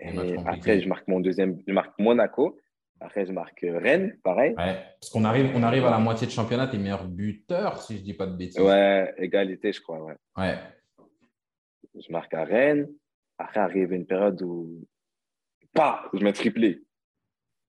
Et 0.00 0.36
après, 0.46 0.80
je 0.80 0.88
marque 0.88 1.06
mon 1.08 1.20
deuxième. 1.20 1.60
Je 1.66 1.72
marque 1.72 1.98
Monaco. 1.98 2.58
Après, 3.00 3.26
je 3.26 3.32
marque 3.32 3.60
Rennes, 3.62 4.16
pareil. 4.22 4.50
Ouais, 4.56 4.80
parce 5.00 5.10
qu'on 5.10 5.24
arrive, 5.24 5.50
on 5.56 5.62
arrive 5.64 5.84
à 5.86 5.90
la 5.90 5.98
moitié 5.98 6.26
de 6.26 6.32
championnat. 6.32 6.68
Tu 6.68 6.76
es 6.76 6.78
meilleur 6.78 7.08
buteur, 7.08 7.82
si 7.82 7.94
je 7.96 8.00
ne 8.00 8.04
dis 8.04 8.14
pas 8.14 8.26
de 8.26 8.36
bêtises. 8.36 8.60
Ouais, 8.60 9.12
égalité, 9.18 9.72
je 9.72 9.80
crois. 9.80 10.00
Ouais. 10.04 10.14
ouais. 10.38 10.54
Je 11.96 12.12
marque 12.12 12.32
à 12.34 12.44
Rennes. 12.44 12.88
Après, 13.38 13.58
arrive 13.60 13.92
une 13.92 14.06
période 14.06 14.40
où. 14.42 14.84
Pas, 15.74 16.08
je 16.12 16.22
mets 16.22 16.32
triplé 16.32 16.82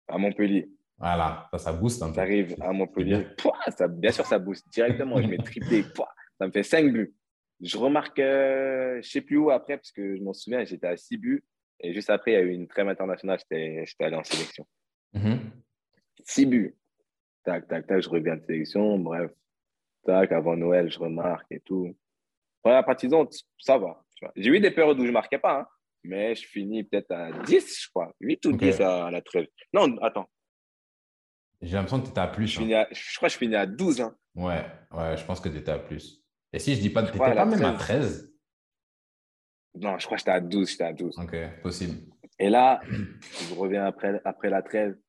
à 0.08 0.18
Montpellier. 0.18 0.70
Voilà, 0.98 1.48
ça, 1.52 1.58
ça 1.58 1.74
booste 1.74 2.02
un 2.02 2.10
peu. 2.10 2.16
J'arrive 2.16 2.56
à 2.62 2.72
Montpellier. 2.72 3.26
Pouah, 3.38 3.60
ça, 3.76 3.88
bien 3.88 4.12
sûr, 4.12 4.26
ça 4.26 4.40
booste 4.40 4.68
directement. 4.72 5.22
je 5.22 5.28
mets 5.28 5.38
triplé. 5.38 5.84
Pouah, 5.84 6.14
ça 6.38 6.48
me 6.48 6.52
fait 6.52 6.64
5 6.64 6.92
buts. 6.92 7.14
Je 7.62 7.78
remarque, 7.78 8.20
euh, 8.20 8.94
je 8.94 8.98
ne 8.98 9.02
sais 9.02 9.22
plus 9.22 9.38
où 9.38 9.50
après, 9.50 9.78
parce 9.78 9.92
que 9.92 10.16
je 10.16 10.22
m'en 10.22 10.34
souviens, 10.34 10.64
j'étais 10.66 10.88
à 10.88 10.98
6 10.98 11.18
buts. 11.18 11.44
Et 11.80 11.94
juste 11.94 12.10
après, 12.10 12.32
il 12.32 12.34
y 12.36 12.38
a 12.38 12.42
eu 12.42 12.52
une 12.52 12.68
trêve 12.68 12.88
internationale, 12.88 13.40
j'étais 13.40 13.86
allé 14.00 14.16
en 14.16 14.24
sélection. 14.24 14.66
6 16.24 16.46
mhm. 16.46 16.50
buts. 16.50 16.76
Tac, 17.44 17.68
tac, 17.68 17.88
tac, 17.88 18.02
je 18.02 18.10
reviens 18.10 18.38
de 18.38 18.46
sélection. 18.46 18.98
Bref, 19.00 19.32
tac, 20.06 20.32
avant 20.32 20.56
Noël, 20.56 20.90
je 20.90 21.00
remarque 21.00 21.52
et 21.52 21.60
tout. 21.60 21.94
Première 22.62 22.86
partisan, 22.86 23.28
ça 23.60 23.78
va. 23.78 24.02
J'ai 24.38 24.50
eu 24.50 24.60
des 24.62 24.72
périodes 24.72 24.98
où 25.00 25.04
je 25.04 25.08
ne 25.08 25.14
marquais 25.14 25.38
pas, 25.38 25.60
hein, 25.60 25.68
mais 26.04 26.36
je 26.36 26.46
finis 26.48 26.84
peut-être 26.84 27.12
à 27.12 27.32
10, 27.44 27.84
je 27.84 27.90
crois. 27.90 28.14
8 28.20 28.46
ou 28.46 28.52
10 28.54 28.82
à 28.82 29.12
la 29.12 29.22
trêve. 29.22 29.48
Non, 29.74 29.98
attends. 30.02 30.30
J'ai 31.62 31.76
l'impression 31.76 32.00
que 32.00 32.06
tu 32.06 32.12
étais 32.12 32.20
à 32.20 32.28
plus. 32.28 32.48
Je, 32.48 32.62
hein. 32.62 32.86
je, 32.92 33.16
crois 33.16 33.30
que 33.30 33.34
je 33.34 33.38
finis 33.38 33.56
à 33.56 33.66
12. 33.66 34.02
Hein. 34.02 34.16
Ouais, 34.36 34.66
ouais, 34.92 35.18
je 35.18 35.24
pense 35.24 35.40
que 35.40 35.50
tu 35.50 35.58
étais 35.58 35.72
à 35.72 35.80
plus. 35.80 36.22
Et 36.52 36.60
si 36.60 36.76
je 36.76 36.82
dis 36.82 36.90
pas, 36.90 37.04
tu 37.04 37.14
n'étais 37.14 37.20
pas 37.20 37.46
même 37.46 37.64
à 37.64 37.74
13 37.74 38.34
Non, 39.76 39.98
je 39.98 40.06
crois 40.06 40.18
que 40.18 40.22
j'étais 40.22 40.32
à 40.32 40.42
12. 40.42 40.70
J'étais 40.70 40.84
à 40.84 40.94
12. 40.94 41.18
Ok, 41.20 41.36
possible. 41.62 42.00
Et 42.38 42.50
là, 42.50 42.82
je 43.50 43.54
reviens 43.54 43.86
après, 43.86 44.22
après 44.26 44.50
la 44.50 44.62
13. 44.62 45.00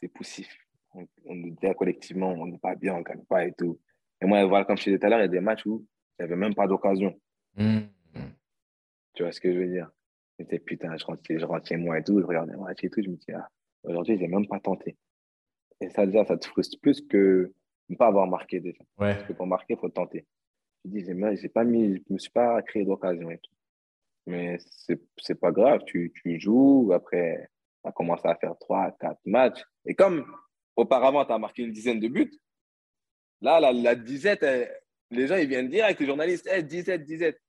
C'est 0.00 0.08
poussif. 0.08 0.48
On, 0.94 1.06
on 1.26 1.34
nous 1.34 1.50
dit 1.50 1.68
collectivement, 1.76 2.32
on 2.32 2.46
n'est 2.46 2.58
pas 2.58 2.74
bien, 2.74 2.94
on 2.94 2.98
ne 2.98 3.04
gagne 3.04 3.24
pas 3.28 3.44
et 3.44 3.52
tout. 3.52 3.78
Et 4.22 4.26
moi, 4.26 4.44
voilà, 4.46 4.64
comme 4.64 4.76
je 4.78 4.84
disais 4.84 4.98
tout 4.98 5.06
à 5.06 5.10
l'heure, 5.10 5.18
il 5.18 5.22
y 5.22 5.26
a 5.26 5.28
des 5.28 5.40
matchs 5.40 5.66
où 5.66 5.86
il 6.18 6.22
n'y 6.22 6.32
avait 6.32 6.40
même 6.40 6.54
pas 6.54 6.66
d'occasion. 6.66 7.14
Hmm. 7.56 7.80
Tu 9.16 9.22
vois 9.22 9.32
ce 9.32 9.40
que 9.40 9.52
je 9.52 9.58
veux 9.58 9.68
dire? 9.68 9.90
C'était 10.38 10.58
putain, 10.58 10.94
je 10.96 11.04
rentre, 11.06 11.22
je 11.28 11.44
rentre 11.44 11.66
chez 11.66 11.76
moi 11.76 11.98
et 11.98 12.04
tout, 12.04 12.20
je 12.20 12.26
regardais 12.26 12.54
match 12.56 12.84
et 12.84 12.90
tout, 12.90 13.02
je 13.02 13.08
me 13.08 13.16
dis, 13.16 13.32
ah, 13.32 13.48
aujourd'hui, 13.82 14.16
je 14.16 14.20
n'ai 14.20 14.28
même 14.28 14.46
pas 14.46 14.60
tenté. 14.60 14.96
Et 15.80 15.88
ça, 15.88 16.04
déjà, 16.04 16.24
ça 16.26 16.36
te 16.36 16.46
frustre 16.46 16.78
plus 16.80 17.00
que 17.00 17.52
ne 17.88 17.96
pas 17.96 18.08
avoir 18.08 18.26
marqué 18.26 18.60
déjà. 18.60 18.84
Parce 19.14 19.24
que 19.24 19.32
pour 19.32 19.46
marquer, 19.46 19.74
il 19.74 19.78
faut 19.78 19.88
tenter. 19.88 20.26
Je 20.84 20.90
dis, 20.90 21.04
j'ai 21.40 21.48
pas 21.48 21.64
mis, 21.64 21.96
je 21.96 22.12
me 22.12 22.18
suis 22.18 22.30
pas 22.30 22.60
créé 22.62 22.84
d'occasion 22.84 23.30
et 23.30 23.38
tout. 23.38 23.52
Mais 24.26 24.58
c'est 24.58 25.00
n'est 25.28 25.34
pas 25.34 25.50
grave, 25.50 25.80
tu, 25.86 26.12
tu 26.14 26.38
joues, 26.38 26.90
après, 26.92 27.48
tu 27.82 27.88
as 27.88 27.92
commencé 27.92 28.28
à 28.28 28.34
faire 28.34 28.54
3, 28.58 28.96
4 29.00 29.18
matchs. 29.24 29.64
Et 29.86 29.94
comme 29.94 30.26
auparavant, 30.74 31.24
tu 31.24 31.32
as 31.32 31.38
marqué 31.38 31.62
une 31.62 31.72
dizaine 31.72 32.00
de 32.00 32.08
buts, 32.08 32.38
là, 33.40 33.60
la, 33.60 33.72
la 33.72 33.94
disette, 33.94 34.44
les 35.10 35.26
gens, 35.26 35.36
ils 35.36 35.48
viennent 35.48 35.70
dire 35.70 35.86
avec 35.86 36.00
les 36.00 36.06
journalistes, 36.06 36.46
hey, 36.48 36.62
17, 36.62 37.02
17. 37.02 37.40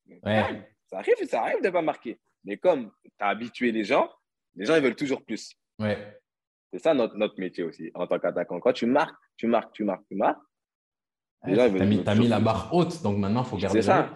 Ça 0.87 0.99
arrive, 0.99 1.15
ça 1.27 1.41
arrive 1.41 1.61
de 1.61 1.67
ne 1.67 1.71
pas 1.71 1.81
marquer. 1.81 2.19
Mais 2.43 2.57
comme 2.57 2.91
tu 3.03 3.11
as 3.19 3.27
habitué 3.27 3.71
les 3.71 3.83
gens, 3.83 4.09
les 4.55 4.65
gens, 4.65 4.75
ils 4.75 4.81
veulent 4.81 4.95
toujours 4.95 5.23
plus. 5.23 5.53
Ouais. 5.79 6.19
C'est 6.71 6.79
ça 6.79 6.93
notre, 6.93 7.15
notre 7.15 7.39
métier 7.39 7.63
aussi, 7.63 7.91
en 7.93 8.07
tant 8.07 8.19
qu'attaquant. 8.19 8.59
Quand 8.59 8.73
tu 8.73 8.85
marques, 8.85 9.15
tu 9.35 9.47
marques, 9.47 9.73
tu 9.73 9.83
marques, 9.83 10.05
tu 10.07 10.15
marques. 10.15 10.41
tu 11.45 11.59
as 11.59 11.69
mis, 11.69 12.03
mis, 12.19 12.27
la 12.27 12.39
barre 12.39 12.73
haute, 12.73 13.01
donc 13.03 13.17
maintenant, 13.17 13.43
il 13.43 13.49
faut 13.49 13.57
garder. 13.57 13.81
C'est 13.81 13.87
ça. 13.87 14.13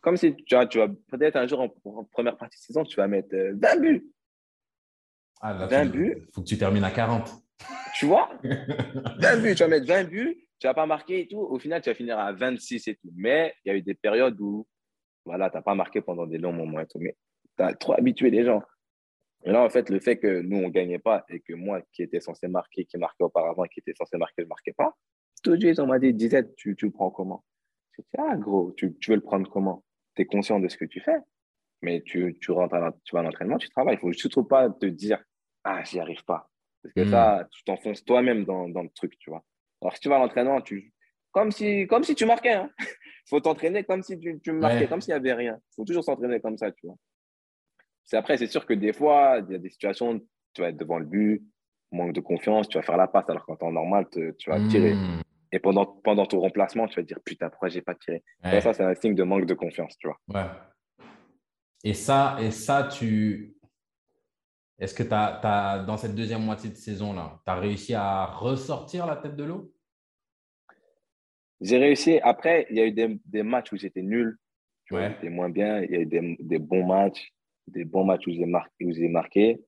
Comme 0.00 0.16
si 0.16 0.34
tu, 0.34 0.54
vois, 0.54 0.66
tu 0.66 0.78
vas 0.78 0.88
peut-être 0.88 1.36
un 1.36 1.46
jour 1.46 1.60
en, 1.60 2.04
première 2.04 2.36
partie 2.36 2.58
de 2.58 2.62
saison, 2.62 2.84
tu 2.84 2.96
vas 2.96 3.06
mettre 3.06 3.34
20 3.34 3.36
euh, 3.36 3.80
buts. 3.80 4.12
Ah, 5.40 5.52
là, 5.52 5.66
20 5.66 5.86
buts. 5.86 6.14
Il 6.16 6.34
faut 6.34 6.42
que 6.42 6.48
tu 6.48 6.58
termines 6.58 6.84
à 6.84 6.90
40. 6.90 7.30
Tu 7.94 8.06
vois? 8.06 8.30
20 8.42 9.42
buts, 9.42 9.54
tu 9.54 9.62
vas 9.62 9.68
mettre 9.68 9.86
20 9.86 10.04
buts, 10.04 10.48
tu 10.58 10.66
vas 10.66 10.74
pas 10.74 10.86
marquer 10.86 11.20
et 11.20 11.28
tout. 11.28 11.38
Au 11.38 11.58
final, 11.58 11.82
tu 11.82 11.90
vas 11.90 11.94
finir 11.94 12.18
à 12.18 12.32
26 12.32 12.88
et 12.88 12.94
tout. 12.94 13.10
Mais 13.14 13.54
il 13.64 13.68
y 13.68 13.72
a 13.72 13.76
eu 13.76 13.82
des 13.82 13.94
périodes 13.94 14.40
où 14.40 14.66
voilà, 15.24 15.50
tu 15.50 15.56
n'as 15.56 15.62
pas 15.62 15.74
marqué 15.74 16.00
pendant 16.00 16.26
des 16.26 16.38
longs 16.38 16.52
moments 16.52 16.80
et 16.80 16.86
tout. 16.86 16.98
Mais 16.98 17.16
tu 17.56 17.62
as 17.62 17.74
trop 17.74 17.94
habitué 17.94 18.30
les 18.30 18.44
gens. 18.44 18.62
Et 19.44 19.50
là, 19.50 19.62
en 19.62 19.70
fait, 19.70 19.90
le 19.90 19.98
fait 19.98 20.18
que 20.18 20.40
nous, 20.40 20.58
on 20.58 20.68
ne 20.68 20.68
gagnait 20.68 20.98
pas 20.98 21.24
et 21.28 21.40
que 21.40 21.52
moi, 21.54 21.82
qui 21.92 22.02
étais 22.02 22.20
censé 22.20 22.46
marquer, 22.48 22.84
qui 22.84 22.96
marquait 22.96 23.24
auparavant, 23.24 23.64
qui 23.64 23.80
était 23.80 23.94
censé 23.94 24.16
marquer, 24.16 24.34
je 24.38 24.44
ne 24.44 24.48
marquais 24.48 24.72
pas, 24.72 24.96
tout 25.42 25.56
de 25.56 25.60
suite, 25.60 25.80
on 25.80 25.86
m'a 25.86 25.98
dit, 25.98 26.14
disait, 26.14 26.44
tu, 26.56 26.76
tu 26.76 26.86
le 26.86 26.92
prends 26.92 27.10
comment? 27.10 27.44
Je 27.92 28.02
dit, 28.02 28.08
ah, 28.18 28.36
gros, 28.36 28.72
tu, 28.72 28.96
tu 28.98 29.10
veux 29.10 29.16
le 29.16 29.22
prendre 29.22 29.50
comment? 29.50 29.84
Tu 30.14 30.22
es 30.22 30.24
conscient 30.24 30.60
de 30.60 30.68
ce 30.68 30.76
que 30.76 30.84
tu 30.84 31.00
fais, 31.00 31.16
mais 31.82 32.02
tu, 32.02 32.38
tu 32.40 32.52
rentres 32.52 32.74
à, 32.74 32.92
tu 33.04 33.14
vas 33.14 33.20
à 33.20 33.22
l'entraînement, 33.24 33.58
tu 33.58 33.68
travailles. 33.68 33.94
Il 34.00 34.06
ne 34.06 34.12
faut 34.12 34.18
surtout 34.18 34.44
pas 34.44 34.70
te 34.70 34.86
dire, 34.86 35.22
ah, 35.64 35.82
j'y 35.84 35.98
arrive 35.98 36.24
pas. 36.24 36.48
Parce 36.82 36.94
que 36.94 37.04
ça, 37.10 37.42
hmm. 37.42 37.48
tu 37.50 37.64
t'enfonces 37.64 38.04
toi-même 38.04 38.44
dans, 38.44 38.68
dans, 38.68 38.82
le 38.82 38.88
truc, 38.90 39.18
tu 39.18 39.30
vois. 39.30 39.44
Alors, 39.80 39.94
si 39.94 40.00
tu 40.00 40.08
vas 40.08 40.16
à 40.16 40.18
l'entraînement, 40.20 40.60
tu... 40.60 40.92
comme, 41.32 41.50
si, 41.50 41.86
comme 41.86 42.04
si 42.04 42.14
tu 42.14 42.24
marquais. 42.24 42.52
Hein. 42.52 42.70
Faut 43.28 43.40
t'entraîner 43.40 43.84
comme 43.84 44.02
si 44.02 44.18
tu, 44.18 44.40
tu 44.40 44.52
marquais, 44.52 44.88
comme 44.88 45.00
s'il 45.00 45.14
n'y 45.14 45.20
avait 45.20 45.32
rien. 45.32 45.56
Il 45.56 45.74
faut 45.76 45.84
toujours 45.84 46.04
s'entraîner 46.04 46.40
comme 46.40 46.56
ça, 46.56 46.70
tu 46.72 46.86
vois. 46.86 46.96
C'est 48.04 48.16
après, 48.16 48.36
c'est 48.36 48.48
sûr 48.48 48.66
que 48.66 48.74
des 48.74 48.92
fois, 48.92 49.38
il 49.46 49.52
y 49.52 49.54
a 49.54 49.58
des 49.58 49.70
situations, 49.70 50.20
tu 50.54 50.60
vas 50.60 50.68
être 50.68 50.76
devant 50.76 50.98
le 50.98 51.06
but, 51.06 51.42
manque 51.92 52.12
de 52.12 52.20
confiance, 52.20 52.68
tu 52.68 52.78
vas 52.78 52.82
faire 52.82 52.96
la 52.96 53.06
passe 53.06 53.28
alors 53.28 53.46
qu'en 53.46 53.56
temps 53.56 53.70
normal, 53.70 54.06
tu 54.10 54.50
vas 54.50 54.60
tirer. 54.68 54.94
Hmm. 54.94 55.20
Et 55.52 55.58
pendant, 55.58 55.86
pendant 55.86 56.26
ton 56.26 56.40
remplacement, 56.40 56.88
tu 56.88 56.96
vas 56.96 57.02
te 57.02 57.08
dire 57.08 57.20
putain, 57.24 57.50
pourquoi 57.50 57.68
j'ai 57.68 57.82
pas 57.82 57.94
tiré? 57.94 58.24
Ça, 58.42 58.72
c'est 58.72 58.82
un 58.82 58.94
signe 58.94 59.14
de 59.14 59.22
manque 59.22 59.46
de 59.46 59.54
confiance, 59.54 59.96
tu 59.98 60.08
vois. 60.08 60.18
Ouais. 60.28 60.48
Et 61.84 61.94
ça, 61.94 62.36
et 62.40 62.50
ça 62.50 62.84
tu. 62.84 63.54
Est-ce 64.78 64.94
que 64.94 65.02
tu 65.02 65.12
as, 65.12 65.84
dans 65.86 65.96
cette 65.96 66.14
deuxième 66.14 66.42
moitié 66.42 66.70
de 66.70 66.74
saison-là, 66.74 67.40
tu 67.44 67.52
as 67.52 67.54
réussi 67.54 67.94
à 67.94 68.24
ressortir 68.26 69.06
la 69.06 69.16
tête 69.16 69.36
de 69.36 69.44
l'eau? 69.44 69.72
J'ai 71.62 71.78
réussi. 71.78 72.20
Après, 72.22 72.66
il 72.68 72.76
y 72.76 72.80
a 72.80 72.86
eu 72.86 72.92
des, 72.92 73.18
des 73.24 73.42
matchs 73.42 73.72
où 73.72 73.76
j'étais 73.76 74.02
nul. 74.02 74.36
Tu 74.84 74.94
ouais. 74.94 75.10
J'étais 75.10 75.30
moins 75.30 75.48
bien. 75.48 75.80
Il 75.80 75.90
y 75.90 75.96
a 75.96 76.00
eu 76.00 76.06
des, 76.06 76.36
des 76.40 76.58
bons 76.58 76.86
matchs 76.86 77.32
des 77.66 77.84
bons 77.84 78.04
matchs 78.04 78.26
où 78.26 78.32
j'ai 78.32 78.46
marqué, 78.46 78.84
où 78.84 79.10
marqué. 79.10 79.64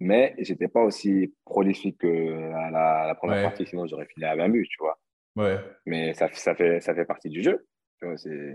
Mais 0.00 0.34
je 0.38 0.52
n'étais 0.52 0.68
pas 0.68 0.82
aussi 0.82 1.34
prolifique 1.44 2.04
à 2.04 2.70
la, 2.70 3.14
première 3.16 3.42
partie, 3.42 3.66
sinon 3.66 3.86
j'aurais 3.86 4.06
fini 4.06 4.24
à 4.26 4.36
20 4.36 4.48
buts, 4.48 4.68
tu 4.68 4.76
vois. 4.78 4.98
Ouais. 5.36 5.58
Mais 5.86 6.14
ça, 6.14 6.28
ça, 6.32 6.54
fait, 6.54 6.80
ça 6.80 6.94
fait 6.94 7.04
partie 7.04 7.28
du 7.28 7.42
jeu. 7.42 7.66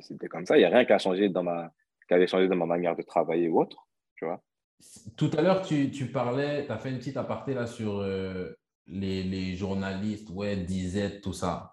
C'était 0.01 0.27
comme 0.27 0.45
ça. 0.45 0.55
Il 0.55 0.59
n'y 0.59 0.65
a 0.65 0.69
rien 0.69 0.85
qui 0.85 0.93
a 0.93 0.97
changé 0.97 1.27
dans 1.27 1.43
ma, 1.43 1.71
qui 2.07 2.13
avait 2.13 2.27
changé 2.27 2.47
dans 2.47 2.55
ma 2.55 2.65
manière 2.65 2.95
de 2.95 3.01
travailler 3.01 3.49
ou 3.49 3.59
autre, 3.59 3.87
tu 4.15 4.25
vois. 4.25 4.41
Tout 5.17 5.31
à 5.37 5.41
l'heure, 5.41 5.61
tu, 5.61 5.91
tu, 5.91 6.07
parlais, 6.07 6.65
tu 6.65 6.71
as 6.71 6.77
fait 6.77 6.89
une 6.89 6.97
petite 6.97 7.17
aparté 7.17 7.53
là 7.53 7.67
sur 7.67 7.99
euh, 7.99 8.53
les, 8.87 9.23
les, 9.23 9.55
journalistes, 9.55 10.29
ouais, 10.29 10.57
disait 10.57 11.19
tout 11.21 11.33
ça. 11.33 11.72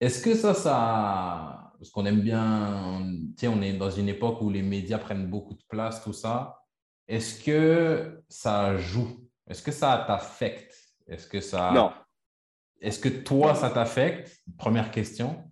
Est-ce 0.00 0.22
que 0.22 0.34
ça, 0.34 0.54
ça, 0.54 1.72
parce 1.78 1.90
qu'on 1.90 2.06
aime 2.06 2.20
bien, 2.20 3.06
tu 3.36 3.40
sais, 3.40 3.48
on 3.48 3.60
est 3.60 3.74
dans 3.74 3.90
une 3.90 4.08
époque 4.08 4.40
où 4.40 4.50
les 4.50 4.62
médias 4.62 4.98
prennent 4.98 5.28
beaucoup 5.28 5.54
de 5.54 5.62
place, 5.68 6.02
tout 6.02 6.12
ça. 6.12 6.58
Est-ce 7.06 7.42
que 7.42 8.22
ça 8.28 8.76
joue? 8.76 9.28
Est-ce 9.48 9.62
que 9.62 9.72
ça 9.72 10.04
t'affecte? 10.06 10.74
Est-ce 11.06 11.26
que 11.26 11.40
ça. 11.40 11.72
Non. 11.72 11.92
Est-ce 12.80 12.98
que 12.98 13.08
toi, 13.08 13.54
ça 13.54 13.68
t'affecte? 13.68 14.42
Première 14.56 14.90
question. 14.90 15.44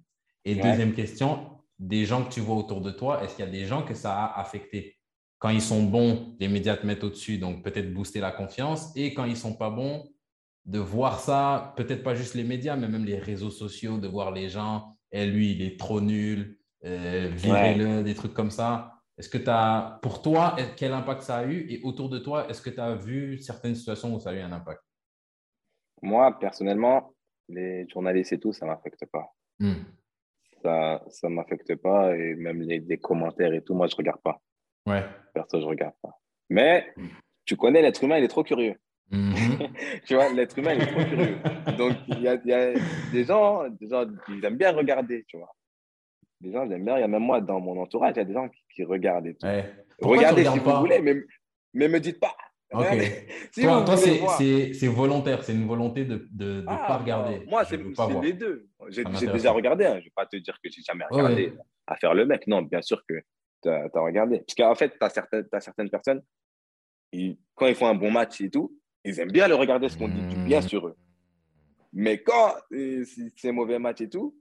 Et 0.44 0.55
deuxième 0.55 0.94
question, 0.94 1.61
des 1.78 2.07
gens 2.07 2.24
que 2.24 2.32
tu 2.32 2.40
vois 2.40 2.57
autour 2.57 2.80
de 2.80 2.90
toi, 2.90 3.22
est-ce 3.22 3.36
qu'il 3.36 3.44
y 3.44 3.49
a 3.49 3.51
des 3.51 3.66
gens 3.66 3.82
que 3.82 3.94
ça 3.94 4.14
a 4.14 4.40
affecté? 4.40 4.96
Quand 5.38 5.51
ils 5.51 5.61
sont 5.61 5.82
bons, 5.82 6.36
les 6.40 6.49
médias 6.49 6.76
te 6.76 6.86
mettent 6.86 7.05
au-dessus, 7.05 7.38
donc 7.38 7.62
peut-être 7.62 7.92
booster 7.92 8.20
la 8.20 8.32
confiance. 8.32 8.96
Et 8.96 9.12
quand 9.12 9.24
ils 9.24 9.36
sont 9.36 9.55
pas 9.55 9.68
bons, 9.68 10.09
de 10.68 10.78
voir 10.78 11.18
ça, 11.18 11.72
peut-être 11.76 12.02
pas 12.02 12.14
juste 12.14 12.34
les 12.34 12.44
médias, 12.44 12.76
mais 12.76 12.88
même 12.88 13.04
les 13.04 13.18
réseaux 13.18 13.50
sociaux, 13.50 13.96
de 13.96 14.06
voir 14.06 14.30
les 14.30 14.50
gens 14.50 14.94
et 15.10 15.26
lui, 15.26 15.52
il 15.52 15.62
est 15.62 15.80
trop 15.80 16.02
nul, 16.02 16.58
euh, 16.84 17.30
virez-le, 17.32 18.02
des 18.02 18.14
trucs 18.14 18.34
comme 18.34 18.50
ça. 18.50 18.92
Est-ce 19.16 19.30
que 19.30 19.38
tu 19.38 19.48
as, 19.48 19.98
pour 20.02 20.20
toi, 20.20 20.54
quel 20.76 20.92
impact 20.92 21.22
ça 21.22 21.38
a 21.38 21.46
eu? 21.46 21.66
Et 21.70 21.80
autour 21.82 22.10
de 22.10 22.18
toi, 22.18 22.48
est-ce 22.50 22.60
que 22.60 22.70
tu 22.70 22.80
as 22.80 22.94
vu 22.94 23.38
certaines 23.38 23.74
situations 23.74 24.14
où 24.14 24.20
ça 24.20 24.30
a 24.30 24.34
eu 24.34 24.40
un 24.40 24.52
impact? 24.52 24.82
Moi, 26.02 26.38
personnellement, 26.38 27.14
les 27.48 27.88
journalistes 27.88 28.34
et 28.34 28.38
tout, 28.38 28.52
ça 28.52 28.66
ne 28.66 28.70
m'affecte 28.70 29.04
pas. 29.06 29.34
Hmm. 29.58 29.82
Ça 30.62 31.00
ne 31.24 31.28
m'affecte 31.30 31.74
pas. 31.76 32.14
Et 32.14 32.34
même 32.34 32.60
les, 32.60 32.98
commentaires 32.98 33.54
et 33.54 33.62
tout, 33.62 33.74
moi, 33.74 33.86
je 33.86 33.94
ne 33.94 33.98
regarde 33.98 34.20
pas. 34.20 34.40
Ouais. 34.86 35.04
Perso, 35.32 35.58
je 35.58 35.64
ne 35.64 35.70
regarde 35.70 35.94
pas. 36.02 36.12
Mais 36.50 36.94
tu 37.46 37.56
connais 37.56 37.80
l'être 37.80 38.04
humain, 38.04 38.18
il 38.18 38.24
est 38.24 38.28
trop 38.28 38.44
curieux. 38.44 38.76
Mhm. 39.11 39.59
tu 40.06 40.14
vois, 40.14 40.32
l'être 40.32 40.59
humain 40.59 40.78
est 40.78 40.86
trop 40.86 41.04
curieux. 41.04 41.38
Donc, 41.76 41.96
il 42.09 42.20
y 42.20 42.28
a, 42.28 42.34
y 42.44 42.52
a, 42.52 42.74
des 43.12 43.24
gens, 43.24 43.68
des 43.68 43.88
gens, 43.88 44.04
ils 44.28 44.44
aiment 44.44 44.56
bien 44.56 44.72
regarder, 44.72 45.24
tu 45.26 45.38
vois. 45.38 45.54
Des 46.40 46.52
gens, 46.52 46.64
ils 46.66 46.72
aiment 46.72 46.84
bien. 46.84 46.98
Il 46.98 47.00
y 47.00 47.04
a 47.04 47.09
même 47.09 47.22
moi, 47.22 47.40
dans 47.40 47.61
mon 47.61 47.80
entourage, 47.80 48.12
il 48.16 48.18
y 48.18 48.22
a 48.22 48.24
des 48.24 48.34
gens 48.34 48.48
qui, 48.74 48.84
regardent 48.84 49.26
et 49.26 49.34
tout. 49.34 49.46
Regardez 50.00 50.44
si 50.44 50.59
vous 50.59 50.76
voulez, 50.76 51.00
mais, 51.00 51.16
mais 51.74 51.88
me 51.88 52.00
dites 52.00 52.20
pas, 52.20 52.34
Ok. 52.72 52.84
toi, 53.54 53.96
c'est 53.96 54.86
volontaire, 54.88 55.42
c'est 55.42 55.54
une 55.54 55.66
volonté 55.66 56.04
de 56.04 56.28
ne 56.32 56.64
ah, 56.66 56.84
pas 56.86 56.98
regarder. 56.98 57.44
Moi, 57.46 57.64
c'est 57.64 57.78
les 58.22 58.32
deux. 58.32 58.68
J'ai 58.88 59.04
déjà 59.04 59.52
regardé, 59.52 59.86
hein. 59.86 59.94
je 59.94 59.98
ne 59.98 60.04
vais 60.04 60.12
pas 60.14 60.26
te 60.26 60.36
dire 60.36 60.54
que 60.62 60.70
j'ai 60.70 60.82
jamais 60.82 61.04
regardé 61.11 61.54
à 61.86 61.96
faire 61.96 62.14
le 62.14 62.26
mec. 62.26 62.46
Non, 62.46 62.62
bien 62.62 62.82
sûr 62.82 63.02
que 63.09 63.14
tu 63.62 63.70
as, 63.70 63.88
regardé. 63.94 64.40
Parce 64.40 64.54
qu'en 64.54 64.74
fait, 64.74 64.90
tu 64.90 64.98
as, 65.00 65.06
as, 65.52 65.61
certaines 65.61 65.90
personnes, 65.90 66.22
quand 67.54 67.66
ils 67.66 67.74
font 67.74 67.86
un 67.86 67.94
bon 67.94 68.11
match 68.11 68.40
et 68.42 68.50
tout, 68.50 68.76
ils 69.09 69.20
aiment 69.20 69.32
bien 69.32 69.48
le 69.48 69.54
regarder, 69.54 69.88
ce 69.88 69.96
qu'on 69.96 70.09
dit 70.09 70.20
du 70.28 70.36
bien 70.44 70.61
sur 70.61 70.86
eux. 70.86 70.96
Mais 71.92 72.22
quand 72.22 72.54
euh, 72.72 73.04
c'est 73.36 73.48
un 73.48 73.52
mauvais 73.52 73.78
match 73.78 74.00
et 74.02 74.09
tout, 74.09 74.36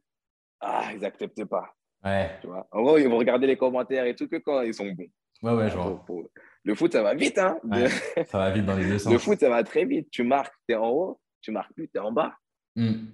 ah, 0.60 0.90
ils 0.94 1.00
n'acceptent 1.00 1.46
pas. 1.46 1.74
Ouais. 2.04 2.32
Tu 2.42 2.48
vois? 2.48 2.68
En 2.72 2.82
gros, 2.82 2.98
ils 2.98 3.08
vont 3.08 3.18
regarder 3.18 3.48
les 3.48 3.58
commentaires 3.58 4.06
et 4.06 4.16
tout 4.16 4.28
que 4.28 4.38
quand 4.38 4.62
ils 4.62 4.74
sont 4.74 4.92
bons. 4.92 5.08
Ouais, 5.42 5.54
ouais. 5.54 5.70
Le 6.64 6.76
foot, 6.76 6.92
ça 6.92 7.02
va 7.02 7.14
vite. 7.14 7.38
Hein 7.38 7.58
ça 8.26 8.38
va 8.38 8.52
vite 8.52 8.66
dans 8.66 8.76
les 8.76 8.86
deux 8.86 8.98
sens. 9.00 9.14
Le 9.14 9.20
foot, 9.20 9.40
ça 9.40 9.50
va 9.50 9.64
très 9.64 9.86
vite. 9.86 10.10
Tu 10.12 10.24
marques, 10.24 10.54
tu 10.68 10.74
es 10.74 10.78
en 10.78 10.90
haut. 10.90 11.20
Tu 11.42 11.52
marques 11.52 11.74
plus, 11.74 11.88
tu 11.88 11.98
es 11.98 12.02
en 12.02 12.12
bas. 12.12 12.36
Hmm. 12.76 13.08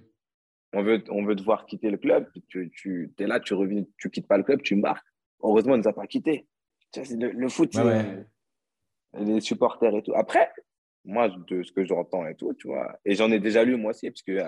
On, 0.72 0.82
veut, 0.82 1.04
on 1.10 1.24
veut 1.24 1.36
te 1.36 1.42
voir 1.42 1.66
quitter 1.66 1.90
le 1.90 1.98
club. 1.98 2.28
Tu, 2.48 2.72
tu 2.74 3.14
es 3.18 3.26
là, 3.26 3.38
tu 3.38 3.54
reviens, 3.54 3.84
tu 3.98 4.10
quittes 4.10 4.26
pas 4.26 4.38
le 4.38 4.42
club, 4.42 4.62
tu 4.62 4.74
marques. 4.74 5.06
Heureusement, 5.42 5.74
on 5.74 5.76
ne 5.76 5.82
nous 5.82 5.88
a 5.88 5.92
pas 5.92 6.06
quittés. 6.06 6.48
Le, 6.96 7.30
le, 7.30 7.48
foot, 7.48 7.76
les 9.18 9.40
supporters 9.40 9.94
et 9.94 10.02
tout. 10.02 10.14
Après, 10.14 10.50
moi, 11.04 11.28
de 11.28 11.62
ce 11.62 11.72
que 11.72 11.84
j'entends 11.84 12.26
et 12.26 12.34
tout, 12.34 12.54
tu 12.54 12.68
vois, 12.68 12.98
et 13.04 13.14
j'en 13.14 13.30
ai 13.30 13.38
déjà 13.38 13.64
lu 13.64 13.76
moi 13.76 13.90
aussi, 13.90 14.10
parce 14.10 14.22
que 14.22 14.38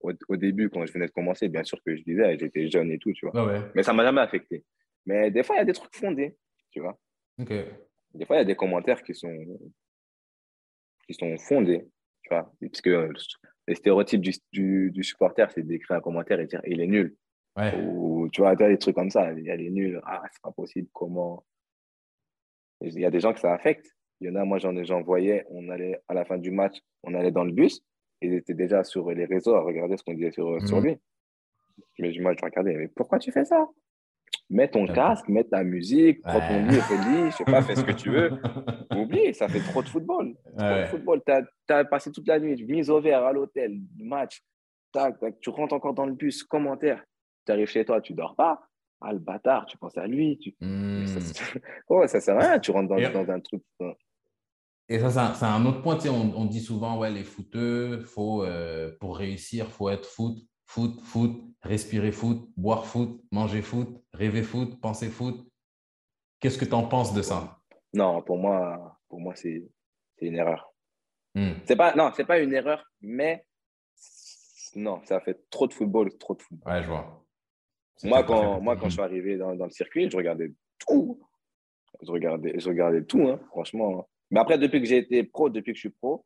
au, 0.00 0.36
début, 0.36 0.68
quand 0.68 0.84
je 0.84 0.92
venais 0.92 1.06
de 1.06 1.12
commencer, 1.12 1.48
bien 1.48 1.62
sûr 1.64 1.78
que 1.84 1.94
je 1.94 2.02
disais, 2.02 2.36
j'étais 2.38 2.68
jeune 2.68 2.90
et 2.90 2.98
tout, 2.98 3.12
tu 3.12 3.28
vois. 3.28 3.62
Mais 3.74 3.82
ça 3.82 3.92
m'a 3.92 4.04
jamais 4.04 4.20
affecté. 4.20 4.64
Mais 5.06 5.30
des 5.30 5.42
fois, 5.42 5.56
il 5.56 5.58
y 5.58 5.62
a 5.62 5.64
des 5.64 5.72
trucs 5.72 5.94
fondés, 5.94 6.36
tu 6.70 6.80
vois. 6.80 6.98
Des 8.14 8.26
fois, 8.26 8.36
il 8.36 8.40
y 8.40 8.42
a 8.42 8.46
des 8.46 8.56
commentaires 8.56 9.02
qui 9.02 9.14
sont, 9.14 9.34
qui 11.06 11.14
sont 11.14 11.36
fondés, 11.38 11.86
tu 12.22 12.30
vois. 12.30 12.52
Parce 12.60 12.80
que 12.80 13.10
les 13.68 13.74
stéréotypes 13.74 14.20
du, 14.20 14.90
du, 14.90 15.04
supporter, 15.04 15.50
c'est 15.50 15.62
d'écrire 15.62 15.96
un 15.96 16.00
commentaire 16.00 16.40
et 16.40 16.46
dire 16.46 16.60
il 16.66 16.80
est 16.80 16.86
nul. 16.86 17.16
Ou 17.56 18.28
tu 18.32 18.40
vois, 18.40 18.56
des 18.56 18.78
trucs 18.78 18.94
comme 18.94 19.10
ça, 19.10 19.32
il 19.32 19.48
est 19.48 19.70
nul, 19.70 20.00
ah, 20.04 20.22
c'est 20.32 20.42
pas 20.42 20.52
possible, 20.52 20.88
comment? 20.92 21.44
Il 22.80 22.98
y 22.98 23.04
a 23.04 23.10
des 23.10 23.20
gens 23.20 23.32
que 23.32 23.40
ça 23.40 23.54
affecte. 23.54 23.94
Il 24.22 24.28
y 24.28 24.30
en 24.30 24.36
a, 24.36 24.44
moi, 24.44 24.58
j'en 24.58 25.02
voyais, 25.02 25.44
on 25.50 25.68
allait 25.68 26.00
à 26.06 26.14
la 26.14 26.24
fin 26.24 26.38
du 26.38 26.52
match, 26.52 26.78
on 27.02 27.12
allait 27.14 27.32
dans 27.32 27.42
le 27.42 27.50
bus, 27.50 27.80
et 28.20 28.28
ils 28.28 28.34
étaient 28.34 28.54
déjà 28.54 28.84
sur 28.84 29.10
les 29.10 29.24
réseaux 29.24 29.56
à 29.56 29.62
regarder 29.62 29.96
ce 29.96 30.04
qu'on 30.04 30.14
disait 30.14 30.30
sur, 30.30 30.64
sur 30.64 30.76
mhm. 30.76 30.84
lui. 30.84 30.96
Mais 31.98 32.12
moi, 32.20 32.32
je 32.38 32.44
regardais, 32.44 32.74
mais 32.74 32.86
pourquoi 32.86 33.18
tu 33.18 33.32
fais 33.32 33.44
ça? 33.44 33.68
Mets 34.48 34.68
ton 34.68 34.86
casque, 34.86 35.28
mets 35.28 35.42
ta 35.42 35.64
musique, 35.64 36.22
prends 36.22 36.38
ton 36.38 36.66
lit 36.66 36.76
fais 36.76 37.30
je 37.30 37.36
sais 37.36 37.44
pas, 37.44 37.62
fais 37.62 37.74
ce 37.74 37.84
que 37.84 37.92
tu 37.92 38.10
veux. 38.10 38.30
Oublie, 38.96 39.34
ça 39.34 39.48
fait 39.48 39.60
trop 39.60 39.82
de 39.82 39.88
football. 39.88 40.36
Trop 40.56 40.68
de 40.68 40.84
football. 40.86 41.22
Tu 41.26 41.72
as, 41.72 41.84
passé 41.84 42.12
toute 42.12 42.28
la 42.28 42.38
nuit, 42.38 42.62
mise 42.64 42.90
au 42.90 43.00
vert 43.00 43.24
à 43.24 43.32
l'hôtel, 43.32 43.80
match, 43.98 44.40
tac, 44.92 45.18
tac, 45.18 45.40
tu 45.40 45.50
rentres 45.50 45.74
encore 45.74 45.94
dans 45.94 46.06
le 46.06 46.12
bus, 46.12 46.44
commentaire. 46.44 47.02
Tu 47.44 47.52
arrives 47.52 47.68
chez 47.68 47.84
toi, 47.84 48.00
tu 48.00 48.12
dors 48.12 48.36
pas. 48.36 48.60
Ah, 49.00 49.12
le 49.12 49.18
bâtard, 49.18 49.66
tu 49.66 49.76
penses 49.78 49.98
à 49.98 50.06
lui. 50.06 50.38
Tu... 50.38 50.54
Hmm. 50.60 51.06
Ça, 51.06 51.58
oh, 51.88 52.06
ça 52.06 52.20
sert 52.20 52.36
à 52.36 52.40
rien, 52.40 52.58
tu 52.60 52.70
rentres 52.70 52.88
dans, 52.88 53.10
dans 53.10 53.32
un 53.32 53.40
truc. 53.40 53.62
Et 54.88 54.98
ça, 54.98 55.34
c'est 55.34 55.44
un, 55.44 55.64
autre 55.64 55.82
point. 55.82 55.98
On, 56.06 56.32
on, 56.36 56.44
dit 56.44 56.60
souvent, 56.60 56.98
ouais, 56.98 57.10
les 57.10 57.24
footeux, 57.24 58.00
faut, 58.04 58.44
euh, 58.44 58.94
pour 59.00 59.16
réussir, 59.16 59.66
il 59.68 59.72
faut 59.72 59.88
être 59.88 60.06
foot 60.06 60.38
foot, 60.72 61.00
foot, 61.02 61.32
respirer 61.60 62.12
foot, 62.12 62.48
boire 62.56 62.86
foot, 62.86 63.22
manger 63.30 63.60
foot, 63.60 63.88
rêver 64.14 64.42
foot, 64.42 64.80
penser 64.80 65.10
foot. 65.10 65.46
Qu'est-ce 66.40 66.58
que 66.58 66.64
tu 66.64 66.72
en 66.72 66.88
penses 66.88 67.12
de 67.12 67.20
ça? 67.20 67.58
Non, 67.92 68.22
pour 68.22 68.38
moi, 68.38 68.98
pour 69.08 69.20
moi 69.20 69.34
c'est 69.34 69.62
une 70.20 70.36
erreur. 70.36 70.72
Hmm. 71.34 71.52
C'est 71.66 71.76
pas, 71.76 71.94
non, 71.94 72.10
c'est 72.14 72.24
pas 72.24 72.38
une 72.38 72.54
erreur, 72.54 72.90
mais 73.02 73.44
non, 74.74 75.02
ça 75.04 75.20
fait 75.20 75.38
trop 75.50 75.66
de 75.66 75.74
football, 75.74 76.16
trop 76.16 76.34
de 76.34 76.42
football. 76.42 76.72
Ouais, 76.72 76.82
je 76.82 76.88
vois. 76.88 77.22
Moi 78.04 78.24
quand, 78.24 78.60
moi, 78.60 78.76
quand 78.76 78.88
je 78.88 78.94
suis 78.94 79.02
arrivé 79.02 79.36
dans, 79.36 79.54
dans, 79.54 79.66
le 79.66 79.70
circuit, 79.70 80.10
je 80.10 80.16
regardais 80.16 80.52
tout. 80.78 81.20
Je 82.00 82.10
regardais, 82.10 82.58
je 82.58 82.68
regardais 82.68 83.04
tout, 83.04 83.28
hein, 83.28 83.38
franchement. 83.50 84.08
Mais 84.32 84.40
après, 84.40 84.58
depuis 84.58 84.80
que 84.80 84.86
j'ai 84.86 84.96
été 84.96 85.22
pro, 85.22 85.50
depuis 85.50 85.72
que 85.72 85.76
je 85.76 85.82
suis 85.82 85.90
pro, 85.90 86.24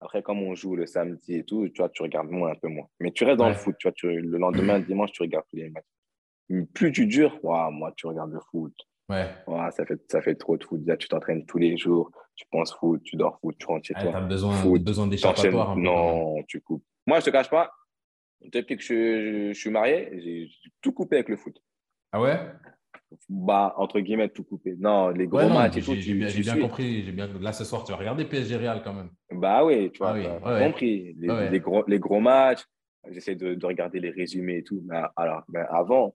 après, 0.00 0.22
comme 0.22 0.42
on 0.42 0.54
joue 0.54 0.76
le 0.76 0.86
samedi 0.86 1.34
et 1.34 1.44
tout, 1.44 1.68
tu 1.70 1.78
vois, 1.78 1.88
tu 1.88 2.02
regardes 2.02 2.30
moins, 2.30 2.52
un 2.52 2.54
peu 2.54 2.68
moins. 2.68 2.86
Mais 3.00 3.10
tu 3.10 3.24
restes 3.24 3.38
dans 3.38 3.48
le 3.48 3.54
foot, 3.54 3.74
tu 3.78 3.88
vois, 3.88 3.92
tu, 3.92 4.06
le 4.06 4.38
lendemain, 4.38 4.78
dimanche, 4.86 5.10
tu 5.12 5.22
regardes 5.22 5.46
tous 5.50 5.56
les 5.56 5.70
matchs. 5.70 6.64
Plus 6.74 6.92
tu 6.92 7.06
dures, 7.06 7.40
moi, 7.42 7.92
tu 7.96 8.06
regardes 8.06 8.32
le 8.32 8.40
foot. 8.50 8.74
Ouais. 9.08 9.26
ça, 9.70 9.86
fait, 9.86 9.98
ça 10.10 10.20
fait 10.20 10.34
trop 10.34 10.58
de 10.58 10.64
foot. 10.64 10.82
Là, 10.86 10.98
tu 10.98 11.08
t'entraînes 11.08 11.46
tous 11.46 11.56
les 11.56 11.78
jours, 11.78 12.12
tu 12.36 12.46
penses 12.50 12.74
foot, 12.74 13.02
tu 13.02 13.16
dors 13.16 13.40
foot, 13.40 13.56
tu 13.58 13.66
rentres 13.66 13.86
chez 13.86 13.94
toi. 13.94 14.10
Tu 14.10 14.16
as 14.16 14.20
besoin, 14.20 14.78
besoin 14.78 15.06
d'échappatoire. 15.06 15.76
Non, 15.76 16.42
tu 16.46 16.60
coupes. 16.60 16.84
Moi, 17.06 17.20
je 17.20 17.24
te 17.24 17.30
cache 17.30 17.48
pas, 17.48 17.72
depuis 18.42 18.76
que 18.76 18.82
je, 18.82 19.52
je 19.54 19.58
suis 19.58 19.70
marié, 19.70 20.10
j'ai 20.20 20.50
tout 20.82 20.92
coupé 20.92 21.16
avec 21.16 21.30
le 21.30 21.38
foot. 21.38 21.58
Ah 22.12 22.20
ouais? 22.20 22.38
Bah, 23.28 23.74
entre 23.76 24.00
guillemets, 24.00 24.28
tout 24.28 24.44
coupé. 24.44 24.74
Non, 24.78 25.08
les 25.08 25.26
gros 25.26 25.48
matchs 25.48 25.78
et 25.78 25.82
tout. 25.82 25.94
J'ai 25.94 26.14
bien, 26.14 26.60
compris. 26.60 27.04
J'ai 27.04 27.12
bien... 27.12 27.28
Là, 27.40 27.52
ce 27.52 27.64
soir, 27.64 27.84
tu 27.84 27.92
vas 27.92 27.98
regarder 27.98 28.24
PSG 28.24 28.56
Real 28.56 28.82
quand 28.82 28.92
même. 28.92 29.10
Bah 29.30 29.64
oui, 29.64 29.90
tu 29.92 29.98
vois, 29.98 30.14
ah 30.44 30.58
compris. 30.60 31.14
Les, 31.18 31.50
les, 31.50 31.60
gros, 31.60 31.84
les 31.86 31.98
gros 31.98 32.20
matchs, 32.20 32.64
j'essaie 33.10 33.34
de, 33.34 33.54
de, 33.54 33.66
regarder 33.66 34.00
les 34.00 34.10
résumés 34.10 34.58
et 34.58 34.62
tout. 34.62 34.82
Mais 34.86 35.00
alors, 35.16 35.42
ben 35.48 35.66
avant, 35.70 36.14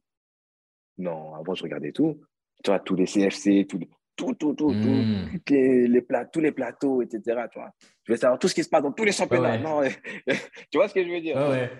non, 0.97 1.33
avant, 1.35 1.55
je 1.55 1.63
regardais 1.63 1.91
tout. 1.91 2.21
Tu 2.63 2.69
vois, 2.69 2.79
tous 2.79 2.95
les 2.95 3.05
CFC, 3.05 3.65
tout, 3.67 3.79
tout, 4.15 4.33
tout, 4.35 4.53
tout, 4.53 4.71
hmm. 4.71 5.39
les, 5.49 5.87
les 5.87 6.01
plats, 6.01 6.25
tous 6.25 6.39
les 6.39 6.51
plateaux, 6.51 7.01
etc. 7.01 7.21
Tu 7.51 7.59
vois. 7.59 7.71
Je 8.03 8.13
veux 8.13 8.17
savoir 8.17 8.37
tout 8.37 8.47
ce 8.47 8.55
qui 8.55 8.63
se 8.63 8.69
passe 8.69 8.83
dans 8.83 8.91
tous 8.91 9.03
les 9.03 9.11
championnats. 9.11 9.57
Non, 9.57 9.81
tu 10.71 10.77
vois 10.77 10.87
ce 10.87 10.93
que 10.93 11.03
je 11.03 11.09
veux 11.09 11.21
dire? 11.21 11.35
Ouais. 11.37 11.71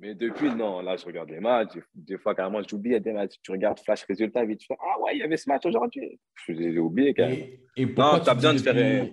Mais 0.00 0.14
depuis, 0.14 0.54
non, 0.54 0.80
là, 0.80 0.96
je 0.96 1.04
regarde 1.04 1.30
les 1.30 1.40
matchs. 1.40 1.76
Des 1.92 2.18
fois, 2.18 2.34
carrément, 2.34 2.62
j'oublie 2.62 2.98
des 3.00 3.12
matchs. 3.12 3.34
Tu 3.42 3.50
regardes 3.50 3.80
flash 3.80 4.04
résultat 4.04 4.44
vite. 4.44 4.60
Tu 4.60 4.66
fais 4.66 4.76
Ah 4.80 5.00
ouais, 5.00 5.16
il 5.16 5.18
y 5.18 5.22
avait 5.22 5.36
ce 5.36 5.48
match 5.48 5.66
aujourd'hui. 5.66 6.20
J'ai 6.46 6.78
oublié 6.78 7.14
carrément. 7.14 7.46
Et, 7.76 7.86
pourquoi, 7.86 8.18
non, 8.18 8.24
tu 8.24 8.30
as 8.30 8.34
besoin 8.34 8.54
de 8.54 8.58
faire... 8.58 9.06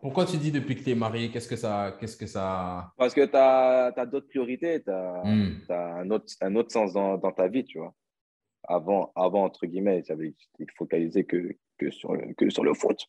Pourquoi 0.00 0.26
tu 0.26 0.36
dis 0.36 0.52
depuis 0.52 0.76
que 0.76 0.84
tu 0.84 0.90
es 0.90 0.94
marié 0.94 1.30
Qu'est-ce 1.30 1.48
que 1.48 1.56
ça. 1.56 1.96
Qu'est-ce 1.98 2.16
que 2.16 2.26
ça... 2.26 2.92
Parce 2.96 3.14
que 3.14 3.24
tu 3.24 3.34
as, 3.34 3.92
as 3.96 4.06
d'autres 4.06 4.28
priorités. 4.28 4.80
Tu 4.80 4.90
as, 4.90 5.22
hmm. 5.24 5.62
un, 5.70 6.10
autre, 6.10 6.32
un 6.40 6.54
autre 6.54 6.70
sens 6.70 6.92
dans, 6.92 7.18
dans, 7.18 7.32
ta 7.32 7.48
vie, 7.48 7.64
tu 7.64 7.78
vois. 7.78 7.92
Avant, 8.62 9.10
avant 9.16 9.44
entre 9.44 9.66
guillemets, 9.66 10.04
j'avais 10.06 10.34
focalisé 10.76 11.24
que, 11.24 11.56
que, 11.78 11.90
sur 11.90 12.14
le, 12.14 12.32
que 12.34 12.48
sur 12.48 12.62
le 12.62 12.74
foot. 12.74 13.00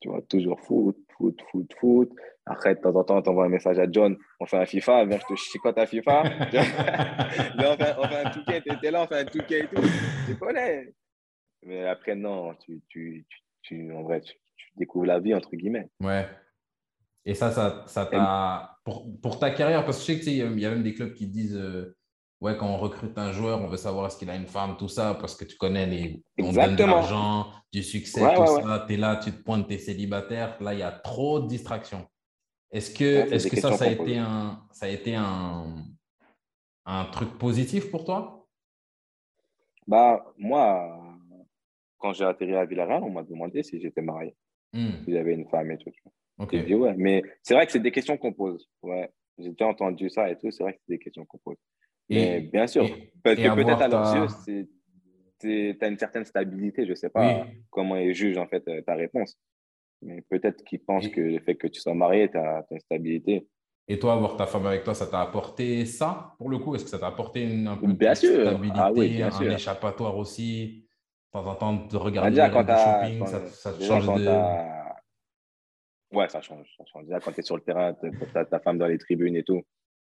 Tu 0.00 0.08
vois, 0.08 0.22
toujours 0.22 0.60
foot, 0.60 0.96
foot, 1.16 1.40
foot, 1.50 1.72
foot. 1.80 2.10
Après, 2.46 2.74
de 2.74 2.80
temps 2.80 2.94
en 2.94 3.04
temps, 3.04 3.22
tu 3.22 3.28
envoies 3.28 3.46
un 3.46 3.50
message 3.50 3.78
à 3.78 3.90
John, 3.90 4.16
on 4.40 4.46
fait 4.46 4.56
un 4.56 4.64
FIFA, 4.64 5.04
viens, 5.04 5.18
je 5.18 5.34
te 5.34 5.38
chicote 5.38 5.76
à 5.76 5.86
FIFA? 5.86 6.22
on, 6.22 7.76
fait, 7.76 7.94
on 7.98 8.08
fait 8.08 8.24
un 8.24 8.30
touquet, 8.30 8.62
tu 8.62 8.72
étais 8.72 8.90
là, 8.90 9.02
on 9.02 9.06
fait 9.06 9.20
un 9.20 9.24
touquet 9.24 9.60
et 9.60 9.66
tout. 9.66 9.82
Tu 10.26 10.36
connais. 10.36 10.94
Mais 11.64 11.86
après, 11.86 12.14
non, 12.14 12.54
tu, 12.54 12.80
tu, 12.88 13.26
tu, 13.62 13.92
en 13.92 14.02
vrai, 14.02 14.20
tu, 14.20 14.34
découvres 14.76 15.06
la 15.06 15.18
vie, 15.18 15.34
entre 15.34 15.54
guillemets. 15.56 15.88
Ouais. 16.00 16.26
Et 17.24 17.34
ça, 17.34 17.50
ça, 17.50 17.84
ça 17.86 18.06
t'a. 18.06 18.78
Pour, 18.84 19.20
pour, 19.20 19.38
ta 19.38 19.50
carrière, 19.50 19.84
parce 19.84 19.98
que 19.98 20.12
je 20.12 20.18
sais 20.18 20.24
qu'il 20.24 20.60
y 20.60 20.66
a 20.66 20.70
même 20.70 20.82
des 20.82 20.94
clubs 20.94 21.12
qui 21.12 21.26
disent. 21.26 21.56
Euh, 21.56 21.97
ouais, 22.40 22.56
quand 22.56 22.66
on 22.66 22.76
recrute 22.76 23.16
un 23.18 23.32
joueur, 23.32 23.60
on 23.60 23.66
veut 23.66 23.76
savoir 23.76 24.06
est-ce 24.06 24.18
qu'il 24.18 24.30
a 24.30 24.36
une 24.36 24.46
femme, 24.46 24.76
tout 24.76 24.88
ça, 24.88 25.14
parce 25.14 25.34
que 25.34 25.44
tu 25.44 25.56
connais 25.56 25.86
les. 25.86 26.22
On 26.40 26.52
donne 26.52 26.76
de 26.76 26.84
l'argent, 26.84 27.46
du 27.72 27.82
succès, 27.82 28.20
tout 28.20 28.46
ça. 28.46 28.84
Tu 28.86 28.94
es 28.94 28.96
là, 28.96 29.16
tu 29.16 29.32
te 29.32 29.42
pointes, 29.42 29.68
tu 29.68 29.74
es 29.74 29.78
célibataire. 29.78 30.56
Là, 30.62 30.74
il 30.74 30.80
y 30.80 30.82
a 30.82 30.92
trop 30.92 31.40
de 31.40 31.48
distractions. 31.48 32.06
Est-ce 32.70 32.90
que, 32.90 33.32
est 33.32 33.38
-ce 33.38 33.48
que 33.48 33.60
ça, 33.60 33.72
ça 33.72 33.86
a, 33.86 33.88
été 33.88 34.18
un, 34.18 34.62
ça 34.72 34.86
a 34.86 34.88
été 34.88 35.14
un, 35.14 35.84
un 36.84 37.04
truc 37.06 37.38
positif 37.38 37.90
pour 37.90 38.04
toi? 38.04 38.46
Bah, 39.86 40.22
moi, 40.36 40.98
quand 41.96 42.12
j'ai 42.12 42.24
atterri 42.24 42.54
à 42.54 42.66
Villarreal, 42.66 43.02
on 43.02 43.10
m'a 43.10 43.22
demandé 43.22 43.62
si 43.62 43.80
j'étais 43.80 44.02
marié, 44.02 44.34
hmm. 44.74 45.02
si 45.04 45.12
j'avais 45.12 45.32
une 45.34 45.48
femme 45.48 45.70
et 45.70 45.78
tout. 45.78 45.90
J'ai 46.52 46.62
dit 46.62 46.74
ouais. 46.74 46.94
Mais 46.96 47.22
c'est 47.42 47.54
vrai 47.54 47.66
que 47.66 47.72
c'est 47.72 47.80
des 47.80 47.90
questions 47.90 48.16
qu'on 48.16 48.32
pose. 48.32 48.68
Ouais. 48.82 49.10
J'ai 49.38 49.50
déjà 49.50 49.66
entendu 49.66 50.08
ça 50.10 50.30
et 50.30 50.36
tout. 50.36 50.50
C'est 50.50 50.62
vrai 50.62 50.74
que 50.74 50.80
c'est 50.86 50.94
des 50.94 50.98
questions 50.98 51.24
qu'on 51.24 51.38
pose. 51.38 51.56
Et, 52.10 52.40
bien 52.40 52.66
sûr, 52.66 52.88
parce 53.22 53.36
que 53.36 53.54
peut-être 53.54 53.82
à 53.82 53.88
leurs 53.88 54.16
yeux, 54.16 54.66
tu 55.40 55.78
as 55.80 55.88
une 55.88 55.98
certaine 55.98 56.24
stabilité. 56.24 56.84
Je 56.84 56.90
ne 56.90 56.94
sais 56.94 57.10
pas 57.10 57.46
comment 57.70 57.96
ils 57.96 58.14
jugent 58.14 58.38
en 58.38 58.46
fait 58.46 58.66
euh, 58.68 58.82
ta 58.82 58.94
réponse. 58.94 59.38
Mais 60.02 60.22
peut-être 60.22 60.64
qu'ils 60.64 60.80
pensent 60.80 61.08
que 61.08 61.20
le 61.20 61.40
fait 61.40 61.56
que 61.56 61.66
tu 61.66 61.80
sois 61.80 61.94
marié, 61.94 62.30
tu 62.30 62.38
as, 62.38 62.64
une 62.70 62.80
stabilité. 62.80 63.48
Et 63.88 63.98
toi, 63.98 64.12
avoir 64.12 64.36
ta 64.36 64.46
femme 64.46 64.66
avec 64.66 64.84
toi, 64.84 64.94
ça 64.94 65.06
t'a 65.06 65.20
apporté 65.20 65.86
ça 65.86 66.34
pour 66.38 66.50
le 66.50 66.58
coup? 66.58 66.74
Est-ce 66.74 66.84
que 66.84 66.90
ça 66.90 66.98
t'a 66.98 67.08
apporté 67.08 67.42
une, 67.42 67.66
un 67.66 67.76
peu 67.76 67.86
bien 67.92 68.12
de 68.12 68.16
sûr. 68.16 68.46
stabilité, 68.46 68.78
ah 68.78 68.92
oui, 68.92 69.08
bien 69.08 69.30
un 69.32 69.50
échappatoire 69.50 70.16
aussi 70.16 70.86
De 71.26 71.38
temps 71.38 71.46
en 71.46 71.54
temps, 71.54 71.72
de 71.86 71.96
regarder 71.96 72.36
bah, 72.36 72.48
le 72.48 73.08
shopping, 73.08 73.26
ça, 73.26 73.46
ça 73.46 73.80
change 73.80 74.06
de. 74.06 74.28
Ouais, 76.10 76.28
ça 76.28 76.40
change, 76.40 76.66
ça 76.76 76.84
change. 76.86 77.04
Déjà, 77.04 77.20
quand 77.20 77.32
tu 77.32 77.40
es 77.40 77.42
sur 77.42 77.56
le 77.56 77.62
terrain, 77.62 77.94
tu 77.94 78.10
as 78.34 78.44
ta 78.44 78.60
femme 78.60 78.78
dans 78.78 78.86
les 78.86 78.98
tribunes 78.98 79.36
et 79.36 79.42
tout, 79.42 79.62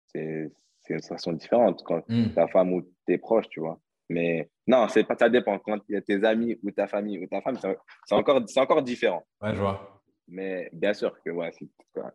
c'est 0.06 0.50
une 0.94 1.00
sensation 1.00 1.32
différente. 1.32 1.82
Quand 1.84 2.02
hmm. 2.08 2.32
ta 2.34 2.46
femme 2.48 2.72
ou 2.72 2.82
tes 3.06 3.18
proches, 3.18 3.48
tu 3.48 3.60
vois. 3.60 3.80
Mais 4.08 4.50
non, 4.66 4.86
pas, 4.86 5.16
ça 5.18 5.28
dépend. 5.28 5.58
Quand 5.58 5.78
il 5.88 5.94
y 5.94 5.96
a 5.96 6.00
tes 6.00 6.24
amis 6.24 6.58
ou 6.62 6.70
ta 6.70 6.86
famille 6.86 7.18
ou 7.18 7.26
ta 7.26 7.40
femme, 7.40 7.56
c'est 7.56 8.14
encore, 8.14 8.42
encore 8.56 8.82
différent. 8.82 9.24
Ouais, 9.40 9.54
je 9.54 9.60
vois. 9.60 10.02
Mais 10.28 10.68
bien 10.72 10.92
sûr 10.92 11.16
que 11.24 11.30
ouais, 11.30 11.52
si 11.52 11.70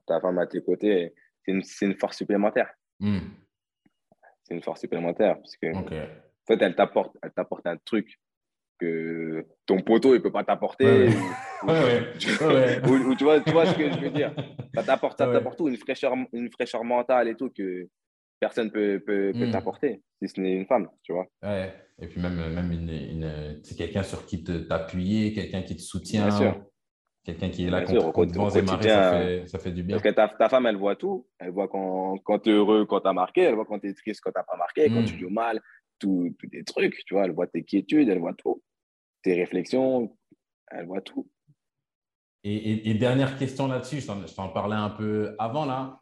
ta 0.06 0.20
femme 0.20 0.40
à 0.40 0.48
tes 0.48 0.62
côtés, 0.62 1.14
c'est 1.44 1.52
une, 1.52 1.62
une, 1.82 1.96
force 1.96 2.18
supplémentaire. 2.18 2.72
Hmm. 3.00 3.20
C'est 4.44 4.54
une 4.54 4.62
force 4.62 4.82
supplémentaire 4.82 5.36
parce 5.36 5.56
que 5.58 5.74
en 5.74 5.86
fait, 6.48 6.62
elle 6.62 6.76
t'apporte, 6.76 7.16
elle 7.22 7.32
t'apporte 7.32 7.66
un 7.68 7.78
truc 7.78 8.20
que 8.82 9.46
ton 9.68 9.80
poteau 9.82 10.16
il 10.16 10.22
peut 10.22 10.32
pas 10.32 10.44
t'apporter. 10.44 11.10
Ou, 11.64 13.16
tu 13.16 13.24
vois, 13.24 13.40
tu 13.40 13.52
vois 13.52 13.66
ce 13.68 13.76
que 13.76 13.92
je 13.92 14.00
veux 14.00 14.10
dire. 14.10 14.34
Ça 14.74 14.84
t'apporte, 14.84 15.18
ça 15.20 15.28
t'apporte 15.28 15.58
tout, 15.58 15.70
une 15.70 15.78
fraîcheur, 15.78 16.14
une 16.34 16.52
fraîcheur 16.52 16.84
mentale 16.84 17.28
et 17.28 17.36
tout 17.36 17.52
que 17.52 17.88
personne 18.42 18.72
peut, 18.72 19.02
peut, 19.06 19.32
peut 19.34 19.48
hmm. 19.48 19.52
t'apporter 19.52 20.02
si 20.22 20.28
ce 20.28 20.42
n'est 20.42 20.54
une 20.54 20.66
femme, 20.66 20.90
tu 21.04 21.14
vois. 21.14 21.28
Ouais. 21.44 21.74
Et 22.00 22.08
puis 22.08 22.20
même, 22.20 22.36
même 22.36 22.72
une, 22.72 23.62
quelqu'un 23.78 24.04
sur 24.04 24.26
qui 24.26 24.44
t'appuyer, 24.44 25.34
quelqu'un 25.34 25.62
qui 25.62 25.76
te 25.76 25.82
soutient. 25.82 26.28
Bien 26.28 26.38
sûr. 26.38 26.66
Quelqu'un 27.24 27.50
qui 27.50 27.66
est 27.66 27.70
là 27.70 27.84
contre, 27.84 28.34
vents 28.34 28.50
et 28.50 28.64
marées, 28.64 28.90
ça 28.90 29.12
fait, 29.12 29.48
ça 29.48 29.60
fait, 29.60 29.72
du 29.72 29.84
bien. 29.84 29.96
Parce 29.96 30.10
que 30.10 30.16
ta, 30.16 30.28
ta, 30.28 30.50
femme, 30.50 30.66
elle 30.66 30.76
voit 30.76 30.96
tout. 30.96 31.28
Elle 31.38 31.52
voit 31.52 31.68
quand, 31.68 32.18
quand 32.24 32.40
tu 32.40 32.50
es 32.50 32.54
heureux, 32.54 32.88
quand 32.88 33.02
tu 33.02 33.08
as 33.08 33.14
marqué. 33.14 33.42
Elle 33.42 33.54
voit 33.54 33.66
quand 33.66 33.78
tu 33.78 33.90
es 33.90 33.94
triste, 33.94 34.22
quand 34.24 34.32
tu 34.32 34.40
n'as 34.40 34.44
pas 34.44 34.58
marqué. 34.58 34.88
Quand 34.90 35.04
tu 35.04 35.14
hmm. 35.14 35.20
joues 35.20 35.30
mal, 35.30 35.62
tous 36.00 36.36
les 36.52 36.64
trucs. 36.64 37.06
Tu 37.06 37.14
vois, 37.14 37.26
elle 37.26 37.32
voit 37.32 37.46
tes 37.46 37.64
quiétudes, 37.64 38.10
elle 38.10 38.20
voit 38.20 38.34
tout. 38.34 38.64
Tes 39.22 39.36
réflexions, 39.36 40.18
elle 40.72 40.88
voit 40.88 41.02
tout. 41.02 41.30
Et, 42.44 42.90
et, 42.90 42.96
dernière 42.96 43.38
question 43.38 43.68
là-dessus, 43.68 44.02
je 44.02 44.36
t'en 44.36 44.50
parlais 44.50 44.76
un 44.76 44.90
peu 44.90 45.36
avant 45.38 45.66
là. 45.66 46.01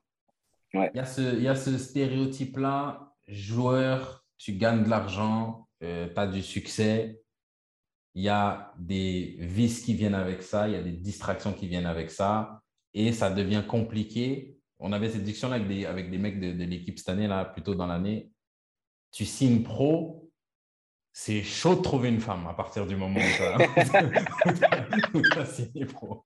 Il, 0.73 0.91
y 0.93 0.99
a 0.99 1.05
ce, 1.05 1.35
il 1.35 1.43
y 1.43 1.47
a 1.47 1.55
ce 1.55 1.77
stéréotype-là, 1.77 3.13
joueur, 3.27 4.25
tu 4.37 4.53
gagnes 4.53 4.83
de 4.83 4.89
l'argent, 4.89 5.67
euh, 5.83 6.07
tu 6.13 6.19
as 6.19 6.27
du 6.27 6.43
succès, 6.43 7.21
il 8.15 8.23
y 8.23 8.29
a 8.29 8.73
des 8.77 9.35
vices 9.39 9.81
qui 9.81 9.93
viennent 9.93 10.15
avec 10.15 10.43
ça, 10.43 10.67
il 10.67 10.73
y 10.73 10.77
a 10.77 10.81
des 10.81 10.91
distractions 10.91 11.53
qui 11.53 11.67
viennent 11.67 11.85
avec 11.85 12.11
ça, 12.11 12.61
et 12.93 13.13
ça 13.13 13.29
devient 13.29 13.63
compliqué. 13.67 14.57
On 14.79 14.91
avait 14.93 15.09
cette 15.09 15.23
discussion 15.23 15.51
avec 15.51 15.67
des, 15.67 15.85
avec 15.85 16.09
des 16.09 16.17
mecs 16.17 16.39
de, 16.39 16.63
l'équipe 16.63 16.97
cette 16.97 17.09
année, 17.09 17.27
là, 17.27 17.45
plutôt 17.45 17.75
dans 17.75 17.87
l'année. 17.87 18.31
Tu 19.11 19.25
signes 19.25 19.63
pro, 19.63 20.31
c'est 21.11 21.43
chaud 21.43 21.75
de 21.75 21.81
trouver 21.81 22.09
une 22.09 22.21
femme 22.21 22.47
à 22.47 22.53
partir 22.53 22.85
du 22.85 22.95
moment 22.95 23.19
où 23.19 23.23
tu 23.23 23.43
as, 25.39 25.45
signé 25.45 25.85
pro. 25.85 26.25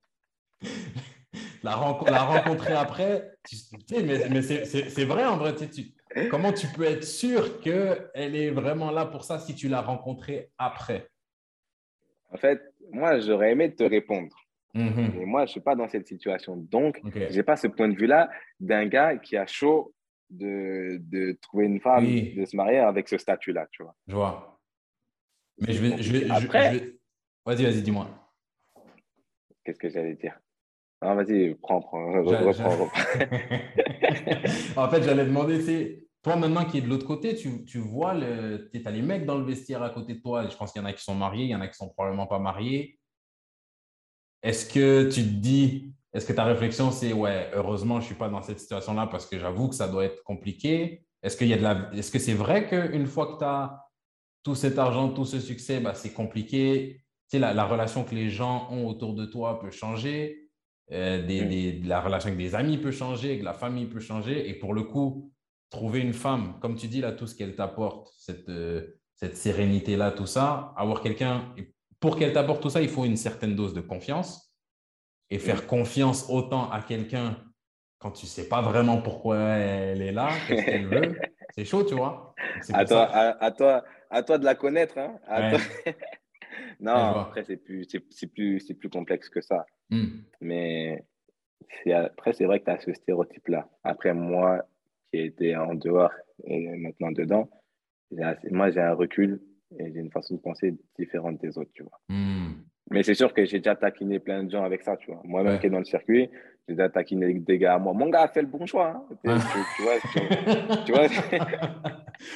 La, 1.64 1.76
rencontrer 1.76 2.74
après, 2.74 3.38
tu, 3.48 3.56
sais, 3.56 4.04
mais, 4.04 4.28
mais 4.30 4.42
c'est 4.42 5.06
vrai 5.06 5.26
en 5.26 5.38
vrai. 5.38 5.56
Tu, 5.56 5.94
comment 6.30 6.52
tu 6.52 6.68
peux 6.68 6.84
être 6.84 7.06
sûr 7.06 7.62
qu'elle 7.62 8.36
est 8.36 8.52
vraiment 8.52 8.92
là 8.92 9.06
pour 9.06 9.24
ça 9.24 9.40
si 9.40 9.56
tu 9.56 9.70
l'as 9.70 9.82
rencontrée 9.82 10.52
après? 10.58 11.10
En 12.32 12.38
fait, 12.38 12.62
moi, 12.92 13.20
j'aurais 13.20 13.52
aimé 13.52 13.74
te 13.74 13.84
répondre. 13.84 14.36
Mhm. 14.74 15.14
Mais 15.16 15.26
moi, 15.26 15.42
je 15.42 15.50
ne 15.50 15.52
suis 15.52 15.62
pas 15.62 15.76
dans 15.76 15.88
cette 15.88 16.08
situation. 16.08 16.58
Donc, 16.58 17.00
je 17.14 17.34
n'ai 17.34 17.44
pas 17.44 17.56
ce 17.56 17.68
point 17.68 17.88
de 17.88 17.96
vue-là 17.96 18.30
d'un 18.60 18.86
gars 18.88 19.18
qui 19.18 19.38
a 19.38 19.46
chaud 19.46 19.94
de, 20.30 20.98
de 21.00 21.38
trouver 21.42 21.66
une 21.66 21.80
femme, 21.80 22.06
de 22.06 22.44
se 22.46 22.56
marier 22.56 22.80
avec 22.80 23.08
ce 23.08 23.18
statut-là, 23.18 23.68
tu 23.72 23.84
vois. 23.84 23.96
Je 24.08 24.16
vois. 24.16 24.60
Mais 25.60 25.74
je 25.74 25.82
vais... 25.82 26.02
Je 26.02 26.12
vais 26.12 26.30
Après... 26.30 26.96
Vas-y, 27.46 27.64
vas-y, 27.64 27.82
dis-moi. 27.84 28.10
Qu'est-ce 29.64 29.80
que 29.80 29.90
j'allais 29.90 30.16
dire? 30.16 30.38
Non, 31.04 31.16
vas-y, 31.16 31.56
prends, 31.56 31.82
prends, 31.82 32.12
reprends, 32.24 32.44
en 34.78 34.90
fait, 34.90 35.04
j'allais 35.04 35.26
demander, 35.26 35.62
c'est 35.62 36.04
toi, 36.24 36.38
maintenant 36.38 36.64
qui 36.64 36.78
est 36.78 36.82
de 36.82 36.88
l'autre 36.88 37.06
côté, 37.06 37.36
tu, 37.36 37.66
tu 37.66 37.80
vois, 37.80 38.16
tu 38.16 38.82
as 38.86 38.92
les 38.92 39.02
mecs 39.02 39.26
dans 39.26 39.38
le 39.38 39.44
vestiaire 39.44 39.84
à 39.84 39.90
côté 39.90 40.14
de 40.14 40.22
toi. 40.22 40.48
Je 40.48 40.56
pense 40.56 40.72
qu'il 40.72 40.82
y 40.82 40.86
en 40.86 40.88
a 40.88 40.94
qui 40.94 41.04
sont 41.04 41.16
mariés, 41.16 41.44
il 41.44 41.50
y 41.50 41.56
en 41.56 41.60
a 41.62 41.68
qui 41.68 41.76
sont 41.76 41.90
probablement 41.90 42.28
pas 42.28 42.40
mariés. 42.40 42.98
Est-ce 44.42 44.66
que 44.66 45.10
tu 45.10 45.22
te 45.22 45.28
dis, 45.28 45.94
est-ce 46.14 46.26
que 46.26 46.32
ta 46.32 46.46
réflexion, 46.46 46.92
c'est 46.92 47.12
ouais, 47.12 47.52
heureusement, 47.54 47.96
je 47.96 48.06
ne 48.06 48.06
suis 48.06 48.16
pas 48.16 48.30
dans 48.30 48.42
cette 48.42 48.60
situation-là 48.60 49.08
parce 49.08 49.26
que 49.26 49.38
j'avoue 49.38 49.68
que 49.68 49.76
ça 49.76 49.90
doit 49.90 50.06
être 50.06 50.24
compliqué. 50.24 51.06
Est-ce 51.22 51.36
qu'il 51.36 51.48
y 51.48 51.54
a 51.54 51.58
de 51.58 51.64
la... 51.64 51.90
Est-ce 51.94 52.12
que 52.12 52.20
c'est 52.20 52.34
vrai 52.34 52.68
qu'une 52.68 53.08
fois 53.08 53.34
que 53.34 53.40
tu 53.40 53.46
as 53.46 53.84
tout 54.44 54.56
cet 54.56 54.80
argent, 54.80 55.10
tout 55.10 55.26
ce 55.26 55.42
succès, 55.42 55.82
bah, 55.82 55.94
c'est 55.94 56.14
compliqué? 56.14 57.02
Tu 57.30 57.38
sais, 57.38 57.40
la, 57.40 57.54
la, 57.54 57.66
relation 57.66 58.04
que 58.06 58.16
les 58.16 58.30
gens 58.30 58.68
ont 58.72 58.88
autour 58.88 59.14
de 59.14 59.26
toi 59.26 59.60
peut 59.60 59.72
changer. 59.72 60.43
Euh, 60.92 61.26
des, 61.26 61.46
des, 61.46 61.80
la 61.88 62.02
relation 62.02 62.28
avec 62.28 62.38
des 62.38 62.56
amis 62.56 62.78
peut 62.78 62.92
changer, 62.92 63.40
que 63.40 63.46
la 63.46 63.54
famille 63.54 63.86
peut 63.86 64.00
changer. 64.00 64.50
Et 64.50 64.54
pour 64.54 64.74
le 64.74 64.84
coup, 64.84 65.32
trouver 65.70 66.02
une 66.02 66.14
femme, 66.14 66.60
comme 66.60 66.76
tu 66.76 66.88
dis 66.88 67.02
là, 67.02 67.12
tout 67.12 67.26
ce 67.26 67.36
qu'elle 67.36 67.56
t'apporte, 67.56 68.14
cette, 68.18 68.50
euh, 68.50 69.00
cette 69.16 69.38
sérénité-là, 69.38 70.12
tout 70.12 70.28
ça, 70.28 70.74
avoir 70.78 71.02
quelqu'un, 71.02 71.54
pour 72.00 72.18
qu'elle 72.18 72.34
t'apporte 72.34 72.62
tout 72.62 72.70
ça, 72.70 72.82
il 72.82 72.90
faut 72.90 73.06
une 73.06 73.18
certaine 73.18 73.56
dose 73.56 73.74
de 73.74 73.82
confiance. 73.82 74.54
Et 75.30 75.40
faire 75.40 75.66
confiance 75.66 76.30
autant 76.30 76.70
à 76.70 76.82
quelqu'un 76.82 77.38
quand 77.98 78.12
tu 78.12 78.26
ne 78.26 78.30
sais 78.30 78.50
pas 78.50 78.62
vraiment 78.62 79.02
pourquoi 79.02 79.38
elle 79.38 80.02
est 80.02 80.12
là, 80.12 80.30
qu'est-ce 80.46 80.66
qu'elle 80.66 80.88
veut, 80.88 81.18
c'est 81.56 81.64
chaud, 81.64 81.84
tu 81.86 81.96
vois. 81.96 82.36
À 82.74 82.84
toi, 82.84 83.08
à, 83.10 83.52
toi, 83.52 83.84
à 84.10 84.22
toi 84.22 84.38
de 84.38 84.44
la 84.44 84.56
connaître. 84.56 84.98
Hein 84.98 85.18
non, 86.82 86.94
après, 86.94 87.46
c'est 87.46 87.56
plus, 87.56 87.88
plus, 88.34 88.74
plus 88.74 88.90
complexe 88.90 89.30
que 89.30 89.42
ça. 89.42 89.66
Hmm. 89.94 90.24
Mais 90.42 91.04
après, 91.94 92.34
c'est 92.34 92.46
vrai 92.46 92.60
que 92.60 92.66
tu 92.66 92.72
as 92.72 92.80
ce 92.80 92.94
stéréotype-là. 92.94 93.70
Après, 93.84 94.14
moi, 94.14 94.66
qui 95.12 95.20
était 95.20 95.56
en 95.56 95.76
dehors 95.76 96.12
et 96.46 96.68
maintenant 96.78 97.12
dedans, 97.12 97.50
moi, 98.52 98.72
j'ai 98.72 98.82
un 98.82 98.94
recul 98.94 99.42
et 99.80 99.92
j'ai 99.92 100.00
une 100.00 100.12
façon 100.12 100.36
de 100.36 100.40
penser 100.40 100.76
différente 100.98 101.40
des 101.42 101.58
autres, 101.58 101.72
tu 101.74 101.84
vois. 101.84 102.00
Hmm. 102.10 102.54
Mais 102.92 103.02
c'est 103.04 103.14
sûr 103.14 103.34
que 103.34 103.46
j'ai 103.46 103.58
déjà 103.60 103.76
taquiné 103.76 104.20
plein 104.20 104.44
de 104.44 104.52
gens 104.52 104.64
avec 104.64 104.84
ça, 104.84 104.98
tu 104.98 105.12
vois. 105.12 105.22
Moi-même 105.24 105.60
qui 105.60 105.68
est 105.68 105.70
dans 105.70 105.80
le 105.80 105.86
circuit, 105.86 106.30
j'ai 106.68 106.76
déjà 106.76 106.90
taquiné 106.90 107.34
des 107.34 107.58
gars 107.58 107.76
à 107.76 107.80
moi. 107.80 107.94
Mon 107.94 108.10
gars 108.10 108.24
a 108.24 108.28
fait 108.28 108.42
le 108.42 108.48
bon 108.48 108.66
choix. 108.66 108.90
Hein. 108.90 109.16
Tu, 109.76 109.82
vois, 109.82 109.98
tu, 110.86 110.92
vois 110.92 111.08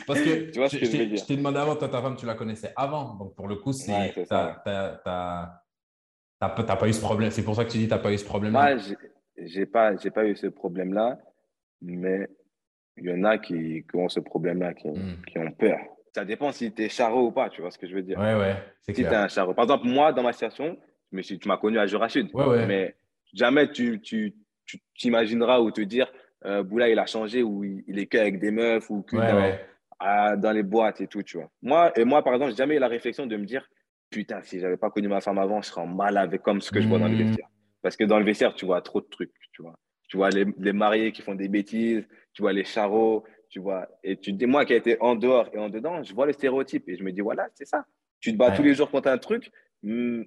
Parce 0.08 0.22
que 0.22 0.52
tu 0.52 0.60
vois 0.60 0.70
ce 0.70 0.78
que. 0.78 0.86
Je 0.86 1.26
t'ai 1.26 1.38
demandé 1.38 1.58
avant, 1.60 1.76
toi, 1.76 1.90
ta 1.90 2.02
femme, 2.02 2.16
tu 2.16 2.26
la 2.26 2.34
connaissais 2.34 2.72
avant. 2.76 3.16
Donc, 3.16 3.36
pour 3.36 3.48
le 3.48 3.56
coup, 3.56 3.72
c'est 3.72 3.92
ouais, 3.92 4.14
t'as 6.40 6.76
pas 6.76 6.88
eu 6.88 6.94
ce 6.94 7.02
problème. 7.02 7.32
C'est 7.32 7.44
pour 7.44 7.56
ça 7.56 7.66
que 7.66 7.72
tu 7.72 7.78
dis 7.78 7.86
que 7.86 7.90
tu 7.90 7.96
n'as 7.96 8.02
pas 8.02 8.12
eu 8.12 8.18
ce 8.18 8.26
problème-là. 8.26 8.76
Moi, 8.76 8.84
j'ai 9.38 9.66
pas, 9.66 9.94
pas 9.96 10.26
eu 10.26 10.36
ce 10.36 10.48
problème-là. 10.48 11.18
Mais 11.82 12.28
il 12.98 13.06
y 13.06 13.14
en 13.14 13.24
a 13.24 13.38
qui, 13.38 13.86
qui 13.90 13.96
ont 13.96 14.10
ce 14.10 14.20
problème-là, 14.20 14.74
qui, 14.74 14.88
hmm. 14.88 15.22
qui, 15.28 15.38
ont 15.38 15.52
peur. 15.52 15.78
Ça 16.16 16.26
dépend 16.26 16.52
si 16.52 16.74
tu 16.74 16.84
es 16.84 16.90
charreau 16.90 17.28
ou 17.28 17.32
pas, 17.32 17.50
tu 17.50 17.62
vois 17.62 17.72
ce 17.72 17.78
que 17.78 17.88
je 17.88 17.94
veux 17.94 18.02
dire. 18.02 18.18
Ouais, 18.18 18.36
ouais. 18.36 18.56
Si 18.82 18.94
tu 18.94 19.02
es 19.02 19.08
un 19.08 19.28
charreau. 19.28 19.54
Par 19.54 19.64
exemple, 19.64 19.86
moi, 19.86 20.14
dans 20.14 20.24
ma 20.24 20.34
situation, 20.34 20.78
mais 21.12 21.22
tu 21.22 21.40
m'as 21.48 21.58
connu 21.58 21.78
à 21.78 21.86
Jurachid. 21.86 22.30
Ouais, 22.34 22.46
ouais. 22.46 22.66
Mais 22.66 22.96
jamais 23.34 23.72
tu, 23.72 24.02
tu, 24.02 24.34
t'imagineras 24.98 25.60
ou 25.60 25.72
te 25.72 25.82
dire, 25.82 26.12
euh, 26.46 26.64
Boula, 26.64 26.90
il 26.90 27.00
a 27.00 27.06
changé 27.06 27.44
ou 27.44 27.64
il, 27.64 27.84
il 27.88 28.00
est 28.00 28.08
qu'avec 28.08 28.40
des 28.40 28.52
meufs 28.52 28.90
ou 28.90 29.04
que 29.04 29.16
dans, 29.16 30.40
dans, 30.40 30.52
les 30.52 30.64
boîtes 30.64 31.02
et 31.02 31.08
tout, 31.08 31.24
tu 31.24 31.38
vois. 31.38 31.50
Moi, 31.62 31.92
et 31.98 32.04
moi, 32.04 32.24
par 32.24 32.34
exemple, 32.34 32.52
j'ai 32.52 32.58
jamais 32.58 32.76
eu 32.76 32.80
la 32.80 32.88
réflexion 32.88 33.28
de 33.28 33.38
me 33.38 33.46
dire, 33.46 33.68
putain, 34.10 34.42
si 34.44 34.60
j'avais 34.60 34.78
pas 34.78 34.90
connu 34.90 35.08
ma 35.08 35.22
femme 35.22 35.38
avant, 35.38 35.62
je 35.62 35.68
serais 35.68 35.82
en 35.82 35.88
mal 35.88 36.18
avec 36.18 36.42
comme 36.42 36.62
ce 36.62 36.72
que 36.72 36.82
je 36.82 36.88
vois 36.88 37.00
dans 37.00 37.08
le 37.08 37.16
hmm. 37.16 37.28
vestiaire. 37.28 37.48
Parce 37.82 37.96
que 37.96 38.04
dans 38.04 38.20
le 38.20 38.26
vestiaire, 38.26 38.54
tu 38.56 38.66
vois 38.66 38.82
trop 38.82 39.02
de 39.02 39.08
trucs, 39.08 39.34
tu 39.54 39.62
vois. 39.62 39.78
Tu 40.10 40.18
vois 40.18 40.30
les, 40.30 40.46
les 40.58 40.74
mariés 40.74 41.12
qui 41.12 41.22
font 41.22 41.36
des 41.36 41.48
bêtises, 41.48 42.08
tu 42.34 42.42
vois 42.42 42.54
les 42.54 42.64
charros, 42.64 43.24
tu 43.50 43.60
vois. 43.60 43.88
Et 44.04 44.18
tu 44.18 44.34
dis, 44.34 44.46
moi 44.46 44.66
qui 44.66 44.74
ai 44.74 44.78
été 44.78 44.98
en 45.02 45.16
dehors 45.16 45.50
et 45.54 45.58
en 45.58 45.70
dedans, 45.70 46.04
je 46.04 46.14
vois 46.14 46.26
le 46.26 46.34
stéréotype 46.34 46.88
et 46.88 46.96
je 46.96 47.04
me 47.04 47.12
dis, 47.12 47.22
voilà, 47.22 47.48
c'est 47.56 47.66
ça. 47.66 47.86
Tu 48.20 48.32
te 48.32 48.38
bats 48.38 48.52
tous 48.52 48.64
les 48.64 48.74
jours 48.74 48.90
contre 48.90 49.10
un 49.10 49.18
truc, 49.18 49.52
hmm, 49.84 50.24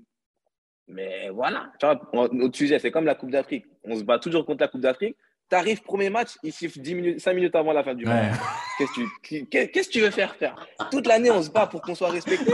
mais 0.91 1.29
voilà. 1.31 1.73
Tu 1.79 1.87
vois, 1.87 2.29
notre 2.33 2.57
sujet, 2.57 2.79
c'est 2.79 2.91
comme 2.91 3.05
la 3.05 3.15
Coupe 3.15 3.31
d'Afrique. 3.31 3.65
On 3.85 3.97
se 3.97 4.03
bat 4.03 4.19
toujours 4.19 4.45
contre 4.45 4.63
la 4.63 4.69
Coupe 4.69 4.81
d'Afrique. 4.81 5.17
Tu 5.49 5.57
arrives, 5.57 5.83
premier 5.83 6.11
match, 6.11 6.37
il 6.43 6.53
siffle 6.53 6.81
10 6.81 6.95
minutes, 6.95 7.21
5 7.21 7.35
minutes 7.35 7.55
avant 7.57 7.73
la 7.73 7.83
fin 7.83 7.95
du 7.95 8.05
match. 8.05 8.37
Qu'est-ce 8.79 9.89
que 9.89 9.93
tu, 9.93 10.01
veux 10.01 10.11
faire 10.11 10.35
faire 10.37 10.67
Toute 10.91 11.07
l'année, 11.07 11.31
on 11.31 11.43
se 11.43 11.51
bat 11.51 11.67
pour 11.67 11.83
qu'on 11.83 11.95
soit 11.95 12.11
respecté. 12.11 12.53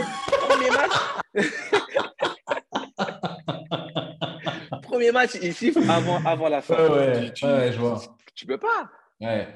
Premier 0.56 0.70
match. 0.70 0.92
premier 4.82 5.12
match, 5.12 5.36
il 5.42 5.52
siffle 5.52 5.82
avant, 5.90 6.24
avant 6.24 6.48
la 6.48 6.62
fin. 6.62 6.90
Ouais, 6.90 7.30
tu, 7.32 7.44
je 7.44 7.78
vois. 7.78 8.00
Tu 8.34 8.46
peux 8.46 8.58
pas. 8.58 8.90
Ouais. 9.20 9.46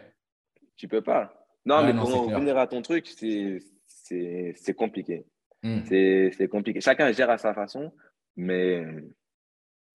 Tu 0.76 0.88
peux 0.88 1.00
pas. 1.00 1.32
Non, 1.64 1.82
mais 1.84 1.94
pour 1.94 2.10
revenir 2.10 2.58
à 2.58 2.66
ton 2.66 2.82
truc, 2.82 3.08
c'est 3.08 4.74
compliqué. 4.76 5.24
Hmm. 5.62 5.80
C'est 5.86 6.48
compliqué. 6.50 6.80
Chacun 6.80 7.12
gère 7.12 7.30
à 7.30 7.38
sa 7.38 7.54
façon, 7.54 7.92
mais 8.36 8.84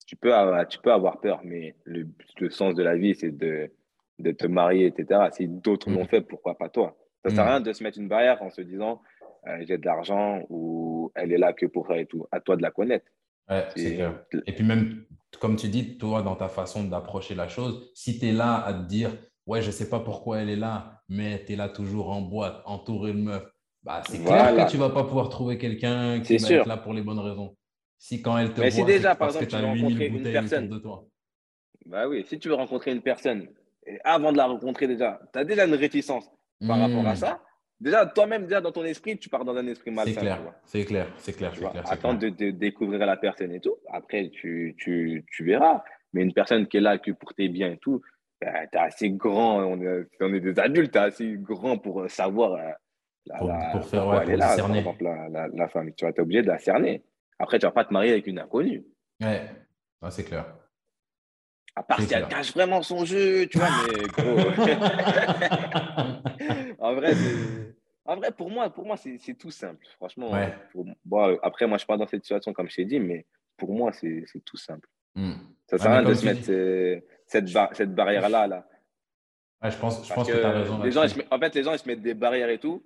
tu 0.06 0.16
peux 0.16 0.34
avoir, 0.34 0.66
tu 0.66 0.78
peux 0.78 0.92
avoir 0.92 1.20
peur. 1.20 1.40
Mais 1.44 1.76
le, 1.84 2.08
le 2.38 2.50
sens 2.50 2.74
de 2.74 2.82
la 2.82 2.96
vie, 2.96 3.14
c'est 3.14 3.30
de, 3.30 3.70
de 4.18 4.30
te 4.32 4.46
marier, 4.46 4.86
etc. 4.86 5.28
Si 5.32 5.46
d'autres 5.46 5.90
l'ont 5.90 6.04
hmm. 6.04 6.08
fait, 6.08 6.20
pourquoi 6.22 6.56
pas 6.56 6.68
toi? 6.68 6.96
Ça 7.24 7.30
sert 7.30 7.40
à 7.40 7.44
hmm. 7.44 7.50
rien 7.50 7.60
de 7.60 7.72
se 7.72 7.82
mettre 7.82 7.98
une 7.98 8.08
barrière 8.08 8.42
en 8.42 8.50
se 8.50 8.60
disant 8.60 9.02
j'ai 9.62 9.78
de 9.78 9.86
l'argent 9.86 10.42
ou 10.48 11.12
elle 11.14 11.32
est 11.32 11.38
là 11.38 11.52
que 11.52 11.66
pour 11.66 11.86
faire 11.86 11.96
et 11.98 12.06
tout. 12.06 12.26
À 12.32 12.40
toi 12.40 12.56
de 12.56 12.62
la 12.62 12.70
connaître. 12.70 13.06
Ouais, 13.48 13.64
et 13.76 14.52
puis 14.52 14.64
même, 14.64 15.04
comme 15.40 15.56
tu 15.56 15.68
dis, 15.68 15.98
toi, 15.98 16.22
dans 16.22 16.34
ta 16.34 16.48
façon 16.48 16.84
d'approcher 16.84 17.34
la 17.34 17.48
chose, 17.48 17.90
si 17.94 18.18
tu 18.18 18.26
es 18.26 18.32
là 18.32 18.56
à 18.64 18.72
te 18.74 18.86
dire 18.86 19.10
ouais, 19.46 19.62
je 19.62 19.68
ne 19.68 19.72
sais 19.72 19.88
pas 19.88 20.00
pourquoi 20.00 20.40
elle 20.40 20.50
est 20.50 20.56
là, 20.56 21.02
mais 21.08 21.44
tu 21.44 21.52
es 21.52 21.56
là 21.56 21.68
toujours 21.68 22.10
en 22.10 22.20
boîte, 22.20 22.60
entouré 22.64 23.12
de 23.12 23.18
meufs. 23.20 23.46
Bah, 23.84 24.02
c'est 24.04 24.18
clair 24.24 24.56
que 24.56 24.68
tu 24.68 24.76
ne 24.76 24.82
vas 24.82 24.90
pas 24.90 25.04
pouvoir 25.04 25.28
trouver 25.28 25.58
quelqu'un 25.58 26.20
qui 26.20 26.38
va 26.38 26.50
être 26.52 26.66
là 26.66 26.76
pour 26.76 26.92
les 26.92 27.02
bonnes 27.02 27.20
raisons. 27.20 27.56
Si 27.98 28.20
quand 28.20 28.36
elle 28.36 28.52
te 28.52 28.60
Mais 28.60 28.70
voit, 28.70 28.72
si 28.72 28.84
déjà, 28.84 29.14
par 29.14 29.28
parce 29.28 29.36
exemple, 29.36 29.44
que 29.46 29.50
tu 29.50 29.56
as 29.56 29.60
veux 29.60 29.66
8000 29.66 29.82
rencontrer 29.84 30.06
une 30.06 30.12
bouteilles 30.18 30.32
personne, 30.32 30.64
autour 30.64 30.76
de 30.76 30.82
toi. 30.82 31.04
bah 31.86 32.08
oui, 32.08 32.24
si 32.28 32.38
tu 32.38 32.48
veux 32.48 32.54
rencontrer 32.54 32.90
une 32.92 33.02
personne, 33.02 33.48
avant 34.04 34.32
de 34.32 34.36
la 34.36 34.46
rencontrer 34.46 34.88
déjà, 34.88 35.20
tu 35.32 35.38
as 35.38 35.44
déjà 35.44 35.66
une 35.66 35.74
réticence 35.74 36.28
par 36.66 36.80
rapport 36.80 37.06
à 37.06 37.12
Hmm, 37.12 37.14
ça. 37.14 37.42
Déjà, 37.78 38.06
toi-même, 38.06 38.44
déjà 38.44 38.60
dans 38.60 38.72
ton 38.72 38.84
esprit, 38.84 39.18
tu 39.18 39.28
pars 39.28 39.44
dans 39.44 39.54
un 39.56 39.66
esprit 39.66 39.90
C'est 39.90 39.94
malsain, 39.94 40.12
tu 40.14 40.20
clair, 40.20 40.38
c'est 40.64 40.84
clair, 40.84 41.06
c'est 41.18 41.32
clair, 41.34 41.52
Tu 41.52 41.60
c'est 41.60 41.68
clair, 41.70 41.84
clair. 41.98 42.18
de, 42.18 42.28
de 42.30 42.50
découvrir 42.50 43.04
la 43.04 43.16
personne 43.18 43.52
et 43.52 43.60
tout. 43.60 43.76
Après, 43.92 44.30
tu, 44.30 44.74
tu, 44.78 45.24
tu 45.30 45.44
verras. 45.44 45.84
Mais 46.14 46.22
une 46.22 46.32
personne 46.32 46.66
qui 46.66 46.78
est 46.78 46.80
là 46.80 46.96
que 46.98 47.10
pour 47.10 47.34
tes 47.34 47.48
biens 47.50 47.72
et 47.72 47.76
tout, 47.78 48.00
bah, 48.40 48.66
t'es 48.72 48.78
assez 48.78 49.10
grand. 49.10 49.58
On 49.62 49.78
est, 49.82 50.06
on 50.20 50.32
est 50.32 50.40
des 50.40 50.58
adultes, 50.58 50.92
t'es 50.92 50.98
assez 51.00 51.34
grand 51.36 51.76
pour 51.76 52.00
euh, 52.02 52.08
savoir 52.08 52.52
euh, 52.54 52.70
la- 53.26 53.38
Pour, 53.38 53.48
la- 53.48 53.70
pour 53.72 53.84
faire, 53.86 54.00
pourquoi 54.02 54.18
ouais, 54.18 54.22
elle 54.22 54.28
pour 54.28 54.34
est 54.34 54.38
là, 54.38 54.46
par 54.46 54.54
discerner. 54.56 54.78
exemple, 54.78 55.04
la, 55.04 55.28
la, 55.28 55.48
la 55.48 55.68
femme. 55.68 55.92
Tu 55.94 56.04
vois, 56.06 56.12
t'es 56.14 56.22
obligé 56.22 56.40
de 56.42 56.48
la 56.48 56.58
cerner. 56.58 57.04
Après, 57.38 57.58
tu 57.58 57.66
vas 57.66 57.72
pas 57.72 57.84
te 57.84 57.92
marier 57.92 58.12
avec 58.12 58.26
une 58.26 58.38
inconnue. 58.38 58.86
Ouais, 59.20 59.42
Ouais, 60.00 60.10
c'est 60.10 60.24
clair. 60.24 60.46
À 61.74 61.82
part 61.82 62.00
si 62.00 62.14
elle 62.14 62.26
cache 62.28 62.54
vraiment 62.54 62.80
son 62.80 63.04
jeu, 63.04 63.46
tu 63.48 63.58
vois, 63.58 63.68
mais 63.86 64.08
gros. 64.08 64.36
en 66.78 66.94
vrai, 66.94 67.14
c'est- 67.14 67.65
en 68.06 68.16
vrai, 68.16 68.30
pour 68.32 68.50
moi, 68.50 68.70
pour 68.70 68.86
moi 68.86 68.96
c'est 68.96 69.34
tout 69.34 69.50
simple. 69.50 69.84
Franchement, 69.96 70.30
Ouais. 70.32 70.54
pour- 70.72 70.86
bon, 71.04 71.38
après, 71.42 71.66
moi, 71.66 71.76
je 71.76 71.80
suis 71.80 71.86
pas 71.86 71.96
dans 71.96 72.06
cette 72.06 72.22
situation, 72.22 72.52
comme 72.52 72.68
je 72.68 72.76
t'ai 72.76 72.84
dit, 72.84 73.00
mais 73.00 73.26
pour 73.56 73.72
moi, 73.72 73.92
c'est 73.92 74.24
tout 74.44 74.56
simple. 74.56 74.88
Hmm. 75.14 75.32
Ça 75.68 75.78
sert 75.78 75.90
à 75.90 75.98
rien 76.00 76.08
de 76.08 76.14
se 76.14 76.24
mettre 76.24 76.50
euh, 76.50 77.00
cette, 77.26 77.48
cette 77.72 77.94
barrière-là. 77.94 78.46
Là. 78.46 78.68
ouais, 79.62 79.70
je 79.70 79.76
pense, 79.78 79.94
je 79.94 80.08
Parce 80.08 80.14
pense 80.14 80.28
que 80.28 80.38
tu 80.38 80.44
as 80.44 80.50
raison 80.52 80.82
les 80.82 80.92
gens, 80.92 81.02
ils 81.04 81.10
se 81.10 81.20
en 81.30 81.38
fait, 81.38 81.54
les 81.54 81.62
gens, 81.62 81.72
ils 81.72 81.78
se 81.78 81.88
mettent 81.88 82.02
des 82.02 82.14
barrières 82.14 82.50
et 82.50 82.58
tout, 82.58 82.84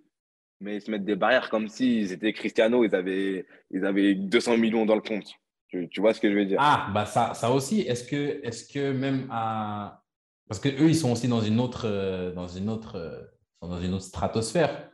mais 0.60 0.76
ils 0.76 0.80
se 0.80 0.90
mettent 0.90 1.05
des 1.05 1.16
barrières 1.16 1.51
comme 1.51 1.68
s'ils 1.68 2.12
étaient 2.12 2.32
Cristiano, 2.32 2.84
ils 2.84 2.94
avaient, 2.94 3.47
ils 3.70 3.84
avaient 3.84 4.14
200 4.14 4.56
millions 4.59 4.86
dans 4.86 4.94
le 4.94 5.01
compte. 5.02 5.32
Tu, 5.68 5.88
tu 5.88 6.01
vois 6.01 6.14
ce 6.14 6.20
que 6.20 6.30
je 6.30 6.36
veux 6.36 6.47
dire? 6.47 6.59
Ah, 6.60 6.88
bah 6.94 7.06
ça, 7.06 7.32
ça 7.34 7.51
aussi, 7.51 7.80
est-ce 7.82 8.05
que, 8.05 8.40
est-ce 8.44 8.72
que 8.72 8.92
même 8.92 9.28
à... 9.30 10.02
Parce 10.48 10.59
que 10.60 10.68
eux, 10.68 10.88
ils 10.88 10.97
sont 10.97 11.12
aussi 11.12 11.28
dans 11.28 11.40
une 11.40 11.60
autre, 11.60 11.86
euh, 11.86 12.32
dans 12.32 12.48
une 12.48 12.68
autre, 12.68 12.97
euh, 12.97 13.20
dans 13.62 13.80
une 13.80 13.94
autre 13.94 14.02
stratosphère. 14.05 14.89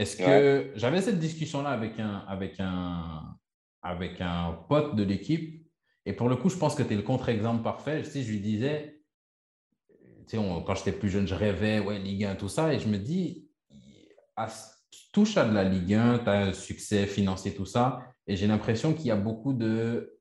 Est-ce 0.00 0.16
que 0.16 0.72
j'avais 0.76 1.02
cette 1.02 1.18
discussion-là 1.18 1.70
avec 1.70 1.98
un, 2.00 2.18
avec 2.26 2.54
un, 2.58 3.36
avec 3.82 4.20
un 4.20 4.52
pote 4.68 4.96
de 4.96 5.02
l'équipe, 5.02 5.66
et 6.06 6.12
pour 6.14 6.28
le 6.28 6.36
coup, 6.36 6.48
je 6.48 6.56
pense 6.56 6.74
que 6.74 6.82
tu 6.82 6.94
es 6.94 6.96
le 6.96 7.02
contre-exemple 7.02 7.62
parfait. 7.62 8.02
Sais, 8.04 8.22
je 8.22 8.30
lui 8.32 8.40
disais, 8.40 9.02
tu 9.88 9.96
sais, 10.28 10.38
on- 10.38 10.62
quand 10.62 10.74
j'étais 10.74 10.92
plus 10.92 11.10
jeune, 11.10 11.26
je 11.26 11.34
rêvais, 11.34 11.80
ouais, 11.80 11.98
Ligue 11.98 12.24
1, 12.24 12.34
tout 12.36 12.48
ça, 12.48 12.72
et 12.72 12.78
je 12.78 12.88
me 12.88 12.96
dis, 12.96 13.50
à- 14.36 14.48
tu 14.90 15.00
touches 15.12 15.36
à 15.36 15.44
de 15.46 15.54
la 15.54 15.64
Ligue 15.64 15.94
1, 15.94 16.18
tu 16.20 16.28
as 16.30 16.40
un 16.48 16.52
succès 16.54 17.06
financier, 17.06 17.54
tout 17.54 17.66
ça, 17.66 18.00
et 18.26 18.36
j'ai 18.36 18.46
l'impression 18.46 18.94
qu'il 18.94 19.06
y 19.06 19.10
a 19.10 19.16
beaucoup 19.16 19.52
de, 19.52 20.18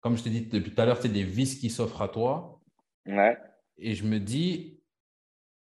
comme 0.00 0.16
je 0.18 0.22
te 0.22 0.28
dis 0.28 0.42
depuis 0.46 0.74
tout 0.74 0.80
à 0.82 0.84
l'heure, 0.84 1.00
c'est 1.00 1.08
des 1.08 1.24
vices 1.24 1.54
qui 1.58 1.70
s'offrent 1.70 2.02
à 2.02 2.08
toi. 2.08 2.60
Ouais. 3.06 3.38
Et 3.78 3.94
je 3.94 4.04
me 4.04 4.18
dis, 4.20 4.80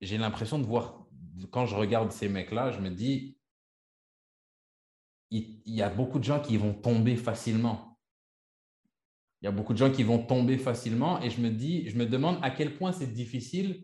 j'ai 0.02 0.18
l'impression 0.18 0.60
de 0.60 0.66
voir, 0.66 1.03
quand 1.52 1.66
je 1.66 1.76
regarde 1.76 2.12
ces 2.12 2.30
mecs-là, 2.30 2.72
je 2.72 2.80
me 2.80 2.90
dis, 2.90 3.38
il, 5.32 5.62
y 5.66 5.82
a 5.82 5.90
beaucoup 5.90 6.20
de 6.20 6.24
gens 6.24 6.40
qui 6.40 6.58
vont 6.58 6.74
tomber 6.74 7.16
facilement. 7.16 7.98
Il 9.42 9.46
y 9.46 9.48
a 9.48 9.52
beaucoup 9.52 9.74
de 9.74 9.78
gens 9.78 9.92
qui 9.92 10.04
vont 10.04 10.20
tomber 10.20 10.58
facilement 10.58 11.22
et 11.22 11.30
je 11.30 11.42
me 11.42 11.50
dis, 11.50 11.90
je 11.90 11.98
me 11.98 12.06
demande 12.06 12.38
à 12.42 12.50
quel 12.50 12.78
point 12.78 12.92
c'est 12.92 13.12
difficile 13.12 13.84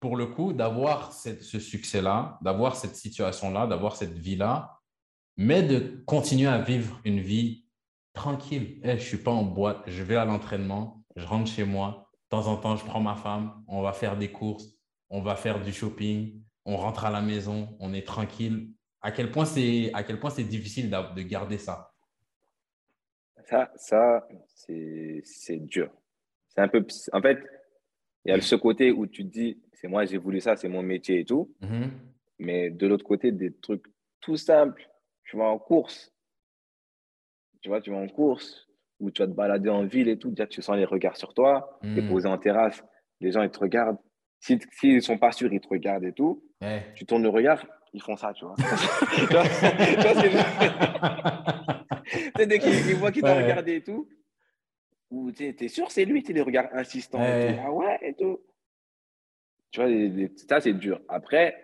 pour 0.00 0.16
le 0.16 0.26
coup 0.26 0.52
d'avoir 0.52 1.12
ce 1.12 1.58
succès-là, 1.58 2.38
d'avoir 2.42 2.76
cette 2.76 2.96
situation-là, 2.96 3.66
d'avoir 3.66 3.96
cette 3.96 4.16
vie-là, 4.18 4.78
mais 5.36 5.62
de 5.62 6.02
continuer 6.06 6.48
à 6.48 6.58
vivre 6.58 7.00
une 7.04 7.20
vie 7.20 7.66
tranquille. 8.12 8.80
Eh, 8.82 8.90
je 8.90 8.94
ne 8.94 8.98
suis 8.98 9.16
pas 9.16 9.30
en 9.30 9.44
boîte, 9.44 9.82
je 9.86 10.02
vais 10.02 10.16
à 10.16 10.24
l'entraînement, 10.24 11.04
je 11.16 11.26
rentre 11.26 11.50
chez 11.50 11.64
moi, 11.64 12.10
de 12.24 12.28
temps 12.36 12.46
en 12.46 12.56
temps, 12.56 12.76
je 12.76 12.84
prends 12.84 13.00
ma 13.00 13.16
femme, 13.16 13.64
on 13.66 13.82
va 13.82 13.92
faire 13.92 14.16
des 14.16 14.30
courses, 14.30 14.66
on 15.08 15.22
va 15.22 15.36
faire 15.36 15.62
du 15.62 15.72
shopping, 15.72 16.42
on 16.64 16.76
rentre 16.76 17.04
à 17.04 17.10
la 17.10 17.20
maison, 17.20 17.76
on 17.80 17.92
est 17.92 18.06
tranquille. 18.06 18.68
À 19.00 19.10
quel 19.12 19.30
point 19.30 19.44
c'est 19.44 19.90
à 19.94 20.02
quel 20.04 20.20
point 20.20 20.30
c'est 20.30 20.44
difficile 20.44 20.88
de 20.90 21.22
garder 21.22 21.58
ça? 21.58 21.92
Ça, 23.44 23.72
ça 23.76 24.28
c'est 24.46 25.20
c'est 25.24 25.58
dur. 25.58 25.90
C'est 26.48 26.60
un 26.60 26.68
peu. 26.68 26.86
En 27.12 27.20
fait, 27.20 27.38
il 28.24 28.30
y 28.30 28.32
a 28.32 28.40
ce 28.40 28.54
côté 28.54 28.92
où 28.92 29.06
tu 29.06 29.24
te 29.24 29.30
dis, 29.32 29.60
c'est 29.72 29.88
moi, 29.88 30.04
j'ai 30.04 30.18
voulu 30.18 30.40
ça, 30.40 30.56
c'est 30.56 30.68
mon 30.68 30.82
métier 30.82 31.20
et 31.20 31.24
tout. 31.24 31.52
Mhm. 31.60 31.90
Mais 32.38 32.70
de 32.70 32.86
l'autre 32.86 33.04
côté, 33.04 33.32
des 33.32 33.52
trucs 33.54 33.84
tout 34.20 34.36
simples. 34.36 34.88
Tu 35.24 35.36
vas 35.36 35.44
en 35.44 35.58
course. 35.58 36.12
Tu 37.62 37.68
vois, 37.68 37.80
tu 37.80 37.90
vas 37.90 37.96
en 37.98 38.08
course 38.08 38.68
où 39.00 39.10
tu 39.10 39.22
vas 39.22 39.28
te 39.28 39.32
balader 39.32 39.70
en 39.70 39.84
ville 39.84 40.08
et 40.08 40.18
tout. 40.18 40.30
Déjà, 40.30 40.46
tu 40.46 40.62
sens 40.62 40.76
les 40.76 40.84
regards 40.84 41.16
sur 41.16 41.32
toi. 41.34 41.78
Tu 41.82 41.98
es 41.98 42.02
Mm. 42.02 42.08
posé 42.08 42.28
en 42.28 42.38
terrasse. 42.38 42.84
Les 43.20 43.32
gens, 43.32 43.42
ils 43.42 43.50
te 43.50 43.58
regardent. 43.58 43.98
Si- 44.42 44.58
S'ils 44.72 44.96
ne 44.96 45.00
sont 45.00 45.18
pas 45.18 45.30
sûrs, 45.30 45.52
ils 45.52 45.60
te 45.60 45.68
regardent 45.68 46.04
et 46.04 46.12
tout. 46.12 46.42
Tu 46.96 47.06
tournes 47.06 47.22
le 47.22 47.28
regard, 47.28 47.64
ils 47.94 48.02
font 48.02 48.16
ça, 48.16 48.32
tu 48.34 48.44
vois. 48.44 48.56
tu 52.36 52.46
dès 52.46 52.58
qu'ils 52.58 52.90
ils 52.90 52.96
voient 52.96 53.12
qu'il 53.12 53.22
t'a 53.22 53.36
Ouais. 53.36 53.42
regardé 53.44 53.76
et 53.76 53.82
tout, 53.82 54.08
ou 55.10 55.30
tu 55.30 55.44
es 55.44 55.68
sûr, 55.68 55.90
c'est 55.92 56.04
lui, 56.04 56.24
tu 56.24 56.32
les 56.32 56.40
regards 56.42 56.68
insistants 56.72 57.22
et 57.22 57.30
Ouais. 57.30 57.54
tout. 57.54 57.60
Ah 57.64 57.72
ouais, 57.72 57.98
et 58.02 58.14
tout. 58.14 58.40
Tu 59.70 59.80
vois, 59.80 59.88
les- 59.88 60.08
les- 60.08 60.32
ça, 60.36 60.60
c'est 60.60 60.72
dur. 60.74 61.00
Après, 61.08 61.54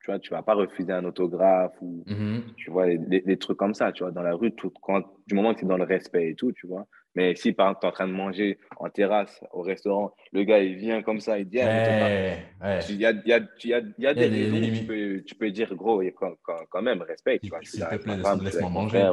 tu 0.00 0.06
vois, 0.10 0.18
tu 0.18 0.30
vas 0.30 0.42
pas 0.42 0.54
refuser 0.54 0.92
un 0.92 1.04
autographe 1.06 1.74
ou 1.80 2.04
Mhm. 2.06 2.42
tu 2.56 2.70
vois, 2.70 2.94
des, 2.94 3.38
trucs 3.38 3.56
comme 3.58 3.74
ça, 3.74 3.90
tu 3.90 4.02
vois, 4.02 4.12
dans 4.12 4.22
la 4.22 4.34
rue, 4.34 4.54
tout, 4.54 4.70
quand, 4.82 5.02
du 5.26 5.34
moment 5.34 5.54
que 5.54 5.60
tu 5.60 5.64
es 5.64 5.68
dans 5.68 5.78
le 5.78 5.84
respect 5.84 6.28
et 6.28 6.34
tout, 6.34 6.52
tu 6.52 6.66
vois. 6.66 6.86
Mais 7.14 7.34
si, 7.36 7.52
par 7.52 7.66
exemple, 7.68 7.80
tu 7.80 7.86
es 7.86 7.88
en 7.90 7.92
train 7.92 8.08
de 8.08 8.12
manger 8.12 8.58
en 8.78 8.88
terrasse, 8.88 9.44
au 9.52 9.60
restaurant, 9.62 10.14
le 10.32 10.44
gars, 10.44 10.60
il 10.60 10.76
vient 10.76 11.02
comme 11.02 11.20
ça, 11.20 11.38
il 11.38 11.46
dit, 11.46 11.60
ah. 11.60 12.40
Il 12.88 12.96
y 12.96 13.04
a, 13.06 13.10
il 13.10 13.48
il 13.64 13.94
il 13.98 14.14
des 14.14 14.50
où 14.50 14.54
tu 14.54 14.60
limites. 14.60 14.86
peux, 14.86 15.22
tu 15.24 15.34
peux 15.34 15.50
dire, 15.50 15.74
gros, 15.74 16.00
et 16.02 16.12
quand, 16.12 16.32
quand, 16.42 16.58
quand 16.70 16.80
même, 16.82 17.02
respect, 17.02 17.38
tu 17.38 17.48
vois. 17.50 17.60
Je 17.60 17.68
suis 17.68 17.78
S'il 17.78 17.86
te 17.86 17.96
plaît, 17.96 18.16
laisse-moi 18.42 18.70
manger. 18.70 19.10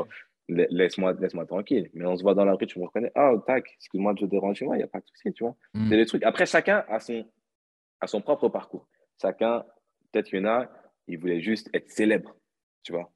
laisse-moi 0.48 1.14
laisse 1.20 1.36
tranquille. 1.48 1.90
Mais 1.94 2.06
on 2.06 2.16
se 2.16 2.24
voit 2.24 2.34
dans 2.36 2.46
la 2.46 2.54
rue, 2.54 2.66
tu 2.68 2.80
me 2.80 2.86
reconnais, 2.86 3.12
ah, 3.16 3.34
tac, 3.46 3.66
excuse-moi 3.76 4.14
de 4.14 4.20
te 4.22 4.26
déranger, 4.26 4.66
moi, 4.66 4.76
il 4.76 4.80
n'y 4.80 4.84
a 4.84 4.88
pas 4.88 5.00
de 5.00 5.06
souci, 5.06 5.34
tu 5.34 5.44
vois. 5.44 5.56
Mm. 5.74 5.90
C'est 5.90 5.98
des 5.98 6.06
trucs. 6.06 6.24
Après, 6.24 6.46
chacun 6.46 6.86
a 6.88 7.00
son, 7.00 7.26
a 8.00 8.08
son 8.08 8.22
propre 8.22 8.48
parcours. 8.48 8.88
Chacun, 9.22 9.66
peut-être 10.12 10.28
qu'il 10.30 10.40
y 10.40 10.42
en 10.42 10.46
a, 10.46 10.70
il 11.08 11.18
voulait 11.20 11.42
juste 11.42 11.70
être 11.74 11.90
célèbre, 11.90 12.34
tu 12.84 12.94
vois. 12.94 13.12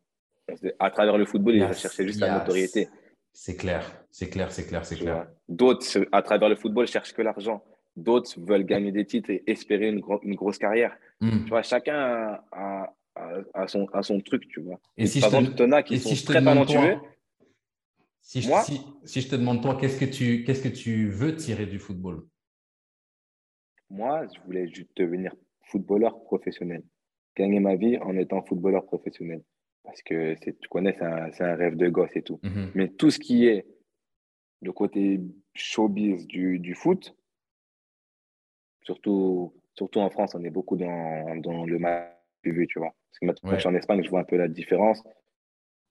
À 0.78 0.92
travers 0.92 1.18
le 1.18 1.26
football, 1.26 1.56
il 1.56 1.62
Yes, 1.62 1.80
cherchait 1.82 2.06
juste 2.06 2.20
yes. 2.20 2.28
la 2.28 2.40
notoriété. 2.40 2.90
C'est 3.34 3.56
clair, 3.58 3.84
c'est 4.12 4.30
clair, 4.30 4.52
c'est 4.52 4.66
clair, 4.68 4.86
c'est 4.86 4.96
clair. 4.98 5.28
D'autres, 5.50 6.08
à 6.12 6.22
travers 6.22 6.50
le 6.50 6.56
football, 6.56 6.88
cherchent 6.88 7.14
que 7.14 7.22
l'argent. 7.22 7.64
D'autres 7.96 8.40
veulent 8.40 8.64
gagner 8.66 8.92
des 8.92 9.06
titres 9.06 9.30
et 9.32 9.44
espérer 9.48 9.90
une, 9.90 10.00
gro- 10.00 10.20
une 10.24 10.36
grosse 10.36 10.58
carrière. 10.60 10.96
Mm. 11.20 11.44
Tu 11.44 11.50
vois, 11.50 11.64
chacun 11.64 11.96
a, 11.96 12.46
a- 12.52 12.96
a- 13.16 13.42
a 13.54 13.68
son, 13.68 13.88
a 13.94 14.04
son 14.04 14.20
truc, 14.22 14.48
tu 14.48 14.62
vois. 14.62 14.80
Et 14.98 15.08
si 15.08 15.20
par 15.20 15.30
je 15.30 15.36
te- 15.36 15.40
exemple, 15.42 15.58
t'en 15.58 15.72
as 15.72 15.84
qui 15.84 15.96
et 15.96 16.00
sont 16.00 16.10
si 16.10 16.16
je 16.16 16.22
te 16.22 16.32
très 16.32 16.42
demande, 16.42 16.68
toi, 16.68 16.76
talentueux. 16.76 17.00
Si 18.22 18.42
je, 18.42 18.48
Moi 18.48 18.62
si, 18.62 18.82
si 19.04 19.22
je 19.22 19.30
te 19.30 19.36
demande, 19.36 19.62
toi, 19.62 19.76
qu'est-ce 19.80 20.00
que 20.00 20.06
tu, 20.06 20.44
qu'est-ce 20.44 20.62
que 20.64 20.70
tu 20.74 21.10
veux 21.10 21.36
tirer 21.36 21.66
du 21.66 21.80
football? 21.80 22.24
Moi, 23.90 24.26
je 24.34 24.40
voulais 24.46 24.68
juste 24.68 24.90
devenir 24.96 25.36
footballeur 25.66 26.24
professionnel. 26.24 26.84
Gagner 27.36 27.60
ma 27.60 27.76
vie 27.76 27.98
en 28.00 28.16
étant 28.16 28.42
footballeur 28.44 28.86
professionnel. 28.86 29.44
Parce 29.84 30.02
que 30.02 30.36
tu 30.36 30.68
connais, 30.70 30.94
c'est 30.98 31.44
un, 31.44 31.56
rêve 31.56 31.76
de 31.76 31.90
gosse 31.90 32.16
et 32.16 32.22
tout. 32.22 32.40
Mhm. 32.44 32.72
Mais 32.74 32.88
tout 32.88 33.12
ce 33.12 33.20
qui 33.20 33.48
est 33.48 33.66
le 34.62 34.72
côté 34.72 35.20
showbiz 35.54 36.26
du, 36.26 36.60
du 36.60 36.74
foot, 36.74 37.16
surtout, 38.84 39.54
surtout 39.76 40.00
en 40.00 40.10
France, 40.10 40.36
on 40.36 40.44
est 40.44 40.50
beaucoup 40.50 40.78
dans, 40.78 41.36
dans 41.38 41.66
le 41.66 41.80
match 41.80 42.10
vu, 42.46 42.68
tu 42.68 42.80
vois. 42.80 42.94
Parce 43.10 43.20
que 43.20 43.26
maintenant, 43.26 43.50
Ouais. 43.50 43.56
je 43.56 43.60
suis 43.62 43.70
en 43.70 43.76
Espagne, 43.76 44.04
je 44.04 44.10
vois 44.10 44.22
un 44.22 44.26
peu 44.26 44.38
la 44.38 44.48
différence. 44.48 45.04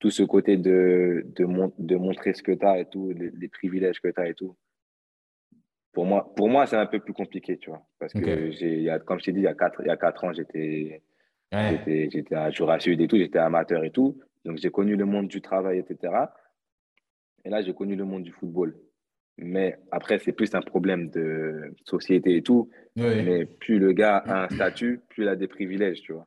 Tout 0.01 0.10
ce 0.10 0.23
côté 0.23 0.56
de, 0.56 1.23
de, 1.27 1.44
mon- 1.44 1.73
de 1.78 1.97
montrer 1.97 2.35
ce 2.35 2.43
que 2.43 2.52
tu 2.52 2.66
as 2.66 2.81
et 2.81 2.86
tout, 2.86 3.10
les, 3.12 3.31
les 3.31 3.48
privilèges 3.48 4.01
que 4.01 4.09
tu 4.09 4.20
as 4.20 4.28
et 4.28 4.35
tout. 4.35 4.56
Pour 5.93 6.06
moi, 6.06 6.35
pour 6.35 6.48
moi 6.48 6.66
c'est 6.66 6.77
un 6.77 6.86
peu 6.86 6.98
plus 6.98 7.12
compliqué, 7.12 7.59
tu 7.59 7.70
vois. 7.70 7.86
Parce 7.98 8.12
que, 8.14 8.51
j'ai, 8.51 8.89
comme 9.06 9.20
je 9.20 9.27
t'ai 9.27 9.32
dit, 9.32 9.40
il 9.40 9.44
y 9.44 9.48
a 9.48 9.55
quatre, 9.55 9.81
il 9.82 9.86
y 9.86 9.90
a 9.90 9.97
quatre 9.97 10.24
ans, 10.24 10.32
j'étais 10.32 11.02
Ouais. 11.53 12.09
J'étais, 12.11 12.35
à 12.35 12.51
Jura 12.51 12.81
Sud 12.81 13.01
et 13.01 13.09
tout, 13.09 13.16
j'étais 13.16 13.39
amateur 13.39 13.85
et 13.85 13.91
tout. 13.91 14.19
Donc, 14.45 14.59
j'ai 14.59 14.70
connu 14.70 14.97
le 14.97 15.05
monde 15.05 15.29
du 15.29 15.41
travail, 15.41 15.79
etc. 15.79 16.12
Et 17.45 17.51
là, 17.51 17.62
j'ai 17.62 17.74
connu 17.74 17.95
le 17.97 18.05
monde 18.05 18.23
du 18.23 18.33
football. 18.33 18.74
Mais 19.39 19.79
après, 19.91 20.19
c'est 20.19 20.33
plus 20.33 20.55
un 20.55 20.61
problème 20.62 21.11
de 21.11 21.74
société 21.85 22.37
et 22.37 22.43
tout. 22.43 22.70
Oui. 22.97 23.23
Mais 23.24 23.45
plus 23.47 23.79
le 23.79 23.93
gars 23.93 24.19
a 24.19 24.45
un 24.45 24.49
statut, 24.49 25.01
plus 25.09 25.24
il 25.24 25.29
a 25.29 25.37
des 25.37 25.49
privilèges, 25.49 26.01
tu 26.03 26.12
vois. 26.12 26.27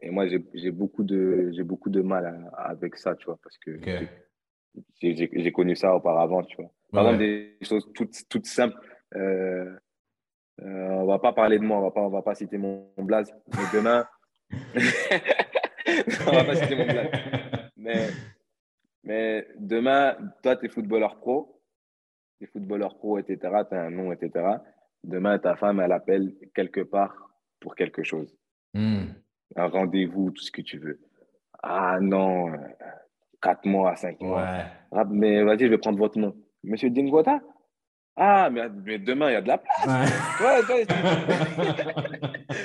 Et 0.00 0.10
moi, 0.10 0.26
j'ai, 0.28 0.70
beaucoup 0.70 1.02
de, 1.02 1.50
beaucoup 1.62 1.90
de 1.90 2.02
mal 2.02 2.26
à- 2.52 2.70
avec 2.70 2.96
ça, 2.96 3.16
tu 3.16 3.26
vois, 3.26 3.38
parce 3.42 3.58
que 3.58 3.76
Ok. 3.76 4.08
j'ai, 5.02 5.52
connu 5.52 5.74
ça 5.74 5.94
auparavant, 5.94 6.44
tu 6.44 6.56
vois. 6.56 6.70
Par 6.92 7.04
Ouais. 7.04 7.10
exemple, 7.14 7.24
des 7.24 7.66
choses 7.66 7.90
toutes, 7.94 8.28
toutes 8.28 8.46
simples. 8.46 8.78
Euh, 9.16 9.74
on 10.60 11.06
va 11.06 11.18
pas 11.18 11.32
parler 11.32 11.58
de 11.58 11.64
moi, 11.64 11.78
on 11.78 11.82
va 11.82 11.90
pas, 11.90 12.00
on 12.00 12.08
va 12.08 12.22
pas 12.22 12.34
citer 12.34 12.58
mon, 12.58 12.90
mon 12.96 13.04
blaze. 13.04 13.34
Mais 13.56 13.64
demain, 13.72 14.06
on 16.26 16.32
va 16.32 16.44
pas 16.44 16.56
citer 16.56 16.76
mon 16.76 16.84
blaze. 16.84 17.10
Mais 17.76 18.08
Mais 19.08 19.48
demain, 19.58 20.16
toi, 20.42 20.54
tu 20.56 20.66
es 20.66 20.68
footballeur 20.68 21.16
pro, 21.16 21.62
tu 22.38 22.44
es 22.44 22.46
footballeur 22.46 22.98
pro, 22.98 23.18
etc., 23.18 23.38
tu 23.68 23.74
as 23.74 23.82
un 23.84 23.90
nom, 23.90 24.12
etc. 24.12 24.44
Demain, 25.02 25.38
ta 25.38 25.56
femme, 25.56 25.80
elle 25.80 25.92
appelle 25.92 26.34
quelque 26.54 26.82
part 26.82 27.14
pour 27.58 27.74
quelque 27.74 28.02
chose. 28.02 28.36
Hmm. 28.74 29.06
Un 29.56 29.66
rendez-vous, 29.68 30.30
tout 30.30 30.42
ce 30.42 30.50
que 30.50 30.60
tu 30.60 30.78
veux. 30.78 31.00
Ah 31.62 31.98
non, 32.00 32.52
euh, 32.52 32.56
quatre 33.40 33.64
mois, 33.64 33.96
cinq 33.96 34.20
mois. 34.20 34.42
Ouais. 34.42 34.64
Ah, 34.92 35.04
mais 35.08 35.42
vas-y, 35.42 35.60
je 35.60 35.66
vais 35.68 35.78
prendre 35.78 35.98
votre 35.98 36.18
nom. 36.18 36.36
Monsieur 36.62 36.90
Dingota 36.90 37.40
Ah, 38.20 38.50
mais, 38.50 38.62
mais 38.84 38.98
demain, 38.98 39.30
il 39.30 39.34
y 39.34 39.36
a 39.36 39.40
de 39.42 39.46
la 39.48 39.58
place. 39.58 39.86
Ouais. 39.86 40.06
Vois, 40.40 40.60
tu 40.60 40.66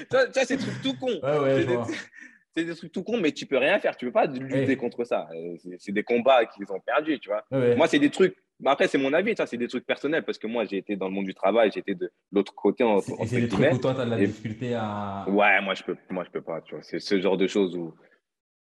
vois, 0.10 0.46
c'est 0.46 0.58
des 0.58 0.64
trucs 0.64 0.82
tout 0.82 0.98
con. 0.98 1.12
Ouais, 1.22 1.40
ouais, 1.40 1.56
C'est 1.62 1.66
des- 1.68 1.76
vois. 1.76 1.88
c'est 2.56 2.64
des 2.66 2.76
trucs 2.76 2.92
tout 2.92 3.04
cons, 3.04 3.20
mais 3.20 3.32
tu 3.32 3.46
peux 3.46 3.58
rien 3.58 3.80
faire. 3.80 3.96
Tu 3.96 4.06
peux 4.08 4.12
pas 4.12 4.26
lutter 4.26 4.66
Ouais. 4.68 4.76
contre 4.76 5.04
ça. 5.04 5.28
Euh, 5.34 5.56
C'est 5.60 5.76
c'est 5.80 5.92
des 5.92 6.04
combats 6.04 6.46
qu'ils 6.46 6.72
ont 6.72 6.80
perdus, 6.80 7.20
tu 7.20 7.30
vois. 7.30 7.44
Ouais, 7.52 7.58
ouais. 7.60 7.76
Moi, 7.76 7.88
c'est 7.88 8.00
des 8.00 8.10
trucs. 8.10 8.36
Après, 8.66 8.88
c'est 8.88 8.98
mon 8.98 9.12
avis, 9.14 9.36
ça, 9.36 9.46
c'est 9.46 9.58
des 9.58 9.68
trucs 9.68 9.86
personnels 9.86 10.24
parce 10.24 10.38
que 10.38 10.48
moi, 10.48 10.64
j'ai 10.66 10.78
été 10.78 10.96
dans 10.96 11.08
le 11.08 11.14
monde 11.14 11.26
du 11.26 11.34
travail, 11.34 11.70
été 11.76 11.94
de 11.96 12.12
l'autre 12.32 12.56
côté, 12.56 12.84
en, 12.84 13.00
C'est- 13.02 13.12
Et 13.12 13.16
entre 13.16 13.26
c'est 13.28 13.42
des 13.42 13.48
trucs 13.50 13.74
où 13.74 13.78
toi, 13.78 13.94
tu 13.94 14.02
as 14.02 14.06
de 14.06 14.10
la 14.12 14.18
difficulté 14.18 14.74
à. 14.76 15.26
Ouais, 15.28 15.62
moi, 15.62 15.74
je 15.76 15.84
peux, 15.84 15.98
moi, 16.10 16.24
je 16.24 16.30
peux 16.32 16.42
pas, 16.42 16.62
tu 16.62 16.74
vois. 16.76 16.84
C'est 16.84 17.00
ce 17.00 17.20
genre 17.20 17.38
de 17.38 17.46
choses 17.48 17.76
où 17.76 17.94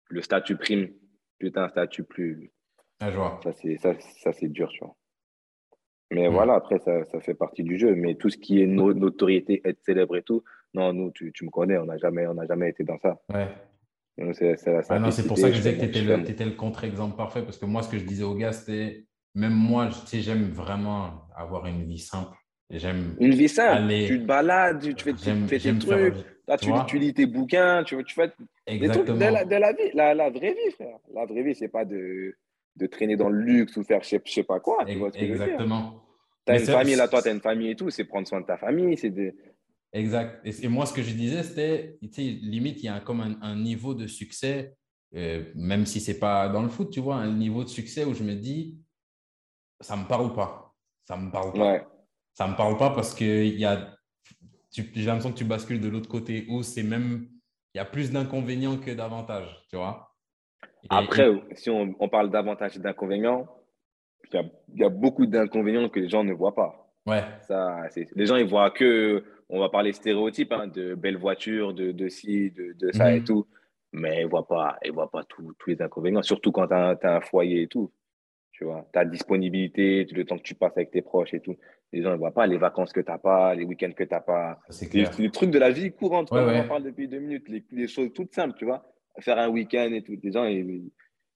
le 0.09 0.21
statut 0.21 0.55
prime, 0.55 0.89
t'as 1.53 1.63
un 1.63 1.69
statut, 1.69 2.03
plus. 2.03 2.51
Ah, 2.99 3.11
je 3.11 3.15
vois. 3.17 3.39
Ça, 3.43 3.51
c'est 3.53 3.77
ça, 3.77 3.93
ça, 4.23 4.31
c'est 4.33 4.47
dur, 4.47 4.69
tu 4.69 4.79
vois. 4.83 4.95
Mais 6.11 6.27
Hmm. 6.29 6.33
voilà, 6.33 6.55
après, 6.55 6.79
ça, 6.79 7.03
ça 7.05 7.19
fait 7.19 7.33
partie 7.33 7.63
du 7.63 7.77
jeu. 7.77 7.93
Mais 7.95 8.15
tout 8.15 8.29
ce 8.29 8.37
qui 8.37 8.61
est 8.61 8.67
no- 8.67 8.93
notoriété, 8.93 9.61
être 9.65 9.79
célèbre 9.83 10.15
et 10.17 10.23
tout, 10.23 10.43
non, 10.73 10.93
nous, 10.93 11.11
tu, 11.11 11.31
tu 11.33 11.45
me 11.45 11.49
connais, 11.49 11.77
on 11.77 11.85
n'a 11.85 11.97
jamais, 11.97 12.27
on 12.27 12.33
jamais 12.47 12.69
été 12.69 12.83
dans 12.83 12.97
ça. 12.99 13.19
Ouais. 13.33 13.47
C'est 14.33 14.55
Ah 14.89 14.99
pour 15.27 15.37
ça 15.37 15.49
que 15.49 15.55
je 15.55 15.59
disais 15.59 15.73
que 15.75 15.79
tu 15.81 15.85
étais, 15.85 16.01
le, 16.01 16.17
fais 16.17 16.23
t'étais 16.23 16.45
le 16.45 16.51
contre-exemple 16.51 17.15
parfait. 17.15 17.43
Parce 17.43 17.57
que 17.57 17.65
moi, 17.65 17.83
ce 17.83 17.89
que 17.89 17.97
je 17.99 18.05
disais 18.05 18.23
aux 18.23 18.33
gars, 18.35 18.51
c'était 18.51 19.05
même 19.35 19.53
moi, 19.53 19.87
tu 19.89 20.07
sais, 20.07 20.19
j'aime 20.21 20.49
vraiment 20.49 21.27
avoir 21.35 21.67
une 21.67 21.83
vie 21.83 21.99
simple. 21.99 22.35
J'aime. 22.69 23.15
Une 23.19 23.33
vie 23.33 23.47
simple, 23.47 23.87
tu 24.07 24.19
te 24.19 24.25
balades, 24.25 24.79
tu 24.81 25.03
fais, 25.03 25.13
tu 25.13 25.47
fais 25.47 25.59
tes 25.59 25.77
trucs, 25.77 26.15
faire- 26.15 26.25
là, 26.47 26.57
tu 26.57 26.71
tu, 26.87 26.97
lis 26.99 27.13
tes 27.13 27.25
bouquins, 27.25 27.83
tu, 27.83 28.03
tu 28.03 28.13
fais 28.15 28.27
des 28.27 28.33
trucs 28.33 28.49
Exactement. 28.67 29.17
de 29.19 29.23
la, 29.23 29.45
de 29.45 29.55
la 29.55 29.71
vie, 29.73 29.91
la, 29.93 30.13
la 30.13 30.29
vraie 30.29 30.53
vie, 30.53 30.71
frère. 30.71 30.97
La 31.13 31.25
vraie 31.25 31.43
vie, 31.43 31.55
c'est 31.55 31.69
pas 31.69 31.85
de, 31.85 32.35
de 32.77 32.87
traîner 32.87 33.15
dans 33.15 33.29
le 33.29 33.39
luxe 33.39 33.75
ou 33.77 33.83
faire 33.83 34.03
je 34.03 34.09
sais, 34.09 34.21
je 34.25 34.31
sais 34.31 34.43
pas 34.43 34.59
quoi, 34.59 34.85
tu 34.85 34.95
vois 34.97 35.11
ce 35.11 35.17
que. 35.17 35.23
Exactement. 35.25 36.03
T'as 36.45 36.53
Mais 36.53 36.59
une 36.61 36.65
famille, 36.65 36.95
là, 36.95 37.07
toi, 37.07 37.21
t'as 37.21 37.33
une 37.33 37.41
famille 37.41 37.71
et 37.71 37.75
tout, 37.75 37.89
c'est 37.89 38.05
prendre 38.05 38.27
soin 38.27 38.39
de 38.39 38.45
ta 38.45 38.57
famille, 38.57 38.97
c'est 38.97 39.09
de... 39.09 39.35
Exact. 39.91 40.41
Et, 40.45 40.67
moi, 40.69 40.85
ce 40.85 40.93
que 40.93 41.01
je 41.01 41.13
disais, 41.13 41.43
c'était, 41.43 41.97
tu 42.13 42.21
limite, 42.21 42.81
il 42.83 42.85
y 42.85 42.89
a 42.89 43.01
comme 43.01 43.19
un, 43.19 43.37
un 43.41 43.55
niveau 43.57 43.93
de 43.93 44.07
succès, 44.07 44.77
euh, 45.15 45.43
même 45.55 45.85
si 45.85 45.99
c'est 45.99 46.19
pas 46.19 46.47
dans 46.47 46.61
le 46.61 46.69
foot, 46.69 46.89
tu 46.89 47.01
vois, 47.01 47.15
un 47.15 47.33
niveau 47.33 47.63
de 47.63 47.69
succès 47.69 48.05
où 48.05 48.13
je 48.13 48.23
me 48.23 48.33
dis, 48.33 48.79
ça 49.81 49.97
me 49.97 50.07
parle 50.07 50.33
pas? 50.33 50.73
Ça 51.05 51.17
me 51.17 51.31
parle 51.31 51.53
pas. 51.53 51.73
Ouais. 51.73 51.87
Ça 52.33 52.47
me 52.47 52.55
parle 52.55 52.77
pas 52.77 52.91
parce 52.91 53.13
que 53.13 53.25
il 53.25 53.59
y 53.59 53.65
a, 53.65 53.97
tu- 54.71 54.89
j'ai 54.93 55.05
l'impression 55.05 55.31
que 55.31 55.37
tu 55.37 55.45
bascules 55.45 55.81
de 55.81 55.87
l'autre 55.87 56.09
côté 56.09 56.45
où 56.49 56.63
c'est 56.63 56.83
même, 56.83 57.29
il 57.73 57.77
y 57.77 57.81
a 57.81 57.85
plus 57.85 58.11
d'inconvénients 58.11 58.77
que 58.77 58.91
d'avantages, 58.91 59.65
tu 59.69 59.75
vois? 59.75 60.06
Après, 60.89 61.29
et- 61.31 61.55
si 61.55 61.69
on, 61.69 61.95
on 61.99 62.09
parle 62.09 62.29
davantage 62.29 62.77
et 62.77 62.79
d'inconvénients, 62.79 63.47
il 64.31 64.35
y 64.35 64.37
a, 64.39 64.43
il 64.73 64.79
y 64.81 64.83
a 64.83 64.89
beaucoup 64.89 65.25
d'inconvénients 65.25 65.89
que 65.89 65.99
les 65.99 66.09
gens 66.09 66.23
ne 66.23 66.33
voient 66.33 66.55
pas. 66.55 66.91
ouais, 67.05 67.23
Ça, 67.41 67.83
les 68.15 68.25
gens, 68.25 68.35
ils 68.35 68.47
voient 68.47 68.71
que, 68.71 69.23
on 69.49 69.59
va 69.59 69.69
parler 69.69 69.93
stéréotypes, 69.93 70.51
hein, 70.51 70.67
de 70.67 70.93
belles 70.95 71.17
voitures, 71.17 71.73
de, 71.73 71.91
de 71.91 72.09
ci, 72.09 72.51
de, 72.51 72.73
de 72.73 72.91
ça 72.91 73.09
Mhm. 73.11 73.17
et 73.17 73.23
tout, 73.23 73.47
mais 73.93 74.21
ils 74.21 74.25
ne 74.25 74.29
voient 74.29 74.47
pas, 74.47 74.77
ils 74.83 74.91
voient 74.91 75.09
pas 75.09 75.23
tous 75.23 75.53
tous 75.57 75.69
les 75.69 75.81
inconvénients, 75.81 76.21
surtout 76.21 76.51
quand 76.51 76.67
tu 76.67 76.73
as, 76.73 76.97
un 77.03 77.21
foyer 77.21 77.61
et 77.63 77.67
tout. 77.67 77.91
Tu 78.51 78.65
vois, 78.65 78.87
ta 78.91 79.05
disponibilité, 79.05 80.03
le 80.11 80.25
temps 80.25 80.35
que 80.37 80.41
tu 80.41 80.55
passes 80.55 80.75
avec 80.75 80.89
tes 80.91 81.03
proches 81.03 81.33
et 81.33 81.39
tout. 81.39 81.55
Les 81.93 82.01
gens 82.01 82.09
ne 82.11 82.15
voient 82.17 82.31
pas 82.33 82.47
les 82.47 82.57
vacances 82.57 82.91
que 82.91 82.99
tu 83.01 83.11
n'as 83.11 83.19
pas, 83.19 83.53
les 83.53 83.63
week-ends 83.63 83.91
que 83.95 84.03
tu 84.03 84.09
n'as 84.13 84.19
pas. 84.19 84.59
c'est 84.69 84.91
Les, 85.19 85.29
trucs 85.29 85.51
de 85.51 85.59
la 85.59 85.69
vie 85.69 85.91
courante, 85.91 86.31
Ouais, 86.31 86.41
on 86.41 86.59
en 86.61 86.67
parle 86.67 86.83
depuis 86.83 87.07
deux 87.07 87.19
minutes, 87.19 87.47
les, 87.49 87.63
les 87.71 87.87
choses 87.87 88.11
toutes 88.13 88.33
simples, 88.33 88.55
tu 88.57 88.65
vois. 88.65 88.83
Faire 89.19 89.39
un 89.39 89.49
week-end 89.49 89.89
et 89.93 90.01
tout. 90.03 90.17
Les 90.21 90.31
gens, 90.31 90.45
ils, 90.45 90.89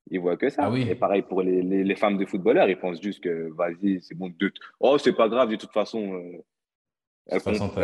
ils 0.10 0.20
voient 0.20 0.38
que 0.38 0.49
ça. 0.49 0.64
Ah 0.66 0.72
oui. 0.72 0.88
Et 0.90 0.95
pareil 0.95 1.22
pour 1.24 1.41
les, 1.41 1.62
les, 1.62 1.84
les 1.84 1.95
femmes 1.95 2.18
de 2.18 2.26
footballeurs, 2.26 2.70
ils 2.70 2.78
pensent 2.78 3.02
juste 3.02 3.24
que 3.24 3.49
vas-y, 3.56 4.02
c'est 4.02 4.16
bon. 4.16 4.32
De... 4.40 4.52
Oh, 4.80 4.98
c'est 4.98 5.14
pas 5.14 5.28
grave, 5.30 5.49
de 5.49 5.56
toute 5.56 5.72
façon. 5.72 6.14
euh, 6.14 6.38
elle, 7.28 7.40
comp- 7.40 7.78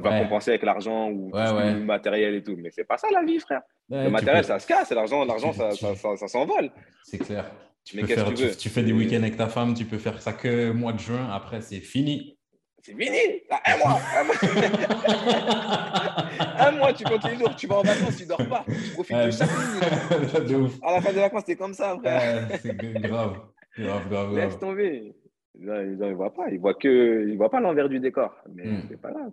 va, 0.00 0.20
compenser 0.22 0.50
avec 0.50 0.62
l'argent 0.62 1.10
ou 1.10 1.30
tout 1.30 1.36
Ouais, 1.36 1.50
ouais. 1.50 1.74
matériel 1.74 2.34
et 2.36 2.42
tout. 2.42 2.56
Mais 2.58 2.70
c'est 2.70 2.84
pas 2.84 2.98
ça 2.98 3.08
la 3.12 3.22
vie, 3.24 3.40
frère. 3.40 3.62
Le 3.88 4.08
matériel, 4.10 4.42
peux- 4.42 4.48
ça 4.48 4.58
se 4.58 4.66
casse. 4.66 4.90
L'argent, 4.92 5.24
l'argent 5.24 5.52
ça, 5.52 5.70
tu- 5.70 5.78
ça, 5.78 5.94
ça, 5.96 6.16
ça 6.16 6.28
s'envole. 6.28 6.70
C'est 7.04 7.18
clair. 7.18 7.50
Tu, 7.84 7.96
Mais 7.96 8.02
peux 8.02 8.08
qu'est-ce 8.08 8.20
faire, 8.20 8.34
que 8.34 8.50
tu 8.52 8.56
tu, 8.56 8.68
fais 8.68 8.82
des 8.84 8.92
week-ends 8.92 9.16
avec 9.22 9.36
ta 9.36 9.48
femme, 9.48 9.74
tu 9.74 9.84
peux 9.86 9.98
faire 9.98 10.20
ça 10.22 10.32
que 10.32 10.70
mois 10.70 10.92
de 10.92 11.00
juin, 11.00 11.28
après 11.32 11.60
c'est 11.62 11.80
fini. 11.80 12.38
C'est 12.82 12.94
fini. 12.96 13.42
T'as 13.48 13.60
un 13.72 13.78
mois. 13.78 14.00
Un 14.18 14.24
mois. 14.24 14.34
Un 16.58 16.72
mois, 16.72 16.92
tu 16.92 17.04
comptes 17.04 17.24
les 17.30 17.38
jours. 17.38 17.54
Tu 17.56 17.66
vas 17.68 17.76
en 17.78 17.82
vacances, 17.82 18.16
tu 18.18 18.26
dors 18.26 18.44
pas. 18.48 18.64
Tu 18.66 18.92
profites 18.94 19.16
de 19.16 19.30
chaque 19.30 19.48
minute. 19.50 20.48
de 20.48 20.56
ouf. 20.56 20.72
À 20.82 20.92
la 20.92 21.00
fin 21.00 21.12
des 21.12 21.20
vacances, 21.20 21.44
c'est 21.46 21.54
comme 21.56 21.74
ça, 21.74 21.96
frère. 21.98 22.48
Ouais, 22.48 22.58
c'est 22.58 22.76
grave. 22.76 23.38
Grave, 23.78 24.08
grave, 24.08 24.34
Laisse 24.34 24.48
grave. 24.48 24.58
tomber. 24.58 25.14
Gens, 25.60 25.80
ils 25.80 26.14
voient 26.14 26.34
pas. 26.34 26.48
Ils 26.50 26.58
voient 26.58 26.74
que, 26.74 27.28
ils 27.28 27.36
voient 27.36 27.50
pas 27.50 27.60
l'envers 27.60 27.88
du 27.88 28.00
décor. 28.00 28.34
Mais 28.52 28.66
Hmm. 28.66 28.82
c'est 28.90 29.00
pas 29.00 29.12
grave. 29.12 29.30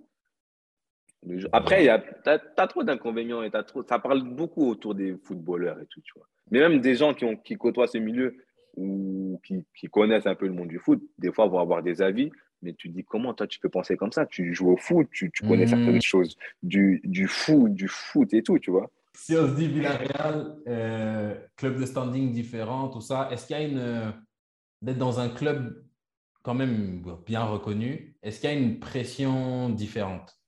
Après, 1.52 1.84
il 1.84 1.88
y 1.88 1.90
a, 1.90 2.00
t'as, 2.24 2.38
t'as 2.40 2.68
trop 2.68 2.84
d'inconvénients 2.84 3.44
et 3.44 3.52
t'as 3.52 3.64
trop, 3.64 3.84
ça 3.84 4.00
parle 4.00 4.24
beaucoup 4.24 4.70
autour 4.70 4.96
des 4.96 5.18
footballeurs 5.26 5.78
et 5.82 5.86
tout, 5.88 6.00
tu 6.02 6.14
vois. 6.16 6.26
Mais 6.52 6.60
même 6.60 6.80
des 6.80 6.96
gens 6.96 7.14
qui 7.14 7.26
ont, 7.26 7.36
qui 7.36 7.56
côtoient 7.56 7.88
ce 7.88 7.98
milieu 7.98 8.38
ou 8.78 9.38
qui, 9.44 9.66
qui 9.76 9.88
connaissent 9.88 10.28
un 10.28 10.36
peu 10.36 10.48
le 10.48 10.54
monde 10.54 10.70
du 10.70 10.80
foot, 10.80 11.02
des 11.18 11.32
fois 11.34 11.48
vont 11.48 11.60
avoir 11.60 11.84
des 11.84 12.02
avis. 12.02 12.32
Mais 12.62 12.74
tu 12.74 12.90
dis 12.90 13.04
comment 13.04 13.34
toi 13.34 13.48
tu 13.48 13.60
peux 13.60 13.70
penser 13.70 13.96
comme 13.98 14.12
ça? 14.12 14.26
Tu 14.26 14.54
joues 14.54 14.72
au 14.72 14.78
foot, 14.78 15.08
tu, 15.12 15.32
tu 15.32 15.44
connais 15.44 15.66
Hmm. 15.66 15.70
certaines 15.70 16.02
choses 16.02 16.38
du, 16.64 17.02
du 17.04 17.28
foot, 17.28 17.74
du 17.74 17.88
foot 17.88 18.34
et 18.34 18.44
tout, 18.44 18.60
tu 18.60 18.72
vois. 18.72 18.90
Si 19.16 19.36
on 19.36 19.48
se 19.48 19.56
dit 19.56 19.68
Villarreal, 19.68 20.58
euh, 20.68 21.36
club 21.58 21.80
de 21.80 21.86
standing 21.86 22.32
différent, 22.32 22.90
tout 22.90 23.02
ça, 23.02 23.30
est-ce 23.32 23.48
qu'il 23.48 23.58
y 23.58 23.60
a 23.60 23.64
une. 23.64 23.78
euh, 23.80 24.12
D'être 24.82 24.98
dans 24.98 25.20
un 25.20 25.28
club 25.30 25.84
quand 26.42 26.54
même 26.54 27.04
bien 27.26 27.44
reconnu, 27.44 28.16
est-ce 28.24 28.40
qu'il 28.40 28.50
y 28.50 28.54
a 28.54 28.56
une 28.56 28.80
pression 28.80 29.70
différente? 29.70 30.40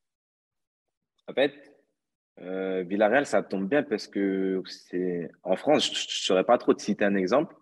En 1.27 1.33
fait, 1.33 1.53
euh, 2.41 2.83
Villarreal, 2.83 3.25
ça 3.25 3.43
tombe 3.43 3.67
bien 3.69 3.83
parce 3.83 4.07
que 4.07 4.61
c'est 4.67 5.29
en 5.43 5.55
France, 5.55 5.85
je 5.85 5.91
ne 5.91 5.95
saurais 6.07 6.43
pas 6.45 6.57
trop 6.57 6.73
te 6.73 6.81
citer 6.81 7.05
un 7.05 7.15
exemple, 7.15 7.55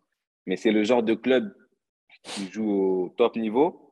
mais 0.46 0.56
c'est 0.58 0.72
le 0.72 0.84
genre 0.84 1.04
de 1.04 1.16
club 1.16 1.54
qui 2.24 2.48
joue 2.50 2.70
au 2.72 3.10
top 3.18 3.36
niveau, 3.36 3.89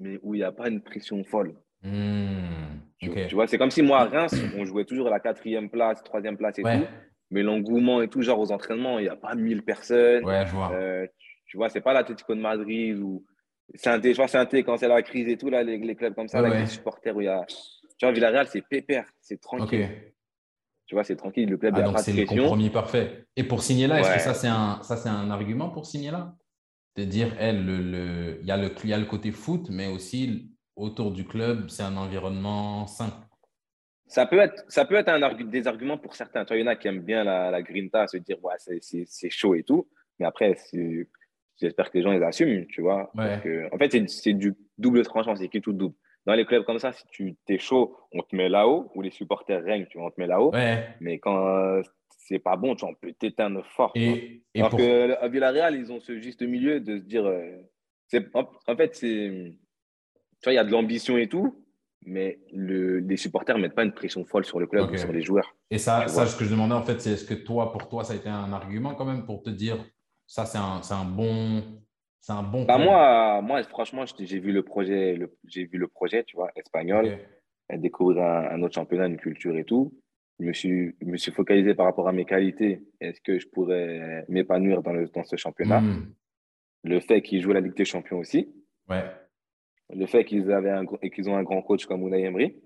mais 0.00 0.18
où 0.22 0.34
il 0.34 0.38
n'y 0.38 0.44
a 0.44 0.50
pas 0.52 0.68
une 0.68 0.80
pression 0.80 1.22
folle. 1.24 1.54
Hmm, 1.82 2.80
Tu, 2.98 3.34
vois, 3.34 3.46
c'est 3.46 3.58
comme 3.58 3.70
si 3.70 3.82
moi, 3.82 4.00
à 4.00 4.04
Reims, 4.06 4.34
on 4.56 4.64
jouait 4.64 4.84
toujours 4.84 5.06
à 5.06 5.10
la 5.10 5.20
quatrième 5.20 5.70
place, 5.70 6.02
troisième 6.02 6.36
place 6.36 6.58
et 6.58 6.62
Ouais, 6.64 6.78
tout, 6.80 6.86
mais 7.30 7.42
l'engouement 7.42 8.02
et 8.02 8.08
tout, 8.08 8.22
genre 8.22 8.38
aux 8.40 8.50
entraînements, 8.52 8.98
il 8.98 9.02
n'y 9.02 9.08
a 9.08 9.16
pas 9.16 9.34
1000 9.34 9.62
personnes. 9.62 10.24
ouais, 10.24 10.44
je 10.46 10.52
vois. 10.52 10.72
Euh, 10.72 11.06
tu, 11.46 11.56
vois, 11.56 11.68
c'est 11.68 11.80
pas 11.80 11.92
l'Atlético 11.92 12.34
de 12.34 12.40
Madrid 12.40 12.98
ou 12.98 13.24
Saint-Étienne, 13.74 14.12
je 14.14 14.16
vois 14.18 14.28
Saint-Étienne 14.28 14.64
quand 14.64 14.76
c'est 14.76 14.88
la 14.88 15.00
crise 15.02 15.28
et 15.28 15.36
tout, 15.36 15.48
là, 15.48 15.62
les, 15.62 15.78
les 15.78 15.94
clubs 15.94 16.14
comme 16.14 16.28
ça, 16.28 16.38
Ouais, 16.40 16.46
avec 16.48 16.58
ouais. 16.58 16.64
les 16.64 16.70
supporters 16.70 17.16
où 17.16 17.20
il 17.20 17.26
y 17.26 17.28
a. 17.28 17.44
Tu 17.46 18.06
vois, 18.06 18.12
Villarreal, 18.12 18.46
c'est 18.48 18.62
pépère, 18.66 19.06
c'est 19.20 19.40
tranquille. 19.40 19.88
Tu 20.86 20.94
vois, 20.96 21.04
c'est 21.04 21.16
tranquille. 21.16 21.48
Le 21.48 21.56
club, 21.56 21.74
Ah, 21.76 21.82
donc 21.82 21.98
c'est 22.00 22.12
le 22.12 22.24
compromis 22.26 22.68
parfait. 22.68 23.24
Et 23.36 23.44
pour 23.44 23.62
signer 23.62 23.86
là, 23.86 24.00
est-ce 24.00 24.14
que 24.14 24.20
ça 24.20 24.34
c'est 24.34 24.48
un, 24.48 24.82
ça, 24.82 24.96
c'est 24.96 25.08
un 25.08 25.30
argument 25.30 25.70
pour 25.70 25.86
signer 25.86 26.10
là? 26.10 26.34
De 26.96 27.04
dire, 27.04 27.34
elle, 27.38 27.64
le, 27.64 27.78
le- 27.78 28.38
il, 28.40 28.46
y 28.46 28.50
a 28.50 28.56
le, 28.56 28.70
il 28.84 28.90
y 28.90 28.92
a 28.92 28.98
le 28.98 29.04
côté 29.06 29.30
foot, 29.30 29.68
mais 29.70 29.86
aussi 29.86 30.50
autour 30.76 31.12
du 31.12 31.24
club, 31.24 31.68
c'est 31.68 31.82
un 31.84 31.96
environnement 31.96 32.86
sain. 32.86 33.12
Ça 34.06 34.26
peut 34.26 34.40
être, 34.40 34.64
ça 34.68 34.84
peut 34.84 34.96
être 34.96 35.08
un 35.08 35.34
des 35.44 35.68
arguments 35.68 35.98
pour 35.98 36.16
certains. 36.16 36.44
Il 36.50 36.60
y 36.60 36.62
en 36.64 36.66
a 36.66 36.74
qui 36.74 36.88
aiment 36.88 37.02
bien 37.02 37.22
la, 37.22 37.50
la 37.52 37.62
grinta, 37.62 38.08
se 38.08 38.16
dire, 38.16 38.42
ouais, 38.44 38.54
c'est- 38.58 39.30
chaud 39.30 39.54
et 39.54 39.62
tout. 39.62 39.88
Mais 40.18 40.26
après, 40.26 40.56
j'espère 41.60 41.90
que 41.92 41.98
les 41.98 42.02
gens 42.02 42.10
les 42.10 42.22
assument, 42.22 42.66
tu 42.66 42.80
vois. 42.82 43.10
Ouais. 43.14 43.28
Parce 43.28 43.42
que, 43.42 43.72
en 43.72 43.78
fait, 43.78 44.08
c'est- 44.08 44.32
du 44.32 44.54
double 44.76 45.02
tranchant, 45.04 45.36
c'est 45.36 45.48
qui 45.48 45.60
tout 45.60 45.72
double. 45.72 45.94
Dans 46.26 46.34
les 46.34 46.44
clubs 46.44 46.64
comme 46.64 46.78
ça, 46.80 46.92
si 46.92 47.04
tu 47.12 47.36
es 47.48 47.58
chaud, 47.58 47.96
on 48.12 48.22
te 48.22 48.34
met 48.34 48.48
là-haut, 48.48 48.90
où 48.96 49.00
les 49.00 49.10
supporters 49.12 49.62
règnent, 49.62 49.86
tu 49.86 49.96
vois, 49.98 50.08
on 50.08 50.10
te 50.10 50.20
met 50.20 50.26
là-haut. 50.26 50.50
Ouais. 50.52 50.88
Mais 51.00 51.18
quand 51.20 51.46
euh, 51.46 51.82
c'est 52.30 52.38
pas 52.38 52.56
bon, 52.56 52.76
tu 52.76 52.82
vois, 52.82 52.90
on 52.90 52.94
peut 52.94 53.12
t'éteindre 53.12 53.64
fort. 53.66 53.92
Et, 53.96 54.42
et 54.54 54.60
Alors 54.60 54.70
pour... 54.70 54.78
qu'à 54.78 55.28
Villarreal, 55.28 55.74
ils 55.74 55.92
ont 55.92 56.00
ce 56.00 56.18
juste 56.20 56.42
milieu 56.42 56.80
de 56.80 56.98
se 56.98 57.02
dire. 57.02 57.26
euh, 57.26 57.56
c'est, 58.06 58.24
en, 58.34 58.48
en 58.66 58.76
fait, 58.76 58.94
c'est. 58.94 59.52
Tu 60.40 60.44
vois, 60.44 60.52
il 60.52 60.56
y 60.56 60.58
a 60.58 60.64
de 60.64 60.70
l'ambition 60.70 61.18
et 61.18 61.28
tout, 61.28 61.64
mais 62.06 62.38
le, 62.52 63.00
les 63.00 63.16
supporters 63.16 63.56
ne 63.56 63.62
mettent 63.62 63.74
pas 63.74 63.84
une 63.84 63.92
pression 63.92 64.24
folle 64.24 64.44
sur 64.44 64.60
le 64.60 64.66
club 64.66 64.90
ou 64.90 64.96
sur 64.96 65.12
les 65.12 65.22
joueurs. 65.22 65.54
Et 65.70 65.78
ça, 65.78 66.08
ça, 66.08 66.26
ce 66.26 66.36
que 66.38 66.44
je 66.44 66.50
demandais 66.50 66.74
en 66.74 66.82
fait, 66.82 67.00
c'est 67.00 67.10
est-ce 67.12 67.24
que 67.24 67.34
toi, 67.34 67.72
pour 67.72 67.88
toi, 67.88 68.04
ça 68.04 68.12
a 68.12 68.16
été 68.16 68.28
un 68.28 68.52
argument 68.52 68.94
quand 68.94 69.04
même 69.04 69.24
pour 69.24 69.42
te 69.42 69.50
dire, 69.50 69.76
ça 70.26 70.46
c'est 70.46 70.58
un, 70.58 70.80
un 70.90 71.04
bon, 71.04 71.62
c'est 72.20 72.32
un 72.32 72.42
bon 72.42 72.64
Bah, 72.64 72.78
moi, 72.78 73.40
moi, 73.42 73.62
franchement, 73.64 74.04
j'ai 74.18 74.38
vu 74.40 74.52
le 74.52 74.62
projet, 74.62 75.14
le- 75.16 75.36
j'ai 75.46 75.64
vu 75.66 75.78
le 75.78 75.88
projet, 75.88 76.24
tu 76.24 76.36
vois, 76.36 76.50
espagnol, 76.56 77.18
découvrir 77.72 78.24
un, 78.24 78.50
un 78.50 78.62
autre 78.62 78.74
championnat, 78.74 79.06
une 79.06 79.16
culture 79.18 79.56
et 79.56 79.64
tout. 79.64 79.92
Je 80.40 80.44
me 80.46 80.52
suis, 80.52 80.94
je 81.00 81.06
me 81.06 81.16
suis 81.16 81.32
focalisé 81.32 81.74
par 81.74 81.86
rapport 81.86 82.08
à 82.08 82.12
mes 82.12 82.24
qualités. 82.24 82.82
Est-ce 83.00 83.20
que 83.20 83.38
je 83.38 83.46
pourrais 83.46 84.24
m'épanouir 84.28 84.82
dans, 84.82 84.92
le, 84.92 85.06
dans 85.08 85.22
ce 85.22 85.36
championnat? 85.36 85.80
Hmm. 85.80 86.12
Le 86.84 86.98
fait 87.00 87.20
qu'ils 87.20 87.42
jouent 87.42 87.52
la 87.52 87.60
Ligue 87.60 87.76
des 87.76 87.84
Champions 87.84 88.18
aussi. 88.18 88.48
Ouais. 88.88 89.04
Le 89.94 90.06
fait 90.06 90.24
qu'ils 90.24 90.50
avaient 90.50 90.70
un, 90.70 90.84
et 91.02 91.10
qu'ils 91.10 91.28
ont 91.28 91.36
un 91.36 91.42
grand 91.42 91.62
coach 91.62 91.84
comme 91.84 92.06
Unai 92.06 92.22
Emery 92.22 92.56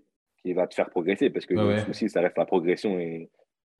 qui 0.42 0.52
va 0.52 0.66
te 0.66 0.74
faire 0.74 0.90
progresser 0.90 1.30
parce 1.30 1.46
que 1.46 1.54
Ouais, 1.54 1.76
le 1.76 1.80
souci, 1.80 2.08
ça 2.08 2.20
reste 2.20 2.38
la 2.38 2.44
progression 2.44 2.98
et 2.98 3.30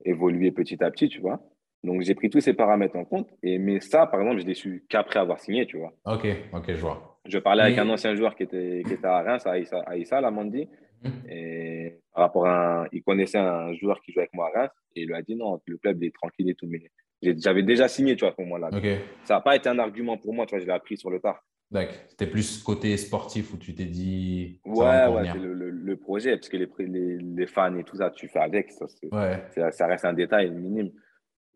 évoluer 0.04 0.50
petit 0.50 0.82
à 0.82 0.90
petit, 0.90 1.08
tu 1.08 1.20
vois. 1.20 1.40
Donc, 1.84 2.00
j'ai 2.00 2.14
pris 2.14 2.30
tous 2.30 2.40
ces 2.40 2.54
paramètres 2.54 2.96
en 2.96 3.04
compte. 3.04 3.28
Et, 3.42 3.58
mais 3.58 3.78
ça, 3.80 4.06
par 4.06 4.20
exemple, 4.22 4.40
je 4.40 4.46
l'ai 4.46 4.54
su 4.54 4.84
qu'après 4.88 5.20
avoir 5.20 5.38
signé, 5.38 5.66
tu 5.66 5.76
vois. 5.76 5.92
Ok, 6.06 6.26
ok, 6.52 6.64
je 6.68 6.80
vois. 6.80 7.20
Je 7.26 7.38
parlais 7.38 7.62
avec 7.62 7.78
un 7.78 7.88
ancien 7.90 8.14
joueur 8.14 8.34
qui 8.34 8.42
était, 8.42 8.82
qui 8.86 8.94
était 8.94 9.06
à 9.06 9.22
Reims, 9.22 9.46
Aïssa, 9.46 9.82
Aïssa 9.86 10.20
Lamandi. 10.20 10.68
Mhm. 11.04 11.30
Et 11.30 11.98
par 12.14 12.24
rapport 12.24 12.46
à 12.46 12.82
un, 12.84 12.88
il 12.92 13.02
connaissait 13.02 13.38
un 13.38 13.72
joueur 13.74 14.00
qui 14.02 14.12
jouait 14.12 14.22
avec 14.22 14.34
moi 14.34 14.50
à 14.54 14.60
Reims 14.60 14.70
et 14.96 15.02
il 15.02 15.06
lui 15.08 15.14
a 15.14 15.22
dit 15.22 15.36
non, 15.36 15.60
le 15.66 15.76
club 15.78 16.02
il 16.02 16.06
est 16.08 16.14
tranquille 16.14 16.48
et 16.50 16.54
tout. 16.54 16.66
Mais 16.68 16.90
j'avais 17.22 17.62
déjà 17.62 17.88
signé, 17.88 18.16
tu 18.16 18.20
vois, 18.24 18.30
à 18.32 18.34
ce 18.36 18.42
moment-là. 18.42 18.70
Ok, 18.72 18.86
Ça 19.24 19.34
n'a 19.34 19.40
pas 19.40 19.56
été 19.56 19.68
un 19.68 19.78
argument 19.78 20.16
pour 20.18 20.32
moi, 20.34 20.46
tu 20.46 20.54
vois, 20.54 20.60
je 20.60 20.66
l'ai 20.66 20.72
appris 20.72 20.96
sur 20.96 21.10
le 21.10 21.20
tard. 21.20 21.42
d'accord. 21.70 21.94
C'était 22.08 22.26
plus 22.26 22.62
côté 22.62 22.96
sportif 22.96 23.52
où 23.52 23.56
tu 23.56 23.74
t'es 23.74 23.84
dit. 23.86 24.60
Ouais, 24.64 25.06
ouais, 25.08 25.26
c'est 25.32 25.38
le, 25.38 25.54
le- 25.54 25.70
le 25.70 25.96
projet, 25.96 26.36
parce 26.36 26.48
que 26.48 26.56
les, 26.56 26.68
les, 26.78 27.18
les 27.18 27.46
fans 27.46 27.76
et 27.78 27.84
tout 27.84 27.96
ça, 27.96 28.10
tu 28.10 28.28
fais 28.28 28.38
avec, 28.40 28.70
ça, 28.70 28.86
Ouais. 29.12 29.42
ça, 29.54 29.70
ça 29.72 29.86
reste 29.86 30.04
un 30.04 30.12
détail 30.12 30.50
minime. 30.50 30.90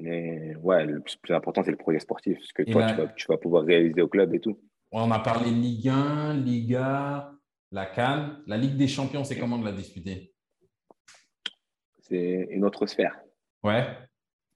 Mais 0.01 0.55
ouais, 0.63 0.87
le 0.87 1.01
plus, 1.01 1.17
plus 1.17 1.35
important, 1.35 1.63
c'est 1.65 1.71
le 1.73 1.77
projet 1.77 1.99
sportif, 1.99 2.39
ce 2.43 2.53
que 2.55 2.63
Et 2.63 2.71
toi, 2.71 2.83
là- 2.83 2.89
tu, 2.93 2.95
vas, 2.97 3.07
tu 3.09 3.27
vas 3.29 3.37
pouvoir 3.37 3.65
réaliser 3.65 4.01
au 4.01 4.09
club 4.09 4.35
et 4.35 4.41
tout. 4.41 4.59
On 4.93 5.11
a 5.11 5.19
parlé 5.19 5.51
Ligue 5.51 5.89
1, 5.89 6.35
Liga, 6.35 7.33
la 7.73 7.87
Cannes. 7.87 8.43
La 8.47 8.57
Ligue 8.57 8.77
des 8.77 8.89
Champions, 8.89 9.25
c'est 9.25 9.39
comment 9.39 9.59
de 9.59 9.65
la 9.65 9.73
disputer? 9.73 10.33
C'est 12.01 12.49
une 12.51 12.65
autre 12.65 12.87
sphère. 12.87 13.17
Ouais. 13.63 13.85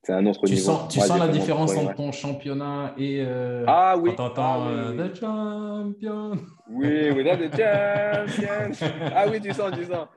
C'est 0.04 0.12
un 0.14 0.26
autre 0.26 0.46
Tu 0.46 0.54
niveau. 0.54 0.64
sens, 0.72 0.92
tu 0.92 0.98
sens 1.00 1.18
la 1.18 1.28
différence 1.28 1.76
entre 1.76 1.94
ton 1.94 2.10
championnat 2.10 2.92
et 2.98 3.22
euh, 3.24 3.64
Ah 3.68 3.96
oui. 3.96 4.10
quand 4.10 4.30
t'entends 4.30 4.64
Ah 4.64 4.68
oui, 4.68 4.74
euh, 4.98 5.02
oui. 5.04 5.10
The 5.10 5.14
Champion 5.20 6.32
Oui, 6.70 7.10
oui, 7.10 7.22
là, 7.22 7.36
the 7.36 7.50
champions. 8.32 8.88
Ah 9.14 9.26
oui, 9.30 9.40
tu 9.40 9.52
sens, 9.52 9.70
tu 9.76 9.84
sens. 9.84 10.08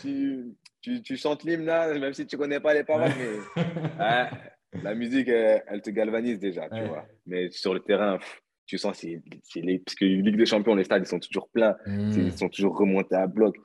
Tu, 0.00 0.52
tu, 0.80 1.00
tu 1.02 1.16
chantes 1.16 1.44
l'hymne 1.44 1.64
là, 1.64 1.96
même 1.96 2.12
si 2.12 2.26
tu 2.26 2.36
connais 2.36 2.58
pas 2.58 2.74
les 2.74 2.82
paroles, 2.82 3.12
mais 3.16 3.64
ah, 4.00 4.30
la 4.82 4.94
musique, 4.94 5.28
elle, 5.28 5.62
elle 5.68 5.80
te 5.82 5.90
galvanise 5.90 6.40
déjà, 6.40 6.68
tu 6.68 6.74
Ouais. 6.74 6.88
vois. 6.88 7.06
Mais 7.26 7.50
sur 7.50 7.72
le 7.72 7.80
terrain, 7.80 8.18
pff, 8.18 8.42
tu 8.70 8.78
sens, 8.78 8.98
c'est, 8.98 9.20
les, 9.56 9.78
parce 9.80 9.94
que 9.96 10.04
Ligue 10.04 10.36
des 10.36 10.46
Champions, 10.46 10.74
les 10.76 10.84
stades, 10.84 11.02
ils 11.02 11.08
sont 11.08 11.18
toujours 11.18 11.48
pleins, 11.48 11.76
c'est- 11.84 12.20
ils 12.22 12.32
sont 12.32 12.48
toujours 12.48 12.76
remontés 12.78 13.16
à 13.16 13.26
bloc. 13.26 13.56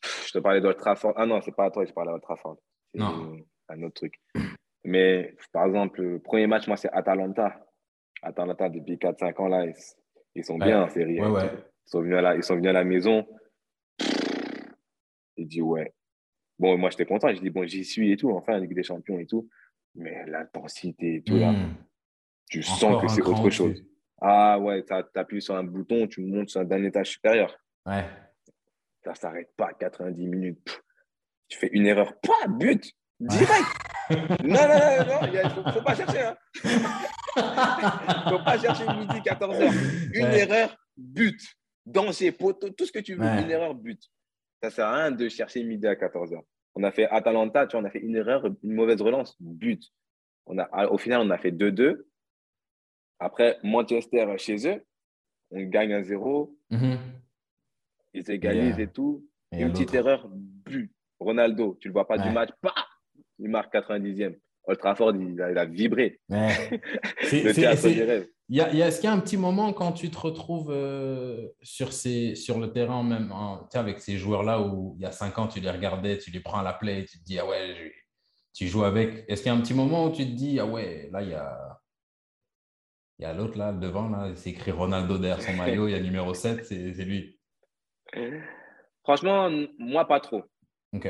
Pff, 0.00 0.26
Je 0.28 0.32
te 0.32 0.38
parlais 0.38 0.60
d'Old 0.60 0.76
Trafford. 0.78 1.12
Ah 1.16 1.26
non, 1.26 1.40
c'est 1.42 1.54
pas 1.54 1.66
à 1.66 1.70
toi, 1.70 1.84
je 1.84 1.92
parlais 1.92 2.10
d'Old 2.10 2.22
Trafford. 2.22 2.56
C'est 2.92 3.00
Non. 3.00 3.36
un 3.68 3.82
autre 3.82 3.94
truc. 3.94 4.14
Mais 4.84 5.36
par 5.52 5.66
exemple, 5.66 6.02
le 6.02 6.18
premier 6.18 6.46
match, 6.46 6.66
moi, 6.66 6.76
c'est 6.76 6.90
Atalanta. 6.92 7.64
Atalanta, 8.22 8.68
depuis 8.70 8.96
4-5 8.98 9.38
ans, 9.40 9.48
là, 9.48 9.66
ils, 9.66 9.74
ils 10.34 10.44
sont 10.44 10.58
Ouais. 10.58 10.66
bien 10.66 10.82
en 10.84 10.88
série. 10.88 11.20
Ouais, 11.20 11.26
hein. 11.26 11.32
ouais. 11.32 11.50
Ils 11.86 11.90
sont 11.90 12.00
venus 12.02 12.16
à 12.16 12.22
la, 12.22 12.36
ils 12.36 12.42
sont 12.42 12.54
venus 12.56 12.70
à 12.70 12.72
la 12.72 12.84
maison. 12.84 13.26
Il 15.36 15.46
dit 15.48 15.60
ouais. 15.62 15.92
Bon, 16.58 16.78
moi 16.78 16.90
j'étais 16.90 17.04
content. 17.06 17.34
Je 17.34 17.40
dis 17.40 17.50
bon, 17.50 17.66
j'y 17.66 17.84
suis 17.84 18.12
et 18.12 18.16
tout, 18.16 18.30
enfin, 18.30 18.58
Ligue 18.58 18.74
des 18.74 18.82
Champions 18.82 19.18
et 19.18 19.26
tout. 19.26 19.48
Mais 19.96 20.24
l'intensité 20.26 21.16
et 21.16 21.22
tout, 21.22 21.36
là, 21.36 21.52
Hmm. 21.52 21.74
tu 22.48 22.60
Encore 22.60 22.78
sens 22.78 23.02
que 23.02 23.08
c'est 23.08 23.22
autre 23.22 23.50
chose. 23.50 23.84
Ah 24.26 24.58
ouais, 24.58 24.82
tu 24.84 24.94
appuies 25.18 25.42
sur 25.42 25.54
un 25.54 25.64
bouton, 25.64 26.06
tu 26.06 26.22
montes 26.22 26.48
sur- 26.48 26.64
d'un 26.64 26.82
étage 26.82 27.10
supérieur. 27.10 27.54
Ouais. 27.84 28.06
Ça 29.04 29.14
s'arrête 29.14 29.50
pas 29.54 29.74
90 29.74 30.26
minutes. 30.26 30.64
Pff, 30.64 30.82
tu 31.48 31.58
fais 31.58 31.68
une 31.72 31.86
erreur, 31.86 32.14
pas 32.20 32.48
but, 32.48 32.90
direct. 33.20 33.68
non, 34.10 34.16
non, 34.44 34.46
non, 34.48 35.20
non, 35.20 35.28
il 35.30 35.50
faut, 35.50 35.70
faut 35.72 35.82
pas 35.82 35.94
chercher. 35.94 36.20
Hein. 36.22 36.36
faut 38.30 38.42
pas 38.44 38.58
chercher 38.58 38.86
midi, 38.96 39.20
14h. 39.20 40.10
Une 40.14 40.24
Ouais. 40.24 40.38
erreur, 40.40 40.74
but. 40.96 41.38
Danger, 41.84 42.32
poteau, 42.32 42.70
tout 42.70 42.86
ce 42.86 42.92
que 42.92 43.00
tu 43.00 43.14
veux, 43.14 43.20
Ouais. 43.24 43.42
une 43.42 43.50
erreur, 43.50 43.74
but. 43.74 44.00
Ça 44.62 44.70
sert 44.70 44.86
à 44.86 44.94
rien 44.96 45.10
de 45.10 45.28
chercher 45.28 45.62
midi 45.64 45.86
à 45.86 45.94
14h. 45.96 46.40
On 46.74 46.82
a 46.82 46.90
fait 46.90 47.06
Atalanta, 47.10 47.66
tu 47.66 47.72
vois, 47.76 47.82
on 47.82 47.86
a 47.86 47.90
fait 47.90 48.00
une 48.00 48.16
erreur, 48.16 48.46
une 48.46 48.72
mauvaise 48.72 49.02
relance, 49.02 49.36
but. 49.38 49.82
On 50.46 50.56
a, 50.58 50.86
au 50.88 50.96
final, 50.96 51.20
on 51.20 51.28
a 51.30 51.36
fait 51.38 51.50
2-2. 51.52 52.06
Après, 53.24 53.58
Manchester 53.62 54.26
chez 54.36 54.68
eux, 54.68 54.84
on 55.50 55.62
gagne 55.64 55.94
un 55.94 56.02
0, 56.02 56.54
Mhm. 56.70 56.98
ils 58.12 58.30
égalisent 58.30 58.78
Et, 58.78 58.82
et 58.82 58.88
tout. 58.88 59.26
Et 59.52 59.62
Une 59.62 59.72
petite 59.72 59.94
erreur, 59.94 60.28
but. 60.30 60.92
Ronaldo, 61.18 61.78
tu 61.80 61.88
ne 61.88 61.90
le 61.90 61.92
vois 61.94 62.06
pas 62.06 62.18
du 62.18 62.28
match, 62.30 62.50
bah, 62.62 62.74
il 63.38 63.48
marque 63.48 63.72
90e. 63.72 64.36
Old 64.66 64.78
Trafford, 64.78 65.14
il 65.16 65.40
a, 65.40 65.50
il 65.52 65.58
a 65.58 65.64
vibré. 65.64 66.20
Ouais. 66.28 66.48
Le. 67.22 68.28
Il 68.50 68.56
y 68.56 68.60
a, 68.60 68.70
il 68.72 68.76
y 68.78 68.82
a- 68.82 68.88
Est-ce 68.88 69.00
qu'il 69.00 69.08
y 69.08 69.12
a 69.12 69.14
un 69.16 69.20
petit 69.20 69.36
moment 69.38 69.72
quand 69.72 69.92
tu 69.92 70.10
te 70.10 70.18
retrouves 70.18 70.70
euh, 70.70 71.48
sur, 71.62 71.92
ces, 71.94 72.34
sur 72.34 72.58
le 72.58 72.72
terrain, 72.72 73.02
même 73.02 73.32
sais, 73.70 73.78
avec 73.78 74.00
ces 74.00 74.16
joueurs-là 74.18 74.60
où 74.60 74.96
il 74.98 75.02
y 75.02 75.06
a 75.06 75.12
cinq 75.12 75.38
ans, 75.38 75.48
tu 75.48 75.60
les 75.60 75.70
regardais, 75.70 76.18
tu 76.18 76.30
les 76.30 76.40
prends 76.40 76.58
à 76.58 76.62
la 76.62 76.74
play 76.74 77.00
et 77.00 77.04
tu 77.06 77.18
te 77.18 77.24
dis, 77.24 77.38
ah 77.38 77.46
ouais, 77.46 77.74
je- 77.74 77.90
tu 78.52 78.66
joues 78.68 78.84
avec. 78.84 79.24
Est-ce 79.28 79.42
qu'il 79.42 79.50
y 79.50 79.54
a 79.54 79.58
un 79.58 79.60
petit 79.62 79.72
moment 79.74 80.04
où 80.06 80.10
tu 80.12 80.24
te 80.26 80.30
dis, 80.32 80.58
ah 80.60 80.66
ouais, 80.66 81.08
là, 81.10 81.22
il 81.22 81.30
y 81.30 81.34
a, 81.34 81.80
il 83.18 83.22
y 83.22 83.24
a 83.26 83.32
l'autre 83.32 83.56
là, 83.58 83.72
devant, 83.72 84.08
là, 84.08 84.34
c'est 84.34 84.50
écrit 84.50 84.70
Ronaldo 84.70 85.18
derrière 85.18 85.40
son 85.42 85.52
maillot, 85.54 85.88
il 85.88 85.92
y 85.92 85.94
a 85.94 86.00
numéro 86.00 86.34
7, 86.34 86.64
c'est 86.64 86.76
lui. 87.04 87.38
Franchement, 89.02 89.50
moi, 89.78 90.06
pas 90.06 90.20
trop. 90.20 90.42
Ok. 90.92 91.08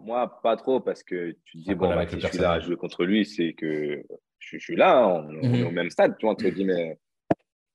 Moi, 0.00 0.40
pas 0.42 0.56
trop 0.56 0.80
parce 0.80 1.02
que 1.02 1.32
tu 1.44 1.58
te 1.58 1.64
dis, 1.70 1.74
bon, 1.74 1.88
bah, 1.94 2.06
si 2.08 2.20
je 2.20 2.26
suis 2.26 2.38
là 2.38 2.52
à 2.52 2.60
jouer 2.60 2.76
contre 2.76 3.04
lui, 3.04 3.24
c'est 3.24 3.54
que 3.54 4.02
je, 4.38 4.58
je 4.58 4.58
suis 4.58 4.76
là, 4.76 4.98
hein, 4.98 5.06
on, 5.06 5.28
on 5.38 5.42
est 5.54 5.60
Mhm. 5.60 5.66
au 5.66 5.70
même 5.70 5.90
stade, 5.90 6.16
tu 6.18 6.26
vois, 6.26 6.32
entre 6.32 6.48
guillemets. 6.48 6.98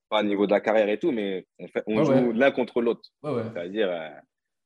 Pas 0.09 0.21
au 0.21 0.23
niveau 0.23 0.47
de 0.47 0.51
la 0.51 0.59
carrière 0.59 0.89
et 0.89 0.97
tout, 0.97 1.11
mais 1.11 1.45
on, 1.59 1.67
fait, 1.67 1.83
on 1.85 1.97
Ouais, 1.97 2.05
joue 2.05 2.11
ouais. 2.29 2.33
l'un 2.33 2.51
contre 2.51 2.81
l'autre. 2.81 3.09
Ouais. 3.21 3.43
C'est-à-dire, 3.53 3.89
euh, 3.91 4.09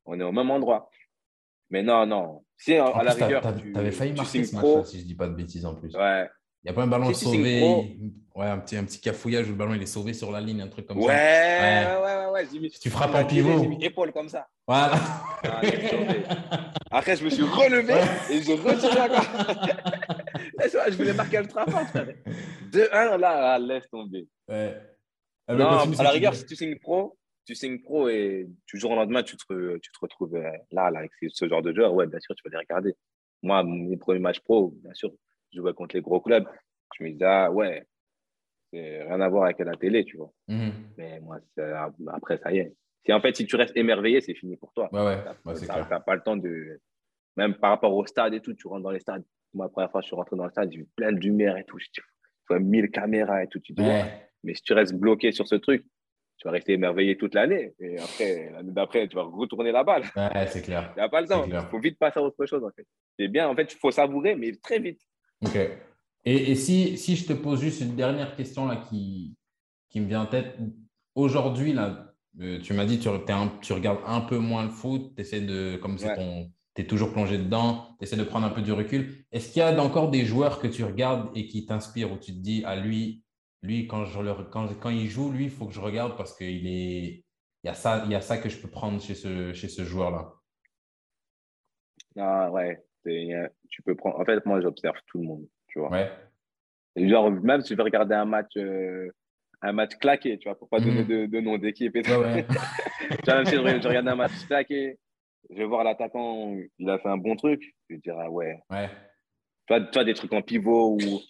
on 0.06 0.18
est 0.18 0.22
au 0.22 0.32
même 0.32 0.50
endroit. 0.50 0.90
Mais 1.70 1.82
non, 1.82 2.06
non. 2.06 2.44
Si, 2.56 2.78
En 2.80 2.98
plus, 2.98 3.08
rigueur, 3.10 3.42
t'as- 3.42 3.52
tu, 3.52 3.72
t'avais 3.72 3.90
failli 3.90 4.12
tu 4.12 4.16
marquer 4.18 4.44
ce 4.44 4.56
pro, 4.56 4.76
match-là, 4.78 4.90
si 4.90 5.00
je 5.00 5.04
dis 5.06 5.14
pas 5.14 5.28
de 5.28 5.34
bêtises 5.34 5.66
en 5.66 5.74
plus. 5.74 5.94
ouais, 5.94 6.28
Il 6.64 6.68
n'y 6.68 6.70
a 6.70 6.74
pas 6.74 6.82
un 6.82 6.86
ballon 6.86 7.12
Si 7.12 7.24
sauvé. 7.24 7.96
Ouais, 8.34 8.46
un 8.46 8.58
petit, 8.58 8.76
un 8.76 8.84
petit 8.84 9.00
cafouillage 9.00 9.46
où 9.46 9.50
le 9.50 9.56
ballon 9.56 9.74
il 9.74 9.82
est 9.82 9.86
sauvé 9.86 10.12
sur 10.14 10.32
la 10.32 10.40
ligne, 10.40 10.60
un 10.62 10.66
truc 10.68 10.86
comme 10.86 10.98
Ouais, 10.98 11.06
ça. 11.06 12.00
ouais, 12.00 12.04
ouais, 12.04 12.24
ouais, 12.26 12.30
ouais. 12.32 12.48
J'ai 12.52 12.58
mis- 12.58 12.70
tu 12.70 12.90
frappes 12.90 13.12
j'ai 13.12 13.18
en 13.22 13.26
pivot. 13.26 13.62
J'ai 13.62 13.68
mis 13.68 13.84
épaule 13.84 14.12
comme 14.12 14.28
ça. 14.28 14.48
Voilà. 14.66 14.94
Ah. 15.44 15.60
Après, 16.90 17.16
je 17.16 17.24
me 17.24 17.30
suis 17.30 17.42
relevé 17.42 17.94
et 18.30 18.42
je 18.42 18.52
retiré 18.52 19.00
encore. 19.00 19.24
Je 20.90 20.96
voulais 20.96 21.12
marquer 21.12 21.38
le 21.38 21.46
travail, 21.46 21.84
frère. 21.86 22.06
2-1, 22.72 23.18
là, 23.18 23.58
laisse 23.58 23.88
tomber. 23.90 24.26
Ouais. 24.48 24.76
Ah, 25.46 25.54
non, 25.54 25.78
continue, 25.78 25.96
à 26.00 26.02
la 26.04 26.10
rigueur, 26.10 26.34
si 26.34 26.46
tu 26.46 26.56
signes 26.56 26.78
pro, 26.78 27.16
tu 27.46 27.54
signes 27.54 27.80
pro 27.80 28.08
et 28.08 28.48
du 28.72 28.80
jour 28.80 28.90
au 28.92 28.96
lendemain, 28.96 29.22
tu 29.22 29.36
te, 29.36 29.76
tu 29.78 29.92
te 29.92 29.98
retrouves 30.00 30.34
euh, 30.36 30.50
là, 30.72 30.90
là, 30.90 31.00
avec 31.00 31.12
ce- 31.20 31.28
ce 31.28 31.48
genre 31.48 31.62
de 31.62 31.72
joueur, 31.74 31.92
ouais, 31.94 32.06
bien 32.06 32.18
sûr, 32.20 32.34
tu 32.34 32.42
vas 32.44 32.50
les 32.58 32.64
regarder. 32.66 32.94
Moi, 33.42 33.62
mes 33.62 33.96
premiers 33.96 34.20
matchs 34.20 34.40
pro, 34.40 34.72
bien 34.82 34.94
sûr, 34.94 35.10
je 35.54 35.60
jouais 35.60 35.74
contre 35.74 35.94
les 35.94 36.02
gros 36.02 36.20
clubs. 36.20 36.46
Je 36.98 37.04
me 37.04 37.10
disais, 37.10 37.24
ah 37.24 37.50
ouais, 37.50 37.86
c'est 38.72 39.02
rien 39.02 39.20
à 39.20 39.28
voir 39.28 39.44
avec 39.44 39.58
la 39.60 39.76
télé, 39.76 40.04
tu 40.04 40.16
vois. 40.16 40.32
Mhm. 40.48 40.72
Mais 40.98 41.20
moi, 41.20 41.38
après, 42.08 42.38
ça 42.38 42.52
y 42.52 42.58
est. 42.58 42.74
Si 43.06 43.12
en 43.12 43.20
fait, 43.20 43.36
si 43.36 43.46
tu 43.46 43.56
restes 43.56 43.76
émerveillé, 43.76 44.20
c'est 44.20 44.34
fini 44.34 44.56
pour 44.56 44.72
toi. 44.72 44.88
Ouais, 44.92 45.04
ouais, 45.04 45.22
clair. 45.54 45.86
t'as 45.88 46.00
pas 46.00 46.14
le 46.14 46.22
temps 46.22 46.36
de. 46.36 46.80
Même 47.36 47.54
par 47.54 47.70
rapport 47.70 47.94
au 47.94 48.06
stade 48.06 48.34
et 48.34 48.40
tout, 48.40 48.54
tu 48.54 48.66
rentres 48.66 48.84
dans 48.84 48.90
les 48.90 49.00
stades. 49.00 49.24
Moi, 49.52 49.66
la 49.66 49.70
première 49.70 49.90
fois, 49.90 50.00
je 50.00 50.06
suis 50.06 50.16
rentré 50.16 50.36
dans 50.36 50.44
le 50.44 50.50
stade, 50.50 50.70
j'ai 50.72 50.78
vu 50.78 50.88
plein 50.96 51.12
de 51.12 51.18
lumière 51.18 51.56
et 51.56 51.64
tout. 51.64 51.78
Tu 51.78 52.02
vois, 52.48 52.58
1000 52.58 52.90
caméras 52.90 53.42
et 53.42 53.48
tout. 53.48 53.60
Tu 53.60 53.72
dis, 53.72 53.82
ouais. 53.82 54.04
Mais 54.42 54.54
si 54.54 54.62
tu 54.62 54.72
restes 54.72 54.94
bloqué 54.94 55.32
sur 55.32 55.46
ce 55.46 55.54
truc, 55.56 55.84
tu 56.38 56.48
vas 56.48 56.52
rester 56.52 56.72
émerveillé 56.72 57.16
toute 57.16 57.34
l'année. 57.34 57.74
Et 57.78 57.98
après, 57.98 58.50
l'année 58.52 58.72
d'après, 58.72 59.06
tu 59.08 59.16
vas 59.16 59.22
retourner 59.22 59.72
la 59.72 59.84
balle. 59.84 60.04
Ouais, 60.16 60.46
c'est 60.46 60.62
clair. 60.62 60.92
Il 60.96 61.00
n'y 61.00 61.04
a 61.04 61.08
pas 61.08 61.20
le 61.20 61.28
temps. 61.28 61.44
Il 61.46 61.60
faut 61.70 61.78
vite 61.78 61.98
passer 61.98 62.18
à 62.18 62.22
autre 62.22 62.44
chose, 62.46 62.64
en 62.64 62.70
fait. 62.70 62.86
C'est 63.18 63.28
bien, 63.28 63.48
en 63.48 63.54
fait, 63.54 63.72
il 63.72 63.78
faut 63.78 63.90
savourer, 63.90 64.34
mais 64.34 64.52
très 64.62 64.78
vite. 64.78 65.00
Ok. 65.44 65.56
Et, 66.24 66.50
et 66.52 66.54
si, 66.54 66.96
si 66.96 67.16
je 67.16 67.26
te 67.26 67.32
pose 67.32 67.60
juste 67.60 67.80
une 67.80 67.96
dernière 67.96 68.34
question 68.36 68.66
là 68.66 68.76
qui, 68.76 69.36
qui 69.90 70.00
me 70.00 70.06
vient 70.06 70.22
en 70.22 70.26
tête. 70.26 70.58
Aujourd'hui, 71.14 71.72
là, 71.72 72.14
euh, 72.40 72.60
tu 72.60 72.72
m'as 72.72 72.84
dit 72.86 72.98
tu, 72.98 73.08
un- 73.08 73.58
tu 73.60 73.72
regardes 73.72 74.00
un 74.06 74.20
peu 74.20 74.38
moins 74.38 74.64
le 74.64 74.70
foot, 74.70 75.12
essaies 75.18 75.42
de, 75.42 75.76
comme 75.76 75.98
c'est 75.98 76.08
Ouais. 76.08 76.16
ton, 76.16 76.52
tu 76.74 76.82
es 76.82 76.86
toujours 76.86 77.12
plongé 77.12 77.38
dedans, 77.38 77.94
tu 77.98 78.04
essaies 78.04 78.16
de 78.16 78.24
prendre 78.24 78.46
un 78.46 78.50
peu 78.50 78.62
du 78.62 78.72
recul. 78.72 79.24
Est-ce 79.30 79.52
qu'il 79.52 79.60
y 79.60 79.62
a 79.62 79.82
encore 79.82 80.10
des 80.10 80.24
joueurs 80.24 80.58
que 80.60 80.66
tu 80.66 80.82
regardes 80.82 81.30
et 81.36 81.46
qui 81.46 81.66
t'inspirent 81.66 82.12
où 82.12 82.18
tu 82.18 82.32
te 82.32 82.38
dis, 82.38 82.62
ah 82.66 82.76
lui, 82.76 83.22
lui 83.62 83.86
quand, 83.86 84.04
je 84.04 84.18
le, 84.20 84.34
quand, 84.50 84.66
quand 84.80 84.90
il 84.90 85.08
joue, 85.08 85.30
lui, 85.30 85.44
il 85.44 85.50
faut 85.50 85.66
que 85.66 85.72
je 85.74 85.80
regarde 85.80 86.16
parce 86.16 86.36
qu'il 86.36 86.66
est. 86.66 87.24
Il 87.62 87.68
y, 87.68 87.70
a 87.70 87.74
ça, 87.74 88.02
il 88.04 88.10
y 88.10 88.14
a 88.14 88.20
ça 88.20 88.36
que 88.36 88.50
je 88.50 88.58
peux 88.58 88.68
prendre 88.68 89.00
chez 89.00 89.14
ce, 89.14 89.54
chez 89.54 89.68
ce 89.70 89.84
joueur-là? 89.84 90.34
Ah, 92.18 92.50
ouais. 92.50 92.84
Tu 93.04 93.82
peux 93.82 93.94
prendre. 93.94 94.18
En 94.20 94.24
fait, 94.24 94.44
moi, 94.46 94.60
j'observe 94.60 94.96
tout 95.06 95.18
le 95.18 95.24
monde. 95.24 95.46
Tu 95.68 95.78
vois. 95.78 95.90
Ouais. 95.90 96.10
Et 96.96 97.08
Genre, 97.08 97.30
même 97.30 97.60
si 97.60 97.68
tu 97.68 97.74
veux 97.74 97.82
regarder 97.82 98.14
un 98.14 98.24
match, 98.24 98.56
euh, 98.56 99.10
un 99.62 99.72
match 99.72 99.96
claqué, 99.96 100.38
tu 100.38 100.48
vois, 100.48 100.56
pour 100.58 100.68
pas 100.68 100.80
donner 100.80 101.02
Mhm. 101.02 101.08
de, 101.08 101.26
de 101.26 101.40
nom 101.40 101.58
d'équipe 101.58 101.94
et 101.96 102.02
tout. 102.02 102.10
Ouais, 102.10 102.16
ouais. 102.18 102.46
Tu 103.24 103.30
vois, 103.30 103.34
même 103.36 103.46
si 103.46 103.56
je, 103.56 103.60
je 103.82 103.88
regarde 103.88 104.08
un 104.08 104.14
match 104.16 104.32
claqué, 104.46 104.98
je 105.50 105.56
vais 105.56 105.64
voir 105.64 105.84
l'attaquant, 105.84 106.56
il 106.78 106.88
a 106.90 106.98
fait 106.98 107.08
un 107.08 107.16
bon 107.18 107.36
truc, 107.36 107.74
je 107.88 107.94
vais 107.94 108.00
dire, 108.00 108.16
ah 108.18 108.30
ouais. 108.30 108.58
Ouais. 108.70 108.88
Tu 109.66 109.74
vois, 109.74 109.80
tu 109.80 109.92
vois, 109.92 110.04
des 110.04 110.14
trucs 110.14 110.32
en 110.32 110.42
pivot 110.42 110.96
ou 110.96 111.20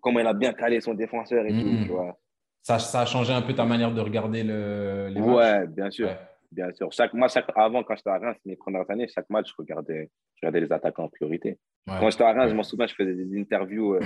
comment 0.00 0.20
il 0.20 0.26
a 0.26 0.32
bien 0.32 0.52
calé 0.52 0.80
son 0.80 0.94
défenseur 0.94 1.44
et 1.46 1.50
tout, 1.50 1.56
Mhm. 1.66 1.84
tu 1.84 1.90
vois. 1.92 2.18
Ça, 2.62 2.78
ça 2.78 3.02
a 3.02 3.06
changé 3.06 3.32
un 3.32 3.42
peu 3.42 3.54
ta 3.54 3.64
manière 3.66 3.92
de 3.92 4.00
regarder 4.00 4.42
le, 4.42 5.08
les 5.08 5.20
matchs 5.20 5.36
Ouais, 5.36 5.66
bien 5.68 5.90
sûr. 5.90 6.08
Bien 6.54 6.72
sûr. 6.72 6.92
Chaque, 6.92 7.12
moi, 7.14 7.28
chaque, 7.28 7.46
avant, 7.56 7.82
quand 7.82 7.96
j'étais 7.96 8.10
à 8.10 8.18
Reims, 8.18 8.36
mes 8.44 8.56
premières 8.56 8.88
années, 8.90 9.08
chaque 9.08 9.28
match, 9.30 9.48
je 9.50 9.54
regardais, 9.58 10.10
je 10.36 10.40
regardais 10.46 10.60
les 10.60 10.72
attaquants 10.72 11.04
en 11.04 11.08
priorité. 11.08 11.58
Ouais. 11.86 11.94
Quand 12.00 12.10
j'étais 12.10 12.24
à 12.24 12.32
Reims, 12.32 12.50
je 12.50 12.54
m'en 12.54 12.62
souviens, 12.62 12.86
je 12.86 12.94
faisais 12.94 13.14
des 13.14 13.38
interviews 13.40 13.94
euh, 13.94 14.00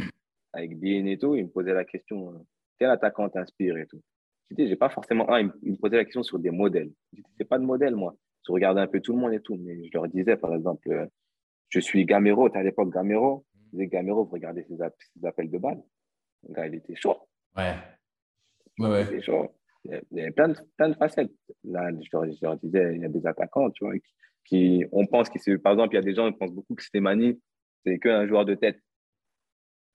avec 0.52 0.78
Bien 0.78 1.04
et 1.06 1.18
tout. 1.18 1.34
Il 1.36 1.44
me 1.44 1.50
posait 1.50 1.72
la 1.74 1.84
question 1.84 2.30
euh, 2.32 2.38
quel 2.78 2.90
attaquant 2.90 3.28
t'inspire 3.28 3.76
et 3.76 3.86
tout. 3.86 4.00
Je 4.50 4.56
disais, 4.56 4.68
j'ai 4.70 4.76
pas 4.76 4.88
forcément 4.88 5.30
un. 5.30 5.40
Il 5.40 5.46
me- 5.46 5.58
il 5.62 5.78
posait 5.78 5.96
la 5.96 6.04
question 6.04 6.22
sur 6.22 6.38
des 6.38 6.50
modèles. 6.50 6.90
Je 7.12 7.16
disais, 7.18 7.28
c'est 7.38 7.44
pas 7.48 7.58
de 7.58 7.64
modèle, 7.64 7.94
moi. 7.94 8.16
Je 8.46 8.52
regardais 8.52 8.80
un 8.80 8.86
peu 8.86 9.00
tout 9.00 9.12
le 9.12 9.18
monde 9.18 9.34
et 9.34 9.40
tout. 9.40 9.56
Mais 9.56 9.84
je 9.84 9.90
leur 9.92 10.08
disais, 10.08 10.36
par 10.36 10.54
exemple, 10.54 10.90
euh, 10.90 11.06
je 11.68 11.80
suis 11.80 12.04
Gamero. 12.06 12.48
Tu 12.48 12.56
à 12.56 12.62
l'époque 12.62 12.90
Gamero. 12.92 13.44
Je 13.66 13.70
disais, 13.72 13.86
Gamero, 13.88 14.24
vous 14.24 14.30
regardez 14.32 14.62
ses, 14.64 14.80
app- 14.80 14.94
ses 15.14 15.26
appels 15.26 15.50
de 15.50 15.58
balles. 15.58 15.82
Le 16.48 16.54
gars, 16.54 16.66
il 16.66 16.74
était 16.76 16.94
chaud. 16.96 17.16
Ouais. 17.56 17.74
Ouais, 17.74 17.74
Il 18.78 18.84
ouais. 18.86 19.02
était 19.04 19.20
chaud. 19.22 19.52
Il 19.90 20.18
y 20.18 20.20
a- 20.22 20.32
plein 20.32 20.48
de, 20.48 20.56
plein 20.76 20.88
de 20.90 20.94
facettes. 20.94 21.30
Là, 21.64 21.90
je 21.92 22.08
leur, 22.12 22.24
je 22.26 22.58
disais, 22.66 22.94
il 22.96 23.02
y 23.02 23.04
a 23.04 23.08
des 23.08 23.26
attaquants, 23.26 23.70
tu 23.70 23.84
vois, 23.84 23.94
qui, 23.98 24.02
qui- 24.44 24.84
on 24.92 25.06
pense 25.06 25.28
que 25.30 25.38
c'est, 25.38 25.56
par 25.58 25.72
exemple, 25.72 25.94
il 25.94 25.96
y 25.96 26.00
a 26.00 26.02
des 26.02 26.14
gens 26.14 26.30
qui 26.30 26.36
pensent 26.38 26.52
beaucoup 26.52 26.74
que 26.74 26.82
Slimani, 26.82 27.40
c'est 27.84 27.98
qu'un 27.98 28.26
joueur 28.26 28.44
de 28.44 28.54
tête. 28.54 28.80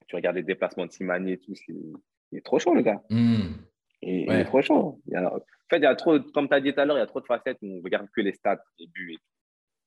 Tu 0.07 0.15
regardes 0.15 0.35
les 0.35 0.43
déplacements 0.43 0.85
de 0.85 0.91
Slimani 0.91 1.33
et 1.33 1.37
tout, 1.37 1.55
c'est, 1.55 1.73
il 2.31 2.37
est 2.37 2.45
trop 2.45 2.59
chaud, 2.59 2.73
le 2.73 2.81
gars. 2.81 3.01
Hmm. 3.09 3.53
Il, 4.01 4.29
est 4.31 4.43
trop 4.45 4.61
chaud. 4.61 4.99
Il 5.07 5.13
y 5.13 5.15
a- 5.15 5.33
en 5.33 5.39
fait, 5.69 5.77
il 5.77 5.83
y 5.83 5.85
a 5.85 5.95
trop, 5.95 6.19
comme 6.19 6.47
tu 6.47 6.53
as 6.53 6.59
dit 6.61 6.73
tout 6.73 6.79
à 6.81 6.85
l'heure, 6.85 6.97
il 6.97 6.99
y 6.99 7.03
a 7.03 7.07
trop 7.07 7.21
de 7.21 7.25
facettes 7.25 7.57
où 7.61 7.77
on 7.77 7.81
regarde 7.81 8.07
que 8.15 8.21
les 8.21 8.33
stats, 8.33 8.63
les 8.79 8.87
buts 8.87 9.13
et 9.13 9.17
tout. 9.17 9.23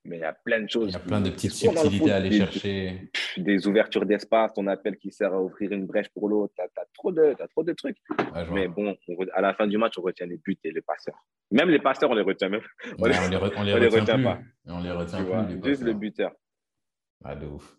Mais 0.06 0.18
il 0.18 0.20
y 0.20 0.24
a 0.24 0.32
plein 0.32 0.60
de 0.60 0.70
choses. 0.70 0.90
Il 0.90 0.92
y 0.92 0.96
a 0.96 1.00
plein 1.00 1.20
de 1.20 1.30
petites 1.30 1.52
subtilités 1.52 1.98
foot. 1.98 2.10
à 2.10 2.16
aller 2.16 2.28
Des- 2.30 2.38
chercher. 2.38 3.10
Des 3.36 3.66
ouvertures 3.66 4.06
d'espace, 4.06 4.52
ton 4.54 4.66
appel 4.68 4.96
qui 4.96 5.10
sert 5.10 5.32
à 5.34 5.42
ouvrir 5.42 5.72
une 5.72 5.84
brèche 5.86 6.08
pour 6.10 6.28
l'autre. 6.28 6.52
Tu 6.56 6.62
as, 6.62 6.84
trop 6.94 7.10
de, 7.12 7.34
t'as 7.36 7.48
trop 7.48 7.62
de 7.64 7.72
trucs. 7.72 7.96
Mais 8.52 8.68
bon, 8.68 8.96
on 9.08 9.16
à 9.34 9.40
la 9.40 9.52
fin 9.54 9.66
du 9.66 9.76
match, 9.78 9.94
on 9.98 10.02
retient 10.02 10.26
les 10.26 10.36
buts 10.38 10.56
et 10.64 10.70
les 10.70 10.80
passeurs. 10.80 11.16
Même 11.50 11.68
les 11.70 11.80
passeurs, 11.80 12.10
on 12.10 12.14
les 12.14 12.22
retient 12.22 12.48
même. 12.48 12.60
on 12.98 13.02
Ouais, 13.02 13.10
les- 13.10 13.18
on 13.18 13.28
les, 13.28 13.36
re- 13.36 13.52
on 13.56 13.62
les 13.62 13.72
on 13.74 13.78
les 13.78 13.88
retient, 13.88 14.22
pas. 14.22 14.38
On 14.66 14.80
les 14.80 14.90
retient 14.92 15.18
plus. 15.18 15.26
vois, 15.26 15.42
les 15.48 15.62
juste 15.70 15.82
le 15.82 15.92
buteur. 15.94 16.32
Ah, 17.24 17.34
de 17.34 17.46
ouf. 17.46 17.76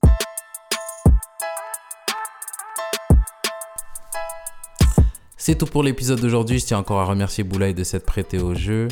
C'est 5.37 5.57
tout 5.57 5.65
pour 5.65 5.83
l'épisode 5.83 6.19
d'aujourd'hui. 6.19 6.59
Je 6.59 6.65
tiens 6.65 6.79
encore 6.79 6.99
à 6.99 7.05
remercier 7.05 7.43
Boulaye 7.43 7.73
de 7.73 7.83
s'être 7.83 8.05
prêté 8.05 8.39
au 8.39 8.53
jeu, 8.53 8.87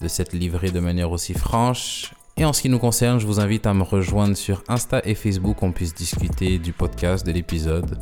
de 0.00 0.08
s'être 0.08 0.32
livré 0.34 0.70
de 0.70 0.80
manière 0.80 1.10
aussi 1.10 1.34
franche. 1.34 2.12
Et 2.40 2.44
en 2.44 2.52
ce 2.52 2.62
qui 2.62 2.68
nous 2.68 2.78
concerne, 2.78 3.18
je 3.18 3.26
vous 3.26 3.40
invite 3.40 3.66
à 3.66 3.74
me 3.74 3.82
rejoindre 3.82 4.36
sur 4.36 4.62
Insta 4.68 5.02
et 5.04 5.16
Facebook, 5.16 5.56
qu'on 5.56 5.72
puisse 5.72 5.92
discuter 5.92 6.60
du 6.60 6.72
podcast, 6.72 7.26
de 7.26 7.32
l'épisode 7.32 7.98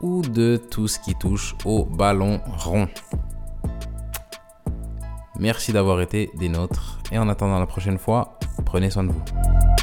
ou 0.00 0.22
de 0.22 0.56
tout 0.56 0.88
ce 0.88 0.98
qui 0.98 1.14
touche 1.14 1.54
au 1.66 1.84
ballon 1.84 2.40
rond. 2.56 2.88
Merci 5.38 5.74
d'avoir 5.74 6.00
été 6.00 6.30
des 6.38 6.48
nôtres 6.48 7.00
et 7.12 7.18
en 7.18 7.28
attendant 7.28 7.58
la 7.58 7.66
prochaine 7.66 7.98
fois, 7.98 8.38
prenez 8.64 8.88
soin 8.88 9.04
de 9.04 9.12
vous. 9.12 9.75